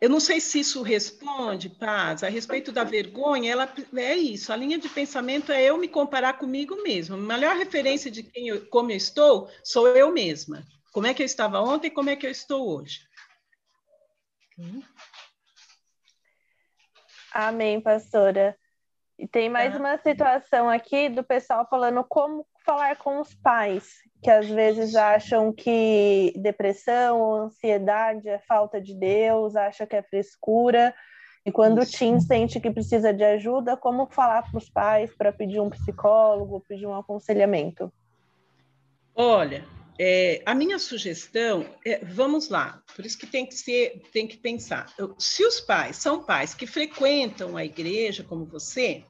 eu 0.00 0.08
não 0.08 0.18
sei 0.18 0.40
se 0.40 0.60
isso 0.60 0.82
responde, 0.82 1.68
Paz, 1.68 2.24
a 2.24 2.28
respeito 2.28 2.72
da 2.72 2.84
vergonha, 2.84 3.52
ela 3.52 3.70
é 3.96 4.16
isso, 4.16 4.50
a 4.50 4.56
linha 4.56 4.78
de 4.78 4.88
pensamento 4.88 5.52
é 5.52 5.62
eu 5.62 5.76
me 5.76 5.88
comparar 5.88 6.34
comigo 6.34 6.82
mesma. 6.82 7.16
A 7.16 7.20
melhor 7.20 7.54
referência 7.56 8.10
de 8.10 8.22
quem 8.22 8.48
eu, 8.48 8.66
como 8.68 8.90
eu 8.90 8.96
estou 8.96 9.50
sou 9.62 9.88
eu 9.88 10.10
mesma. 10.10 10.64
Como 10.92 11.06
é 11.06 11.12
que 11.12 11.22
eu 11.22 11.26
estava 11.26 11.60
ontem 11.60 11.88
e 11.88 11.90
como 11.90 12.08
é 12.08 12.16
que 12.16 12.26
eu 12.26 12.30
estou 12.30 12.76
hoje. 12.76 13.00
Amém, 17.32 17.80
pastora. 17.80 18.58
E 19.18 19.28
tem 19.28 19.50
mais 19.50 19.76
uma 19.76 19.98
situação 19.98 20.68
aqui 20.68 21.10
do 21.10 21.22
pessoal 21.22 21.68
falando 21.68 22.02
como 22.04 22.46
falar 22.64 22.96
com 22.96 23.20
os 23.20 23.34
pais, 23.34 23.98
que 24.22 24.30
às 24.30 24.48
vezes 24.48 24.94
acham 24.94 25.52
que 25.52 26.32
depressão 26.36 27.44
ansiedade 27.44 28.28
é 28.28 28.38
falta 28.38 28.80
de 28.80 28.94
Deus, 28.94 29.56
acha 29.56 29.86
que 29.86 29.96
é 29.96 30.02
frescura. 30.02 30.94
E 31.44 31.50
quando 31.50 31.82
Isso. 31.82 31.94
o 31.94 31.98
Tim 31.98 32.20
sente 32.20 32.60
que 32.60 32.70
precisa 32.70 33.12
de 33.12 33.24
ajuda, 33.24 33.76
como 33.76 34.06
falar 34.06 34.42
para 34.42 34.58
os 34.58 34.68
pais 34.68 35.14
para 35.14 35.32
pedir 35.32 35.60
um 35.60 35.70
psicólogo, 35.70 36.64
pedir 36.68 36.86
um 36.86 36.94
aconselhamento? 36.94 37.90
Olha, 39.14 39.64
é, 39.98 40.42
a 40.46 40.54
minha 40.54 40.78
sugestão 40.78 41.66
é, 41.84 42.04
vamos 42.04 42.48
lá, 42.48 42.82
por 42.94 43.04
isso 43.04 43.18
que 43.18 43.26
tem 43.26 43.46
que 43.46 43.54
ser, 43.54 44.02
tem 44.12 44.26
que 44.26 44.36
pensar. 44.36 44.86
Se 45.18 45.44
os 45.44 45.60
pais 45.60 45.96
são 45.96 46.24
pais 46.24 46.54
que 46.54 46.66
frequentam 46.66 47.56
a 47.56 47.64
igreja 47.64 48.22
como 48.22 48.44
você, 48.44 49.04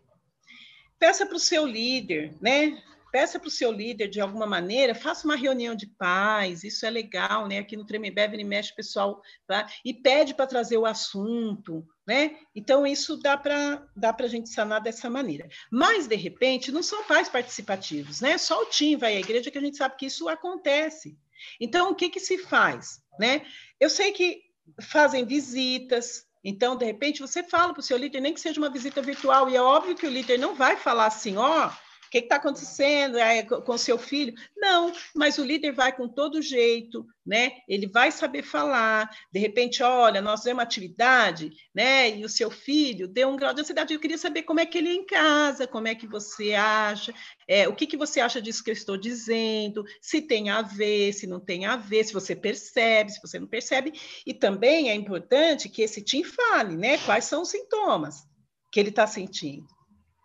peça 0.99 1.25
para 1.25 1.37
o 1.37 1.41
seu 1.41 1.65
líder, 1.65 2.35
né? 2.41 2.77
Peça 3.11 3.39
para 3.39 3.49
o 3.49 3.51
seu 3.51 3.73
líder, 3.73 4.09
de 4.09 4.21
alguma 4.21 4.47
maneira, 4.47 4.95
faça 4.95 5.27
uma 5.27 5.37
reunião 5.37 5.75
de 5.75 5.87
paz, 5.87 6.63
isso 6.65 6.87
é 6.87 6.91
legal, 6.91 7.47
né? 7.47 7.59
Aqui 7.59 7.77
no 7.77 7.87
Tremebebe, 7.87 8.37
ele 8.37 8.45
mexe 8.45 8.75
pessoal, 8.75 9.21
tá? 9.47 9.67
E 9.85 9.93
pede 9.93 10.35
para 10.35 10.47
trazer 10.47 10.77
o 10.77 10.87
assunto, 10.87 11.87
né? 12.07 12.37
Então, 12.55 12.87
isso 12.87 13.17
dá 13.17 13.37
para 13.37 13.87
dá 13.97 14.17
a 14.19 14.27
gente 14.27 14.49
sanar 14.49 14.81
dessa 14.81 15.11
maneira. 15.11 15.49
Mas, 15.71 16.07
de 16.07 16.17
repente, 16.17 16.73
não 16.73 16.83
são 16.83 17.05
pais 17.05 17.29
participativos, 17.29 18.21
né? 18.21 18.39
Só 18.39 18.63
o 18.63 18.67
Tim 18.67 18.97
vai 18.97 19.17
à 19.17 19.21
igreja 19.21 19.51
que 19.51 19.59
a 19.59 19.63
gente 19.63 19.77
sabe 19.77 19.97
que 19.97 20.07
isso 20.07 20.29
acontece. 20.29 21.19
Então, 21.61 21.91
o 21.91 21.95
que, 21.95 22.09
que 22.09 22.21
se 22.21 22.39
faz, 22.39 23.01
né? 23.19 23.43
Eu 23.79 23.91
sei 23.91 24.13
que 24.13 24.43
fazem 24.81 25.25
visitas, 25.25 26.25
então, 26.43 26.77
de 26.77 26.85
repente, 26.85 27.21
você 27.21 27.43
fala 27.43 27.73
para 27.73 27.81
o 27.81 27.83
seu 27.83 27.97
líder, 27.97 28.21
nem 28.21 28.33
que 28.33 28.41
seja 28.41 28.61
uma 28.61 28.71
visita 28.71 29.03
virtual, 29.03 29.51
e 29.51 29.57
é 29.57 29.63
óbvio 29.63 29.95
que 29.95 30.07
o 30.07 30.11
líder 30.11 30.39
não 30.39 30.55
vai 30.55 30.77
falar 30.77 31.07
assim, 31.07 31.37
ó, 31.37 31.67
oh, 31.67 31.69
o 31.69 31.73
que 32.11 32.19
está 32.19 32.37
acontecendo 32.37 33.17
é, 33.17 33.43
com 33.45 33.79
seu 33.79 33.97
filho? 33.97 34.35
Não, 34.57 34.93
mas 35.15 35.39
o 35.39 35.45
líder 35.45 35.73
vai 35.73 35.95
com 35.95 36.09
todo 36.09 36.43
jeito, 36.43 37.07
né? 37.25 37.53
Ele 37.69 37.87
vai 37.87 38.11
saber 38.11 38.43
falar. 38.43 39.09
De 39.33 39.39
repente, 39.39 39.83
olha, 39.83 40.21
nós 40.21 40.43
temos 40.43 40.59
uma 40.59 40.65
atividade, 40.65 41.53
né? 41.73 42.11
E 42.11 42.25
o 42.25 42.29
seu 42.29 42.51
filho 42.51 43.07
deu 43.07 43.29
um 43.29 43.37
grau 43.37 43.55
de 43.55 43.61
ansiedade. 43.61 43.95
Eu 43.95 44.01
queria 44.01 44.19
saber 44.19 44.43
como 44.43 44.59
é 44.59 44.67
que 44.67 44.77
ele 44.79 44.89
é 44.89 44.95
em 44.95 45.07
casa, 45.07 45.69
como 45.69 45.87
é 45.87 45.95
que 45.95 46.07
você 46.07 46.53
acha, 46.55 47.15
é, 47.47 47.69
o 47.69 47.75
que, 47.75 47.87
que 47.87 47.97
você 47.97 48.21
acha 48.21 48.43
disso 48.43 48.65
que 48.65 48.71
eu 48.71 48.75
estou 48.75 48.97
dizendo, 48.97 49.85
se 50.01 50.21
tem 50.21 50.51
a 50.51 50.63
ver, 50.63 51.13
se 51.13 51.27
não 51.27 51.39
tem 51.39 51.67
a 51.67 51.77
ver, 51.77 52.05
se 52.05 52.13
você 52.13 52.35
percebe, 52.35 53.13
se 53.13 53.21
você 53.21 53.39
não 53.39 53.47
percebe. 53.47 53.93
E 54.27 54.35
também 54.35 54.91
é 54.91 54.95
importante 54.95 55.69
que 55.69 55.83
esse 55.83 56.03
Tim 56.03 56.25
fale, 56.25 56.77
né? 56.77 56.99
Quais 56.99 57.25
são 57.25 57.43
os 57.43 57.51
sintomas 57.51 58.25
que 58.73 58.81
ele 58.81 58.91
está 58.91 59.07
sentindo, 59.07 59.67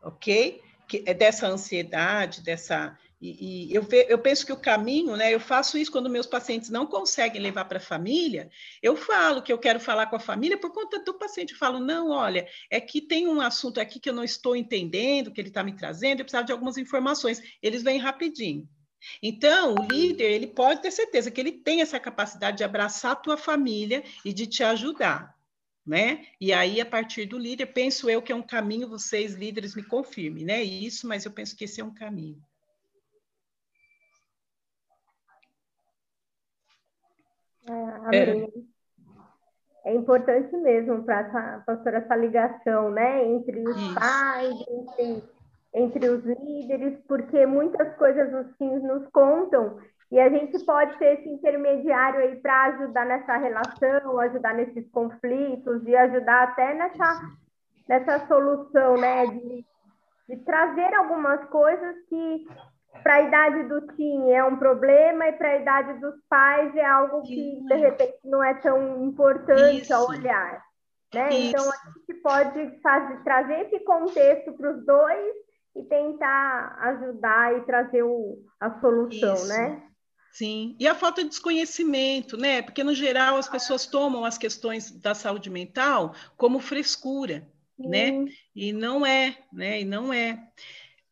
ok? 0.03 0.61
Que, 0.87 1.03
é 1.05 1.13
dessa 1.13 1.47
ansiedade, 1.47 2.41
dessa. 2.41 2.97
E, 3.21 3.69
e 3.69 3.73
eu, 3.73 3.81
ve, 3.81 4.05
eu 4.09 4.19
penso 4.19 4.45
que 4.45 4.51
o 4.51 4.57
caminho, 4.57 5.15
né? 5.15 5.33
Eu 5.33 5.39
faço 5.39 5.77
isso 5.77 5.91
quando 5.91 6.09
meus 6.09 6.27
pacientes 6.27 6.69
não 6.69 6.85
conseguem 6.85 7.41
levar 7.41 7.65
para 7.65 7.77
a 7.77 7.81
família, 7.81 8.49
eu 8.81 8.95
falo 8.95 9.41
que 9.41 9.51
eu 9.51 9.57
quero 9.57 9.79
falar 9.79 10.07
com 10.07 10.15
a 10.15 10.19
família 10.19 10.57
por 10.57 10.71
conta 10.71 10.99
do 11.03 11.13
paciente. 11.13 11.53
Eu 11.53 11.59
falo, 11.59 11.79
não, 11.79 12.09
olha, 12.09 12.47
é 12.69 12.79
que 12.79 13.01
tem 13.01 13.27
um 13.27 13.41
assunto 13.41 13.79
aqui 13.79 13.99
que 13.99 14.09
eu 14.09 14.13
não 14.13 14.23
estou 14.23 14.55
entendendo, 14.55 15.31
que 15.31 15.41
ele 15.41 15.49
está 15.49 15.63
me 15.63 15.75
trazendo, 15.75 16.19
eu 16.19 16.25
precisava 16.25 16.45
de 16.45 16.51
algumas 16.51 16.77
informações. 16.77 17.41
Eles 17.61 17.83
vêm 17.83 17.97
rapidinho. 17.97 18.67
Então, 19.21 19.75
o 19.75 19.83
líder, 19.83 20.31
ele 20.31 20.47
pode 20.47 20.81
ter 20.81 20.91
certeza 20.91 21.29
que 21.29 21.39
ele 21.39 21.51
tem 21.51 21.81
essa 21.81 21.99
capacidade 21.99 22.57
de 22.57 22.63
abraçar 22.63 23.11
a 23.11 23.15
tua 23.15 23.37
família 23.37 24.03
e 24.23 24.33
de 24.33 24.47
te 24.47 24.63
ajudar 24.63 25.34
né? 25.85 26.25
E 26.41 26.51
aí, 26.51 26.81
a 26.81 26.85
partir 26.85 27.25
do 27.25 27.37
líder, 27.37 27.67
penso 27.67 28.09
eu 28.09 28.21
que 28.21 28.31
é 28.31 28.35
um 28.35 28.41
caminho, 28.41 28.89
vocês 28.89 29.35
líderes 29.35 29.75
me 29.75 29.83
confirmem, 29.83 30.43
né? 30.43 30.63
Isso, 30.63 31.07
mas 31.07 31.25
eu 31.25 31.31
penso 31.31 31.55
que 31.55 31.65
esse 31.65 31.79
é 31.79 31.83
um 31.83 31.93
caminho. 31.93 32.41
É, 38.11 38.17
é. 38.17 39.91
é 39.91 39.95
importante 39.95 40.55
mesmo 40.57 41.03
para 41.03 41.63
pastora 41.65 41.97
essa 41.97 42.15
ligação, 42.15 42.91
né? 42.91 43.25
Entre 43.25 43.59
os 43.67 43.77
Isso. 43.77 43.95
pais, 43.95 44.55
entre, 44.67 45.23
entre 45.73 46.09
os 46.09 46.23
líderes, 46.23 46.99
porque 47.07 47.45
muitas 47.45 47.95
coisas 47.97 48.45
os 48.45 48.55
filhos 48.57 48.83
nos 48.83 49.07
contam 49.09 49.79
e 50.11 50.19
a 50.19 50.29
gente 50.29 50.63
pode 50.65 50.97
ser 50.97 51.19
esse 51.19 51.29
intermediário 51.29 52.19
aí 52.19 52.35
para 52.37 52.65
ajudar 52.65 53.05
nessa 53.05 53.37
relação, 53.37 54.19
ajudar 54.19 54.53
nesses 54.53 54.87
conflitos 54.91 55.85
e 55.85 55.95
ajudar 55.95 56.43
até 56.43 56.73
nessa, 56.73 57.21
nessa 57.87 58.27
solução, 58.27 58.97
né? 58.97 59.25
De, 59.27 59.65
de 60.29 60.37
trazer 60.43 60.93
algumas 60.93 61.43
coisas 61.49 61.95
que 62.07 62.47
para 63.01 63.15
a 63.15 63.21
idade 63.21 63.63
do 63.63 63.81
teen 63.95 64.31
é 64.31 64.43
um 64.43 64.57
problema 64.57 65.27
e 65.27 65.33
para 65.33 65.49
a 65.49 65.57
idade 65.57 65.99
dos 65.99 66.15
pais 66.29 66.75
é 66.75 66.85
algo 66.85 67.21
que 67.23 67.61
de 67.67 67.75
repente 67.75 68.19
não 68.23 68.43
é 68.43 68.53
tão 68.55 69.03
importante 69.03 69.81
Isso. 69.81 69.93
a 69.93 70.05
olhar. 70.05 70.63
Né? 71.13 71.29
Então 71.31 71.63
a 71.69 71.89
gente 71.89 72.21
pode 72.21 72.81
fazer, 72.81 73.23
trazer 73.23 73.61
esse 73.61 73.79
contexto 73.81 74.53
para 74.53 74.71
os 74.71 74.85
dois 74.85 75.35
e 75.75 75.83
tentar 75.83 76.77
ajudar 76.79 77.57
e 77.57 77.61
trazer 77.61 78.03
o, 78.03 78.37
a 78.59 78.79
solução, 78.79 79.33
Isso. 79.33 79.47
né? 79.49 79.83
Sim, 80.35 80.75
e 80.77 80.85
a 80.85 80.93
falta 80.93 81.23
de 81.23 81.29
desconhecimento, 81.29 82.35
né? 82.35 82.61
Porque, 82.61 82.83
no 82.83 82.93
geral, 82.93 83.37
as 83.37 83.47
pessoas 83.47 83.85
tomam 83.85 84.25
as 84.25 84.37
questões 84.37 84.91
da 84.91 85.15
saúde 85.15 85.49
mental 85.49 86.13
como 86.35 86.59
frescura, 86.59 87.47
Sim. 87.77 87.87
né? 87.87 88.25
E 88.53 88.73
não 88.73 89.05
é, 89.05 89.37
né? 89.53 89.79
E 89.79 89.85
não 89.85 90.11
é. 90.11 90.45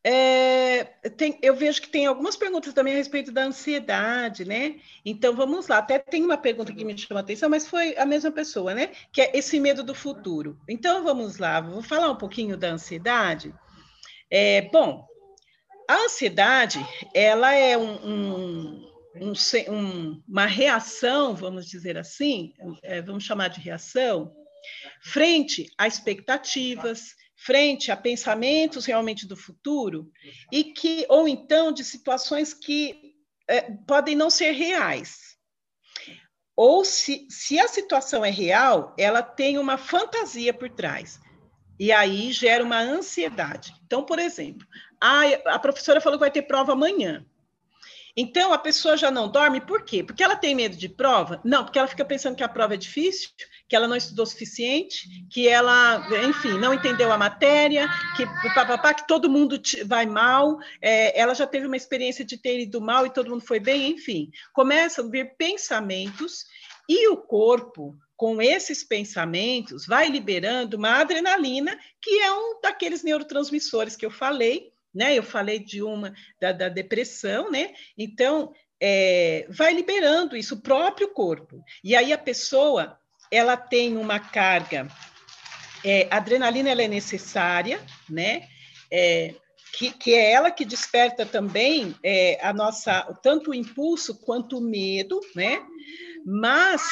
é 0.04 0.84
tem, 1.16 1.38
eu 1.40 1.56
vejo 1.56 1.80
que 1.80 1.88
tem 1.88 2.04
algumas 2.04 2.36
perguntas 2.36 2.74
também 2.74 2.92
a 2.92 2.96
respeito 2.98 3.32
da 3.32 3.44
ansiedade, 3.44 4.44
né? 4.44 4.78
Então, 5.06 5.34
vamos 5.34 5.68
lá. 5.68 5.78
Até 5.78 5.98
tem 5.98 6.22
uma 6.22 6.36
pergunta 6.36 6.70
que 6.70 6.84
me 6.84 6.98
chamou 6.98 7.16
a 7.16 7.22
atenção, 7.22 7.48
mas 7.48 7.66
foi 7.66 7.96
a 7.96 8.04
mesma 8.04 8.30
pessoa, 8.30 8.74
né? 8.74 8.90
Que 9.10 9.22
é 9.22 9.32
esse 9.34 9.58
medo 9.58 9.82
do 9.82 9.94
futuro. 9.94 10.60
Então, 10.68 11.02
vamos 11.02 11.38
lá. 11.38 11.62
Vou 11.62 11.80
falar 11.80 12.10
um 12.10 12.16
pouquinho 12.16 12.58
da 12.58 12.68
ansiedade. 12.68 13.54
É, 14.30 14.68
bom, 14.70 15.08
a 15.88 15.94
ansiedade, 16.04 16.86
ela 17.14 17.54
é 17.54 17.74
um, 17.78 17.94
um 18.04 18.93
um, 19.14 19.32
um, 19.72 20.22
uma 20.26 20.46
reação, 20.46 21.34
vamos 21.34 21.66
dizer 21.66 21.96
assim, 21.96 22.52
é, 22.82 23.00
vamos 23.00 23.24
chamar 23.24 23.48
de 23.48 23.60
reação, 23.60 24.34
frente 25.02 25.70
a 25.78 25.86
expectativas, 25.86 27.14
frente 27.36 27.90
a 27.90 27.96
pensamentos 27.96 28.86
realmente 28.86 29.26
do 29.26 29.36
futuro, 29.36 30.10
e 30.50 30.64
que, 30.64 31.06
ou 31.08 31.28
então 31.28 31.72
de 31.72 31.84
situações 31.84 32.54
que 32.54 33.14
é, 33.48 33.62
podem 33.86 34.16
não 34.16 34.30
ser 34.30 34.52
reais. 34.52 35.34
Ou 36.56 36.84
se, 36.84 37.26
se 37.28 37.58
a 37.58 37.68
situação 37.68 38.24
é 38.24 38.30
real, 38.30 38.94
ela 38.98 39.22
tem 39.22 39.58
uma 39.58 39.76
fantasia 39.76 40.54
por 40.54 40.70
trás. 40.70 41.20
E 41.78 41.90
aí 41.90 42.30
gera 42.30 42.62
uma 42.62 42.78
ansiedade. 42.78 43.74
Então, 43.84 44.04
por 44.04 44.20
exemplo, 44.20 44.66
a, 45.00 45.54
a 45.54 45.58
professora 45.58 46.00
falou 46.00 46.18
que 46.18 46.24
vai 46.24 46.30
ter 46.30 46.42
prova 46.42 46.72
amanhã. 46.72 47.26
Então, 48.16 48.52
a 48.52 48.58
pessoa 48.58 48.96
já 48.96 49.10
não 49.10 49.28
dorme, 49.28 49.60
por 49.60 49.84
quê? 49.84 50.04
Porque 50.04 50.22
ela 50.22 50.36
tem 50.36 50.54
medo 50.54 50.76
de 50.76 50.88
prova? 50.88 51.40
Não, 51.44 51.64
porque 51.64 51.78
ela 51.78 51.88
fica 51.88 52.04
pensando 52.04 52.36
que 52.36 52.44
a 52.44 52.48
prova 52.48 52.74
é 52.74 52.76
difícil, 52.76 53.30
que 53.68 53.74
ela 53.74 53.88
não 53.88 53.96
estudou 53.96 54.22
o 54.22 54.26
suficiente, 54.26 55.08
que 55.30 55.48
ela, 55.48 56.06
enfim, 56.28 56.58
não 56.58 56.72
entendeu 56.72 57.10
a 57.10 57.18
matéria, 57.18 57.88
que 58.16 58.24
papapá, 58.54 58.94
que 58.94 59.06
todo 59.06 59.28
mundo 59.28 59.60
vai 59.86 60.06
mal, 60.06 60.58
é, 60.80 61.18
ela 61.18 61.34
já 61.34 61.46
teve 61.46 61.66
uma 61.66 61.76
experiência 61.76 62.24
de 62.24 62.36
ter 62.36 62.60
ido 62.60 62.80
mal 62.80 63.04
e 63.04 63.12
todo 63.12 63.30
mundo 63.30 63.44
foi 63.44 63.58
bem, 63.58 63.90
enfim. 63.90 64.30
Começam 64.52 65.06
a 65.06 65.10
vir 65.10 65.36
pensamentos 65.36 66.44
e 66.88 67.08
o 67.08 67.16
corpo, 67.16 67.96
com 68.16 68.40
esses 68.40 68.84
pensamentos, 68.84 69.86
vai 69.86 70.08
liberando 70.08 70.76
uma 70.76 71.00
adrenalina, 71.00 71.76
que 72.00 72.20
é 72.20 72.32
um 72.32 72.60
daqueles 72.60 73.02
neurotransmissores 73.02 73.96
que 73.96 74.06
eu 74.06 74.10
falei, 74.10 74.72
né? 74.94 75.16
Eu 75.16 75.22
falei 75.22 75.58
de 75.58 75.82
uma 75.82 76.14
da, 76.40 76.52
da 76.52 76.68
depressão, 76.68 77.50
né? 77.50 77.74
Então, 77.96 78.52
é, 78.80 79.46
vai 79.48 79.72
liberando 79.72 80.36
isso, 80.36 80.54
o 80.54 80.60
próprio 80.60 81.08
corpo. 81.08 81.62
E 81.82 81.96
aí 81.96 82.12
a 82.12 82.18
pessoa, 82.18 82.98
ela 83.30 83.56
tem 83.56 83.96
uma 83.96 84.20
carga, 84.20 84.88
é, 85.84 86.06
a 86.10 86.16
adrenalina 86.16 86.70
ela 86.70 86.82
é 86.82 86.88
necessária, 86.88 87.80
né? 88.08 88.48
É, 88.90 89.34
que, 89.76 89.90
que, 89.90 90.14
é 90.14 90.32
ela 90.32 90.50
que 90.50 90.64
desperta 90.64 91.26
também 91.26 91.94
é, 92.02 92.38
a 92.40 92.52
nossa 92.52 93.02
tanto 93.22 93.50
o 93.50 93.54
impulso 93.54 94.14
quanto 94.20 94.58
o 94.58 94.60
medo, 94.60 95.20
né? 95.34 95.60
Mas 96.24 96.82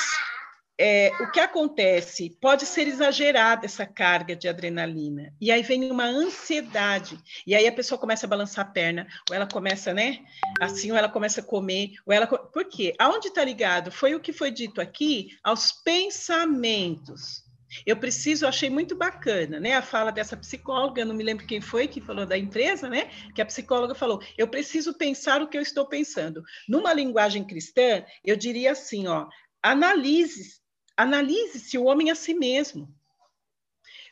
é, 0.85 1.13
o 1.21 1.31
que 1.31 1.39
acontece? 1.39 2.37
Pode 2.41 2.67
ser 2.67 2.89
exagerada 2.89 3.65
essa 3.65 3.87
carga 3.87 4.35
de 4.35 4.49
adrenalina, 4.49 5.33
e 5.41 5.53
aí 5.53 5.63
vem 5.63 5.89
uma 5.89 6.07
ansiedade, 6.07 7.17
e 7.47 7.55
aí 7.55 7.69
a 7.69 7.73
pessoa 7.73 7.97
começa 7.97 8.27
a 8.27 8.29
balançar 8.29 8.67
a 8.67 8.69
perna, 8.69 9.07
ou 9.31 9.37
ela 9.37 9.47
começa, 9.47 9.95
né? 9.95 10.19
Assim, 10.61 10.91
ou 10.91 10.97
ela 10.97 11.09
começa 11.09 11.41
a 11.41 11.45
comer, 11.45 11.93
ou 12.05 12.13
ela. 12.13 12.27
Por 12.27 12.65
quê? 12.65 12.97
Aonde 12.99 13.29
está 13.29 13.45
ligado? 13.45 13.93
Foi 13.93 14.17
o 14.17 14.21
que 14.21 14.33
foi 14.33 14.51
dito 14.51 14.81
aqui 14.81 15.29
aos 15.45 15.71
pensamentos. 15.71 17.45
Eu 17.87 17.97
preciso, 17.97 18.45
eu 18.45 18.49
achei 18.49 18.69
muito 18.69 18.97
bacana, 18.97 19.61
né? 19.61 19.75
A 19.75 19.83
fala 19.83 20.11
dessa 20.11 20.37
psicóloga, 20.37 21.05
não 21.05 21.15
me 21.15 21.23
lembro 21.23 21.47
quem 21.47 21.61
foi 21.61 21.87
que 21.87 22.01
falou 22.01 22.27
da 22.27 22.37
empresa, 22.37 22.89
né? 22.89 23.09
Que 23.37 23.41
a 23.41 23.47
psicóloga 23.47 23.95
falou: 23.95 24.21
eu 24.37 24.49
preciso 24.49 24.95
pensar 24.95 25.41
o 25.43 25.49
que 25.49 25.57
eu 25.57 25.63
estou 25.63 25.87
pensando. 25.87 26.43
Numa 26.69 26.93
linguagem 26.93 27.45
cristã, 27.45 28.05
eu 28.25 28.35
diria 28.35 28.73
assim: 28.73 29.07
ó, 29.07 29.29
analise 29.63 30.62
Analise-se 30.97 31.79
o 31.79 31.85
homem 31.85 32.11
a 32.11 32.15
si 32.15 32.35
mesmo. 32.35 32.89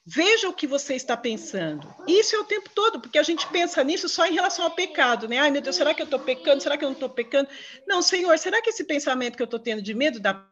Veja 0.05 0.49
o 0.49 0.55
que 0.55 0.67
você 0.67 0.95
está 0.95 1.17
pensando. 1.17 1.87
Isso 2.09 2.35
é 2.35 2.39
o 2.39 2.45
tempo 2.45 2.71
todo, 2.71 3.01
porque 3.01 3.19
a 3.19 3.23
gente 3.23 3.47
pensa 3.49 3.85
nisso 3.85 4.09
só 4.09 4.27
em 4.27 4.33
relação 4.33 4.65
ao 4.65 4.71
pecado, 4.71 5.29
né? 5.29 5.39
Ai, 5.39 5.51
meu 5.51 5.61
Deus, 5.61 5.77
será 5.77 5.95
que 5.95 6.01
eu 6.01 6.05
estou 6.05 6.19
pecando? 6.19 6.63
Será 6.63 6.77
que 6.77 6.85
eu 6.85 6.89
não 6.89 6.95
estou 6.95 7.11
pecando? 7.11 7.49
Não, 7.87 8.01
Senhor, 8.01 8.39
será 8.39 8.63
que 8.63 8.71
esse 8.71 8.85
pensamento 8.85 9.37
que 9.37 9.43
eu 9.43 9.45
estou 9.45 9.61
tendo 9.61 9.83
de 9.83 9.95
medo 9.95 10.19
da 10.19 10.49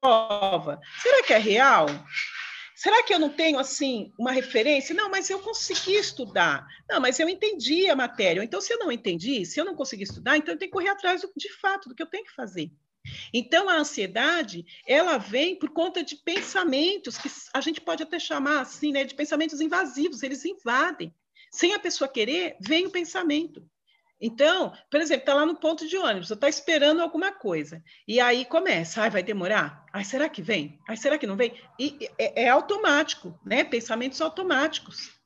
prova, 0.00 0.80
será 1.00 1.22
que 1.22 1.32
é 1.32 1.38
real? 1.38 1.86
Será 2.74 3.02
que 3.02 3.12
eu 3.12 3.18
não 3.18 3.30
tenho, 3.30 3.58
assim, 3.58 4.12
uma 4.18 4.30
referência? 4.30 4.94
Não, 4.94 5.10
mas 5.10 5.30
eu 5.30 5.40
consegui 5.40 5.94
estudar. 5.94 6.66
Não, 6.88 7.00
mas 7.00 7.18
eu 7.18 7.28
entendi 7.28 7.88
a 7.88 7.96
matéria. 7.96 8.42
Então, 8.42 8.60
se 8.60 8.72
eu 8.72 8.78
não 8.78 8.92
entendi, 8.92 9.44
se 9.44 9.60
eu 9.60 9.64
não 9.64 9.74
consegui 9.74 10.04
estudar, 10.04 10.36
então 10.36 10.54
eu 10.54 10.58
tenho 10.58 10.70
que 10.70 10.76
correr 10.76 10.90
atrás, 10.90 11.22
de 11.36 11.52
fato, 11.54 11.88
do 11.88 11.94
que 11.94 12.02
eu 12.02 12.06
tenho 12.06 12.24
que 12.24 12.34
fazer. 12.34 12.70
Então, 13.32 13.68
a 13.68 13.76
ansiedade, 13.76 14.64
ela 14.86 15.18
vem 15.18 15.56
por 15.56 15.70
conta 15.70 16.02
de 16.02 16.16
pensamentos 16.16 17.18
que 17.18 17.30
a 17.52 17.60
gente 17.60 17.80
pode 17.80 18.02
até 18.02 18.18
chamar 18.18 18.60
assim, 18.60 18.92
né, 18.92 19.04
de 19.04 19.14
pensamentos 19.14 19.60
invasivos, 19.60 20.22
eles 20.22 20.44
invadem. 20.44 21.14
Sem 21.50 21.74
a 21.74 21.78
pessoa 21.78 22.08
querer, 22.08 22.56
vem 22.60 22.86
o 22.86 22.90
pensamento. 22.90 23.64
Então, 24.20 24.72
por 24.90 25.00
exemplo, 25.00 25.22
está 25.22 25.34
lá 25.34 25.46
no 25.46 25.56
ponto 25.56 25.86
de 25.86 25.96
ônibus, 25.96 26.30
está 26.30 26.48
esperando 26.48 27.00
alguma 27.00 27.30
coisa, 27.30 27.82
e 28.06 28.18
aí 28.18 28.44
começa, 28.44 29.02
ai, 29.02 29.10
vai 29.10 29.22
demorar? 29.22 29.86
Ai, 29.92 30.04
será 30.04 30.28
que 30.28 30.42
vem? 30.42 30.78
Ai, 30.88 30.96
será 30.96 31.16
que 31.16 31.26
não 31.26 31.36
vem? 31.36 31.54
E 31.78 32.10
é, 32.18 32.44
é 32.44 32.48
automático, 32.48 33.38
né? 33.44 33.62
Pensamentos 33.62 34.20
automáticos. 34.20 35.17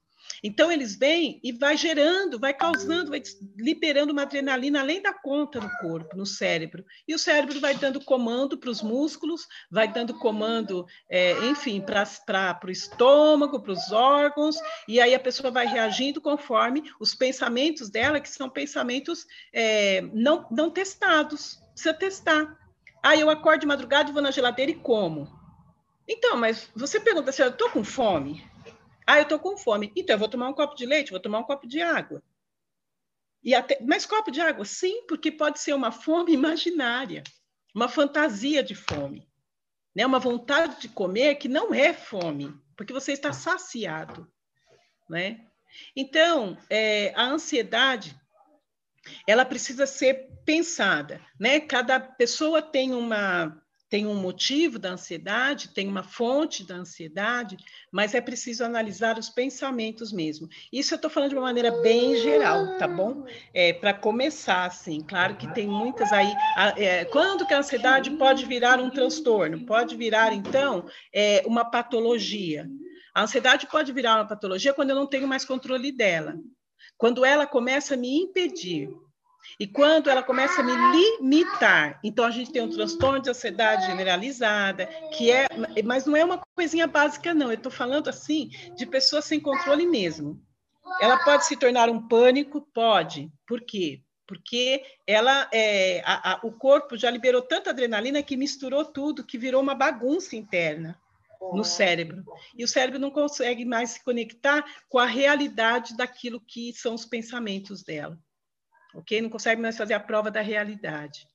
Então, 0.43 0.71
eles 0.71 0.97
vêm 0.97 1.41
e 1.43 1.53
vai 1.53 1.77
gerando, 1.77 2.39
vai 2.39 2.55
causando, 2.55 3.11
vai 3.11 3.23
liberando 3.57 4.13
uma 4.13 4.23
adrenalina 4.23 4.81
além 4.81 5.01
da 5.01 5.13
conta 5.13 5.61
no 5.61 5.71
corpo, 5.79 6.17
no 6.17 6.27
cérebro. 6.27 6.85
E 7.07 7.15
o 7.15 7.19
cérebro 7.19 7.59
vai 7.61 7.75
dando 7.75 8.01
comando 8.01 8.59
para 8.59 8.71
os 8.71 8.83
músculos, 8.83 9.47
vai 9.71 9.91
dando 9.93 10.15
comando, 10.15 10.87
é, 11.09 11.33
enfim, 11.47 11.81
para 11.81 12.59
o 12.65 12.71
estômago, 12.71 13.61
para 13.61 13.73
os 13.73 13.93
órgãos, 13.93 14.57
e 14.89 15.01
aí 15.01 15.15
a 15.15 15.21
pessoa 15.21 15.51
vai 15.51 15.67
reagindo 15.67 16.21
conforme 16.21 16.83
os 17.01 17.15
pensamentos 17.15 17.89
dela, 17.89 18.21
que 18.21 18.29
são 18.29 18.49
pensamentos 18.49 19.27
é, 19.53 20.03
não, 20.13 20.47
não 20.51 20.71
testados. 20.71 21.61
Precisa 21.73 21.95
testar. 21.95 22.59
Aí 23.03 23.21
eu 23.21 23.31
acordo 23.31 23.61
de 23.61 23.67
madrugada 23.67 24.11
e 24.11 24.13
vou 24.13 24.23
na 24.23 24.31
geladeira 24.31 24.71
e 24.71 24.77
como. 24.77 25.29
Então, 26.09 26.37
mas 26.37 26.69
você 26.75 27.01
pergunta 27.01 27.33
se 27.33 27.43
assim, 27.43 27.51
eu 27.51 27.53
estou 27.53 27.71
com 27.71 27.83
fome? 27.83 28.45
Ah, 29.07 29.19
eu 29.19 29.23
estou 29.23 29.39
com 29.39 29.57
fome. 29.57 29.93
Então, 29.97 30.15
eu 30.15 30.19
vou 30.19 30.29
tomar 30.29 30.49
um 30.49 30.55
copo 30.55 30.75
de 30.75 30.87
leite, 30.87 31.11
vou 31.11 31.21
tomar 31.21 31.39
um 31.39 31.45
copo 31.45 31.67
de 31.67 31.81
água. 31.81 32.23
E 33.43 33.55
até, 33.55 33.79
mas 33.83 34.07
copo 34.07 34.31
de 34.31 34.41
água? 34.41 34.65
Sim, 34.65 35.05
porque 35.07 35.33
pode 35.33 35.59
ser 35.59 35.75
uma 35.75 35.91
fome 35.91 36.33
imaginária, 36.35 37.23
uma 37.75 37.89
fantasia 37.89 38.63
de 38.63 38.75
fome. 38.75 39.29
Né? 39.95 40.07
Uma 40.07 40.19
vontade 40.19 40.81
de 40.81 40.89
comer 40.89 41.37
que 41.37 41.49
não 41.49 41.75
é 41.75 41.93
fome, 41.93 42.55
porque 42.77 42.93
você 42.93 43.13
está 43.13 43.33
saciado. 43.33 44.31
Né? 45.09 45.47
Então, 45.95 46.57
é, 46.71 47.13
a 47.15 47.25
ansiedade, 47.25 48.17
ela 49.27 49.45
precisa 49.45 49.87
ser 49.87 50.31
pensada. 50.45 51.21
Né? 51.39 51.61
Cada 51.61 52.01
pessoa 52.01 52.63
tem 52.63 52.95
uma 52.95 53.62
tem 53.93 54.07
um 54.07 54.15
motivo 54.15 54.79
da 54.79 54.93
ansiedade, 54.93 55.69
tem 55.69 55.87
uma 55.87 56.03
fonte 56.03 56.65
da 56.67 56.77
ansiedade, 56.77 57.59
mas 57.93 58.15
é 58.15 58.23
preciso 58.23 58.65
analisar 58.65 59.19
os 59.19 59.29
pensamentos 59.29 60.11
mesmo. 60.11 60.49
Isso 60.73 60.95
eu 60.95 60.97
estou 60.97 61.11
falando 61.11 61.29
de 61.29 61.37
uma 61.37 61.43
maneira 61.43 61.71
bem 61.83 62.17
geral, 62.17 62.79
tá 62.79 62.89
bom? 62.89 63.27
É, 63.53 63.75
Para 63.75 63.93
começar, 63.93 64.65
assim, 64.65 65.03
claro 65.03 65.37
que 65.37 65.47
tem 65.53 65.67
muitas 65.67 66.11
aí. 66.11 66.33
É, 66.79 67.05
quando 67.05 67.47
que 67.47 67.53
a 67.53 67.59
ansiedade 67.59 68.11
pode 68.13 68.47
virar 68.47 68.81
um 68.81 68.89
transtorno? 68.89 69.67
Pode 69.67 69.95
virar, 69.95 70.33
então, 70.33 70.87
é, 71.15 71.43
uma 71.45 71.63
patologia. 71.63 72.67
A 73.15 73.25
ansiedade 73.25 73.67
pode 73.67 73.93
virar 73.93 74.15
uma 74.15 74.27
patologia 74.27 74.73
quando 74.73 74.89
eu 74.89 74.97
não 74.97 75.07
tenho 75.07 75.29
mais 75.29 75.45
controle 75.45 75.93
dela. 75.93 76.39
Quando 76.97 77.27
ela 77.27 77.47
começa 77.47 77.93
a 77.93 77.99
me 77.99 78.23
impedir 78.23 78.89
e 79.59 79.67
quando 79.67 80.09
ela 80.09 80.23
começa 80.23 80.61
a 80.61 80.65
me 80.65 80.73
limitar, 80.73 82.01
então 82.03 82.25
a 82.25 82.31
gente 82.31 82.53
tem 82.53 82.63
um 82.63 82.71
transtorno 82.71 83.21
de 83.21 83.31
ansiedade 83.31 83.87
generalizada, 83.87 84.87
que 85.17 85.31
é, 85.31 85.47
mas 85.85 86.07
não 86.07 86.17
é 86.17 86.25
uma 86.25 86.41
coisinha 86.55 86.87
básica, 86.87 87.35
não. 87.35 87.49
Eu 87.49 87.55
estou 87.55 87.73
falando 87.73 88.09
assim 88.09 88.51
de 88.77 88.87
pessoas 88.87 89.25
sem 89.25 89.41
controle 89.41 89.87
mesmo. 89.87 90.41
Ela 91.01 91.19
pode 91.25 91.47
se 91.47 91.57
tornar 91.57 91.89
um 91.89 92.07
pânico? 92.07 92.61
Pode. 92.75 93.31
Por 93.47 93.61
quê? 93.61 94.03
Porque 94.27 94.83
ela 95.07 95.49
é, 95.53 96.03
a, 96.05 96.33
a, 96.33 96.41
o 96.43 96.53
corpo 96.53 96.97
já 96.97 97.11
liberou 97.11 97.43
tanta 97.43 97.71
adrenalina 97.71 98.23
que 98.23 98.37
misturou 98.37 98.85
tudo, 98.85 99.25
que 99.25 99.39
virou 99.39 99.61
uma 99.61 99.75
bagunça 99.75 100.37
interna 100.37 100.99
no 101.53 101.65
cérebro. 101.65 102.25
E 102.57 102.63
o 102.63 102.69
cérebro 102.69 103.01
não 103.01 103.11
consegue 103.11 103.65
mais 103.65 103.91
se 103.91 104.05
conectar 104.05 104.65
com 104.89 104.99
a 104.99 105.07
realidade 105.07 105.97
daquilo 105.97 106.41
que 106.41 106.73
são 106.73 106.95
os 106.95 107.05
pensamentos 107.05 107.83
dela 107.83 108.19
ok? 108.95 109.21
Não 109.23 109.31
consegue 109.31 109.61
mais 109.61 109.77
fazer 109.77 109.95
a 109.95 110.01
prova 110.01 110.31
da 110.31 110.41
realidade. 110.41 111.27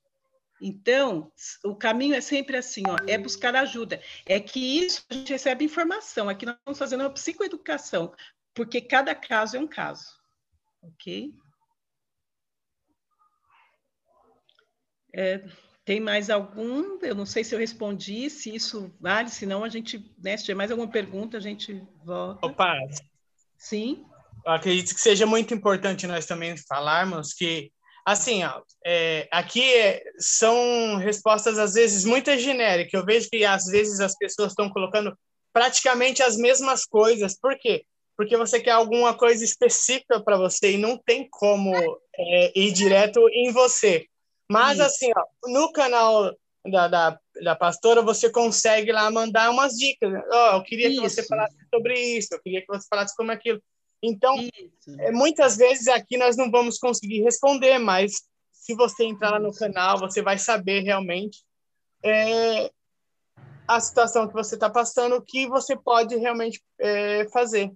Então, 0.62 1.32
o 1.64 1.76
caminho 1.76 2.16
é 2.16 2.22
sempre 2.22 2.58
assim, 2.58 2.84
ó, 2.88 2.98
é 3.08 3.18
buscar 3.18 3.56
ajuda. 3.56 4.02
É 4.26 4.40
que 4.40 4.60
isso 4.60 5.06
a 5.10 5.14
gente 5.14 5.32
recebe 5.32 5.64
informação. 5.64 6.28
Aqui 6.28 6.46
nós 6.46 6.56
estamos 6.56 6.80
fazendo 6.80 7.02
uma 7.02 7.14
psicoeducação, 7.14 8.14
porque 8.54 8.82
cada 8.82 9.14
caso 9.14 9.56
é 9.56 9.60
um 9.60 9.68
caso, 9.68 10.08
ok? 10.82 11.34
É, 15.14 15.44
tem 15.86 16.00
mais 16.00 16.30
algum? 16.30 17.00
Eu 17.02 17.16
não 17.16 17.26
sei 17.26 17.44
se 17.44 17.54
eu 17.56 17.60
respondi, 17.60 18.30
se 18.30 18.54
isso 18.54 18.94
vale, 19.00 19.30
se 19.30 19.46
não 19.46 19.64
a 19.64 19.70
gente, 19.70 20.14
né, 20.18 20.36
se 20.36 20.44
tiver 20.44 20.56
mais 20.56 20.72
alguma 20.72 20.90
pergunta, 20.90 21.38
a 21.38 21.40
gente 21.40 21.82
volta. 22.04 22.46
Opa! 22.46 22.74
Sim? 23.58 24.06
Acredito 24.45 24.93
que 24.93 25.01
seja 25.01 25.26
muito 25.26 25.53
importante 25.53 26.07
nós 26.07 26.26
também 26.26 26.55
falarmos 26.68 27.34
que 27.34 27.72
Assim, 28.07 28.41
ó, 28.41 28.61
é, 28.85 29.27
aqui 29.30 29.69
são 30.18 30.95
respostas 30.95 31.59
às 31.59 31.73
vezes 31.73 32.05
muito 32.05 32.34
genéricas. 32.38 32.93
Eu 32.93 33.05
vejo 33.05 33.30
que 33.30 33.43
às 33.43 33.65
vezes 33.65 33.99
as 33.99 34.18
pessoas 34.18 34.53
estão 34.53 34.69
colocando 34.69 35.14
praticamente 35.51 36.23
as 36.23 36.38
mesmas 36.38 36.85
coisas. 36.85 37.38
Por 37.38 37.59
quê? 37.59 37.84
Porque 38.15 38.38
você 38.38 38.61
quer 38.61 38.72
alguma 38.72 39.14
coisa 39.14 39.43
específica 39.43 40.22
para 40.22 40.38
você 40.38 40.72
e 40.72 40.77
não 40.77 40.97
tem 40.97 41.27
como 41.30 41.76
é, 42.15 42.57
ir 42.57 42.72
direto 42.72 43.27
em 43.27 43.51
você. 43.51 44.05
Mas, 44.49 44.77
Isso. 44.77 44.88
assim, 44.88 45.11
ó, 45.14 45.49
no 45.51 45.73
canal 45.73 46.34
da, 46.65 46.88
da, 46.88 47.19
da, 47.43 47.55
pastora, 47.57 48.01
você 48.01 48.30
consegue 48.30 48.89
lá 48.89 49.11
mandar 49.11 49.49
umas 49.49 49.73
dicas. 49.73 50.14
Ó, 50.31 50.53
oh, 50.53 50.55
eu 50.55 50.64
queria 50.64 50.88
isso. 50.88 51.01
que 51.01 51.09
você 51.09 51.27
falasse 51.27 51.57
sobre 51.69 51.99
isso, 51.99 52.30
eu 52.31 52.41
queria 52.41 52.61
que 52.61 52.68
você 52.68 52.88
falasse 52.89 53.14
como 53.18 53.34
aquilo. 53.34 53.61
Então, 54.02 54.36
é, 54.99 55.11
muitas 55.11 55.57
vezes 55.57 55.88
aqui 55.88 56.18
nós 56.18 56.38
não 56.38 56.52
vamos 56.52 56.78
conseguir 56.78 57.22
responder, 57.24 57.78
mas 57.80 58.24
se 58.52 58.76
você 58.76 59.06
entrar 59.06 59.32
lá 59.32 59.40
no 59.40 59.53
canal, 59.53 59.98
você 59.98 60.22
vai 60.22 60.38
saber 60.38 60.82
realmente 60.82 61.44
é, 62.03 62.72
a 63.68 63.80
situação 63.80 64.28
que 64.28 64.34
você 64.34 64.56
está 64.56 64.69
passando, 64.69 65.15
o 65.15 65.22
que 65.22 65.48
você 65.48 65.76
pode 65.76 66.15
realmente 66.15 66.61
é, 66.80 67.28
fazer. 67.30 67.72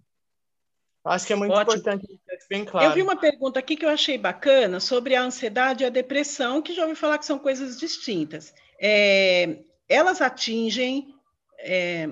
Acho 1.03 1.25
que 1.25 1.33
é 1.33 1.35
muito 1.35 1.53
Ótimo. 1.53 1.77
importante 1.77 2.21
bem 2.47 2.63
claro. 2.63 2.85
Eu 2.85 2.93
vi 2.93 3.01
uma 3.01 3.15
pergunta 3.15 3.59
aqui 3.59 3.75
que 3.75 3.83
eu 3.83 3.89
achei 3.89 4.17
bacana 4.17 4.79
sobre 4.79 5.15
a 5.15 5.23
ansiedade 5.23 5.83
e 5.83 5.87
a 5.87 5.89
depressão, 5.89 6.61
que 6.61 6.75
já 6.75 6.83
ouvi 6.83 6.95
falar 6.95 7.17
que 7.17 7.25
são 7.25 7.39
coisas 7.39 7.79
distintas. 7.79 8.53
É, 8.79 9.63
elas 9.89 10.21
atingem 10.21 11.15
é, 11.57 12.07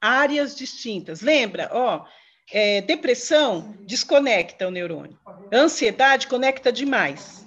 áreas 0.00 0.54
distintas. 0.54 1.20
Lembra? 1.20 1.68
Ó, 1.72 2.04
é, 2.52 2.80
depressão 2.80 3.76
desconecta 3.80 4.66
o 4.66 4.70
neurônio. 4.70 5.18
Ansiedade 5.52 6.26
conecta 6.26 6.72
demais, 6.72 7.44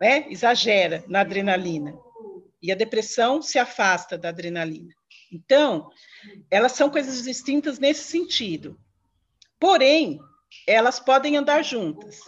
né? 0.00 0.26
exagera 0.28 1.04
na 1.08 1.20
adrenalina. 1.20 1.96
E 2.62 2.70
a 2.70 2.74
depressão 2.74 3.40
se 3.40 3.58
afasta 3.58 4.18
da 4.18 4.28
adrenalina. 4.28 4.92
Então, 5.32 5.90
elas 6.50 6.72
são 6.72 6.90
coisas 6.90 7.22
distintas 7.22 7.78
nesse 7.78 8.04
sentido. 8.04 8.78
Porém, 9.58 10.20
elas 10.66 10.98
podem 10.98 11.36
andar 11.36 11.62
juntas. 11.62 12.20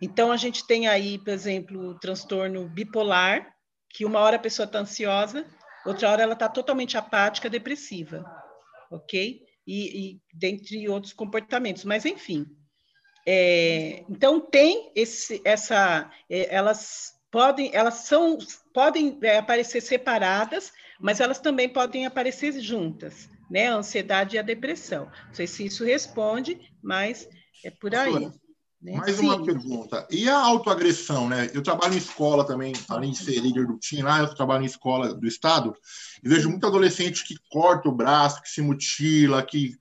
Então, 0.00 0.30
a 0.30 0.36
gente 0.36 0.66
tem 0.66 0.86
aí, 0.86 1.18
por 1.18 1.30
exemplo, 1.30 1.80
o 1.88 1.98
transtorno 1.98 2.68
bipolar, 2.68 3.54
que 3.88 4.04
uma 4.04 4.20
hora 4.20 4.36
a 4.36 4.40
pessoa 4.40 4.66
está 4.66 4.78
ansiosa, 4.80 5.46
outra 5.86 6.10
hora 6.10 6.22
ela 6.22 6.32
está 6.34 6.48
totalmente 6.48 6.96
apática, 6.96 7.48
depressiva, 7.48 8.24
ok? 8.90 9.40
E, 9.66 10.12
e 10.12 10.20
dentre 10.32 10.88
outros 10.88 11.12
comportamentos, 11.12 11.84
mas 11.84 12.04
enfim. 12.04 12.46
É, 13.26 14.04
então 14.08 14.40
tem 14.40 14.90
esse, 14.94 15.40
essa, 15.44 16.10
é, 16.28 16.54
elas 16.54 17.12
podem, 17.30 17.70
elas 17.72 17.94
são, 17.94 18.36
podem 18.74 19.18
é, 19.22 19.38
aparecer 19.38 19.80
separadas, 19.80 20.72
mas 21.00 21.20
elas 21.20 21.38
também 21.38 21.68
podem 21.68 22.04
aparecer 22.04 22.60
juntas, 22.60 23.28
né? 23.50 23.68
A 23.68 23.76
ansiedade 23.76 24.36
e 24.36 24.38
a 24.38 24.42
depressão. 24.42 25.10
Não 25.26 25.34
sei 25.34 25.46
se 25.46 25.64
isso 25.64 25.84
responde, 25.84 26.58
mas 26.82 27.28
é 27.64 27.70
por 27.70 27.94
aí. 27.94 28.30
Né? 28.82 28.96
Mais 28.96 29.16
Sim. 29.16 29.26
uma 29.26 29.44
pergunta. 29.44 30.06
E 30.10 30.28
a 30.28 30.36
autoagressão, 30.36 31.28
né? 31.28 31.48
Eu 31.54 31.62
trabalho 31.62 31.94
em 31.94 31.98
escola 31.98 32.44
também, 32.44 32.72
além 32.88 33.12
de 33.12 33.18
ser 33.18 33.38
líder 33.38 33.66
do 33.66 33.78
time 33.78 34.02
lá, 34.02 34.18
eu 34.18 34.34
trabalho 34.34 34.64
em 34.64 34.66
escola 34.66 35.14
do 35.14 35.26
estado 35.26 35.74
e 36.22 36.28
vejo 36.28 36.50
muito 36.50 36.66
adolescente 36.66 37.24
que 37.24 37.36
corta 37.48 37.88
o 37.88 37.94
braço, 37.94 38.42
que 38.42 38.50
se 38.50 38.60
mutila, 38.60 39.42
que, 39.42 39.76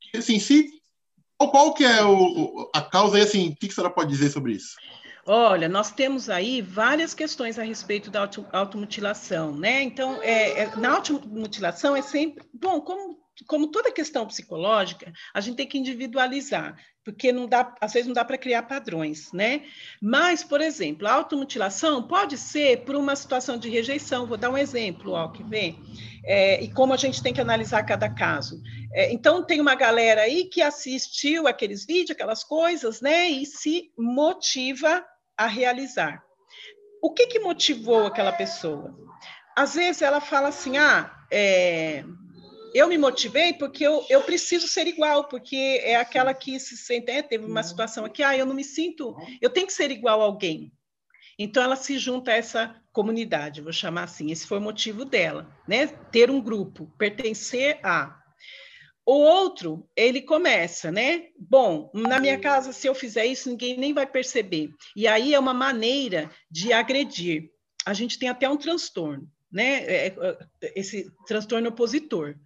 que 0.00 0.16
assim, 0.16 0.40
se 0.40 0.66
qual 1.36 1.74
que 1.74 1.84
é 1.84 2.04
o, 2.04 2.70
a 2.74 2.80
causa 2.80 3.18
e 3.18 3.22
assim, 3.22 3.48
o 3.48 3.56
que, 3.56 3.66
que 3.66 3.72
a 3.72 3.74
senhora 3.74 3.92
pode 3.92 4.10
dizer 4.10 4.30
sobre 4.30 4.52
isso? 4.52 4.76
Olha, 5.26 5.68
nós 5.68 5.90
temos 5.90 6.30
aí 6.30 6.62
várias 6.62 7.14
questões 7.14 7.58
a 7.58 7.62
respeito 7.62 8.10
da 8.10 8.20
auto, 8.20 8.46
automutilação, 8.52 9.54
né? 9.56 9.82
Então, 9.82 10.20
é, 10.22 10.62
é, 10.62 10.76
na 10.76 10.94
automutilação 10.94 11.94
é 11.94 12.02
sempre. 12.02 12.44
Bom, 12.52 12.80
como 12.80 13.22
como 13.46 13.70
toda 13.70 13.92
questão 13.92 14.26
psicológica, 14.26 15.12
a 15.32 15.40
gente 15.40 15.56
tem 15.56 15.66
que 15.66 15.78
individualizar, 15.78 16.76
porque 17.04 17.32
não 17.32 17.46
dá, 17.46 17.74
às 17.80 17.92
vezes 17.92 18.06
não 18.06 18.14
dá 18.14 18.24
para 18.24 18.38
criar 18.38 18.62
padrões, 18.62 19.32
né? 19.32 19.62
Mas, 20.00 20.44
por 20.44 20.60
exemplo, 20.60 21.06
a 21.06 21.12
automutilação 21.12 22.02
pode 22.02 22.38
ser 22.38 22.84
por 22.84 22.94
uma 22.94 23.16
situação 23.16 23.58
de 23.58 23.68
rejeição. 23.68 24.26
Vou 24.26 24.36
dar 24.36 24.50
um 24.50 24.58
exemplo, 24.58 25.12
ó, 25.12 25.28
que 25.28 25.42
vem. 25.42 25.78
É, 26.24 26.62
e 26.62 26.72
como 26.72 26.92
a 26.92 26.96
gente 26.96 27.22
tem 27.22 27.34
que 27.34 27.40
analisar 27.40 27.82
cada 27.82 28.08
caso. 28.08 28.62
É, 28.92 29.12
então, 29.12 29.44
tem 29.44 29.60
uma 29.60 29.74
galera 29.74 30.22
aí 30.22 30.44
que 30.44 30.62
assistiu 30.62 31.48
aqueles 31.48 31.84
vídeos, 31.84 32.12
aquelas 32.12 32.44
coisas, 32.44 33.00
né? 33.00 33.28
E 33.28 33.44
se 33.44 33.90
motiva 33.98 35.04
a 35.36 35.46
realizar. 35.46 36.22
O 37.02 37.12
que, 37.12 37.26
que 37.26 37.40
motivou 37.40 38.06
aquela 38.06 38.32
pessoa? 38.32 38.96
Às 39.56 39.74
vezes 39.74 40.02
ela 40.02 40.20
fala 40.20 40.48
assim, 40.48 40.78
ah, 40.78 41.12
é, 41.30 42.04
eu 42.74 42.88
me 42.88 42.98
motivei 42.98 43.52
porque 43.52 43.84
eu, 43.84 44.04
eu 44.08 44.22
preciso 44.22 44.66
ser 44.66 44.86
igual, 44.86 45.28
porque 45.28 45.80
é 45.84 45.96
aquela 45.96 46.32
que 46.34 46.58
se 46.58 46.76
sente, 46.76 47.10
é, 47.10 47.22
teve 47.22 47.44
uma 47.44 47.62
situação 47.62 48.04
aqui, 48.04 48.22
ah, 48.22 48.36
eu 48.36 48.46
não 48.46 48.54
me 48.54 48.64
sinto, 48.64 49.16
eu 49.40 49.50
tenho 49.50 49.66
que 49.66 49.72
ser 49.72 49.90
igual 49.90 50.20
a 50.20 50.24
alguém. 50.24 50.72
Então 51.38 51.62
ela 51.62 51.76
se 51.76 51.98
junta 51.98 52.30
a 52.30 52.36
essa 52.36 52.80
comunidade, 52.92 53.62
vou 53.62 53.72
chamar 53.72 54.04
assim, 54.04 54.30
esse 54.30 54.46
foi 54.46 54.58
o 54.58 54.62
motivo 54.62 55.04
dela, 55.04 55.50
né? 55.66 55.86
Ter 55.86 56.30
um 56.30 56.40
grupo, 56.40 56.92
pertencer 56.98 57.80
a. 57.82 58.18
O 59.04 59.14
outro, 59.14 59.88
ele 59.96 60.22
começa, 60.22 60.92
né? 60.92 61.24
Bom, 61.36 61.90
na 61.92 62.20
minha 62.20 62.38
casa, 62.38 62.72
se 62.72 62.86
eu 62.86 62.94
fizer 62.94 63.26
isso, 63.26 63.48
ninguém 63.48 63.76
nem 63.76 63.92
vai 63.92 64.06
perceber. 64.06 64.70
E 64.94 65.08
aí 65.08 65.34
é 65.34 65.38
uma 65.38 65.52
maneira 65.52 66.30
de 66.48 66.72
agredir. 66.72 67.50
A 67.84 67.92
gente 67.92 68.16
tem 68.16 68.28
até 68.28 68.48
um 68.48 68.56
transtorno, 68.56 69.28
né? 69.50 69.84
É, 69.84 70.06
é, 70.06 70.38
esse 70.76 71.10
transtorno 71.26 71.70
opositor. 71.70 72.36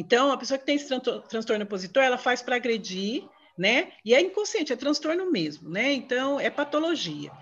Então, 0.00 0.30
a 0.30 0.36
pessoa 0.36 0.56
que 0.56 0.64
tem 0.64 0.76
esse 0.76 0.86
transtorno 1.28 1.64
opositor, 1.64 2.04
ela 2.04 2.16
faz 2.16 2.40
para 2.40 2.54
agredir, 2.54 3.24
né? 3.58 3.90
E 4.04 4.14
é 4.14 4.20
inconsciente, 4.20 4.72
é 4.72 4.76
transtorno 4.76 5.28
mesmo, 5.28 5.68
né? 5.68 5.92
Então, 5.92 6.38
é 6.38 6.48
patologia. 6.48 7.32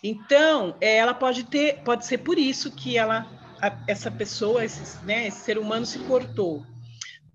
Então, 0.00 0.76
é, 0.80 0.98
ela 0.98 1.12
pode 1.12 1.42
ter, 1.42 1.82
pode 1.82 2.06
ser 2.06 2.18
por 2.18 2.38
isso 2.38 2.70
que 2.70 2.96
ela, 2.96 3.26
essa 3.88 4.12
pessoa, 4.12 4.64
esse, 4.64 5.04
né, 5.04 5.26
esse 5.26 5.40
ser 5.40 5.58
humano 5.58 5.84
se 5.84 5.98
cortou. 6.04 6.64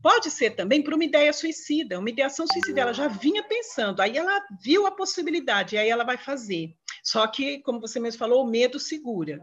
Pode 0.01 0.31
ser 0.31 0.51
também 0.51 0.81
por 0.81 0.93
uma 0.93 1.03
ideia 1.03 1.34
suicida, 1.34 1.99
uma 1.99 2.10
ideação 2.10 2.47
suicida, 2.47 2.80
ela 2.80 2.93
já 2.93 3.10
vinha 3.10 3.43
pensando, 3.43 3.99
aí 3.99 4.15
ela 4.15 4.41
viu 4.64 4.88
a 4.88 4.91
possibilidade, 4.91 5.77
aí 5.77 5.89
ela 5.89 6.06
vai 6.06 6.18
fazer. 6.18 6.73
Só 7.03 7.27
que, 7.27 7.60
como 7.64 7.81
você 7.81 7.99
mesmo 7.99 8.18
falou, 8.18 8.45
o 8.45 8.49
medo 8.49 8.80
segura. 8.80 9.41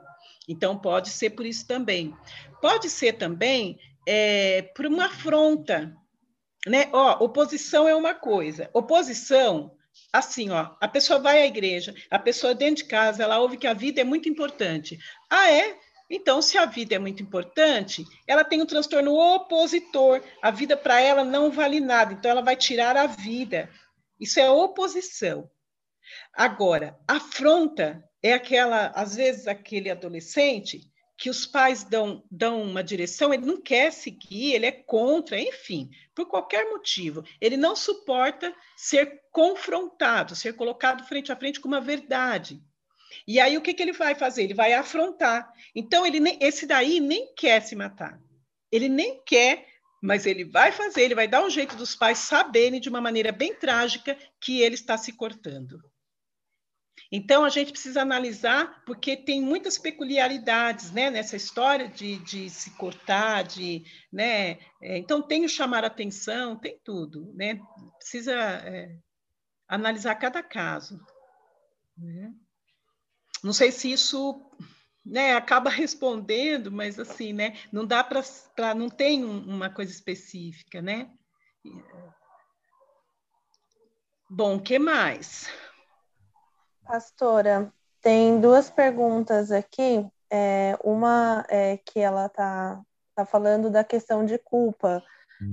Então, 0.48 0.78
pode 0.78 1.10
ser 1.10 1.30
por 1.30 1.44
isso 1.44 1.66
também. 1.66 2.16
Pode 2.62 2.88
ser 2.88 3.14
também 3.14 3.78
é, 4.06 4.62
por 4.74 4.86
uma 4.86 5.06
afronta. 5.06 5.94
Né? 6.66 6.88
Ó, 6.92 7.24
oposição 7.24 7.88
é 7.88 7.94
uma 7.94 8.14
coisa. 8.14 8.70
Oposição, 8.72 9.76
assim, 10.12 10.50
ó, 10.50 10.74
a 10.80 10.88
pessoa 10.88 11.18
vai 11.18 11.42
à 11.42 11.46
igreja, 11.46 11.94
a 12.10 12.18
pessoa 12.18 12.54
dentro 12.54 12.84
de 12.84 12.88
casa, 12.88 13.22
ela 13.22 13.38
ouve 13.38 13.56
que 13.56 13.66
a 13.66 13.74
vida 13.74 14.00
é 14.00 14.04
muito 14.04 14.28
importante. 14.28 14.98
Ah, 15.28 15.50
é? 15.50 15.78
Então, 16.08 16.40
se 16.40 16.56
a 16.56 16.64
vida 16.64 16.94
é 16.94 16.98
muito 16.98 17.22
importante, 17.22 18.04
ela 18.26 18.44
tem 18.44 18.62
um 18.62 18.66
transtorno 18.66 19.14
opositor. 19.14 20.22
A 20.40 20.52
vida 20.52 20.76
para 20.76 21.00
ela 21.00 21.24
não 21.24 21.50
vale 21.50 21.80
nada, 21.80 22.12
então 22.12 22.30
ela 22.30 22.42
vai 22.42 22.54
tirar 22.54 22.96
a 22.96 23.06
vida. 23.06 23.68
Isso 24.18 24.38
é 24.38 24.48
oposição. 24.48 25.50
Agora, 26.32 26.96
afronta 27.08 28.04
é 28.22 28.32
aquela, 28.32 28.88
às 28.88 29.16
vezes, 29.16 29.48
aquele 29.48 29.90
adolescente 29.90 30.80
que 31.16 31.30
os 31.30 31.46
pais 31.46 31.82
dão, 31.82 32.22
dão 32.30 32.62
uma 32.62 32.84
direção, 32.84 33.32
ele 33.32 33.46
não 33.46 33.60
quer 33.60 33.90
seguir, 33.90 34.52
ele 34.52 34.66
é 34.66 34.72
contra, 34.72 35.40
enfim, 35.40 35.90
por 36.14 36.26
qualquer 36.26 36.68
motivo. 36.68 37.24
Ele 37.40 37.56
não 37.56 37.74
suporta 37.74 38.54
ser 38.76 39.22
confrontado, 39.32 40.36
ser 40.36 40.54
colocado 40.54 41.06
frente 41.06 41.32
a 41.32 41.36
frente 41.36 41.58
com 41.58 41.68
uma 41.68 41.80
verdade. 41.80 42.62
E 43.26 43.40
aí 43.40 43.56
o 43.56 43.62
que, 43.62 43.72
que 43.72 43.82
ele 43.82 43.92
vai 43.92 44.14
fazer? 44.14 44.44
Ele 44.44 44.54
vai 44.54 44.74
afrontar. 44.74 45.50
Então, 45.74 46.04
ele 46.04 46.20
nem, 46.20 46.38
esse 46.40 46.66
daí 46.66 47.00
nem 47.00 47.34
quer 47.34 47.62
se 47.62 47.74
matar. 47.74 48.20
Ele 48.70 48.88
nem 48.88 49.22
quer, 49.24 49.66
mas 50.02 50.26
ele 50.26 50.44
vai 50.44 50.70
fazer, 50.70 51.02
ele 51.02 51.14
vai 51.14 51.26
dar 51.26 51.42
um 51.42 51.50
jeito 51.50 51.76
dos 51.76 51.94
pais 51.94 52.18
saberem 52.18 52.78
de 52.78 52.90
uma 52.90 53.00
maneira 53.00 53.32
bem 53.32 53.54
trágica 53.54 54.18
que 54.38 54.60
ele 54.60 54.74
está 54.74 54.98
se 54.98 55.12
cortando. 55.12 55.80
Então, 57.10 57.44
a 57.44 57.48
gente 57.48 57.70
precisa 57.70 58.02
analisar, 58.02 58.82
porque 58.84 59.16
tem 59.16 59.40
muitas 59.40 59.78
peculiaridades 59.78 60.90
né, 60.90 61.10
nessa 61.10 61.36
história 61.36 61.88
de, 61.88 62.18
de 62.18 62.50
se 62.50 62.70
cortar, 62.72 63.44
de. 63.44 63.84
Né, 64.12 64.58
é, 64.82 64.98
então, 64.98 65.22
tem 65.22 65.44
o 65.44 65.48
chamar 65.48 65.84
atenção, 65.84 66.56
tem 66.56 66.78
tudo. 66.84 67.32
Né? 67.34 67.60
Precisa 67.98 68.32
é, 68.34 68.96
analisar 69.68 70.16
cada 70.16 70.42
caso. 70.42 71.00
Né? 71.96 72.32
Não 73.42 73.52
sei 73.52 73.70
se 73.70 73.92
isso 73.92 74.50
né, 75.04 75.34
acaba 75.34 75.70
respondendo, 75.70 76.72
mas 76.72 76.98
assim, 76.98 77.32
né, 77.32 77.56
não 77.72 77.86
dá 77.86 78.02
para. 78.02 78.22
Não 78.74 78.90
tem 78.90 79.24
uma 79.24 79.70
coisa 79.70 79.92
específica, 79.92 80.82
né? 80.82 81.10
Bom, 84.28 84.56
o 84.56 84.60
que 84.60 84.78
mais? 84.78 85.48
Pastora, 86.86 87.72
tem 88.00 88.40
duas 88.40 88.70
perguntas 88.70 89.50
aqui. 89.50 90.06
É, 90.30 90.76
uma 90.84 91.44
é 91.48 91.76
que 91.78 92.00
ela 92.00 92.26
está 92.26 92.80
tá 93.14 93.24
falando 93.24 93.70
da 93.70 93.82
questão 93.82 94.24
de 94.24 94.38
culpa. 94.38 95.02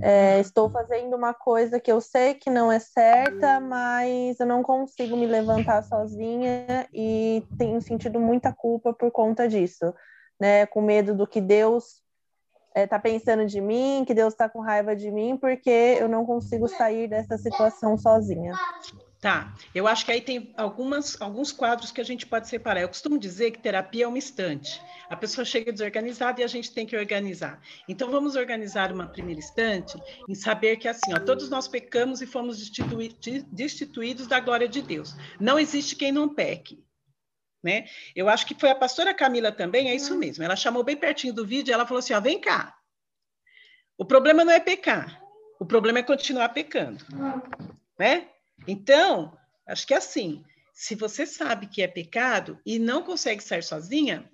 É, 0.02 0.40
estou 0.40 0.70
fazendo 0.70 1.16
uma 1.16 1.34
coisa 1.34 1.80
que 1.80 1.92
eu 1.92 2.00
sei 2.00 2.36
que 2.36 2.50
não 2.50 2.72
é 2.72 2.80
certa, 2.80 3.60
mas 3.60 4.40
eu 4.40 4.46
não 4.46 4.64
consigo 4.64 5.18
me 5.18 5.28
levantar 5.28 5.84
sozinha 5.84 6.88
e 6.94 7.44
tenho 7.58 7.82
sentido 7.82 8.18
muita 8.20 8.54
culpa 8.54 8.94
por 8.94 9.12
conta 9.12 9.48
disso, 9.48 9.94
né? 10.40 10.66
Com 10.68 10.82
medo 10.82 11.14
do 11.14 11.28
que 11.28 11.42
Deus 11.42 12.02
está 12.76 12.96
é, 12.96 13.00
pensando 13.00 13.46
de 13.46 13.60
mim, 13.60 14.04
que 14.06 14.14
Deus 14.14 14.34
está 14.34 14.48
com 14.48 14.62
raiva 14.62 14.96
de 14.96 15.12
mim, 15.12 15.38
porque 15.38 15.98
eu 16.00 16.08
não 16.08 16.26
consigo 16.26 16.68
sair 16.68 17.08
dessa 17.08 17.38
situação 17.38 17.98
sozinha. 17.98 18.54
Tá, 19.24 19.56
eu 19.74 19.88
acho 19.88 20.04
que 20.04 20.12
aí 20.12 20.20
tem 20.20 20.54
algumas, 20.58 21.16
alguns 21.22 21.50
quadros 21.54 21.94
que 21.94 22.02
a 22.02 22.04
gente 22.04 22.28
pode 22.28 22.50
separar. 22.50 22.82
Eu 22.82 22.90
costumo 22.90 23.18
dizer 23.18 23.52
que 23.52 23.60
terapia 23.60 24.04
é 24.04 24.08
uma 24.08 24.18
instante. 24.18 24.82
A 25.10 25.16
pessoa 25.16 25.46
chega 25.46 25.72
desorganizada 25.72 26.42
e 26.42 26.44
a 26.44 26.48
gente 26.48 26.74
tem 26.74 26.86
que 26.86 26.98
organizar. 26.98 27.62
Então, 27.88 28.12
vamos 28.12 28.36
organizar 28.36 28.92
uma 28.92 29.08
primeira 29.08 29.40
instante 29.40 29.98
em 30.28 30.36
saber 30.36 30.76
que, 30.76 30.90
assim, 30.90 31.14
ó, 31.14 31.20
todos 31.22 31.50
nós 31.50 31.70
pecamos 31.70 32.22
e 32.22 32.28
fomos 32.28 32.70
destituídos 33.50 34.28
da 34.28 34.42
glória 34.42 34.68
de 34.68 34.82
Deus. 34.82 35.16
Não 35.40 35.58
existe 35.58 35.96
quem 35.96 36.12
não 36.12 36.28
peque. 36.28 36.84
Né? 37.64 37.86
Eu 38.14 38.28
acho 38.28 38.46
que 38.46 38.60
foi 38.60 38.72
a 38.72 38.76
pastora 38.76 39.14
Camila 39.14 39.54
também, 39.54 39.90
é 39.90 39.96
isso 39.96 40.18
mesmo. 40.18 40.44
Ela 40.44 40.58
chamou 40.58 40.84
bem 40.84 40.98
pertinho 40.98 41.34
do 41.34 41.46
vídeo 41.46 41.72
e 41.72 41.74
ela 41.74 41.88
falou 41.88 42.00
assim: 42.00 42.14
ó, 42.14 42.20
vem 42.20 42.42
cá. 42.42 42.76
O 43.98 44.04
problema 44.04 44.44
não 44.44 44.52
é 44.52 44.60
pecar, 44.60 45.24
o 45.62 45.66
problema 45.66 46.00
é 46.00 46.04
continuar 46.04 46.50
pecando. 46.50 47.06
Né? 47.98 48.28
Então, 48.68 49.38
acho 49.68 49.86
que 49.86 49.94
é 49.94 49.98
assim, 49.98 50.44
se 50.74 50.96
você 50.96 51.26
sabe 51.26 51.68
que 51.68 51.82
é 51.82 51.88
pecado 51.88 52.60
e 52.66 52.80
não 52.80 53.04
consegue 53.04 53.44
sair 53.44 53.64
sozinha, 53.64 54.30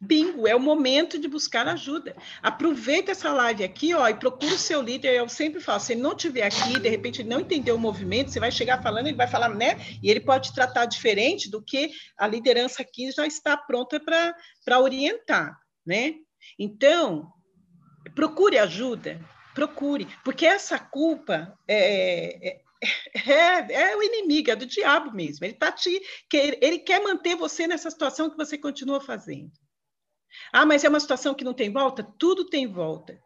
bingo, 0.00 0.46
é 0.46 0.54
o 0.54 0.60
momento 0.60 1.18
de 1.18 1.28
buscar 1.28 1.66
ajuda. 1.68 2.14
Aproveita 2.42 3.12
essa 3.12 3.32
live 3.32 3.64
aqui, 3.64 3.94
ó, 3.94 4.08
e 4.08 4.14
procura 4.14 4.54
o 4.54 4.58
seu 4.58 4.82
líder. 4.82 5.14
Eu 5.14 5.28
sempre 5.28 5.60
falo, 5.60 5.80
se 5.80 5.92
ele 5.92 6.02
não 6.02 6.12
estiver 6.12 6.42
aqui, 6.42 6.78
de 6.78 6.88
repente 6.88 7.22
ele 7.22 7.28
não 7.28 7.40
entendeu 7.40 7.76
o 7.76 7.78
movimento, 7.78 8.30
você 8.30 8.40
vai 8.40 8.50
chegar 8.50 8.82
falando, 8.82 9.06
ele 9.06 9.16
vai 9.16 9.26
falar, 9.26 9.48
né? 9.48 9.76
E 10.02 10.10
ele 10.10 10.20
pode 10.20 10.50
te 10.50 10.54
tratar 10.54 10.86
diferente 10.86 11.50
do 11.50 11.62
que 11.62 11.90
a 12.18 12.26
liderança 12.26 12.82
aqui 12.82 13.10
já 13.10 13.26
está 13.26 13.56
pronta 13.56 14.00
para 14.00 14.80
orientar, 14.80 15.58
né? 15.86 16.14
Então, 16.58 17.32
procure 18.14 18.58
ajuda, 18.58 19.20
procure, 19.54 20.06
porque 20.22 20.44
essa 20.44 20.78
culpa 20.78 21.56
é, 21.66 22.48
é 22.48 22.63
é, 23.26 23.90
é 23.90 23.96
o 23.96 24.02
inimigo, 24.02 24.50
é 24.50 24.56
do 24.56 24.66
diabo 24.66 25.12
mesmo. 25.12 25.44
Ele 25.44 25.54
tá 25.54 25.72
te, 25.72 26.00
ele 26.32 26.78
quer 26.78 27.02
manter 27.02 27.36
você 27.36 27.66
nessa 27.66 27.90
situação 27.90 28.30
que 28.30 28.36
você 28.36 28.56
continua 28.58 29.00
fazendo. 29.00 29.52
Ah, 30.52 30.66
mas 30.66 30.84
é 30.84 30.88
uma 30.88 31.00
situação 31.00 31.34
que 31.34 31.44
não 31.44 31.54
tem 31.54 31.72
volta? 31.72 32.02
Tudo 32.18 32.44
tem 32.46 32.66
volta. 32.66 33.20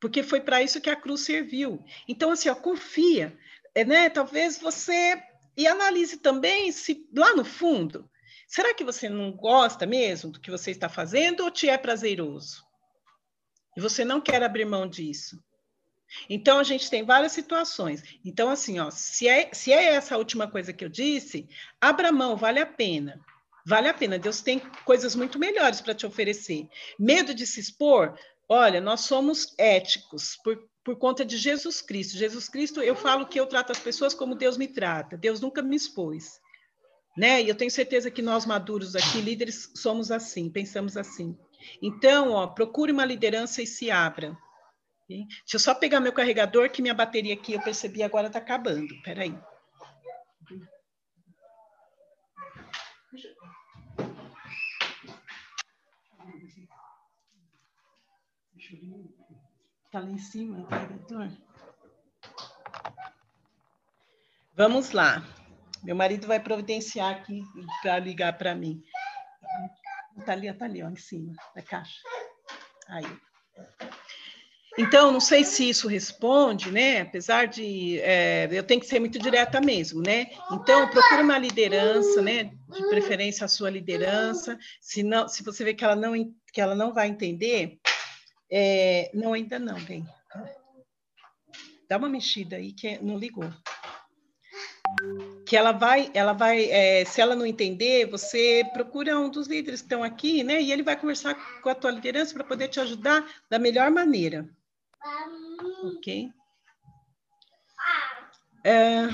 Porque 0.00 0.22
foi 0.22 0.40
para 0.40 0.62
isso 0.62 0.80
que 0.80 0.90
a 0.90 0.96
cruz 0.96 1.22
serviu. 1.22 1.82
Então, 2.06 2.30
assim, 2.30 2.48
ó, 2.48 2.54
confia. 2.54 3.36
É, 3.74 3.84
né? 3.84 4.10
Talvez 4.10 4.58
você. 4.58 5.22
E 5.56 5.66
analise 5.66 6.18
também 6.18 6.72
se 6.72 7.08
lá 7.14 7.34
no 7.34 7.44
fundo, 7.44 8.10
será 8.48 8.74
que 8.74 8.82
você 8.82 9.08
não 9.08 9.30
gosta 9.30 9.86
mesmo 9.86 10.32
do 10.32 10.40
que 10.40 10.50
você 10.50 10.72
está 10.72 10.88
fazendo 10.88 11.44
ou 11.44 11.50
te 11.50 11.68
é 11.68 11.78
prazeroso? 11.78 12.64
E 13.76 13.80
você 13.80 14.04
não 14.04 14.20
quer 14.20 14.42
abrir 14.42 14.64
mão 14.64 14.88
disso. 14.88 15.38
Então, 16.28 16.58
a 16.58 16.62
gente 16.62 16.90
tem 16.90 17.04
várias 17.04 17.32
situações. 17.32 18.02
Então, 18.24 18.50
assim, 18.50 18.78
ó, 18.78 18.90
se 18.90 19.28
é, 19.28 19.50
se 19.52 19.72
é 19.72 19.94
essa 19.94 20.16
última 20.16 20.48
coisa 20.48 20.72
que 20.72 20.84
eu 20.84 20.88
disse, 20.88 21.48
abra 21.80 22.12
mão, 22.12 22.36
vale 22.36 22.60
a 22.60 22.66
pena. 22.66 23.20
Vale 23.66 23.88
a 23.88 23.94
pena. 23.94 24.18
Deus 24.18 24.42
tem 24.42 24.60
coisas 24.84 25.14
muito 25.14 25.38
melhores 25.38 25.80
para 25.80 25.94
te 25.94 26.06
oferecer. 26.06 26.68
Medo 26.98 27.34
de 27.34 27.46
se 27.46 27.60
expor? 27.60 28.18
Olha, 28.48 28.80
nós 28.80 29.02
somos 29.02 29.54
éticos 29.56 30.36
por, 30.44 30.58
por 30.84 30.96
conta 30.96 31.24
de 31.24 31.38
Jesus 31.38 31.80
Cristo. 31.80 32.18
Jesus 32.18 32.48
Cristo, 32.48 32.82
eu 32.82 32.94
falo 32.94 33.26
que 33.26 33.40
eu 33.40 33.46
trato 33.46 33.72
as 33.72 33.78
pessoas 33.78 34.12
como 34.12 34.34
Deus 34.34 34.58
me 34.58 34.68
trata. 34.68 35.16
Deus 35.16 35.40
nunca 35.40 35.62
me 35.62 35.76
expôs. 35.76 36.38
Né? 37.16 37.42
E 37.42 37.48
eu 37.48 37.54
tenho 37.54 37.70
certeza 37.70 38.10
que 38.10 38.20
nós 38.20 38.44
maduros 38.44 38.94
aqui, 38.94 39.20
líderes, 39.20 39.70
somos 39.74 40.10
assim, 40.10 40.50
pensamos 40.50 40.96
assim. 40.96 41.36
Então, 41.80 42.32
ó, 42.32 42.46
procure 42.46 42.92
uma 42.92 43.04
liderança 43.04 43.62
e 43.62 43.66
se 43.66 43.90
abra. 43.90 44.36
Deixa 45.08 45.56
eu 45.56 45.60
só 45.60 45.74
pegar 45.74 46.00
meu 46.00 46.12
carregador, 46.12 46.70
que 46.70 46.80
minha 46.80 46.94
bateria 46.94 47.34
aqui 47.34 47.52
eu 47.52 47.60
percebi 47.60 48.02
agora 48.02 48.28
está 48.28 48.38
acabando. 48.38 48.94
Espera 48.94 49.22
aí. 49.22 49.38
Está 59.86 60.00
lá 60.00 60.10
em 60.10 60.18
cima 60.18 60.60
o 60.60 60.66
carregador? 60.66 61.30
Vamos 64.56 64.90
lá. 64.92 65.22
Meu 65.82 65.94
marido 65.94 66.26
vai 66.26 66.40
providenciar 66.40 67.14
aqui 67.14 67.42
para 67.82 67.98
ligar 67.98 68.38
para 68.38 68.54
mim. 68.54 68.82
Está 70.16 70.32
ali, 70.32 70.48
está 70.48 70.64
ali, 70.64 70.82
ó, 70.82 70.88
em 70.88 70.96
cima 70.96 71.34
da 71.54 71.62
caixa. 71.62 72.00
Aí. 72.88 73.20
Então, 74.76 75.12
não 75.12 75.20
sei 75.20 75.44
se 75.44 75.68
isso 75.68 75.86
responde, 75.86 76.70
né? 76.70 77.02
Apesar 77.02 77.46
de 77.46 78.00
é, 78.00 78.48
eu 78.50 78.62
tenho 78.62 78.80
que 78.80 78.86
ser 78.86 78.98
muito 78.98 79.18
direta 79.18 79.60
mesmo, 79.60 80.02
né? 80.02 80.26
Então, 80.50 80.88
procure 80.88 81.22
uma 81.22 81.38
liderança, 81.38 82.20
né? 82.20 82.50
De 82.72 82.88
preferência 82.88 83.44
a 83.44 83.48
sua 83.48 83.70
liderança. 83.70 84.58
Se 84.80 85.02
não, 85.02 85.28
se 85.28 85.44
você 85.44 85.62
vê 85.64 85.74
que 85.74 85.84
ela 85.84 85.94
não 85.94 86.14
que 86.52 86.60
ela 86.60 86.74
não 86.74 86.92
vai 86.92 87.08
entender, 87.08 87.78
é, 88.50 89.10
não 89.14 89.32
ainda 89.32 89.58
não, 89.58 89.78
bem. 89.80 90.04
Dá 91.88 91.96
uma 91.96 92.08
mexida 92.08 92.56
aí 92.56 92.72
que 92.72 92.98
não 93.02 93.16
ligou. 93.16 93.48
Que 95.46 95.56
ela 95.56 95.72
vai, 95.72 96.10
ela 96.14 96.32
vai, 96.32 96.64
é, 96.70 97.04
se 97.04 97.20
ela 97.20 97.36
não 97.36 97.46
entender, 97.46 98.06
você 98.06 98.64
procura 98.72 99.18
um 99.18 99.28
dos 99.28 99.46
líderes 99.46 99.80
que 99.80 99.86
estão 99.86 100.02
aqui, 100.02 100.42
né? 100.42 100.60
E 100.60 100.72
ele 100.72 100.82
vai 100.82 100.96
conversar 100.96 101.34
com 101.60 101.68
a 101.68 101.74
tua 101.74 101.90
liderança 101.90 102.34
para 102.34 102.44
poder 102.44 102.68
te 102.68 102.80
ajudar 102.80 103.24
da 103.48 103.58
melhor 103.58 103.90
maneira. 103.90 104.48
Ok? 105.84 106.30
É, 108.64 109.08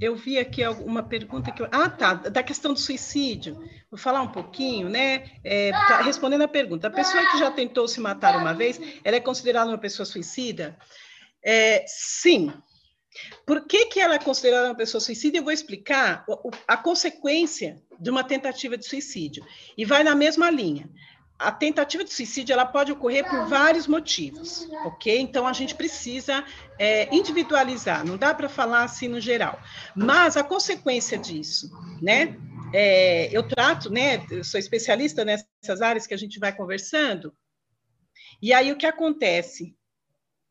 eu 0.00 0.16
vi 0.16 0.38
aqui 0.38 0.66
uma 0.66 1.02
pergunta 1.02 1.50
que 1.50 1.60
eu... 1.60 1.68
Ah, 1.70 1.90
tá, 1.90 2.14
da 2.14 2.42
questão 2.42 2.72
do 2.72 2.78
suicídio. 2.78 3.58
Vou 3.90 3.98
falar 3.98 4.22
um 4.22 4.32
pouquinho, 4.32 4.88
né? 4.88 5.30
É, 5.44 5.72
tá, 5.72 6.02
respondendo 6.02 6.42
a 6.42 6.48
pergunta. 6.48 6.88
A 6.88 6.90
pessoa 6.90 7.28
que 7.30 7.38
já 7.38 7.50
tentou 7.50 7.86
se 7.86 8.00
matar 8.00 8.36
uma 8.38 8.54
vez, 8.54 8.80
ela 9.04 9.16
é 9.16 9.20
considerada 9.20 9.70
uma 9.70 9.78
pessoa 9.78 10.06
suicida? 10.06 10.78
É, 11.44 11.84
sim. 11.86 12.52
Por 13.44 13.66
que, 13.66 13.86
que 13.86 14.00
ela 14.00 14.14
é 14.14 14.18
considerada 14.18 14.68
uma 14.68 14.76
pessoa 14.76 15.00
suicida? 15.00 15.36
Eu 15.36 15.44
vou 15.44 15.52
explicar 15.52 16.24
a 16.66 16.76
consequência 16.76 17.82
de 17.98 18.08
uma 18.08 18.24
tentativa 18.24 18.78
de 18.78 18.86
suicídio. 18.86 19.44
E 19.76 19.84
vai 19.84 20.04
na 20.04 20.14
mesma 20.14 20.48
linha 20.50 20.88
a 21.38 21.52
tentativa 21.52 22.02
de 22.02 22.12
suicídio 22.12 22.52
ela 22.52 22.66
pode 22.66 22.90
ocorrer 22.90 23.28
por 23.28 23.46
vários 23.46 23.86
motivos, 23.86 24.68
ok? 24.84 25.20
Então 25.20 25.46
a 25.46 25.52
gente 25.52 25.74
precisa 25.74 26.44
é, 26.78 27.14
individualizar, 27.14 28.04
não 28.04 28.16
dá 28.16 28.34
para 28.34 28.48
falar 28.48 28.82
assim 28.82 29.06
no 29.06 29.20
geral. 29.20 29.60
Mas 29.94 30.36
a 30.36 30.42
consequência 30.42 31.16
disso, 31.16 31.70
né? 32.02 32.36
É, 32.74 33.28
eu 33.34 33.46
trato, 33.46 33.88
né? 33.88 34.26
Eu 34.30 34.42
sou 34.42 34.58
especialista 34.58 35.24
nessas 35.24 35.80
áreas 35.80 36.06
que 36.06 36.14
a 36.14 36.18
gente 36.18 36.40
vai 36.40 36.54
conversando. 36.54 37.32
E 38.42 38.52
aí 38.52 38.72
o 38.72 38.76
que 38.76 38.86
acontece? 38.86 39.76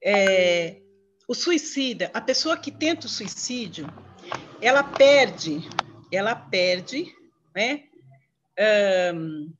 É, 0.01 0.81
o 1.27 1.35
suicida, 1.35 2.09
a 2.13 2.21
pessoa 2.21 2.55
que 2.55 2.71
tenta 2.71 3.07
o 3.07 3.09
suicídio, 3.09 3.87
ela 4.61 4.83
perde, 4.83 5.67
ela 6.11 6.33
perde, 6.33 7.13
né? 7.53 7.83
Um, 9.13 9.53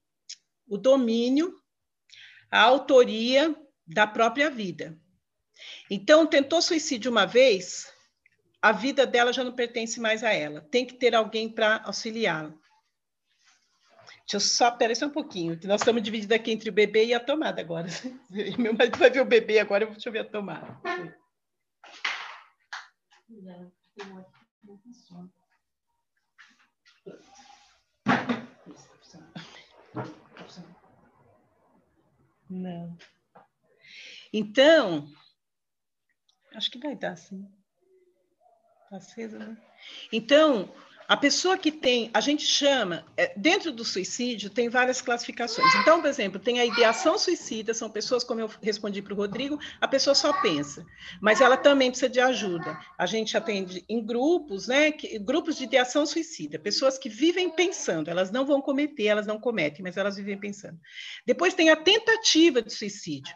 o 0.68 0.78
domínio, 0.78 1.56
a 2.52 2.62
autoria 2.62 3.56
da 3.86 4.06
própria 4.06 4.50
vida. 4.50 4.98
Então, 5.90 6.26
tentou 6.26 6.62
suicídio 6.62 7.10
uma 7.10 7.26
vez, 7.26 7.92
a 8.62 8.72
vida 8.72 9.06
dela 9.08 9.32
já 9.32 9.44
não 9.44 9.54
pertence 9.54 10.00
mais 10.00 10.24
a 10.24 10.32
ela. 10.32 10.62
Tem 10.62 10.86
que 10.86 10.96
ter 10.96 11.16
alguém 11.16 11.50
para 11.50 11.82
auxiliá-la. 11.84 12.54
Deixa 14.28 14.36
eu 14.36 14.40
só, 14.42 14.70
peraí 14.72 14.94
só 14.94 15.06
um 15.06 15.12
pouquinho, 15.12 15.58
que 15.58 15.68
nós 15.68 15.80
estamos 15.80 16.04
divididos 16.04 16.36
aqui 16.36 16.52
entre 16.52 16.70
o 16.70 16.74
bebê 16.74 17.06
e 17.06 17.14
a 17.14 17.20
tomada 17.20 17.62
agora. 17.62 17.88
Meu 18.60 18.74
marido 18.74 18.98
vai 18.98 19.10
ver 19.10 19.22
o 19.22 19.26
bebê 19.26 19.60
agora, 19.60 19.86
eu 19.86 19.94
vou 19.94 20.12
ver 20.12 20.20
a 20.20 20.26
tomada. 20.26 20.82
Não, 23.30 23.72
Não. 25.12 25.37
Então, 34.34 35.08
acho 36.54 36.72
que 36.72 36.80
vai 36.80 36.96
dar 36.96 37.16
sim. 37.16 37.48
Tá 38.90 38.98
acesa, 38.98 39.40
né? 39.40 39.58
Então, 40.12 40.74
A 41.08 41.16
pessoa 41.16 41.58
que 41.58 41.72
tem, 41.72 42.12
a 42.14 42.20
gente 42.20 42.46
chama, 42.46 43.06
é, 43.16 43.32
dentro 43.38 43.72
do 43.72 43.86
suicídio, 43.86 44.50
tem 44.50 44.68
várias 44.68 45.00
classificações. 45.00 45.74
Então, 45.76 46.02
por 46.02 46.10
exemplo, 46.10 46.38
tem 46.38 46.60
a 46.60 46.66
ideação 46.66 47.18
suicida, 47.18 47.74
são 47.74 47.90
pessoas, 47.90 48.26
como 48.26 48.42
eu 48.42 48.50
respondi 48.62 49.02
para 49.02 49.14
o 49.14 49.16
Rodrigo, 49.16 49.58
a 49.80 49.88
pessoa 49.88 50.14
só 50.14 50.34
pensa, 50.42 50.86
mas 51.22 51.40
ela 51.40 51.56
também 51.56 51.90
precisa 51.90 52.10
de 52.10 52.20
ajuda. 52.20 52.78
A 52.98 53.06
gente 53.06 53.38
atende 53.38 53.86
em 53.88 54.06
grupos, 54.06 54.68
né? 54.68 54.92
Grupos 55.22 55.56
de 55.56 55.64
ideação 55.64 56.06
suicida, 56.06 56.60
pessoas 56.60 56.98
que 56.98 57.08
vivem 57.08 57.50
pensando, 57.50 58.10
elas 58.10 58.30
não 58.30 58.46
vão 58.46 58.62
cometer, 58.62 59.06
elas 59.06 59.26
não 59.26 59.40
cometem, 59.40 59.82
mas 59.84 59.96
elas 59.96 60.18
vivem 60.18 60.38
pensando. 60.38 60.78
Depois 61.26 61.54
tem 61.54 61.70
a 61.70 61.78
tentativa 61.78 62.62
de 62.62 62.74
suicídio. 62.74 63.34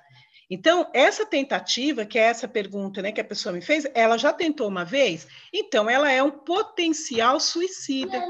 Então, 0.54 0.92
essa 0.94 1.26
tentativa, 1.26 2.06
que 2.06 2.20
é 2.20 2.24
essa 2.24 2.46
pergunta 2.46 3.02
né, 3.02 3.14
que 3.14 3.22
a 3.22 3.26
pessoa 3.26 3.54
me 3.54 3.62
fez, 3.62 3.88
ela 3.94 4.18
já 4.18 4.34
tentou 4.34 4.68
uma 4.68 4.84
vez? 4.84 5.26
Então, 5.54 5.90
ela 5.90 6.12
é 6.12 6.22
um 6.22 6.30
potencial 6.30 7.40
suicida. 7.40 8.22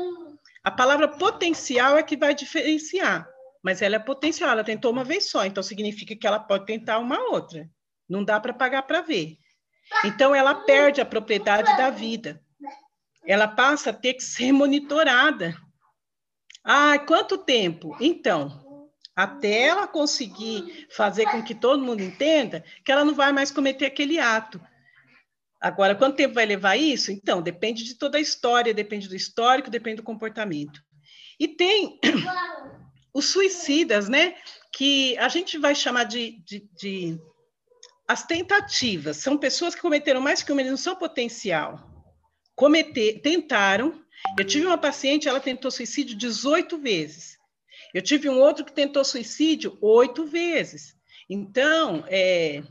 A 0.64 0.70
palavra 0.70 1.08
potencial 1.08 1.98
é 1.98 2.04
que 2.04 2.16
vai 2.16 2.36
diferenciar, 2.36 3.28
mas 3.64 3.82
ela 3.82 3.96
é 3.96 4.00
potencial, 4.00 4.52
ela 4.52 4.64
tentou 4.64 4.92
uma 4.92 5.04
vez 5.04 5.32
só, 5.32 5.44
então 5.44 5.64
significa 5.64 6.16
que 6.16 6.28
ela 6.28 6.38
pode 6.38 6.68
tentar 6.68 7.00
uma 7.00 7.20
outra. 7.32 7.68
Não 8.08 8.24
dá 8.24 8.40
para 8.40 8.54
pagar 8.54 8.84
para 8.84 9.02
ver. 9.02 9.38
Então, 10.06 10.36
ela 10.36 10.54
perde 10.54 11.02
a 11.02 11.06
propriedade 11.06 11.76
da 11.76 11.90
vida. 11.90 12.40
Ela 13.26 13.48
passa 13.48 13.90
a 13.90 13.94
ter 13.94 14.14
que 14.14 14.24
ser 14.24 14.52
monitorada. 14.52 15.56
Ah, 16.64 17.00
quanto 17.00 17.40
tempo? 17.40 17.98
Então, 18.00 18.71
até 19.16 19.64
ela 19.64 19.88
conseguir 19.88 20.88
fazer 20.90 21.26
com 21.26 21.44
que 21.44 21.54
todo 21.54 21.84
mundo 21.84 22.02
entenda 22.02 22.64
que 22.84 22.92
ela 22.92 23.04
não 23.04 23.14
vai 23.14 23.32
mais 23.32 23.52
cometer 23.52 23.86
aquele 23.86 24.20
ato. 24.20 24.62
Agora, 25.60 25.96
quanto 25.96 26.16
tempo 26.16 26.34
vai 26.34 26.46
levar 26.46 26.76
isso? 26.76 27.12
Então, 27.12 27.42
depende 27.42 27.84
de 27.84 27.96
toda 27.96 28.18
a 28.18 28.22
história, 28.22 28.74
depende 28.74 29.08
do 29.08 29.16
histórico, 29.16 29.70
depende 29.70 29.98
do 29.98 30.04
comportamento. 30.04 30.82
E 31.40 31.48
tem 31.48 32.00
os 33.14 33.26
suicidas, 33.26 34.10
né? 34.10 34.36
Que 34.74 35.18
a 35.18 35.28
gente 35.28 35.58
vai 35.58 35.76
chamar 35.76 36.06
de, 36.06 36.42
de, 36.46 36.68
de 36.76 37.20
as 38.08 38.26
tentativas. 38.26 39.18
São 39.18 39.38
pessoas 39.38 39.76
que 39.76 39.82
cometeram 39.82 40.20
mais 40.20 40.42
que 40.42 40.52
uma, 40.52 40.62
eles 40.62 40.72
não 40.72 40.78
são 40.78 40.96
potencial. 40.96 41.80
Cometer, 42.56 43.22
tentaram. 43.22 44.04
Eu 44.40 44.46
tive 44.46 44.66
uma 44.66 44.78
paciente, 44.78 45.28
ela 45.28 45.40
tentou 45.40 45.70
suicídio 45.70 46.18
18 46.18 46.78
vezes. 46.78 47.41
Eu 47.94 48.02
tive 48.02 48.30
um 48.30 48.40
outro 48.40 48.66
que 48.66 48.74
tentou 48.74 49.04
suicídio 49.04 49.78
oito 49.82 50.26
vezes. 50.26 50.96
Então, 51.30 52.04
é, 52.08 52.64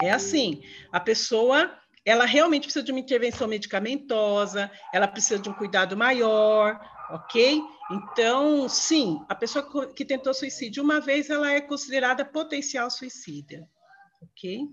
é 0.00 0.10
assim, 0.10 0.62
a 0.90 1.00
pessoa 1.00 1.78
ela 2.04 2.24
realmente 2.24 2.64
precisa 2.64 2.84
de 2.84 2.90
uma 2.90 3.00
intervenção 3.00 3.46
medicamentosa, 3.46 4.70
ela 4.92 5.06
precisa 5.06 5.38
de 5.38 5.48
um 5.48 5.54
cuidado 5.54 5.96
maior, 5.96 6.80
ok? 7.10 7.62
Então, 7.90 8.68
sim, 8.68 9.24
a 9.28 9.34
pessoa 9.34 9.92
que 9.94 10.04
tentou 10.04 10.34
suicídio 10.34 10.82
uma 10.82 11.00
vez, 11.00 11.30
ela 11.30 11.52
é 11.52 11.60
considerada 11.60 12.24
potencial 12.24 12.90
suicida, 12.90 13.68
ok? 14.20 14.68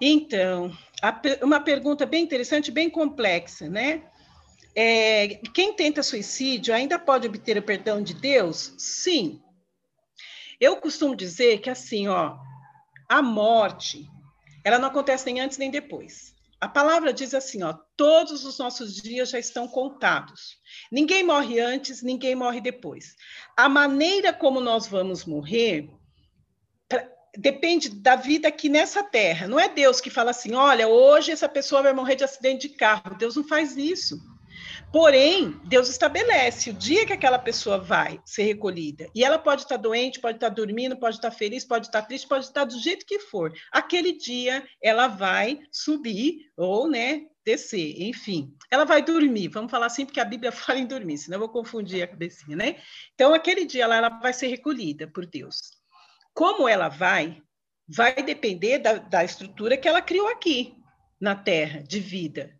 Então, 0.00 0.70
uma 1.42 1.60
pergunta 1.60 2.04
bem 2.04 2.22
interessante, 2.22 2.70
bem 2.70 2.90
complexa, 2.90 3.68
né? 3.68 4.04
É, 4.78 5.40
quem 5.54 5.72
tenta 5.72 6.02
suicídio 6.02 6.74
ainda 6.74 6.98
pode 6.98 7.26
obter 7.26 7.56
o 7.56 7.62
perdão 7.62 8.02
de 8.02 8.12
Deus? 8.12 8.74
Sim. 8.76 9.40
Eu 10.60 10.76
costumo 10.76 11.16
dizer 11.16 11.60
que 11.60 11.70
assim, 11.70 12.08
ó, 12.08 12.36
a 13.08 13.22
morte, 13.22 14.06
ela 14.62 14.78
não 14.78 14.88
acontece 14.88 15.24
nem 15.24 15.40
antes 15.40 15.56
nem 15.56 15.70
depois. 15.70 16.34
A 16.60 16.68
palavra 16.68 17.12
diz 17.12 17.32
assim, 17.32 17.62
ó, 17.62 17.74
todos 17.96 18.44
os 18.44 18.58
nossos 18.58 18.96
dias 18.96 19.30
já 19.30 19.38
estão 19.38 19.66
contados. 19.66 20.58
Ninguém 20.92 21.22
morre 21.22 21.58
antes, 21.58 22.02
ninguém 22.02 22.34
morre 22.34 22.60
depois. 22.60 23.14
A 23.56 23.70
maneira 23.70 24.32
como 24.32 24.60
nós 24.60 24.86
vamos 24.86 25.24
morrer 25.24 25.88
depende 27.38 27.90
da 27.90 28.16
vida 28.16 28.48
aqui 28.48 28.68
nessa 28.68 29.02
terra. 29.02 29.46
Não 29.46 29.60
é 29.60 29.68
Deus 29.68 30.00
que 30.00 30.10
fala 30.10 30.30
assim, 30.30 30.54
olha, 30.54 30.88
hoje 30.88 31.32
essa 31.32 31.48
pessoa 31.48 31.82
vai 31.82 31.92
morrer 31.92 32.16
de 32.16 32.24
acidente 32.24 32.68
de 32.68 32.74
carro. 32.74 33.16
Deus 33.18 33.36
não 33.36 33.44
faz 33.44 33.76
isso. 33.76 34.18
Porém, 34.92 35.60
Deus 35.64 35.88
estabelece 35.88 36.70
o 36.70 36.74
dia 36.74 37.06
que 37.06 37.12
aquela 37.12 37.38
pessoa 37.38 37.78
vai 37.78 38.20
ser 38.24 38.42
recolhida. 38.44 39.08
E 39.14 39.24
ela 39.24 39.38
pode 39.38 39.62
estar 39.62 39.76
doente, 39.76 40.20
pode 40.20 40.36
estar 40.36 40.48
dormindo, 40.48 40.96
pode 40.96 41.16
estar 41.16 41.30
feliz, 41.30 41.64
pode 41.64 41.86
estar 41.86 42.02
triste, 42.02 42.28
pode 42.28 42.44
estar 42.44 42.64
do 42.64 42.78
jeito 42.78 43.06
que 43.06 43.18
for. 43.18 43.52
Aquele 43.72 44.12
dia 44.12 44.66
ela 44.82 45.08
vai 45.08 45.60
subir 45.70 46.50
ou, 46.56 46.88
né, 46.88 47.26
descer, 47.44 48.02
enfim. 48.02 48.52
Ela 48.70 48.84
vai 48.84 49.00
dormir, 49.02 49.48
vamos 49.48 49.70
falar 49.70 49.86
assim, 49.86 50.04
porque 50.04 50.20
a 50.20 50.24
Bíblia 50.24 50.50
fala 50.52 50.80
em 50.80 50.86
dormir, 50.86 51.18
senão 51.18 51.36
eu 51.36 51.40
vou 51.40 51.48
confundir 51.48 52.02
a 52.02 52.08
cabecinha, 52.08 52.56
né? 52.56 52.76
Então, 53.14 53.32
aquele 53.32 53.64
dia 53.64 53.84
ela, 53.84 53.96
ela 53.96 54.08
vai 54.08 54.32
ser 54.32 54.48
recolhida 54.48 55.06
por 55.06 55.24
Deus. 55.24 55.70
Como 56.34 56.68
ela 56.68 56.88
vai, 56.88 57.40
vai 57.88 58.14
depender 58.22 58.78
da, 58.78 58.94
da 58.94 59.24
estrutura 59.24 59.76
que 59.76 59.88
ela 59.88 60.02
criou 60.02 60.28
aqui 60.28 60.74
na 61.20 61.34
Terra, 61.34 61.82
de 61.82 62.00
vida. 62.00 62.55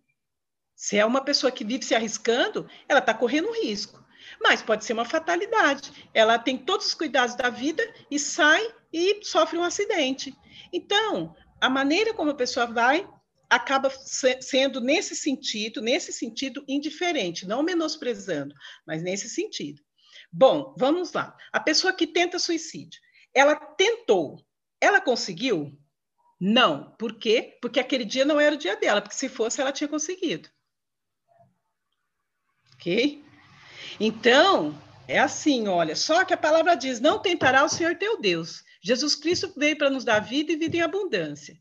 Se 0.76 0.98
é 0.98 1.06
uma 1.06 1.24
pessoa 1.24 1.50
que 1.50 1.64
vive 1.64 1.86
se 1.86 1.94
arriscando, 1.94 2.68
ela 2.86 3.00
está 3.00 3.14
correndo 3.14 3.50
risco. 3.50 4.04
Mas 4.42 4.60
pode 4.60 4.84
ser 4.84 4.92
uma 4.92 5.06
fatalidade. 5.06 6.10
Ela 6.12 6.38
tem 6.38 6.58
todos 6.58 6.88
os 6.88 6.94
cuidados 6.94 7.34
da 7.34 7.48
vida 7.48 7.82
e 8.10 8.18
sai 8.18 8.62
e 8.92 9.24
sofre 9.24 9.58
um 9.58 9.64
acidente. 9.64 10.36
Então, 10.70 11.34
a 11.62 11.70
maneira 11.70 12.12
como 12.12 12.30
a 12.30 12.34
pessoa 12.34 12.66
vai 12.66 13.08
acaba 13.48 13.90
sendo 14.40 14.78
nesse 14.80 15.16
sentido, 15.16 15.80
nesse 15.80 16.12
sentido 16.12 16.62
indiferente, 16.68 17.46
não 17.46 17.62
menosprezando, 17.62 18.54
mas 18.86 19.02
nesse 19.02 19.30
sentido. 19.30 19.80
Bom, 20.30 20.74
vamos 20.76 21.12
lá. 21.12 21.34
A 21.52 21.60
pessoa 21.60 21.92
que 21.92 22.06
tenta 22.06 22.38
suicídio, 22.38 23.00
ela 23.32 23.54
tentou, 23.54 24.44
ela 24.78 25.00
conseguiu? 25.00 25.72
Não. 26.38 26.94
Por 26.98 27.14
quê? 27.14 27.56
Porque 27.62 27.80
aquele 27.80 28.04
dia 28.04 28.26
não 28.26 28.38
era 28.38 28.54
o 28.54 28.58
dia 28.58 28.76
dela, 28.76 29.00
porque 29.00 29.16
se 29.16 29.28
fosse 29.28 29.58
ela 29.60 29.72
tinha 29.72 29.88
conseguido 29.88 30.50
ok? 32.76 33.24
Então, 33.98 34.78
é 35.08 35.18
assim, 35.18 35.66
olha, 35.68 35.96
só 35.96 36.24
que 36.24 36.34
a 36.34 36.36
palavra 36.36 36.74
diz: 36.74 37.00
não 37.00 37.18
tentará 37.18 37.64
o 37.64 37.68
Senhor 37.68 37.96
teu 37.96 38.20
Deus. 38.20 38.62
Jesus 38.82 39.14
Cristo 39.14 39.52
veio 39.56 39.76
para 39.76 39.90
nos 39.90 40.04
dar 40.04 40.20
vida 40.20 40.52
e 40.52 40.56
vida 40.56 40.76
em 40.76 40.80
abundância. 40.80 41.58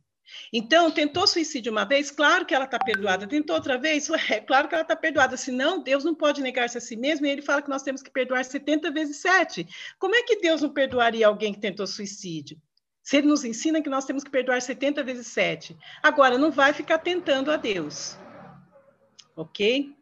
Então, 0.52 0.92
tentou 0.92 1.26
suicídio 1.28 1.72
uma 1.72 1.86
vez, 1.86 2.12
claro 2.12 2.46
que 2.46 2.54
ela 2.54 2.66
está 2.66 2.78
perdoada. 2.78 3.28
Tentou 3.28 3.56
outra 3.56 3.78
vez, 3.78 4.10
é 4.30 4.40
claro 4.40 4.68
que 4.68 4.76
ela 4.76 4.82
está 4.82 4.96
perdoada. 4.96 5.38
Senão, 5.38 5.82
Deus 5.82 6.04
não 6.04 6.14
pode 6.14 6.42
negar-se 6.42 6.78
a 6.78 6.82
si 6.82 6.96
mesmo, 6.96 7.26
e 7.26 7.30
ele 7.30 7.42
fala 7.42 7.62
que 7.62 7.70
nós 7.70 7.84
temos 7.84 8.02
que 8.02 8.12
perdoar 8.12 8.44
70 8.44 8.92
vezes 8.92 9.18
7. 9.18 9.68
Como 9.98 10.16
é 10.16 10.24
que 10.24 10.38
Deus 10.38 10.62
não 10.62 10.70
perdoaria 10.70 11.28
alguém 11.28 11.54
que 11.54 11.60
tentou 11.60 11.88
suicídio? 11.88 12.58
Se 13.02 13.18
ele 13.18 13.28
nos 13.28 13.44
ensina 13.44 13.82
que 13.82 13.90
nós 13.90 14.06
temos 14.06 14.24
que 14.24 14.32
perdoar 14.32 14.62
70 14.62 15.04
vezes 15.04 15.28
7. 15.28 15.78
Agora, 16.02 16.38
não 16.38 16.52
vai 16.52 16.74
ficar 16.74 16.98
tentando 16.98 17.52
a 17.52 17.56
Deus. 17.56 18.18
Ok? 19.36 19.95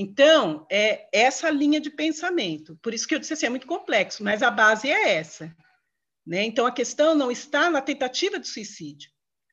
Então, 0.00 0.64
é 0.70 1.08
essa 1.12 1.50
linha 1.50 1.80
de 1.80 1.90
pensamento. 1.90 2.78
Por 2.80 2.94
isso 2.94 3.04
que 3.04 3.16
eu 3.16 3.18
disse 3.18 3.32
assim, 3.32 3.46
é 3.46 3.50
muito 3.50 3.66
complexo, 3.66 4.22
mas 4.22 4.44
a 4.44 4.48
base 4.48 4.88
é 4.88 5.16
essa. 5.16 5.52
Né? 6.24 6.44
Então, 6.44 6.66
a 6.66 6.70
questão 6.70 7.16
não 7.16 7.32
está 7.32 7.68
na 7.68 7.82
tentativa 7.82 8.38
de 8.38 8.46
suicídio. 8.46 9.10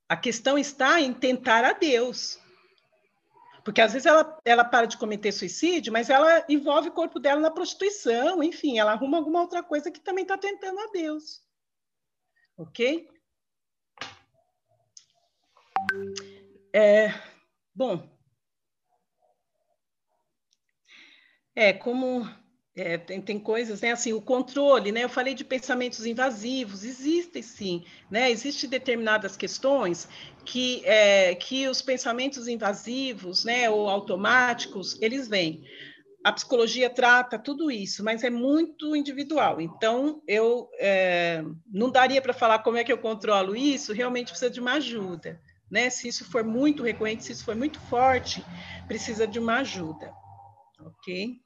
A 0.08 0.16
questão 0.16 0.56
está 0.56 1.02
em 1.02 1.12
tentar 1.12 1.66
a 1.66 1.74
Deus. 1.74 2.40
Porque 3.64 3.82
às 3.82 3.94
vezes 3.94 4.06
ela, 4.06 4.40
ela 4.46 4.64
para 4.64 4.86
de 4.86 5.00
cometer 5.00 5.32
suicídio, 5.32 5.92
mas 5.92 6.12
ela 6.12 6.46
envolve 6.48 6.90
o 6.90 6.94
corpo 6.94 7.20
dela 7.20 7.42
na 7.42 7.50
prostituição, 7.50 8.44
enfim, 8.44 8.78
ela 8.78 8.92
arruma 8.92 9.18
alguma 9.18 9.42
outra 9.42 9.64
coisa 9.64 9.90
que 9.90 10.00
também 10.00 10.22
está 10.26 10.38
tentando 10.38 10.80
a 10.80 10.92
Deus. 10.92 11.42
Ok? 12.56 13.10
É, 16.72 17.12
bom, 17.74 18.15
É, 21.56 21.72
como 21.72 22.28
é, 22.76 22.98
tem, 22.98 23.22
tem 23.22 23.40
coisas, 23.40 23.80
né? 23.82 23.92
Assim, 23.92 24.12
o 24.12 24.22
controle, 24.22 24.92
né? 24.92 25.04
Eu 25.04 25.10
falei 25.10 25.34
de 25.34 25.46
pensamentos 25.46 26.06
invasivos, 26.06 26.84
existem 26.84 27.42
sim, 27.42 27.86
né? 28.12 28.30
Existem 28.30 28.70
determinadas 28.70 29.38
questões 29.38 30.10
que, 30.44 30.86
é, 30.86 31.34
que 31.36 31.68
os 31.70 31.82
pensamentos 31.82 32.48
invasivos, 32.50 33.46
né? 33.46 33.70
Ou 33.70 33.90
automáticos, 33.90 35.02
eles 35.02 35.28
vêm. 35.28 35.64
A 36.22 36.34
psicologia 36.34 36.90
trata 36.90 37.40
tudo 37.40 37.72
isso, 37.72 38.04
mas 38.04 38.24
é 38.24 38.30
muito 38.30 38.96
individual. 38.96 39.62
Então, 39.62 40.22
eu 40.28 40.70
é, 40.78 41.44
não 41.72 41.90
daria 41.90 42.22
para 42.22 42.34
falar 42.34 42.60
como 42.60 42.78
é 42.78 42.84
que 42.84 42.92
eu 42.92 42.98
controlo 42.98 43.56
isso. 43.56 43.94
Realmente 43.94 44.32
precisa 44.32 44.52
de 44.52 44.60
uma 44.60 44.74
ajuda, 44.74 45.40
né? 45.72 45.90
Se 45.90 46.10
isso 46.10 46.26
for 46.30 46.44
muito 46.44 46.84
recorrente, 46.84 47.24
se 47.24 47.32
isso 47.32 47.46
for 47.46 47.56
muito 47.56 47.80
forte, 47.80 48.44
precisa 48.86 49.26
de 49.26 49.40
uma 49.40 49.60
ajuda, 49.60 50.12
ok? 50.82 51.45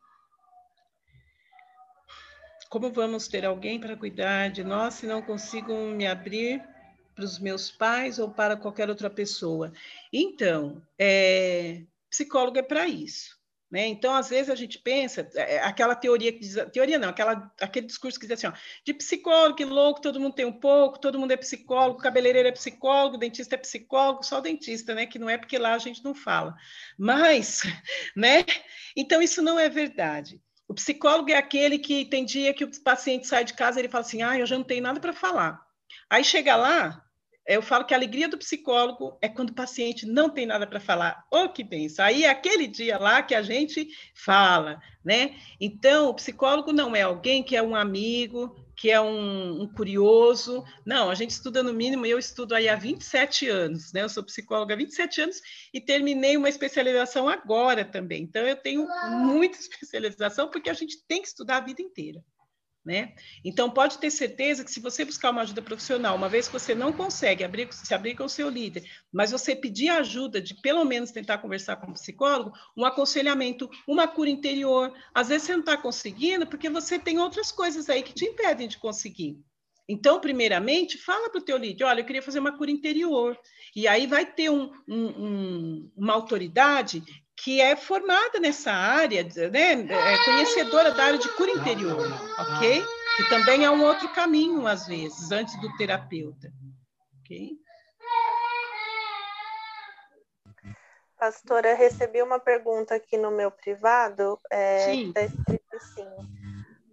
Como 2.69 2.91
vamos 2.91 3.27
ter 3.27 3.43
alguém 3.43 3.79
para 3.79 3.97
cuidar 3.97 4.49
de 4.51 4.63
nós 4.63 4.93
se 4.93 5.07
não 5.07 5.21
consigo 5.21 5.73
me 5.73 6.05
abrir 6.05 6.63
para 7.15 7.25
os 7.25 7.39
meus 7.39 7.69
pais 7.69 8.19
ou 8.19 8.29
para 8.29 8.55
qualquer 8.55 8.89
outra 8.89 9.09
pessoa. 9.09 9.73
Então, 10.13 10.81
é, 10.97 11.81
psicólogo 12.09 12.57
é 12.57 12.61
para 12.61 12.87
isso. 12.87 13.39
Né? 13.69 13.85
Então, 13.85 14.15
às 14.15 14.29
vezes 14.29 14.49
a 14.49 14.55
gente 14.55 14.79
pensa, 14.79 15.29
é, 15.35 15.55
é, 15.55 15.59
aquela 15.63 15.93
teoria 15.93 16.31
que 16.31 16.39
diz, 16.39 16.55
teoria 16.71 16.97
não, 16.97 17.09
aquela, 17.09 17.51
aquele 17.61 17.85
discurso 17.85 18.19
que 18.19 18.25
diz 18.25 18.33
assim, 18.33 18.47
ó, 18.47 18.53
de 18.83 18.93
psicólogo, 18.95 19.55
que 19.55 19.65
louco, 19.65 20.01
todo 20.01 20.19
mundo 20.19 20.33
tem 20.33 20.45
um 20.45 20.59
pouco, 20.59 20.99
todo 20.99 21.19
mundo 21.19 21.31
é 21.31 21.37
psicólogo, 21.37 21.99
cabeleireiro 21.99 22.47
é 22.47 22.51
psicólogo, 22.51 23.17
dentista 23.17 23.53
é 23.53 23.57
psicólogo, 23.59 24.23
só 24.23 24.41
dentista, 24.41 24.95
né? 24.95 25.05
Que 25.05 25.19
não 25.19 25.29
é 25.29 25.37
porque 25.37 25.59
lá 25.59 25.75
a 25.75 25.77
gente 25.77 26.03
não 26.03 26.15
fala. 26.15 26.55
Mas, 26.97 27.61
né? 28.15 28.43
Então, 28.95 29.21
isso 29.21 29.41
não 29.41 29.59
é 29.59 29.69
verdade. 29.69 30.41
O 30.69 30.73
psicólogo 30.75 31.31
é 31.31 31.35
aquele 31.35 31.79
que 31.79 32.05
tem 32.05 32.23
dia 32.23 32.53
que 32.53 32.63
o 32.63 32.83
paciente 32.83 33.25
sai 33.25 33.43
de 33.43 33.55
casa 33.55 33.79
e 33.79 33.81
ele 33.81 33.89
fala 33.89 34.05
assim, 34.05 34.21
ah, 34.21 34.37
eu 34.37 34.45
já 34.45 34.55
não 34.55 34.63
tenho 34.63 34.83
nada 34.83 34.99
para 34.99 35.11
falar. 35.11 35.59
Aí 36.07 36.23
chega 36.23 36.55
lá, 36.55 37.03
eu 37.47 37.63
falo 37.63 37.85
que 37.85 37.93
a 37.95 37.97
alegria 37.97 38.29
do 38.29 38.37
psicólogo 38.37 39.17
é 39.19 39.27
quando 39.27 39.49
o 39.49 39.55
paciente 39.55 40.05
não 40.05 40.29
tem 40.29 40.45
nada 40.45 40.67
para 40.67 40.79
falar. 40.79 41.25
Oh, 41.31 41.49
que 41.49 41.63
benção! 41.63 42.05
Aí 42.05 42.23
é 42.23 42.29
aquele 42.29 42.67
dia 42.67 42.99
lá 42.99 43.23
que 43.23 43.33
a 43.33 43.41
gente 43.41 43.87
fala, 44.13 44.79
né? 45.03 45.35
Então, 45.59 46.09
o 46.09 46.13
psicólogo 46.13 46.71
não 46.71 46.95
é 46.95 47.01
alguém 47.01 47.41
que 47.41 47.55
é 47.55 47.63
um 47.63 47.75
amigo, 47.75 48.55
que 48.79 48.89
é 48.89 48.99
um, 49.01 49.63
um, 49.63 49.67
curioso. 49.67 50.63
Não, 50.85 51.09
a 51.09 51.15
gente 51.15 51.31
estuda 51.31 51.61
no 51.61 51.73
mínimo, 51.73 52.05
eu 52.05 52.17
estudo 52.17 52.55
aí 52.55 52.69
há 52.69 52.77
27 52.77 53.49
anos, 53.49 53.91
né? 53.91 54.03
Eu 54.03 54.07
sou 54.09 54.23
psicóloga 54.23 54.73
há 54.73 54.77
27 54.77 55.21
anos 55.21 55.41
e 55.73 55.81
terminei 55.81 56.37
uma 56.37 56.47
especialização 56.47 57.27
agora 57.27 57.83
também. 57.83 58.23
Então, 58.23 58.47
eu 58.47 58.55
tenho 58.55 58.87
muita 59.09 59.59
especialização 59.59 60.49
porque 60.49 60.69
a 60.69 60.73
gente 60.73 61.05
tem 61.05 61.21
que 61.21 61.27
estudar 61.27 61.57
a 61.57 61.65
vida 61.65 61.81
inteira. 61.81 62.23
Né? 62.89 63.13
Então, 63.45 63.69
pode 63.69 63.99
ter 63.99 64.09
certeza 64.09 64.65
que 64.65 64.71
se 64.71 64.79
você 64.79 65.05
buscar 65.05 65.29
uma 65.29 65.43
ajuda 65.43 65.61
profissional, 65.61 66.15
uma 66.15 66.27
vez 66.27 66.47
que 66.47 66.53
você 66.53 66.73
não 66.73 66.91
consegue 66.91 67.43
abrir, 67.43 67.71
se 67.71 67.93
abrir 67.93 68.15
com 68.15 68.23
o 68.23 68.29
seu 68.29 68.49
líder, 68.49 68.83
mas 69.13 69.29
você 69.29 69.55
pedir 69.55 69.89
ajuda 69.89 70.41
de 70.41 70.55
pelo 70.55 70.83
menos 70.83 71.11
tentar 71.11 71.37
conversar 71.37 71.75
com 71.75 71.91
um 71.91 71.93
psicólogo, 71.93 72.51
um 72.75 72.83
aconselhamento, 72.83 73.69
uma 73.87 74.07
cura 74.07 74.31
interior, 74.31 74.91
às 75.13 75.27
vezes 75.27 75.45
você 75.45 75.53
não 75.53 75.59
está 75.59 75.77
conseguindo 75.77 76.47
porque 76.47 76.67
você 76.67 76.97
tem 76.97 77.19
outras 77.19 77.51
coisas 77.51 77.91
aí 77.91 78.01
que 78.01 78.11
te 78.11 78.25
impedem 78.25 78.67
de 78.67 78.79
conseguir. 78.79 79.37
Então, 79.87 80.19
primeiramente, 80.19 80.97
fala 80.97 81.29
para 81.29 81.41
o 81.41 81.45
teu 81.45 81.57
líder, 81.57 81.83
olha, 81.83 82.01
eu 82.01 82.05
queria 82.05 82.23
fazer 82.23 82.39
uma 82.39 82.57
cura 82.57 82.71
interior. 82.71 83.37
E 83.75 83.87
aí 83.87 84.07
vai 84.07 84.25
ter 84.25 84.49
um, 84.49 84.71
um, 84.87 85.05
um, 85.05 85.91
uma 85.95 86.13
autoridade 86.13 87.03
que 87.43 87.61
é 87.61 87.75
formada 87.75 88.39
nessa 88.39 88.71
área, 88.71 89.23
né, 89.23 89.71
é 89.71 90.25
conhecedora 90.25 90.91
da 90.91 91.05
área 91.05 91.17
de 91.17 91.29
cura 91.35 91.51
interior, 91.51 92.05
ok? 92.37 92.83
Que 93.15 93.29
também 93.29 93.63
é 93.63 93.71
um 93.71 93.83
outro 93.83 94.09
caminho, 94.09 94.67
às 94.67 94.85
vezes, 94.85 95.31
antes 95.31 95.59
do 95.61 95.75
terapeuta, 95.77 96.51
ok? 97.21 97.51
Pastora, 101.17 101.75
recebi 101.75 102.21
uma 102.21 102.39
pergunta 102.39 102.95
aqui 102.95 103.17
no 103.17 103.31
meu 103.31 103.51
privado, 103.51 104.39
é, 104.51 104.93
está 104.95 105.21
escrito 105.21 105.75
assim, 105.75 106.07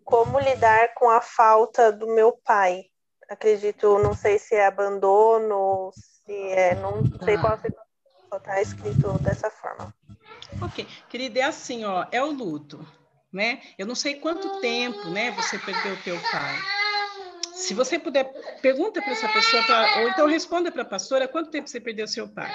como 0.05 0.39
lidar 0.39 0.95
com 0.95 1.11
a 1.11 1.21
falta 1.21 1.93
do 1.93 2.07
meu 2.09 2.33
pai? 2.45 2.85
Acredito, 3.29 3.99
não 3.99 4.15
sei 4.15 4.39
se 4.39 4.55
é 4.55 4.67
abandono, 4.67 5.91
se 5.93 6.33
é, 6.51 6.75
não 6.77 7.05
sei 7.25 7.37
qual 7.39 7.57
situação, 7.57 8.39
está 8.39 8.63
escrito 8.63 9.19
dessa 9.19 9.51
forma. 9.51 9.93
Ok, 10.61 10.87
querida, 11.11 11.41
é 11.41 11.43
assim, 11.43 11.85
ó, 11.85 12.07
é 12.11 12.23
o 12.23 12.31
luto, 12.31 12.87
né? 13.33 13.61
Eu 13.79 13.87
não 13.87 13.95
sei 13.95 14.15
quanto 14.15 14.61
tempo, 14.61 15.09
né, 15.11 15.31
você 15.33 15.59
perdeu 15.59 15.95
o 15.95 16.03
teu 16.03 16.19
pai. 16.31 16.59
Se 17.55 17.73
você 17.73 17.99
puder, 17.99 18.25
pergunta 18.61 19.01
para 19.01 19.13
essa 19.13 19.29
pessoa, 19.29 19.63
pra, 19.65 20.01
ou 20.01 20.09
então 20.11 20.27
responda 20.27 20.71
para 20.71 20.83
a 20.83 20.87
pastora 20.87 21.27
quanto 21.27 21.51
tempo 21.51 21.69
você 21.69 21.81
perdeu 21.81 22.07
seu 22.07 22.29
pai. 22.29 22.53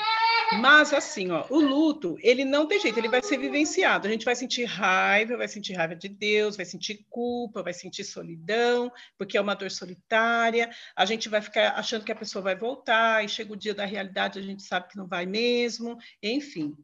Mas 0.60 0.94
assim, 0.94 1.32
ó, 1.32 1.46
o 1.50 1.60
luto, 1.60 2.18
ele 2.22 2.44
não 2.44 2.68
tem 2.68 2.80
jeito, 2.80 3.00
ele 3.00 3.08
vai 3.08 3.24
ser 3.24 3.38
vivenciado. 3.38 4.08
A 4.08 4.12
gente 4.12 4.26
vai 4.26 4.36
sentir 4.36 4.66
raiva, 4.66 5.38
vai 5.38 5.48
sentir 5.48 5.74
raiva 5.74 5.96
de 5.96 6.10
Deus, 6.10 6.58
vai 6.58 6.66
sentir 6.66 7.06
culpa, 7.10 7.64
vai 7.64 7.74
sentir 7.74 8.04
solidão, 8.04 8.92
porque 9.18 9.38
é 9.38 9.42
uma 9.42 9.56
dor 9.56 9.72
solitária. 9.72 10.70
A 10.96 11.06
gente 11.06 11.30
vai 11.30 11.42
ficar 11.42 11.80
achando 11.80 12.04
que 12.04 12.12
a 12.12 12.16
pessoa 12.16 12.44
vai 12.44 12.56
voltar, 12.56 13.24
e 13.24 13.30
chega 13.30 13.54
o 13.54 13.58
dia 13.58 13.74
da 13.74 13.86
realidade, 13.86 14.40
a 14.40 14.42
gente 14.42 14.62
sabe 14.62 14.90
que 14.90 14.98
não 14.98 15.08
vai 15.08 15.26
mesmo, 15.26 15.98
enfim. 16.22 16.76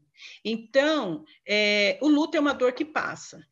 Então, 0.44 1.26
é, 1.46 1.98
o 2.02 2.08
luto 2.08 2.38
é 2.38 2.40
uma 2.40 2.54
dor 2.54 2.74
que 2.74 2.86
passa, 2.86 3.46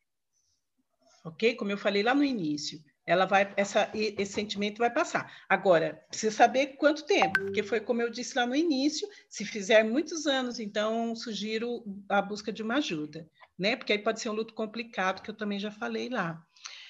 ok? 1.23 1.55
Como 1.55 1.71
eu 1.71 1.77
falei 1.77 2.03
lá 2.03 2.13
no 2.13 2.23
início, 2.23 2.83
ela 3.05 3.25
vai, 3.25 3.53
essa, 3.55 3.89
esse 3.93 4.33
sentimento 4.33 4.79
vai 4.79 4.89
passar. 4.89 5.31
Agora, 5.47 6.03
precisa 6.09 6.35
saber 6.35 6.75
quanto 6.77 7.05
tempo, 7.05 7.39
porque 7.39 7.61
foi 7.61 7.79
como 7.79 8.01
eu 8.01 8.09
disse 8.09 8.35
lá 8.35 8.47
no 8.47 8.55
início, 8.55 9.07
se 9.29 9.45
fizer 9.45 9.83
muitos 9.83 10.25
anos, 10.25 10.59
então 10.59 11.15
sugiro 11.15 11.83
a 12.09 12.21
busca 12.21 12.51
de 12.51 12.63
uma 12.63 12.75
ajuda, 12.75 13.29
né? 13.57 13.75
Porque 13.75 13.93
aí 13.93 13.99
pode 13.99 14.19
ser 14.19 14.29
um 14.29 14.33
luto 14.33 14.53
complicado, 14.55 15.21
que 15.21 15.29
eu 15.29 15.35
também 15.35 15.59
já 15.59 15.69
falei 15.69 16.09
lá. 16.09 16.43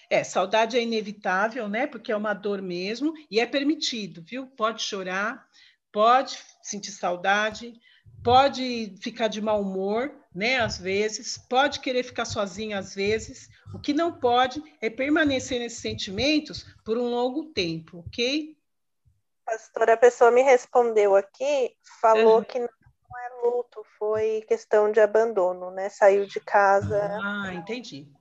É, 0.09 0.23
saudade 0.23 0.77
é 0.77 0.81
inevitável, 0.81 1.67
né? 1.67 1.85
Porque 1.85 2.11
é 2.11 2.15
uma 2.15 2.33
dor 2.33 2.61
mesmo, 2.61 3.13
e 3.29 3.39
é 3.39 3.45
permitido, 3.45 4.23
viu? 4.23 4.47
Pode 4.47 4.83
chorar, 4.83 5.45
pode 5.91 6.37
sentir 6.61 6.91
saudade, 6.91 7.73
pode 8.25 8.95
ficar 8.99 9.27
de 9.27 9.39
mau 9.39 9.61
humor, 9.61 10.11
né, 10.33 10.59
às 10.59 10.79
vezes, 10.79 11.37
pode 11.47 11.79
querer 11.79 12.03
ficar 12.03 12.25
sozinho 12.25 12.75
às 12.75 12.95
vezes. 12.95 13.47
O 13.71 13.79
que 13.79 13.93
não 13.93 14.11
pode 14.11 14.61
é 14.81 14.89
permanecer 14.89 15.59
nesses 15.59 15.79
sentimentos 15.79 16.65
por 16.83 16.97
um 16.97 17.07
longo 17.07 17.53
tempo, 17.53 17.99
ok? 17.99 18.57
Pastora, 19.45 19.93
a 19.93 19.97
pessoa 19.97 20.31
me 20.31 20.41
respondeu 20.41 21.15
aqui, 21.15 21.71
falou 22.01 22.39
uhum. 22.39 22.43
que 22.43 22.57
não 22.57 22.67
é 22.67 23.45
luto, 23.45 23.85
foi 23.99 24.43
questão 24.47 24.91
de 24.91 24.99
abandono, 24.99 25.69
né? 25.69 25.87
Saiu 25.87 26.25
de 26.25 26.39
casa. 26.39 27.19
Ah, 27.21 27.53
entendi. 27.53 28.11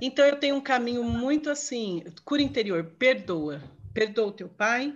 Então 0.00 0.26
eu 0.26 0.38
tenho 0.38 0.56
um 0.56 0.60
caminho 0.60 1.02
muito 1.02 1.48
assim, 1.48 2.04
cura 2.24 2.42
interior, 2.42 2.84
perdoa. 2.98 3.62
Perdoa 3.94 4.26
o 4.26 4.32
teu 4.32 4.48
pai, 4.48 4.94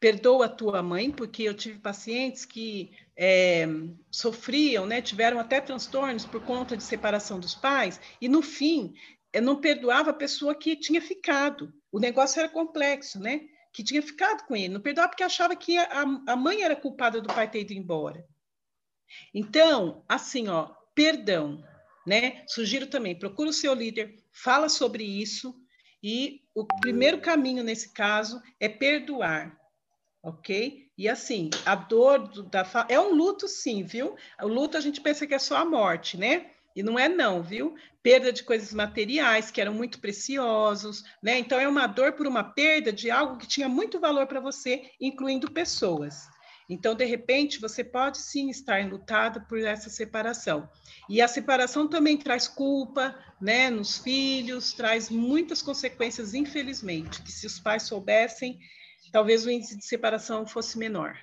perdoa 0.00 0.46
a 0.46 0.48
tua 0.48 0.82
mãe, 0.82 1.10
porque 1.10 1.44
eu 1.44 1.54
tive 1.54 1.78
pacientes 1.78 2.44
que 2.44 2.90
é, 3.16 3.64
sofriam, 4.10 4.86
né, 4.86 5.00
tiveram 5.00 5.38
até 5.38 5.60
transtornos 5.60 6.26
por 6.26 6.44
conta 6.44 6.76
de 6.76 6.82
separação 6.82 7.38
dos 7.38 7.54
pais, 7.54 8.00
e 8.20 8.28
no 8.28 8.42
fim, 8.42 8.92
eu 9.32 9.40
não 9.40 9.60
perdoava 9.60 10.10
a 10.10 10.14
pessoa 10.14 10.54
que 10.54 10.74
tinha 10.76 11.00
ficado. 11.00 11.72
O 11.92 12.00
negócio 12.00 12.40
era 12.40 12.48
complexo, 12.48 13.20
né? 13.20 13.42
Que 13.72 13.84
tinha 13.84 14.02
ficado 14.02 14.44
com 14.46 14.56
ele. 14.56 14.74
Não 14.74 14.80
perdoava 14.80 15.10
porque 15.10 15.22
achava 15.22 15.54
que 15.54 15.78
a, 15.78 16.02
a 16.26 16.36
mãe 16.36 16.62
era 16.62 16.74
culpada 16.74 17.20
do 17.20 17.32
pai 17.32 17.48
ter 17.48 17.60
ido 17.60 17.72
embora. 17.72 18.26
Então, 19.32 20.04
assim, 20.08 20.48
ó, 20.48 20.70
perdão, 20.94 21.64
né? 22.06 22.44
Sugiro 22.48 22.86
também, 22.86 23.18
procura 23.18 23.50
o 23.50 23.52
seu 23.52 23.74
líder, 23.74 24.16
fala 24.32 24.68
sobre 24.68 25.04
isso, 25.04 25.54
e 26.02 26.42
o 26.54 26.64
primeiro 26.64 27.20
caminho 27.20 27.62
nesse 27.62 27.92
caso 27.92 28.42
é 28.58 28.68
perdoar, 28.68 29.58
ok? 30.22 30.88
E 30.96 31.08
assim, 31.08 31.50
a 31.64 31.74
dor 31.74 32.28
do, 32.28 32.42
da 32.42 32.66
é 32.88 32.98
um 33.00 33.14
luto, 33.14 33.48
sim, 33.48 33.82
viu? 33.82 34.16
O 34.42 34.48
luto 34.48 34.76
a 34.76 34.80
gente 34.80 35.00
pensa 35.00 35.26
que 35.26 35.34
é 35.34 35.38
só 35.38 35.56
a 35.56 35.64
morte, 35.64 36.16
né? 36.16 36.50
E 36.74 36.82
não 36.82 36.98
é 36.98 37.08
não, 37.08 37.42
viu? 37.42 37.74
Perda 38.02 38.32
de 38.32 38.42
coisas 38.42 38.72
materiais 38.72 39.50
que 39.50 39.60
eram 39.60 39.74
muito 39.74 39.98
preciosos, 39.98 41.02
né? 41.22 41.38
Então 41.38 41.58
é 41.58 41.68
uma 41.68 41.86
dor 41.86 42.12
por 42.12 42.26
uma 42.26 42.44
perda 42.44 42.92
de 42.92 43.10
algo 43.10 43.38
que 43.38 43.46
tinha 43.46 43.68
muito 43.68 43.98
valor 43.98 44.26
para 44.26 44.40
você, 44.40 44.90
incluindo 45.00 45.50
pessoas. 45.50 46.28
Então, 46.70 46.94
de 46.94 47.04
repente, 47.04 47.60
você 47.60 47.82
pode 47.82 48.18
sim 48.18 48.48
estar 48.48 48.80
enlutado 48.80 49.40
por 49.48 49.58
essa 49.58 49.90
separação. 49.90 50.70
E 51.08 51.20
a 51.20 51.26
separação 51.26 51.88
também 51.88 52.16
traz 52.16 52.46
culpa, 52.46 53.18
né, 53.40 53.68
nos 53.68 53.98
filhos, 53.98 54.72
traz 54.72 55.10
muitas 55.10 55.60
consequências, 55.60 56.32
infelizmente, 56.32 57.22
que 57.22 57.32
se 57.32 57.44
os 57.44 57.58
pais 57.58 57.82
soubessem, 57.82 58.56
talvez 59.10 59.44
o 59.44 59.50
índice 59.50 59.76
de 59.76 59.84
separação 59.84 60.46
fosse 60.46 60.78
menor, 60.78 61.18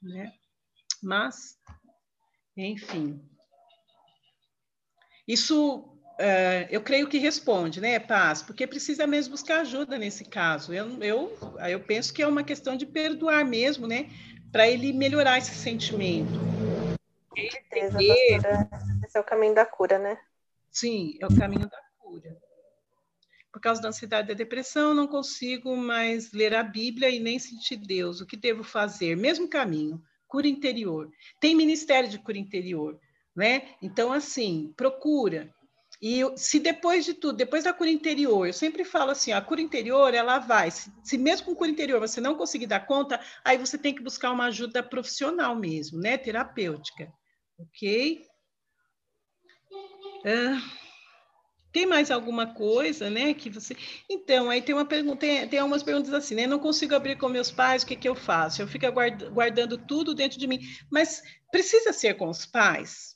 né? 0.00 0.32
Mas, 1.02 1.56
enfim. 2.56 3.20
Isso, 5.26 5.78
uh, 5.80 6.66
eu 6.70 6.80
creio 6.80 7.08
que 7.08 7.18
responde, 7.18 7.80
né, 7.80 7.98
Paz? 7.98 8.40
Porque 8.40 8.64
precisa 8.68 9.04
mesmo 9.04 9.32
buscar 9.32 9.62
ajuda 9.62 9.98
nesse 9.98 10.24
caso. 10.24 10.72
Eu, 10.72 11.02
eu, 11.02 11.58
eu 11.68 11.80
penso 11.80 12.14
que 12.14 12.22
é 12.22 12.26
uma 12.28 12.44
questão 12.44 12.76
de 12.76 12.86
perdoar 12.86 13.44
mesmo, 13.44 13.88
né? 13.88 14.08
Para 14.56 14.70
ele 14.70 14.90
melhorar 14.90 15.36
esse 15.36 15.54
sentimento. 15.54 16.32
Com 17.28 17.50
certeza. 17.50 17.98
Esse 19.04 19.18
é 19.18 19.20
o 19.20 19.24
caminho 19.24 19.54
da 19.54 19.66
cura, 19.66 19.98
né? 19.98 20.18
Sim, 20.72 21.18
é 21.20 21.26
o 21.26 21.36
caminho 21.36 21.68
da 21.68 21.78
cura 21.98 22.34
por 23.52 23.60
causa 23.60 23.80
da 23.80 23.88
ansiedade 23.88 24.26
e 24.26 24.34
da 24.34 24.36
depressão, 24.36 24.92
não 24.92 25.06
consigo 25.06 25.76
mais 25.76 26.30
ler 26.32 26.54
a 26.54 26.62
Bíblia 26.62 27.08
e 27.08 27.18
nem 27.18 27.38
sentir 27.38 27.76
Deus. 27.76 28.20
O 28.20 28.26
que 28.26 28.36
devo 28.36 28.62
fazer? 28.62 29.16
Mesmo 29.16 29.48
caminho, 29.48 30.02
cura 30.28 30.46
interior. 30.46 31.10
Tem 31.40 31.54
ministério 31.54 32.08
de 32.08 32.18
cura 32.18 32.36
interior, 32.36 33.00
né? 33.34 33.74
Então, 33.80 34.12
assim, 34.12 34.74
procura. 34.76 35.54
E 36.00 36.20
se 36.36 36.60
depois 36.60 37.04
de 37.04 37.14
tudo, 37.14 37.36
depois 37.36 37.64
da 37.64 37.72
cura 37.72 37.88
interior, 37.88 38.46
eu 38.46 38.52
sempre 38.52 38.84
falo 38.84 39.10
assim, 39.10 39.32
a 39.32 39.40
cura 39.40 39.60
interior, 39.62 40.12
ela 40.12 40.38
vai, 40.38 40.70
se, 40.70 40.92
se, 41.02 41.16
mesmo 41.16 41.46
com 41.46 41.54
cura 41.54 41.70
interior 41.70 41.98
você 42.00 42.20
não 42.20 42.34
conseguir 42.34 42.66
dar 42.66 42.86
conta, 42.86 43.18
aí 43.44 43.56
você 43.56 43.78
tem 43.78 43.94
que 43.94 44.02
buscar 44.02 44.30
uma 44.30 44.46
ajuda 44.46 44.82
profissional 44.82 45.56
mesmo, 45.56 45.98
né, 45.98 46.18
terapêutica, 46.18 47.10
ok? 47.58 48.26
Tem 51.72 51.86
mais 51.86 52.10
alguma 52.10 52.54
coisa, 52.54 53.08
né, 53.08 53.32
que 53.32 53.48
você... 53.48 53.74
Então, 54.08 54.50
aí 54.50 54.60
tem 54.60 54.74
uma 54.74 54.84
pergunta, 54.86 55.18
tem, 55.18 55.48
tem 55.48 55.58
algumas 55.58 55.82
perguntas 55.82 56.12
assim, 56.12 56.34
né, 56.34 56.46
não 56.46 56.58
consigo 56.58 56.94
abrir 56.94 57.16
com 57.16 57.28
meus 57.28 57.50
pais, 57.50 57.82
o 57.82 57.86
que 57.86 57.96
que 57.96 58.08
eu 58.08 58.14
faço? 58.14 58.60
Eu 58.60 58.68
fico 58.68 58.86
guardando 59.32 59.78
tudo 59.78 60.14
dentro 60.14 60.38
de 60.38 60.46
mim, 60.46 60.60
mas 60.90 61.22
precisa 61.50 61.92
ser 61.92 62.14
com 62.14 62.28
os 62.28 62.44
pais? 62.44 63.15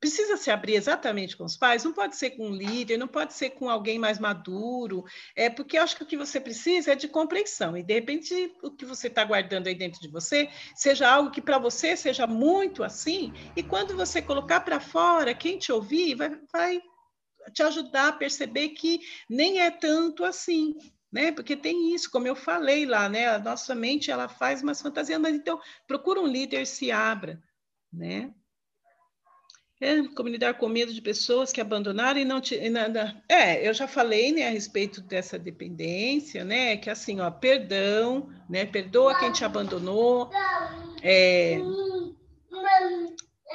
Precisa 0.00 0.36
se 0.36 0.50
abrir 0.50 0.74
exatamente 0.74 1.36
com 1.36 1.44
os 1.44 1.56
pais, 1.56 1.84
não 1.84 1.92
pode 1.92 2.16
ser 2.16 2.30
com 2.30 2.48
um 2.48 2.54
líder, 2.54 2.96
não 2.96 3.06
pode 3.06 3.34
ser 3.34 3.50
com 3.50 3.68
alguém 3.68 3.98
mais 3.98 4.18
maduro, 4.18 5.04
é 5.36 5.50
porque 5.50 5.76
eu 5.76 5.82
acho 5.82 5.96
que 5.96 6.02
o 6.02 6.06
que 6.06 6.16
você 6.16 6.40
precisa 6.40 6.92
é 6.92 6.96
de 6.96 7.06
compreensão, 7.06 7.76
e 7.76 7.82
de 7.82 7.92
repente 7.92 8.52
o 8.62 8.70
que 8.70 8.86
você 8.86 9.08
está 9.08 9.22
guardando 9.22 9.66
aí 9.66 9.74
dentro 9.74 10.00
de 10.00 10.08
você 10.08 10.48
seja 10.74 11.08
algo 11.08 11.30
que 11.30 11.42
para 11.42 11.58
você 11.58 11.96
seja 11.96 12.26
muito 12.26 12.82
assim, 12.82 13.32
e 13.54 13.62
quando 13.62 13.94
você 13.94 14.22
colocar 14.22 14.60
para 14.60 14.80
fora, 14.80 15.34
quem 15.34 15.58
te 15.58 15.70
ouvir 15.70 16.14
vai, 16.14 16.40
vai 16.50 16.82
te 17.52 17.62
ajudar 17.62 18.08
a 18.08 18.12
perceber 18.12 18.70
que 18.70 19.00
nem 19.28 19.60
é 19.60 19.70
tanto 19.70 20.24
assim, 20.24 20.74
né? 21.12 21.32
Porque 21.32 21.56
tem 21.56 21.94
isso, 21.94 22.10
como 22.10 22.26
eu 22.26 22.36
falei 22.36 22.86
lá, 22.86 23.08
né? 23.08 23.28
A 23.28 23.38
nossa 23.38 23.74
mente 23.74 24.10
ela 24.10 24.28
faz 24.28 24.62
umas 24.62 24.80
fantasias, 24.80 25.20
mas 25.20 25.34
então 25.34 25.60
procura 25.86 26.20
um 26.20 26.26
líder 26.26 26.66
se 26.66 26.90
abra, 26.92 27.42
né? 27.92 28.32
É, 29.80 30.02
como 30.14 30.28
lidar 30.28 30.54
com 30.54 30.68
medo 30.68 30.92
de 30.92 31.00
pessoas 31.00 31.50
que 31.50 31.60
abandonaram 31.60 32.20
e 32.20 32.24
não 32.24 32.38
te, 32.38 32.68
nada. 32.68 33.16
É, 33.26 33.66
eu 33.66 33.72
já 33.72 33.88
falei, 33.88 34.30
né, 34.30 34.46
a 34.46 34.50
respeito 34.50 35.00
dessa 35.00 35.38
dependência, 35.38 36.44
né, 36.44 36.76
que 36.76 36.90
assim, 36.90 37.18
ó, 37.20 37.30
perdão, 37.30 38.28
né, 38.48 38.66
perdoa 38.66 39.14
quem 39.14 39.32
te 39.32 39.42
abandonou. 39.42 40.30
É, 41.02 41.58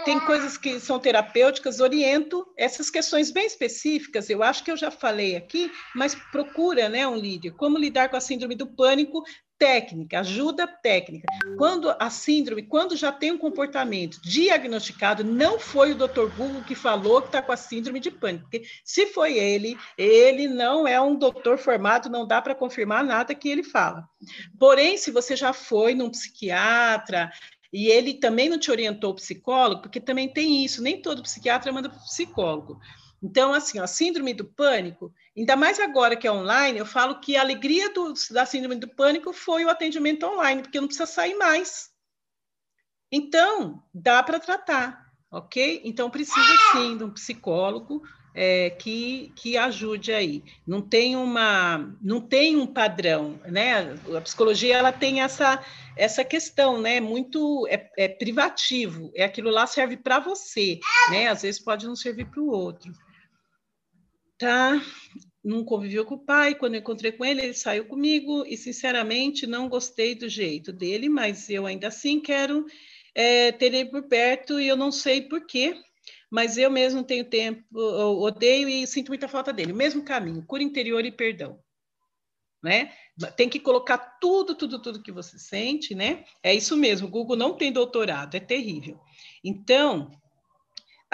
tem 0.03 0.19
coisas 0.19 0.57
que 0.57 0.79
são 0.79 0.99
terapêuticas, 0.99 1.79
oriento 1.79 2.45
essas 2.57 2.89
questões 2.89 3.31
bem 3.31 3.45
específicas, 3.45 4.29
eu 4.29 4.41
acho 4.41 4.63
que 4.63 4.71
eu 4.71 4.77
já 4.77 4.89
falei 4.89 5.35
aqui, 5.35 5.71
mas 5.95 6.15
procura, 6.31 6.89
né, 6.89 7.07
um 7.07 7.15
líder. 7.15 7.51
Como 7.51 7.77
lidar 7.77 8.09
com 8.09 8.17
a 8.17 8.21
síndrome 8.21 8.55
do 8.55 8.67
pânico 8.67 9.23
técnica, 9.57 10.19
ajuda 10.19 10.67
técnica. 10.67 11.27
Quando 11.57 11.93
a 11.99 12.09
síndrome, 12.09 12.63
quando 12.63 12.95
já 12.95 13.11
tem 13.11 13.31
um 13.31 13.37
comportamento 13.37 14.19
diagnosticado, 14.21 15.23
não 15.23 15.59
foi 15.59 15.91
o 15.91 15.95
Dr. 15.95 16.27
Google 16.35 16.63
que 16.63 16.75
falou 16.75 17.21
que 17.21 17.27
está 17.27 17.41
com 17.41 17.51
a 17.51 17.57
síndrome 17.57 17.99
de 17.99 18.11
pânico, 18.11 18.43
porque 18.45 18.65
se 18.83 19.07
foi 19.07 19.37
ele, 19.37 19.77
ele 19.97 20.47
não 20.47 20.87
é 20.87 20.99
um 20.99 21.15
doutor 21.15 21.57
formado, 21.57 22.09
não 22.09 22.27
dá 22.27 22.41
para 22.41 22.55
confirmar 22.55 23.03
nada 23.03 23.35
que 23.35 23.49
ele 23.49 23.63
fala. 23.63 24.07
Porém, 24.59 24.97
se 24.97 25.11
você 25.11 25.35
já 25.35 25.53
foi 25.53 25.95
num 25.95 26.09
psiquiatra, 26.09 27.31
e 27.71 27.87
ele 27.87 28.13
também 28.13 28.47
não 28.47 28.57
te 28.57 28.71
orientou 28.71 29.13
psicólogo, 29.15 29.81
porque 29.81 29.99
também 29.99 30.29
tem 30.29 30.63
isso, 30.63 30.81
nem 30.81 31.01
todo 31.01 31.23
psiquiatra 31.23 31.73
manda 31.73 31.89
para 31.89 31.99
psicólogo. 31.99 32.79
Então, 33.25 33.55
assim, 33.55 33.79
a 33.79 33.87
síndrome 33.87 34.35
do 34.35 34.45
pânico, 34.45 35.11
ainda 35.35 35.55
mais 35.55 35.79
agora 35.79 36.15
que 36.15 36.27
é 36.27 36.31
online, 36.31 36.77
eu 36.77 36.85
falo 36.85 37.19
que 37.19 37.35
a 37.35 37.41
alegria 37.41 37.91
do, 37.91 38.13
da 38.29 38.45
síndrome 38.45 38.75
do 38.75 38.87
pânico 38.87 39.33
foi 39.33 39.65
o 39.65 39.69
atendimento 39.69 40.27
online, 40.27 40.61
porque 40.61 40.79
não 40.79 40.85
precisa 40.85 41.07
sair 41.07 41.33
mais. 41.33 41.89
Então, 43.11 43.81
dá 43.91 44.21
para 44.21 44.39
tratar, 44.39 45.11
ok? 45.31 45.81
Então, 45.83 46.07
precisa 46.07 46.55
sim 46.71 46.97
de 46.97 47.03
um 47.03 47.09
psicólogo 47.09 48.03
é, 48.35 48.69
que, 48.69 49.33
que 49.35 49.57
ajude 49.57 50.13
aí. 50.13 50.43
Não 50.67 50.79
tem 50.79 51.15
uma, 51.15 51.97
não 52.03 52.21
tem 52.21 52.55
um 52.55 52.67
padrão, 52.67 53.39
né? 53.47 53.97
A 54.15 54.21
psicologia 54.21 54.77
ela 54.77 54.91
tem 54.91 55.21
essa 55.21 55.65
essa 55.97 56.23
questão, 56.23 56.79
né? 56.79 56.99
Muito 56.99 57.65
é, 57.69 57.89
é 57.97 58.07
privativo, 58.07 59.09
é 59.15 59.23
aquilo 59.23 59.49
lá 59.49 59.65
serve 59.65 59.97
para 59.97 60.19
você, 60.19 60.79
né? 61.09 61.27
Às 61.27 61.41
vezes 61.41 61.59
pode 61.59 61.87
não 61.87 61.95
servir 61.95 62.25
para 62.25 62.41
o 62.41 62.49
outro 62.49 62.93
tá? 64.37 64.81
Não 65.43 65.63
conviveu 65.63 66.05
com 66.05 66.15
o 66.15 66.25
pai. 66.25 66.55
Quando 66.55 66.75
eu 66.75 66.79
encontrei 66.79 67.11
com 67.11 67.23
ele, 67.23 67.41
ele 67.41 67.53
saiu 67.53 67.85
comigo 67.85 68.45
e, 68.45 68.57
sinceramente, 68.57 69.45
não 69.45 69.69
gostei 69.69 70.15
do 70.15 70.27
jeito 70.27 70.73
dele, 70.73 71.09
mas 71.09 71.49
eu 71.49 71.65
ainda 71.65 71.87
assim 71.87 72.19
quero 72.19 72.65
é, 73.13 73.51
ter 73.51 73.73
ele 73.73 73.89
por 73.89 74.03
perto 74.03 74.59
e 74.59 74.67
eu 74.67 74.75
não 74.75 74.91
sei 74.91 75.21
por 75.21 75.45
quê, 75.45 75.79
mas 76.29 76.57
eu 76.57 76.69
mesmo 76.69 77.03
tenho 77.03 77.23
tempo, 77.23 77.63
odeio 77.73 78.67
e 78.67 78.85
sinto 78.85 79.09
muita 79.09 79.27
falta 79.27 79.53
dele. 79.53 79.71
O 79.71 79.75
mesmo 79.75 80.03
caminho, 80.03 80.45
cura 80.45 80.63
interior 80.63 81.05
e 81.05 81.11
perdão. 81.11 81.59
Né? 82.61 82.91
Tem 83.37 83.47
que 83.47 83.59
colocar 83.59 83.97
tudo, 84.19 84.55
tudo, 84.55 84.81
tudo 84.81 85.03
que 85.03 85.11
você 85.11 85.37
sente, 85.37 85.93
né? 85.93 86.25
É 86.41 86.51
isso 86.51 86.75
mesmo. 86.75 87.07
O 87.07 87.11
Google 87.11 87.35
não 87.35 87.53
tem 87.53 87.71
doutorado, 87.71 88.35
é 88.35 88.39
terrível. 88.39 88.99
Então, 89.43 90.09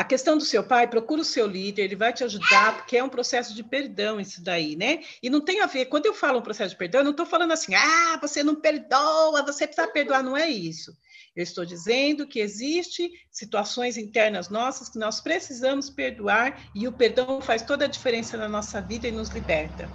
a 0.01 0.03
questão 0.03 0.35
do 0.35 0.43
seu 0.43 0.63
pai, 0.63 0.87
procura 0.87 1.21
o 1.21 1.23
seu 1.23 1.45
líder, 1.45 1.83
ele 1.83 1.95
vai 1.95 2.11
te 2.11 2.23
ajudar, 2.23 2.77
porque 2.77 2.97
é 2.97 3.03
um 3.03 3.09
processo 3.09 3.53
de 3.53 3.63
perdão 3.63 4.19
isso 4.19 4.43
daí, 4.43 4.75
né? 4.75 5.03
E 5.21 5.29
não 5.29 5.39
tem 5.39 5.61
a 5.61 5.67
ver, 5.67 5.85
quando 5.85 6.07
eu 6.07 6.13
falo 6.15 6.39
um 6.39 6.41
processo 6.41 6.71
de 6.71 6.75
perdão, 6.75 7.01
eu 7.01 7.05
não 7.05 7.11
estou 7.11 7.25
falando 7.25 7.51
assim, 7.51 7.75
ah, 7.75 8.17
você 8.19 8.41
não 8.41 8.55
perdoa, 8.55 9.45
você 9.45 9.67
precisa 9.67 9.87
perdoar, 9.87 10.23
não 10.23 10.35
é 10.35 10.49
isso. 10.49 10.91
Eu 11.35 11.43
estou 11.43 11.63
dizendo 11.63 12.25
que 12.25 12.39
existe 12.39 13.11
situações 13.29 13.95
internas 13.95 14.49
nossas 14.49 14.89
que 14.89 14.97
nós 14.97 15.21
precisamos 15.21 15.87
perdoar 15.87 16.59
e 16.73 16.87
o 16.87 16.91
perdão 16.91 17.39
faz 17.39 17.61
toda 17.61 17.85
a 17.85 17.87
diferença 17.87 18.35
na 18.35 18.49
nossa 18.49 18.81
vida 18.81 19.07
e 19.07 19.11
nos 19.11 19.29
liberta. 19.29 19.87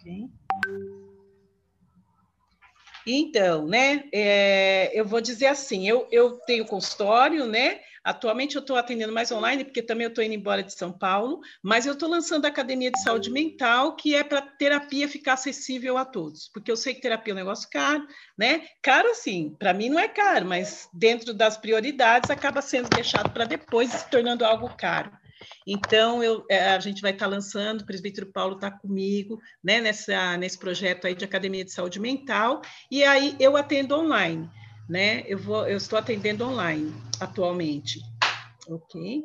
Okay? 0.00 0.28
Então, 3.06 3.66
né, 3.66 4.04
é, 4.12 4.90
eu 4.92 5.06
vou 5.06 5.22
dizer 5.22 5.46
assim, 5.46 5.88
eu, 5.88 6.06
eu 6.12 6.38
tenho 6.40 6.66
consultório, 6.66 7.46
né, 7.46 7.80
Atualmente 8.04 8.54
eu 8.54 8.60
estou 8.60 8.76
atendendo 8.76 9.14
mais 9.14 9.32
online, 9.32 9.64
porque 9.64 9.82
também 9.82 10.04
eu 10.04 10.10
estou 10.10 10.22
indo 10.22 10.34
embora 10.34 10.62
de 10.62 10.74
São 10.74 10.92
Paulo, 10.92 11.40
mas 11.62 11.86
eu 11.86 11.94
estou 11.94 12.06
lançando 12.06 12.44
a 12.44 12.48
Academia 12.48 12.90
de 12.90 13.02
Saúde 13.02 13.30
Mental, 13.30 13.96
que 13.96 14.14
é 14.14 14.22
para 14.22 14.42
terapia 14.42 15.08
ficar 15.08 15.32
acessível 15.32 15.96
a 15.96 16.04
todos, 16.04 16.50
porque 16.52 16.70
eu 16.70 16.76
sei 16.76 16.92
que 16.92 17.00
terapia 17.00 17.32
é 17.32 17.34
um 17.34 17.38
negócio 17.38 17.66
caro, 17.70 18.06
né? 18.36 18.66
Caro 18.82 19.10
assim, 19.10 19.56
para 19.58 19.72
mim 19.72 19.88
não 19.88 19.98
é 19.98 20.06
caro, 20.06 20.44
mas 20.44 20.86
dentro 20.92 21.32
das 21.32 21.56
prioridades 21.56 22.28
acaba 22.28 22.60
sendo 22.60 22.90
deixado 22.90 23.30
para 23.30 23.46
depois, 23.46 23.90
se 23.90 24.10
tornando 24.10 24.44
algo 24.44 24.68
caro. 24.76 25.10
Então, 25.66 26.22
eu, 26.22 26.44
é, 26.50 26.70
a 26.70 26.78
gente 26.78 27.00
vai 27.00 27.12
estar 27.12 27.24
tá 27.24 27.30
lançando, 27.30 27.80
o 27.80 27.86
presbítero 27.86 28.26
Paulo 28.26 28.56
está 28.56 28.70
comigo, 28.70 29.40
né, 29.62 29.80
nessa, 29.80 30.36
nesse 30.36 30.58
projeto 30.58 31.06
aí 31.06 31.14
de 31.14 31.24
Academia 31.24 31.64
de 31.64 31.72
Saúde 31.72 31.98
Mental, 31.98 32.60
e 32.90 33.02
aí 33.02 33.34
eu 33.40 33.56
atendo 33.56 33.98
online 33.98 34.50
né? 34.88 35.24
Eu 35.26 35.38
vou, 35.38 35.66
eu 35.66 35.76
estou 35.76 35.98
atendendo 35.98 36.44
online 36.44 36.94
atualmente, 37.20 38.00
ok? 38.68 39.24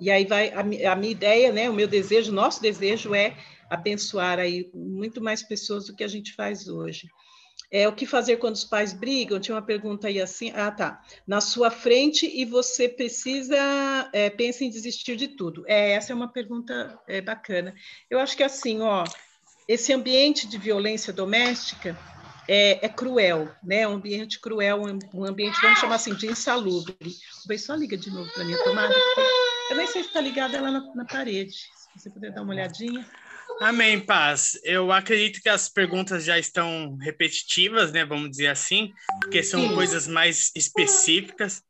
E 0.00 0.10
aí 0.10 0.24
vai 0.24 0.50
a, 0.50 0.60
a 0.92 0.96
minha 0.96 1.12
ideia, 1.12 1.52
né? 1.52 1.70
O 1.70 1.74
meu 1.74 1.86
desejo, 1.86 2.32
nosso 2.32 2.60
desejo 2.60 3.14
é 3.14 3.36
abençoar 3.70 4.38
aí 4.38 4.70
muito 4.74 5.20
mais 5.22 5.42
pessoas 5.42 5.86
do 5.86 5.94
que 5.94 6.04
a 6.04 6.08
gente 6.08 6.34
faz 6.34 6.68
hoje. 6.68 7.08
É 7.70 7.88
o 7.88 7.94
que 7.94 8.04
fazer 8.04 8.36
quando 8.36 8.54
os 8.54 8.64
pais 8.64 8.92
brigam? 8.92 9.40
Tinha 9.40 9.54
uma 9.54 9.62
pergunta 9.62 10.08
aí 10.08 10.20
assim, 10.20 10.50
ah, 10.54 10.70
tá. 10.70 11.00
Na 11.26 11.40
sua 11.40 11.70
frente 11.70 12.26
e 12.26 12.44
você 12.44 12.86
precisa 12.86 13.56
é, 14.12 14.28
pensa 14.28 14.64
em 14.64 14.70
desistir 14.70 15.16
de 15.16 15.28
tudo. 15.28 15.64
É, 15.66 15.92
essa 15.92 16.12
é 16.12 16.14
uma 16.14 16.28
pergunta 16.28 16.98
é, 17.08 17.20
bacana. 17.20 17.74
Eu 18.10 18.18
acho 18.18 18.36
que 18.36 18.42
assim, 18.42 18.80
ó, 18.80 19.04
esse 19.66 19.92
ambiente 19.92 20.46
de 20.46 20.58
violência 20.58 21.12
doméstica 21.12 21.98
é, 22.48 22.84
é, 22.84 22.88
cruel, 22.88 23.54
né? 23.62 23.86
Um 23.86 23.94
ambiente 23.94 24.40
cruel, 24.40 24.82
um 25.14 25.24
ambiente, 25.24 25.60
vamos 25.60 25.78
chamar 25.78 25.96
assim, 25.96 26.14
de 26.14 26.26
insalubre. 26.26 26.96
O 27.48 27.58
só 27.58 27.74
liga 27.74 27.96
de 27.96 28.10
novo 28.10 28.30
para 28.32 28.44
minha 28.44 28.62
tomada, 28.64 28.94
eu 29.70 29.76
nem 29.76 29.86
sei 29.86 30.02
se 30.02 30.08
está 30.08 30.20
ligada 30.20 30.60
lá 30.60 30.70
na, 30.70 30.94
na, 30.94 31.04
parede. 31.04 31.52
Se 31.52 32.00
você 32.00 32.10
puder 32.10 32.32
dar 32.32 32.42
uma 32.42 32.52
olhadinha. 32.52 33.06
Amém, 33.60 34.00
Paz. 34.00 34.58
Eu 34.64 34.90
acredito 34.90 35.40
que 35.40 35.48
as 35.48 35.68
perguntas 35.68 36.24
já 36.24 36.38
estão 36.38 36.96
repetitivas, 37.00 37.92
né? 37.92 38.04
Vamos 38.04 38.30
dizer 38.30 38.48
assim, 38.48 38.92
porque 39.20 39.42
são 39.42 39.60
Sim. 39.60 39.74
coisas 39.74 40.08
mais 40.08 40.50
específicas. 40.54 41.62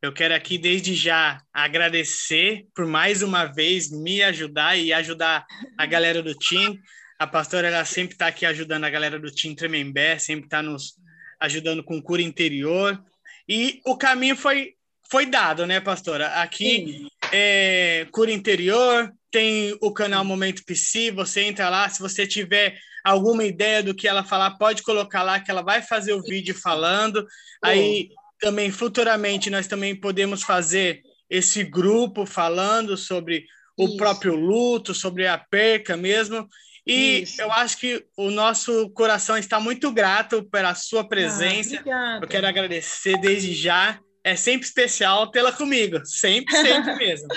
Eu 0.00 0.12
quero 0.12 0.34
aqui, 0.34 0.58
desde 0.58 0.94
já, 0.94 1.42
agradecer 1.52 2.66
por 2.74 2.86
mais 2.86 3.22
uma 3.22 3.46
vez 3.46 3.90
me 3.90 4.22
ajudar 4.22 4.76
e 4.76 4.92
ajudar 4.92 5.44
a 5.76 5.86
galera 5.86 6.22
do 6.22 6.34
time. 6.34 6.78
A 7.18 7.26
pastora 7.26 7.68
ela 7.68 7.84
sempre 7.84 8.14
está 8.14 8.28
aqui 8.28 8.46
ajudando 8.46 8.84
a 8.84 8.90
galera 8.90 9.18
do 9.18 9.30
Team 9.34 9.54
Tremembé, 9.54 10.18
sempre 10.18 10.44
está 10.44 10.62
nos 10.62 10.94
ajudando 11.40 11.82
com 11.82 12.00
cura 12.00 12.22
interior. 12.22 13.02
E 13.48 13.80
o 13.84 13.96
caminho 13.96 14.36
foi, 14.36 14.74
foi 15.10 15.26
dado, 15.26 15.66
né, 15.66 15.80
pastora? 15.80 16.28
Aqui 16.42 17.08
é 17.32 18.06
cura 18.12 18.30
interior, 18.30 19.12
tem 19.30 19.76
o 19.80 19.92
canal 19.92 20.24
Momento 20.24 20.64
Psi, 20.64 21.10
você 21.10 21.42
entra 21.42 21.68
lá, 21.68 21.88
se 21.88 22.00
você 22.00 22.26
tiver 22.26 22.78
alguma 23.04 23.44
ideia 23.44 23.82
do 23.82 23.94
que 23.94 24.06
ela 24.06 24.24
falar, 24.24 24.52
pode 24.52 24.82
colocar 24.82 25.22
lá 25.22 25.40
que 25.40 25.50
ela 25.50 25.62
vai 25.62 25.82
fazer 25.82 26.12
o 26.12 26.22
vídeo 26.22 26.54
falando. 26.54 27.26
Aí 27.62 28.10
também 28.38 28.70
futuramente 28.70 29.50
nós 29.50 29.66
também 29.66 29.94
podemos 29.94 30.42
fazer 30.42 31.02
esse 31.28 31.64
grupo 31.64 32.24
falando 32.24 32.96
sobre 32.96 33.44
o 33.76 33.86
Isso. 33.86 33.96
próprio 33.96 34.34
luto, 34.34 34.94
sobre 34.94 35.26
a 35.26 35.38
perca 35.38 35.96
mesmo. 35.96 36.48
E 36.88 37.20
Isso. 37.20 37.42
eu 37.42 37.52
acho 37.52 37.76
que 37.76 38.02
o 38.16 38.30
nosso 38.30 38.88
coração 38.90 39.36
está 39.36 39.60
muito 39.60 39.92
grato 39.92 40.42
pela 40.44 40.74
sua 40.74 41.06
presença. 41.06 41.78
Ah, 41.86 42.18
eu 42.22 42.26
quero 42.26 42.46
agradecer 42.46 43.20
desde 43.20 43.52
já. 43.52 44.00
É 44.24 44.34
sempre 44.34 44.66
especial 44.66 45.30
tê-la 45.30 45.52
comigo, 45.52 46.00
sempre, 46.06 46.56
sempre 46.56 46.94
mesmo. 46.96 47.28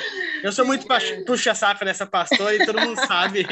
Eu 0.42 0.54
sou 0.54 0.66
muito 0.66 0.88
puxa-saco 1.26 1.84
dessa 1.84 2.08
pastora 2.08 2.56
e 2.56 2.66
todo 2.66 2.80
mundo 2.80 2.98
sabe. 3.06 3.46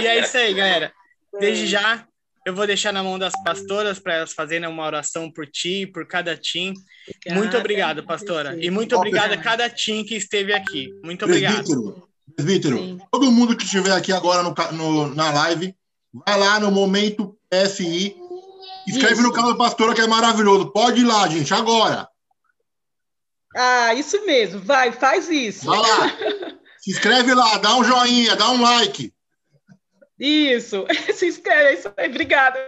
e 0.00 0.06
é 0.06 0.18
isso 0.18 0.36
aí, 0.36 0.52
galera. 0.54 0.92
Desde 1.38 1.68
já, 1.68 2.04
eu 2.44 2.52
vou 2.52 2.66
deixar 2.66 2.92
na 2.92 3.02
mão 3.02 3.16
das 3.16 3.32
pastoras 3.44 4.00
para 4.00 4.16
elas 4.16 4.32
fazerem 4.32 4.68
uma 4.68 4.84
oração 4.84 5.30
por 5.30 5.46
ti, 5.46 5.86
por 5.86 6.04
cada 6.04 6.36
tim. 6.36 6.74
Muito 7.30 7.56
obrigado, 7.56 8.04
pastora. 8.04 8.56
E 8.60 8.70
muito 8.70 8.96
obrigado 8.96 9.32
a 9.32 9.36
cada 9.36 9.70
tim 9.70 10.04
que 10.04 10.16
esteve 10.16 10.52
aqui. 10.52 10.92
Muito 11.04 11.24
obrigado. 11.24 12.08
Presbítero, 12.36 12.98
todo 13.10 13.30
mundo 13.30 13.56
que 13.56 13.64
estiver 13.64 13.92
aqui 13.92 14.12
agora 14.12 14.42
no, 14.42 14.54
no, 14.72 15.14
na 15.14 15.32
live, 15.32 15.74
vai 16.12 16.38
lá 16.38 16.60
no 16.60 16.70
Momento 16.70 17.36
PSI, 17.50 18.16
escreve 18.86 19.14
isso. 19.14 19.22
no 19.22 19.32
canal 19.32 19.52
da 19.52 19.58
pastora 19.58 19.94
que 19.94 20.00
é 20.00 20.06
maravilhoso. 20.06 20.70
Pode 20.70 21.00
ir 21.00 21.04
lá, 21.04 21.28
gente, 21.28 21.52
agora. 21.52 22.08
Ah, 23.54 23.94
isso 23.94 24.24
mesmo. 24.24 24.60
Vai, 24.60 24.92
faz 24.92 25.28
isso. 25.28 25.66
Vai 25.66 25.78
lá. 25.78 26.16
Se 26.78 26.90
inscreve 26.90 27.34
lá, 27.34 27.58
dá 27.58 27.76
um 27.76 27.84
joinha, 27.84 28.34
dá 28.34 28.50
um 28.50 28.62
like. 28.62 29.12
Isso, 30.18 30.86
se 31.14 31.26
inscreve, 31.26 31.62
é 31.64 31.74
isso 31.74 31.92
aí, 31.96 32.08
obrigada. 32.08 32.58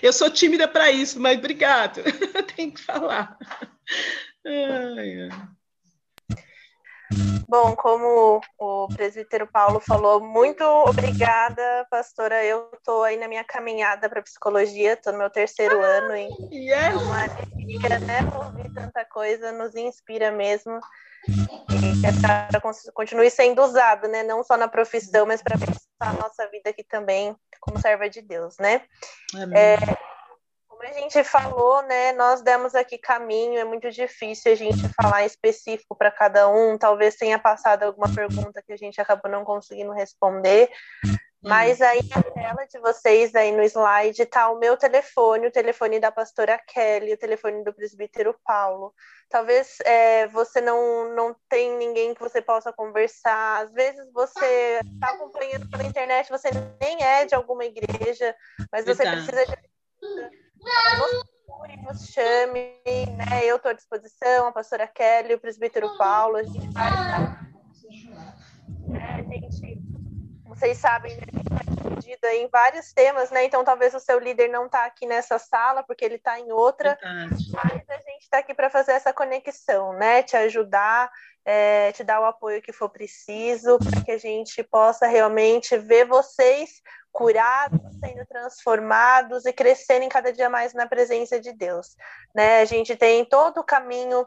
Eu 0.00 0.12
sou 0.12 0.30
tímida 0.30 0.68
para 0.68 0.90
isso, 0.92 1.20
mas 1.20 1.36
obrigado. 1.36 2.00
Tem 2.56 2.70
que 2.70 2.80
falar. 2.80 3.36
Ai, 4.46 5.22
ai. 5.22 5.48
Bom, 7.48 7.74
como 7.74 8.40
o 8.58 8.88
presbítero 8.88 9.46
Paulo 9.46 9.80
falou, 9.80 10.20
muito 10.20 10.62
obrigada, 10.62 11.86
pastora. 11.90 12.44
Eu 12.44 12.70
estou 12.74 13.02
aí 13.02 13.16
na 13.16 13.26
minha 13.26 13.44
caminhada 13.44 14.08
para 14.08 14.22
psicologia, 14.22 14.92
estou 14.92 15.12
no 15.12 15.18
meu 15.18 15.30
terceiro 15.30 15.80
ah, 15.82 15.86
ano 15.86 16.16
e 16.16 16.68
yes. 16.68 16.76
é 16.76 16.90
uma 16.90 17.22
alegria, 17.22 17.98
né? 18.00 18.18
Ouvir 18.36 18.72
tanta 18.74 19.04
coisa 19.06 19.52
nos 19.52 19.74
inspira 19.74 20.30
mesmo. 20.30 20.78
E 21.26 21.98
senhora 22.12 22.92
continue 22.94 23.30
sendo 23.30 23.62
usada, 23.62 24.08
né? 24.08 24.22
Não 24.22 24.42
só 24.42 24.56
na 24.56 24.68
profissão, 24.68 25.26
mas 25.26 25.42
para 25.42 25.58
pensar 25.58 25.78
a 26.00 26.12
nossa 26.12 26.46
vida 26.50 26.70
aqui 26.70 26.84
também 26.84 27.34
como 27.60 27.80
serva 27.80 28.08
de 28.08 28.22
Deus, 28.22 28.56
né? 28.58 28.82
Amém. 29.34 29.58
É, 29.58 29.76
como 30.78 30.88
a 30.88 30.92
gente 30.92 31.24
falou, 31.24 31.82
né, 31.82 32.12
nós 32.12 32.40
demos 32.40 32.72
aqui 32.72 32.96
caminho, 32.96 33.58
é 33.58 33.64
muito 33.64 33.90
difícil 33.90 34.52
a 34.52 34.54
gente 34.54 34.88
falar 34.90 35.26
específico 35.26 35.96
para 35.96 36.10
cada 36.10 36.48
um, 36.48 36.78
talvez 36.78 37.16
tenha 37.16 37.36
passado 37.36 37.82
alguma 37.82 38.08
pergunta 38.14 38.62
que 38.64 38.72
a 38.72 38.76
gente 38.76 39.00
acabou 39.00 39.28
não 39.28 39.44
conseguindo 39.44 39.92
responder, 39.92 40.70
mas 41.42 41.82
aí 41.82 42.00
na 42.08 42.22
tela 42.22 42.64
de 42.66 42.78
vocês, 42.78 43.34
aí 43.34 43.50
no 43.50 43.62
slide, 43.64 44.22
está 44.22 44.48
o 44.50 44.58
meu 44.58 44.76
telefone, 44.76 45.48
o 45.48 45.52
telefone 45.52 45.98
da 45.98 46.12
pastora 46.12 46.56
Kelly, 46.58 47.12
o 47.12 47.18
telefone 47.18 47.64
do 47.64 47.72
presbítero 47.72 48.36
Paulo. 48.44 48.92
Talvez 49.28 49.78
é, 49.84 50.28
você 50.28 50.60
não, 50.60 51.12
não 51.14 51.36
tem 51.48 51.76
ninguém 51.76 52.14
que 52.14 52.20
você 52.20 52.40
possa 52.40 52.72
conversar, 52.72 53.64
às 53.64 53.72
vezes 53.72 54.08
você 54.12 54.80
está 54.94 55.10
acompanhando 55.10 55.68
pela 55.70 55.84
internet, 55.84 56.28
você 56.28 56.50
nem 56.80 57.02
é 57.02 57.24
de 57.24 57.34
alguma 57.34 57.64
igreja, 57.64 58.34
mas 58.72 58.84
você 58.84 59.02
precisa 59.02 59.44
de 59.44 60.47
nos 61.88 62.08
chame, 62.10 62.80
né? 63.16 63.44
Eu 63.44 63.56
estou 63.56 63.70
à 63.70 63.74
disposição, 63.74 64.48
a 64.48 64.52
pastora 64.52 64.86
Kelly, 64.86 65.34
o 65.34 65.40
presbítero 65.40 65.96
Paulo, 65.96 66.36
a 66.36 66.42
gente 66.42 66.68
vai 66.70 66.88
estar. 66.88 67.48
É, 68.94 69.22
gente, 69.24 69.82
vocês 70.44 70.78
sabem, 70.78 71.16
né, 71.16 71.22
a 71.22 71.36
gente 71.36 71.52
está 71.52 71.82
dividido 71.82 72.26
em 72.26 72.48
vários 72.48 72.92
temas, 72.92 73.30
né? 73.30 73.44
Então 73.44 73.64
talvez 73.64 73.94
o 73.94 74.00
seu 74.00 74.18
líder 74.18 74.48
não 74.48 74.66
está 74.66 74.84
aqui 74.84 75.06
nessa 75.06 75.38
sala, 75.38 75.82
porque 75.82 76.04
ele 76.04 76.16
está 76.16 76.38
em 76.38 76.52
outra, 76.52 76.98
Verdade. 77.00 77.50
mas 77.52 77.90
a 77.90 77.96
gente 77.96 78.22
está 78.22 78.38
aqui 78.38 78.54
para 78.54 78.70
fazer 78.70 78.92
essa 78.92 79.12
conexão, 79.12 79.92
né? 79.94 80.22
Te 80.22 80.36
ajudar, 80.36 81.10
é, 81.44 81.92
te 81.92 82.04
dar 82.04 82.20
o 82.20 82.26
apoio 82.26 82.62
que 82.62 82.72
for 82.72 82.90
preciso, 82.90 83.78
para 83.78 84.04
que 84.04 84.10
a 84.10 84.18
gente 84.18 84.62
possa 84.62 85.06
realmente 85.06 85.76
ver 85.78 86.04
vocês 86.06 86.82
curados, 87.18 87.80
sendo 87.98 88.24
transformados 88.26 89.44
e 89.44 89.52
crescerem 89.52 90.08
cada 90.08 90.32
dia 90.32 90.48
mais 90.48 90.72
na 90.72 90.86
presença 90.86 91.40
de 91.40 91.52
Deus. 91.52 91.96
Né? 92.32 92.60
A 92.60 92.64
gente 92.64 92.94
tem 92.94 93.24
todo 93.24 93.58
o 93.58 93.64
caminho 93.64 94.24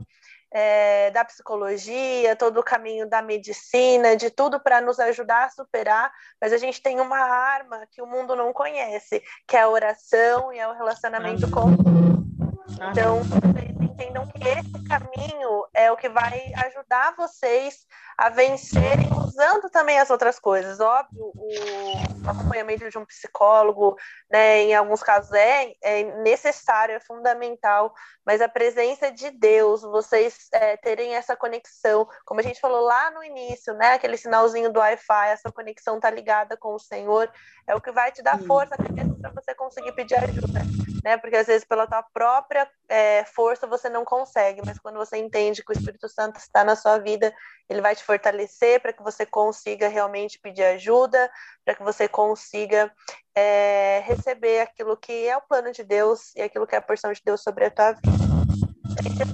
é, 0.53 1.09
da 1.11 1.23
psicologia, 1.23 2.35
todo 2.35 2.59
o 2.59 2.63
caminho 2.63 3.07
da 3.07 3.21
medicina, 3.21 4.17
de 4.17 4.29
tudo 4.29 4.59
para 4.59 4.81
nos 4.81 4.99
ajudar 4.99 5.45
a 5.45 5.49
superar, 5.49 6.11
mas 6.41 6.51
a 6.51 6.57
gente 6.57 6.81
tem 6.81 6.99
uma 6.99 7.17
arma 7.17 7.87
que 7.89 8.01
o 8.01 8.05
mundo 8.05 8.35
não 8.35 8.51
conhece, 8.51 9.23
que 9.47 9.55
é 9.55 9.61
a 9.61 9.69
oração 9.69 10.51
e 10.51 10.59
é 10.59 10.67
o 10.67 10.73
relacionamento 10.73 11.49
com 11.49 11.71
Deus. 11.71 12.91
Então, 12.91 13.21
entendam 14.01 14.25
que 14.27 14.47
esse 14.47 14.87
caminho 14.87 15.65
é 15.73 15.91
o 15.91 15.97
que 15.97 16.09
vai 16.09 16.51
ajudar 16.65 17.15
vocês 17.15 17.85
a 18.17 18.29
vencerem 18.29 19.09
usando 19.13 19.69
também 19.69 19.99
as 19.99 20.09
outras 20.09 20.39
coisas. 20.39 20.79
Óbvio, 20.79 21.31
o 21.35 22.29
acompanhamento 22.29 22.89
de 22.89 22.97
um 22.97 23.05
psicólogo, 23.05 23.95
né, 24.29 24.61
em 24.63 24.75
alguns 24.75 25.01
casos 25.01 25.31
é, 25.33 25.73
é 25.81 26.03
necessário, 26.21 26.95
é 26.95 26.99
fundamental, 26.99 27.93
mas 28.25 28.41
a 28.41 28.49
presença 28.49 29.11
de 29.11 29.31
Deus, 29.31 29.81
vocês 29.81 30.47
é, 30.51 30.77
terem 30.77 31.15
essa 31.15 31.35
conexão, 31.35 32.07
como 32.25 32.39
a 32.39 32.43
gente 32.43 32.59
falou 32.59 32.81
lá 32.81 33.11
no 33.11 33.23
início, 33.23 33.73
né, 33.73 33.93
aquele 33.93 34.17
sinalzinho 34.17 34.71
do 34.71 34.79
Wi-Fi, 34.79 35.29
essa 35.29 35.51
conexão 35.51 35.99
tá 35.99 36.09
ligada 36.09 36.57
com 36.57 36.75
o 36.75 36.79
Senhor, 36.79 37.31
é 37.67 37.75
o 37.75 37.81
que 37.81 37.91
vai 37.91 38.11
te 38.11 38.21
dar 38.21 38.39
força 38.39 38.75
para 38.75 39.31
você 39.31 39.55
conseguir 39.55 39.93
pedir 39.93 40.15
ajuda, 40.15 40.61
né? 41.03 41.17
Porque 41.17 41.35
às 41.37 41.47
vezes 41.47 41.63
pela 41.63 41.87
tua 41.87 42.03
própria 42.03 42.69
é, 42.89 43.23
força 43.25 43.67
você 43.67 43.89
não 43.91 44.03
consegue, 44.05 44.61
mas 44.65 44.79
quando 44.79 44.95
você 44.95 45.17
entende 45.17 45.63
que 45.63 45.71
o 45.71 45.77
Espírito 45.77 46.09
Santo 46.09 46.37
está 46.37 46.63
na 46.63 46.75
sua 46.75 46.97
vida, 46.97 47.33
ele 47.69 47.81
vai 47.81 47.95
te 47.95 48.03
fortalecer 48.03 48.81
para 48.81 48.93
que 48.93 49.03
você 49.03 49.25
consiga 49.25 49.87
realmente 49.87 50.39
pedir 50.39 50.63
ajuda, 50.63 51.29
para 51.63 51.75
que 51.75 51.83
você 51.83 52.07
consiga 52.07 52.91
é, 53.35 54.01
receber 54.05 54.61
aquilo 54.61 54.97
que 54.97 55.27
é 55.27 55.37
o 55.37 55.41
plano 55.41 55.71
de 55.71 55.83
Deus 55.83 56.33
e 56.35 56.41
aquilo 56.41 56.65
que 56.65 56.75
é 56.75 56.77
a 56.77 56.81
porção 56.81 57.11
de 57.11 57.21
Deus 57.23 57.41
sobre 57.43 57.65
a 57.65 57.71
tua 57.71 57.93
vida. 57.93 58.11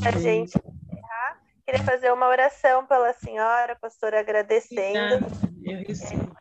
Da 0.04 0.12
gente 0.12 0.58
encerrar, 0.58 1.42
queria 1.66 1.84
fazer 1.84 2.12
uma 2.12 2.28
oração 2.28 2.86
pela 2.86 3.14
senhora, 3.14 3.76
pastora, 3.80 4.20
agradecendo. 4.20 5.26
Eu 5.64 5.80
recebo 5.86 6.36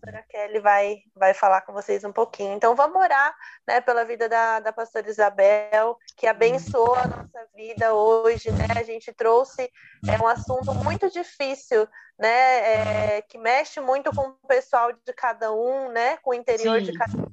pastora 0.00 0.24
Kelly 0.28 0.58
vai, 0.58 1.02
vai 1.14 1.34
falar 1.34 1.60
com 1.60 1.72
vocês 1.72 2.02
um 2.04 2.12
pouquinho. 2.12 2.54
Então, 2.54 2.74
vamos 2.74 2.96
orar 2.96 3.34
né, 3.68 3.80
pela 3.80 4.04
vida 4.04 4.28
da, 4.28 4.60
da 4.60 4.72
pastora 4.72 5.08
Isabel, 5.08 5.98
que 6.16 6.26
abençoa 6.26 7.00
a 7.00 7.06
nossa 7.06 7.46
vida 7.54 7.94
hoje. 7.94 8.50
Né? 8.50 8.66
A 8.76 8.82
gente 8.82 9.12
trouxe 9.12 9.70
é, 10.08 10.22
um 10.22 10.26
assunto 10.26 10.74
muito 10.74 11.10
difícil, 11.10 11.86
né, 12.18 13.18
é, 13.18 13.22
que 13.22 13.38
mexe 13.38 13.80
muito 13.80 14.10
com 14.14 14.28
o 14.28 14.48
pessoal 14.48 14.92
de 14.92 15.12
cada 15.12 15.52
um, 15.52 15.90
né, 15.90 16.16
com 16.18 16.30
o 16.30 16.34
interior 16.34 16.78
Sim. 16.78 16.86
de 16.86 16.98
cada 16.98 17.16
um. 17.16 17.30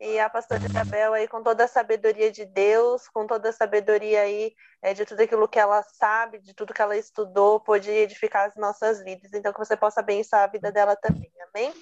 E 0.00 0.18
a 0.18 0.28
pastora 0.28 0.64
Isabel 0.64 1.14
aí, 1.14 1.28
com 1.28 1.44
toda 1.44 1.62
a 1.62 1.68
sabedoria 1.68 2.28
de 2.32 2.44
Deus, 2.44 3.08
com 3.08 3.24
toda 3.24 3.50
a 3.50 3.52
sabedoria 3.52 4.22
aí 4.22 4.52
é, 4.82 4.92
de 4.92 5.04
tudo 5.04 5.20
aquilo 5.20 5.46
que 5.46 5.60
ela 5.60 5.80
sabe, 5.84 6.40
de 6.40 6.52
tudo 6.54 6.74
que 6.74 6.82
ela 6.82 6.96
estudou, 6.96 7.60
pode 7.60 7.88
edificar 7.88 8.48
as 8.48 8.56
nossas 8.56 9.00
vidas. 9.04 9.32
Então, 9.32 9.52
que 9.52 9.60
você 9.60 9.76
possa 9.76 10.00
abençoar 10.00 10.42
a 10.42 10.48
vida 10.48 10.72
dela 10.72 10.96
também. 10.96 11.30
Amém? 11.54 11.72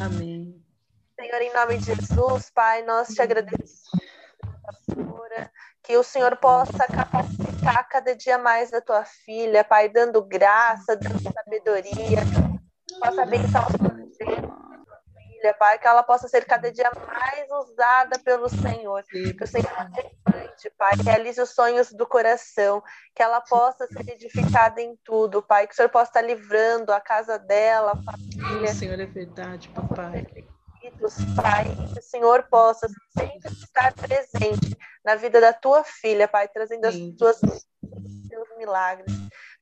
Amém. 0.00 0.62
Senhor, 1.18 1.40
em 1.40 1.52
nome 1.52 1.78
de 1.78 1.84
Jesus, 1.84 2.50
Pai, 2.50 2.82
nós 2.82 3.08
te 3.08 3.22
agradecemos. 3.22 3.82
Que 5.82 5.96
o 5.96 6.02
Senhor 6.02 6.36
possa 6.36 6.86
capacitar 6.86 7.88
cada 7.88 8.14
dia 8.14 8.38
mais 8.38 8.72
a 8.72 8.80
tua 8.80 9.04
filha, 9.04 9.64
Pai, 9.64 9.88
dando 9.88 10.22
graça, 10.22 10.96
dando 10.96 11.20
sabedoria, 11.20 12.20
possa 13.00 13.22
abençoar 13.22 13.68
os 13.68 13.76
projetos 13.76 14.61
Pai, 15.54 15.78
que 15.78 15.86
ela 15.86 16.02
possa 16.02 16.28
ser 16.28 16.44
cada 16.44 16.70
dia 16.70 16.90
mais 17.06 17.50
usada 17.50 18.18
pelo 18.18 18.48
Senhor. 18.48 19.02
Que 19.04 19.42
o 19.42 19.46
Senhor 19.46 19.70
levante, 19.96 20.70
Pai, 20.76 20.92
realize 21.02 21.40
os 21.40 21.50
sonhos 21.50 21.90
do 21.92 22.06
coração, 22.06 22.82
que 23.14 23.22
ela 23.22 23.40
possa 23.40 23.86
ser 23.86 24.08
edificada 24.10 24.82
em 24.82 24.94
tudo, 25.02 25.42
Pai, 25.42 25.66
que 25.66 25.72
o 25.72 25.76
Senhor 25.76 25.88
possa 25.88 26.10
estar 26.10 26.22
livrando 26.22 26.92
a 26.92 27.00
casa 27.00 27.38
dela, 27.38 27.92
a 27.92 28.12
família. 28.12 28.74
Senhor, 28.74 29.00
é 29.00 29.06
verdade, 29.06 29.70
papai. 29.70 30.26
Pai, 31.36 31.64
que 31.92 31.98
o 31.98 32.02
Senhor 32.02 32.42
possa 32.50 32.86
sempre 33.16 33.52
estar 33.52 33.94
presente 33.94 34.76
na 35.04 35.14
vida 35.14 35.40
da 35.40 35.52
tua 35.52 35.82
filha, 35.84 36.28
Pai, 36.28 36.48
trazendo 36.48 36.84
as 36.84 36.94
tuas 37.16 37.38
seus 37.38 38.56
milagres. 38.58 39.12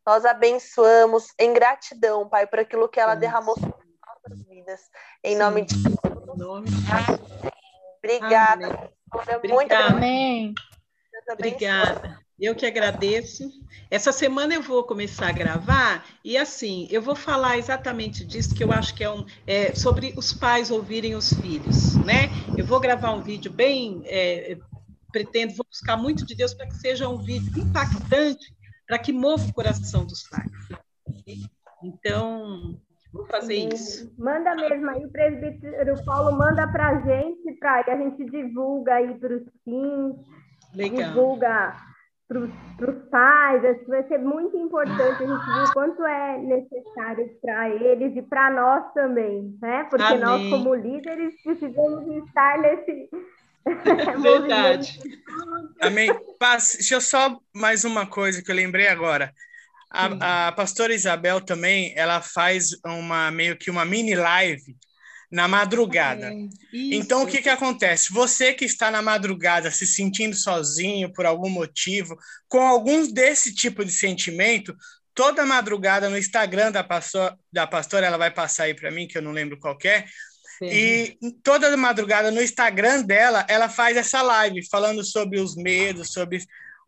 Nós 0.07 0.25
abençoamos 0.25 1.29
em 1.39 1.53
gratidão, 1.53 2.29
Pai, 2.29 2.47
por 2.47 2.59
aquilo 2.59 2.89
que 2.89 2.99
ela 2.99 3.15
derramou 3.15 3.55
sobre 3.59 3.90
nossas 4.31 4.47
vidas. 4.47 4.81
Em 5.25 5.37
nome 5.37 5.65
de 5.65 5.75
Jesus. 5.75 5.99
Obrigada. 7.99 8.91
Amém. 9.13 9.53
Muito 9.53 9.73
Amém. 9.73 10.55
Obrigada. 11.33 12.21
Eu 12.39 12.55
que 12.55 12.65
agradeço. 12.65 13.51
Essa 13.91 14.13
semana 14.13 14.55
eu 14.55 14.63
vou 14.63 14.85
começar 14.85 15.29
a 15.29 15.33
gravar 15.33 16.07
e 16.25 16.39
assim 16.39 16.89
eu 16.91 17.03
vou 17.03 17.15
falar 17.15 17.59
exatamente 17.59 18.25
disso 18.25 18.55
que 18.55 18.65
eu 18.65 18.73
acho 18.73 18.95
que 18.95 19.05
é, 19.05 19.11
um, 19.11 19.27
é 19.47 19.75
sobre 19.75 20.15
os 20.17 20.33
pais 20.33 20.71
ouvirem 20.71 21.15
os 21.15 21.33
filhos, 21.35 21.97
né? 21.97 22.31
Eu 22.57 22.65
vou 22.65 22.81
gravar 22.81 23.13
um 23.13 23.21
vídeo 23.21 23.53
bem, 23.53 24.01
é, 24.07 24.57
pretendo, 25.13 25.55
vou 25.55 25.67
buscar 25.69 25.99
muito 25.99 26.25
de 26.25 26.35
Deus 26.35 26.55
para 26.55 26.67
que 26.67 26.77
seja 26.77 27.09
um 27.09 27.19
vídeo 27.19 27.61
impactante, 27.61 28.55
para 28.87 28.99
que 28.99 29.13
mova 29.13 29.47
o 29.47 29.53
coração 29.53 30.07
dos 30.07 30.23
pais. 30.23 30.51
Então 31.83 32.81
Vou 33.13 33.27
fazer 33.27 33.55
isso. 33.55 34.13
Manda 34.19 34.55
mesmo 34.55 34.89
aí, 34.91 35.05
o 35.05 35.11
presbítero 35.11 36.05
Paulo 36.05 36.37
manda 36.37 36.67
para 36.69 36.89
a 36.89 37.01
gente, 37.01 37.53
para 37.59 37.83
que 37.83 37.91
a 37.91 37.97
gente 37.97 38.25
divulga 38.27 38.95
aí 38.95 39.15
para 39.19 39.35
os 39.35 39.43
teens, 39.65 40.17
divulga 40.75 41.77
para 42.29 42.91
os 42.91 43.09
pais, 43.11 43.65
acho 43.65 43.81
que 43.81 43.91
vai 43.91 44.07
ser 44.07 44.19
muito 44.19 44.57
importante 44.57 45.25
a 45.25 45.27
gente 45.27 45.47
ver 45.47 45.65
o 45.69 45.73
quanto 45.73 46.07
é 46.07 46.39
necessário 46.39 47.29
para 47.43 47.69
eles 47.69 48.17
e 48.17 48.23
para 48.23 48.53
nós 48.53 48.93
também, 48.93 49.59
né? 49.61 49.85
Porque 49.91 50.05
Amém. 50.05 50.21
nós, 50.21 50.51
como 50.51 50.75
líderes, 50.77 51.35
precisamos 51.43 52.07
estar 52.25 52.59
nesse. 52.59 53.11
Verdade. 54.23 55.01
Amém. 55.81 56.09
Paz, 56.39 56.75
deixa 56.75 56.95
eu 56.95 57.01
só 57.01 57.41
mais 57.53 57.85
uma 57.85 58.07
coisa 58.07 58.41
que 58.43 58.51
eu 58.51 58.55
lembrei 58.55 58.87
agora. 58.87 59.35
A, 59.91 60.49
a 60.49 60.53
pastora 60.53 60.95
Isabel 60.95 61.41
também, 61.41 61.93
ela 61.97 62.21
faz 62.23 62.71
uma 62.85 63.31
meio 63.31 63.57
que 63.57 63.71
uma 63.71 63.85
mini 63.85 64.15
live 64.15 64.77
na 65.31 65.47
madrugada. 65.47 66.33
É, 66.33 66.49
então, 66.73 67.23
o 67.23 67.27
que, 67.27 67.43
que 67.43 67.49
acontece? 67.49 68.13
Você 68.13 68.53
que 68.53 68.65
está 68.65 68.91
na 68.91 69.03
madrugada 69.03 69.71
se 69.71 69.87
sentindo 69.87 70.35
sozinho 70.35 71.13
por 71.13 71.27
algum 71.27 71.49
motivo, 71.49 72.17
com 72.49 72.61
alguns 72.67 73.13
desse 73.13 73.55
tipo 73.55 73.85
de 73.85 73.93
sentimento, 73.93 74.75
toda 75.15 75.47
madrugada 75.47 76.09
no 76.09 76.19
Instagram 76.19 76.73
da, 76.73 76.83
pastor, 76.83 77.37
da 77.53 77.67
pastora, 77.67 78.07
ela 78.07 78.17
vai 78.17 78.31
passar 78.31 78.65
aí 78.65 78.75
para 78.75 78.91
mim, 78.91 79.07
que 79.07 79.19
eu 79.19 79.23
não 79.23 79.33
lembro 79.33 79.59
qual 79.59 79.77
é, 79.85 80.05
e 80.63 81.17
toda 81.43 81.75
madrugada 81.77 82.31
no 82.31 82.43
Instagram 82.43 83.03
dela, 83.03 83.47
ela 83.49 83.69
faz 83.69 83.97
essa 83.97 84.21
live 84.21 84.69
falando 84.69 85.03
sobre 85.03 85.41
os 85.41 85.57
medos, 85.57 86.13
sobre 86.13 86.39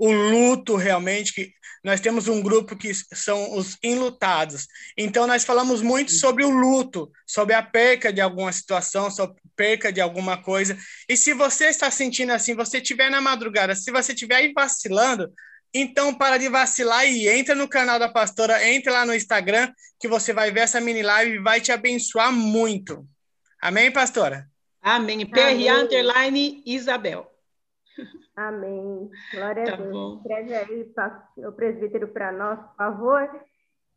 o 0.02 0.10
luto 0.10 0.74
realmente, 0.74 1.32
que 1.32 1.52
nós 1.84 2.00
temos 2.00 2.26
um 2.26 2.42
grupo 2.42 2.76
que 2.76 2.92
são 2.92 3.56
os 3.56 3.78
enlutados. 3.80 4.66
Então, 4.98 5.28
nós 5.28 5.44
falamos 5.44 5.80
muito 5.80 6.10
sobre 6.10 6.44
o 6.44 6.50
luto, 6.50 7.08
sobre 7.24 7.54
a 7.54 7.62
perca 7.62 8.12
de 8.12 8.20
alguma 8.20 8.50
situação, 8.50 9.12
sobre 9.12 9.36
a 9.38 9.48
perca 9.54 9.92
de 9.92 10.00
alguma 10.00 10.42
coisa. 10.42 10.76
E 11.08 11.16
se 11.16 11.32
você 11.32 11.66
está 11.66 11.88
sentindo 11.88 12.32
assim, 12.32 12.52
você 12.52 12.78
estiver 12.78 13.12
na 13.12 13.20
madrugada, 13.20 13.76
se 13.76 13.92
você 13.92 14.12
estiver 14.12 14.34
aí 14.34 14.52
vacilando, 14.52 15.32
então 15.72 16.12
para 16.12 16.36
de 16.36 16.48
vacilar 16.48 17.06
e 17.06 17.28
entra 17.28 17.54
no 17.54 17.68
canal 17.68 18.00
da 18.00 18.08
pastora, 18.08 18.68
entra 18.68 18.92
lá 18.92 19.06
no 19.06 19.14
Instagram, 19.14 19.72
que 20.00 20.08
você 20.08 20.32
vai 20.32 20.50
ver 20.50 20.60
essa 20.60 20.80
mini 20.80 21.02
live 21.02 21.36
e 21.36 21.42
vai 21.42 21.60
te 21.60 21.70
abençoar 21.70 22.32
muito. 22.32 23.06
Amém, 23.60 23.88
pastora? 23.92 24.48
Amém. 24.82 25.24
PRA 25.24 25.52
Underline 25.52 26.60
Isabel. 26.66 27.31
Amém. 28.36 29.10
Glória 29.34 29.64
tá 29.64 29.74
a 29.74 29.76
Deus. 29.76 29.92
Bom. 29.92 30.16
Escreve 30.16 30.54
aí, 30.54 30.92
o 31.46 31.52
presbítero, 31.52 32.08
para 32.08 32.32
nós, 32.32 32.58
por 32.58 32.76
favor. 32.76 33.40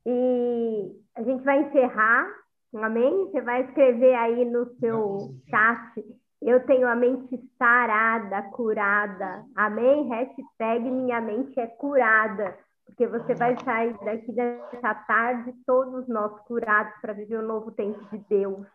E 0.06 0.92
a 1.16 1.24
gente 1.24 1.44
vai 1.44 1.62
encerrar. 1.62 2.28
Amém? 2.76 3.26
Você 3.26 3.42
vai 3.42 3.64
escrever 3.64 4.14
aí 4.16 4.46
no 4.46 4.66
seu 4.80 5.36
chat. 5.50 6.06
Eu 6.42 6.66
tenho 6.66 6.88
a 6.88 6.96
mente 6.96 7.40
sarada, 7.58 8.42
curada. 8.52 9.46
Amém? 9.56 10.08
Hashtag 10.10 10.92
minha 10.92 11.22
mente 11.22 11.58
é 11.60 11.68
curada. 11.68 12.58
Porque 12.86 13.08
você 13.08 13.34
vai 13.34 13.58
sair 13.64 13.98
daqui 14.04 14.32
dessa 14.32 14.94
tarde, 14.94 15.54
todos 15.66 16.08
nós 16.08 16.38
curados, 16.42 16.94
para 17.02 17.14
viver 17.14 17.38
o 17.38 17.44
um 17.44 17.48
novo 17.48 17.72
tempo 17.72 18.00
de 18.12 18.18
Deus. 18.30 18.68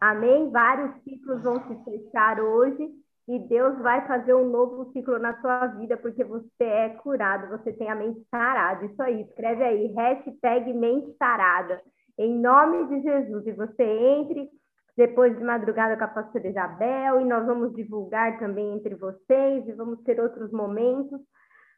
Amém? 0.00 0.50
Vários 0.50 0.94
ciclos 1.02 1.42
vão 1.42 1.60
se 1.66 1.84
fechar 1.84 2.40
hoje 2.40 2.88
e 3.28 3.38
Deus 3.40 3.78
vai 3.80 4.06
fazer 4.06 4.32
um 4.34 4.48
novo 4.48 4.90
ciclo 4.92 5.18
na 5.18 5.38
sua 5.42 5.66
vida, 5.66 5.98
porque 5.98 6.24
você 6.24 6.64
é 6.64 6.88
curado, 6.88 7.50
você 7.50 7.70
tem 7.74 7.90
a 7.90 7.94
mente 7.94 8.26
sarada. 8.30 8.86
Isso 8.86 9.02
aí, 9.02 9.20
escreve 9.20 9.62
aí, 9.62 9.86
hashtag 9.88 10.72
mente 10.72 11.14
sarada, 11.18 11.78
em 12.18 12.40
nome 12.40 12.86
de 12.86 13.02
Jesus. 13.02 13.46
E 13.46 13.52
você 13.52 13.82
entre 13.82 14.48
depois 14.96 15.36
de 15.36 15.44
madrugada 15.44 15.96
com 15.96 16.04
a 16.04 16.08
pastora 16.08 16.48
Isabel, 16.48 17.20
e 17.20 17.24
nós 17.26 17.44
vamos 17.46 17.74
divulgar 17.74 18.38
também 18.38 18.74
entre 18.74 18.94
vocês, 18.94 19.68
e 19.68 19.72
vamos 19.72 20.00
ter 20.04 20.18
outros 20.18 20.50
momentos. 20.50 21.20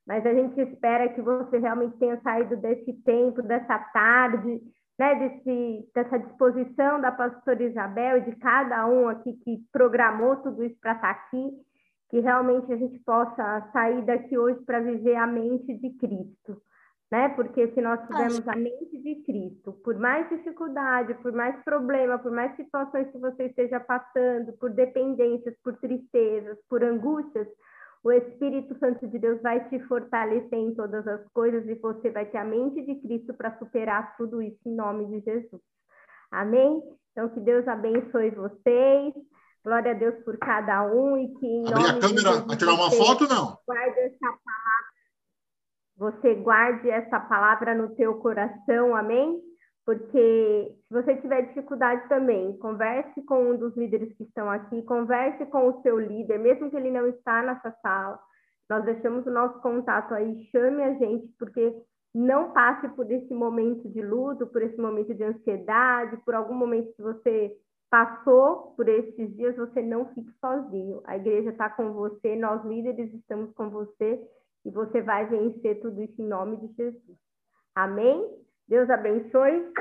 Mas 0.07 0.25
a 0.25 0.33
gente 0.33 0.59
espera 0.61 1.09
que 1.09 1.21
você 1.21 1.59
realmente 1.59 1.99
tenha 1.99 2.19
saído 2.23 2.57
desse 2.59 2.93
tempo, 3.03 3.43
dessa 3.43 3.77
tarde, 3.93 4.61
né, 5.01 5.15
desse, 5.15 5.91
dessa 5.95 6.19
disposição 6.19 7.01
da 7.01 7.11
pastora 7.11 7.63
Isabel 7.63 8.19
e 8.19 8.21
de 8.21 8.37
cada 8.37 8.87
um 8.87 9.09
aqui 9.09 9.33
que 9.43 9.65
programou 9.73 10.37
tudo 10.37 10.63
isso 10.63 10.79
para 10.79 10.93
estar 10.93 11.15
tá 11.15 11.21
aqui, 11.23 11.53
que 12.11 12.21
realmente 12.21 12.71
a 12.71 12.77
gente 12.77 12.99
possa 12.99 13.67
sair 13.73 14.03
daqui 14.03 14.37
hoje 14.37 14.61
para 14.67 14.79
viver 14.81 15.17
a 15.17 15.27
mente 15.27 15.73
de 15.79 15.97
Cristo, 15.97 16.61
né? 17.11 17.31
Porque 17.31 17.69
se 17.69 17.81
nós 17.81 17.99
tivermos 18.09 18.47
a 18.47 18.55
mente 18.55 18.99
de 18.99 19.23
Cristo, 19.25 19.73
por 19.83 19.99
mais 19.99 20.29
dificuldade, 20.29 21.15
por 21.15 21.33
mais 21.33 21.57
problema, 21.65 22.19
por 22.19 22.31
mais 22.31 22.55
situações 22.57 23.11
que 23.11 23.17
você 23.17 23.45
esteja 23.45 23.81
passando, 23.81 24.53
por 24.59 24.69
dependências, 24.69 25.57
por 25.65 25.79
tristezas, 25.79 26.59
por 26.69 26.85
angústias, 26.85 27.49
o 28.03 28.11
Espírito 28.11 28.79
Santo 28.79 29.07
de 29.07 29.19
Deus 29.19 29.43
vai 29.43 29.69
te 29.69 29.79
fortalecer 29.81 30.59
em 30.59 30.75
todas 30.75 31.07
as 31.07 31.27
coisas 31.33 31.67
e 31.69 31.75
você 31.75 32.11
vai 32.11 32.25
ter 32.27 32.39
a 32.39 32.45
mente 32.45 32.83
de 32.83 32.95
Cristo 32.97 33.35
para 33.35 33.59
superar 33.59 34.17
tudo 34.17 34.41
isso 34.41 34.61
em 34.67 34.75
nome 34.75 35.07
de 35.07 35.21
Jesus. 35.21 35.63
Amém? 36.31 36.83
Então, 37.13 37.29
que 37.29 37.41
Deus 37.41 37.67
abençoe 37.69 38.31
vocês. 38.31 39.15
Glória 39.63 39.91
a 39.91 39.95
Deus 39.95 40.15
por 40.25 40.39
cada 40.39 40.87
um 40.87 41.19
e 41.19 41.29
que 41.35 41.47
em 41.47 41.63
nome 41.63 41.87
a 41.87 42.01
câmera 42.01 42.43
para 42.43 42.57
tirar 42.57 42.73
uma 42.73 42.91
foto, 42.91 43.29
não? 43.29 43.59
Guarde 43.67 44.01
essa 44.01 44.19
palavra. 44.19 44.91
Você 45.99 46.35
guarde 46.37 46.89
essa 46.89 47.21
palavra 47.21 47.75
no 47.75 47.95
teu 47.95 48.15
coração, 48.15 48.97
amém? 48.97 49.39
Porque 49.91 50.73
se 50.87 50.95
você 50.95 51.17
tiver 51.17 51.49
dificuldade 51.49 52.09
também, 52.09 52.57
converse 52.59 53.21
com 53.23 53.51
um 53.51 53.57
dos 53.57 53.77
líderes 53.77 54.17
que 54.17 54.23
estão 54.23 54.49
aqui, 54.49 54.83
converse 54.83 55.45
com 55.47 55.67
o 55.67 55.83
seu 55.83 55.99
líder, 55.99 56.39
mesmo 56.39 56.71
que 56.71 56.77
ele 56.77 56.93
não 56.93 57.09
está 57.09 57.43
nessa 57.43 57.73
sala. 57.83 58.17
Nós 58.69 58.85
deixamos 58.85 59.27
o 59.27 59.33
nosso 59.33 59.61
contato 59.61 60.15
aí, 60.15 60.45
chame 60.53 60.81
a 60.81 60.95
gente, 60.95 61.27
porque 61.37 61.75
não 62.15 62.53
passe 62.53 62.89
por 62.91 63.11
esse 63.11 63.35
momento 63.35 63.89
de 63.89 64.01
luto, 64.01 64.47
por 64.47 64.63
esse 64.63 64.81
momento 64.81 65.13
de 65.13 65.25
ansiedade, 65.25 66.19
por 66.19 66.37
algum 66.37 66.55
momento 66.55 66.95
que 66.95 67.03
você 67.03 67.53
passou 67.91 68.73
por 68.77 68.89
esses 68.89 69.35
dias, 69.35 69.57
você 69.57 69.83
não 69.83 70.07
fique 70.15 70.31
sozinho. 70.41 71.01
A 71.05 71.17
igreja 71.17 71.51
está 71.51 71.69
com 71.69 71.93
você, 71.95 72.37
nós 72.37 72.65
líderes 72.65 73.13
estamos 73.13 73.53
com 73.55 73.69
você 73.69 74.25
e 74.65 74.71
você 74.71 75.03
vai 75.03 75.27
vencer 75.27 75.81
tudo 75.81 76.01
isso 76.01 76.23
em 76.23 76.29
nome 76.29 76.59
de 76.59 76.69
Jesus. 76.75 77.19
Amém? 77.75 78.41
Deus 78.71 78.89
abençoe. 78.89 79.73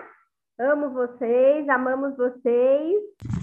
Amo 0.57 0.89
vocês, 0.89 1.69
amamos 1.69 2.17
vocês. 2.17 3.38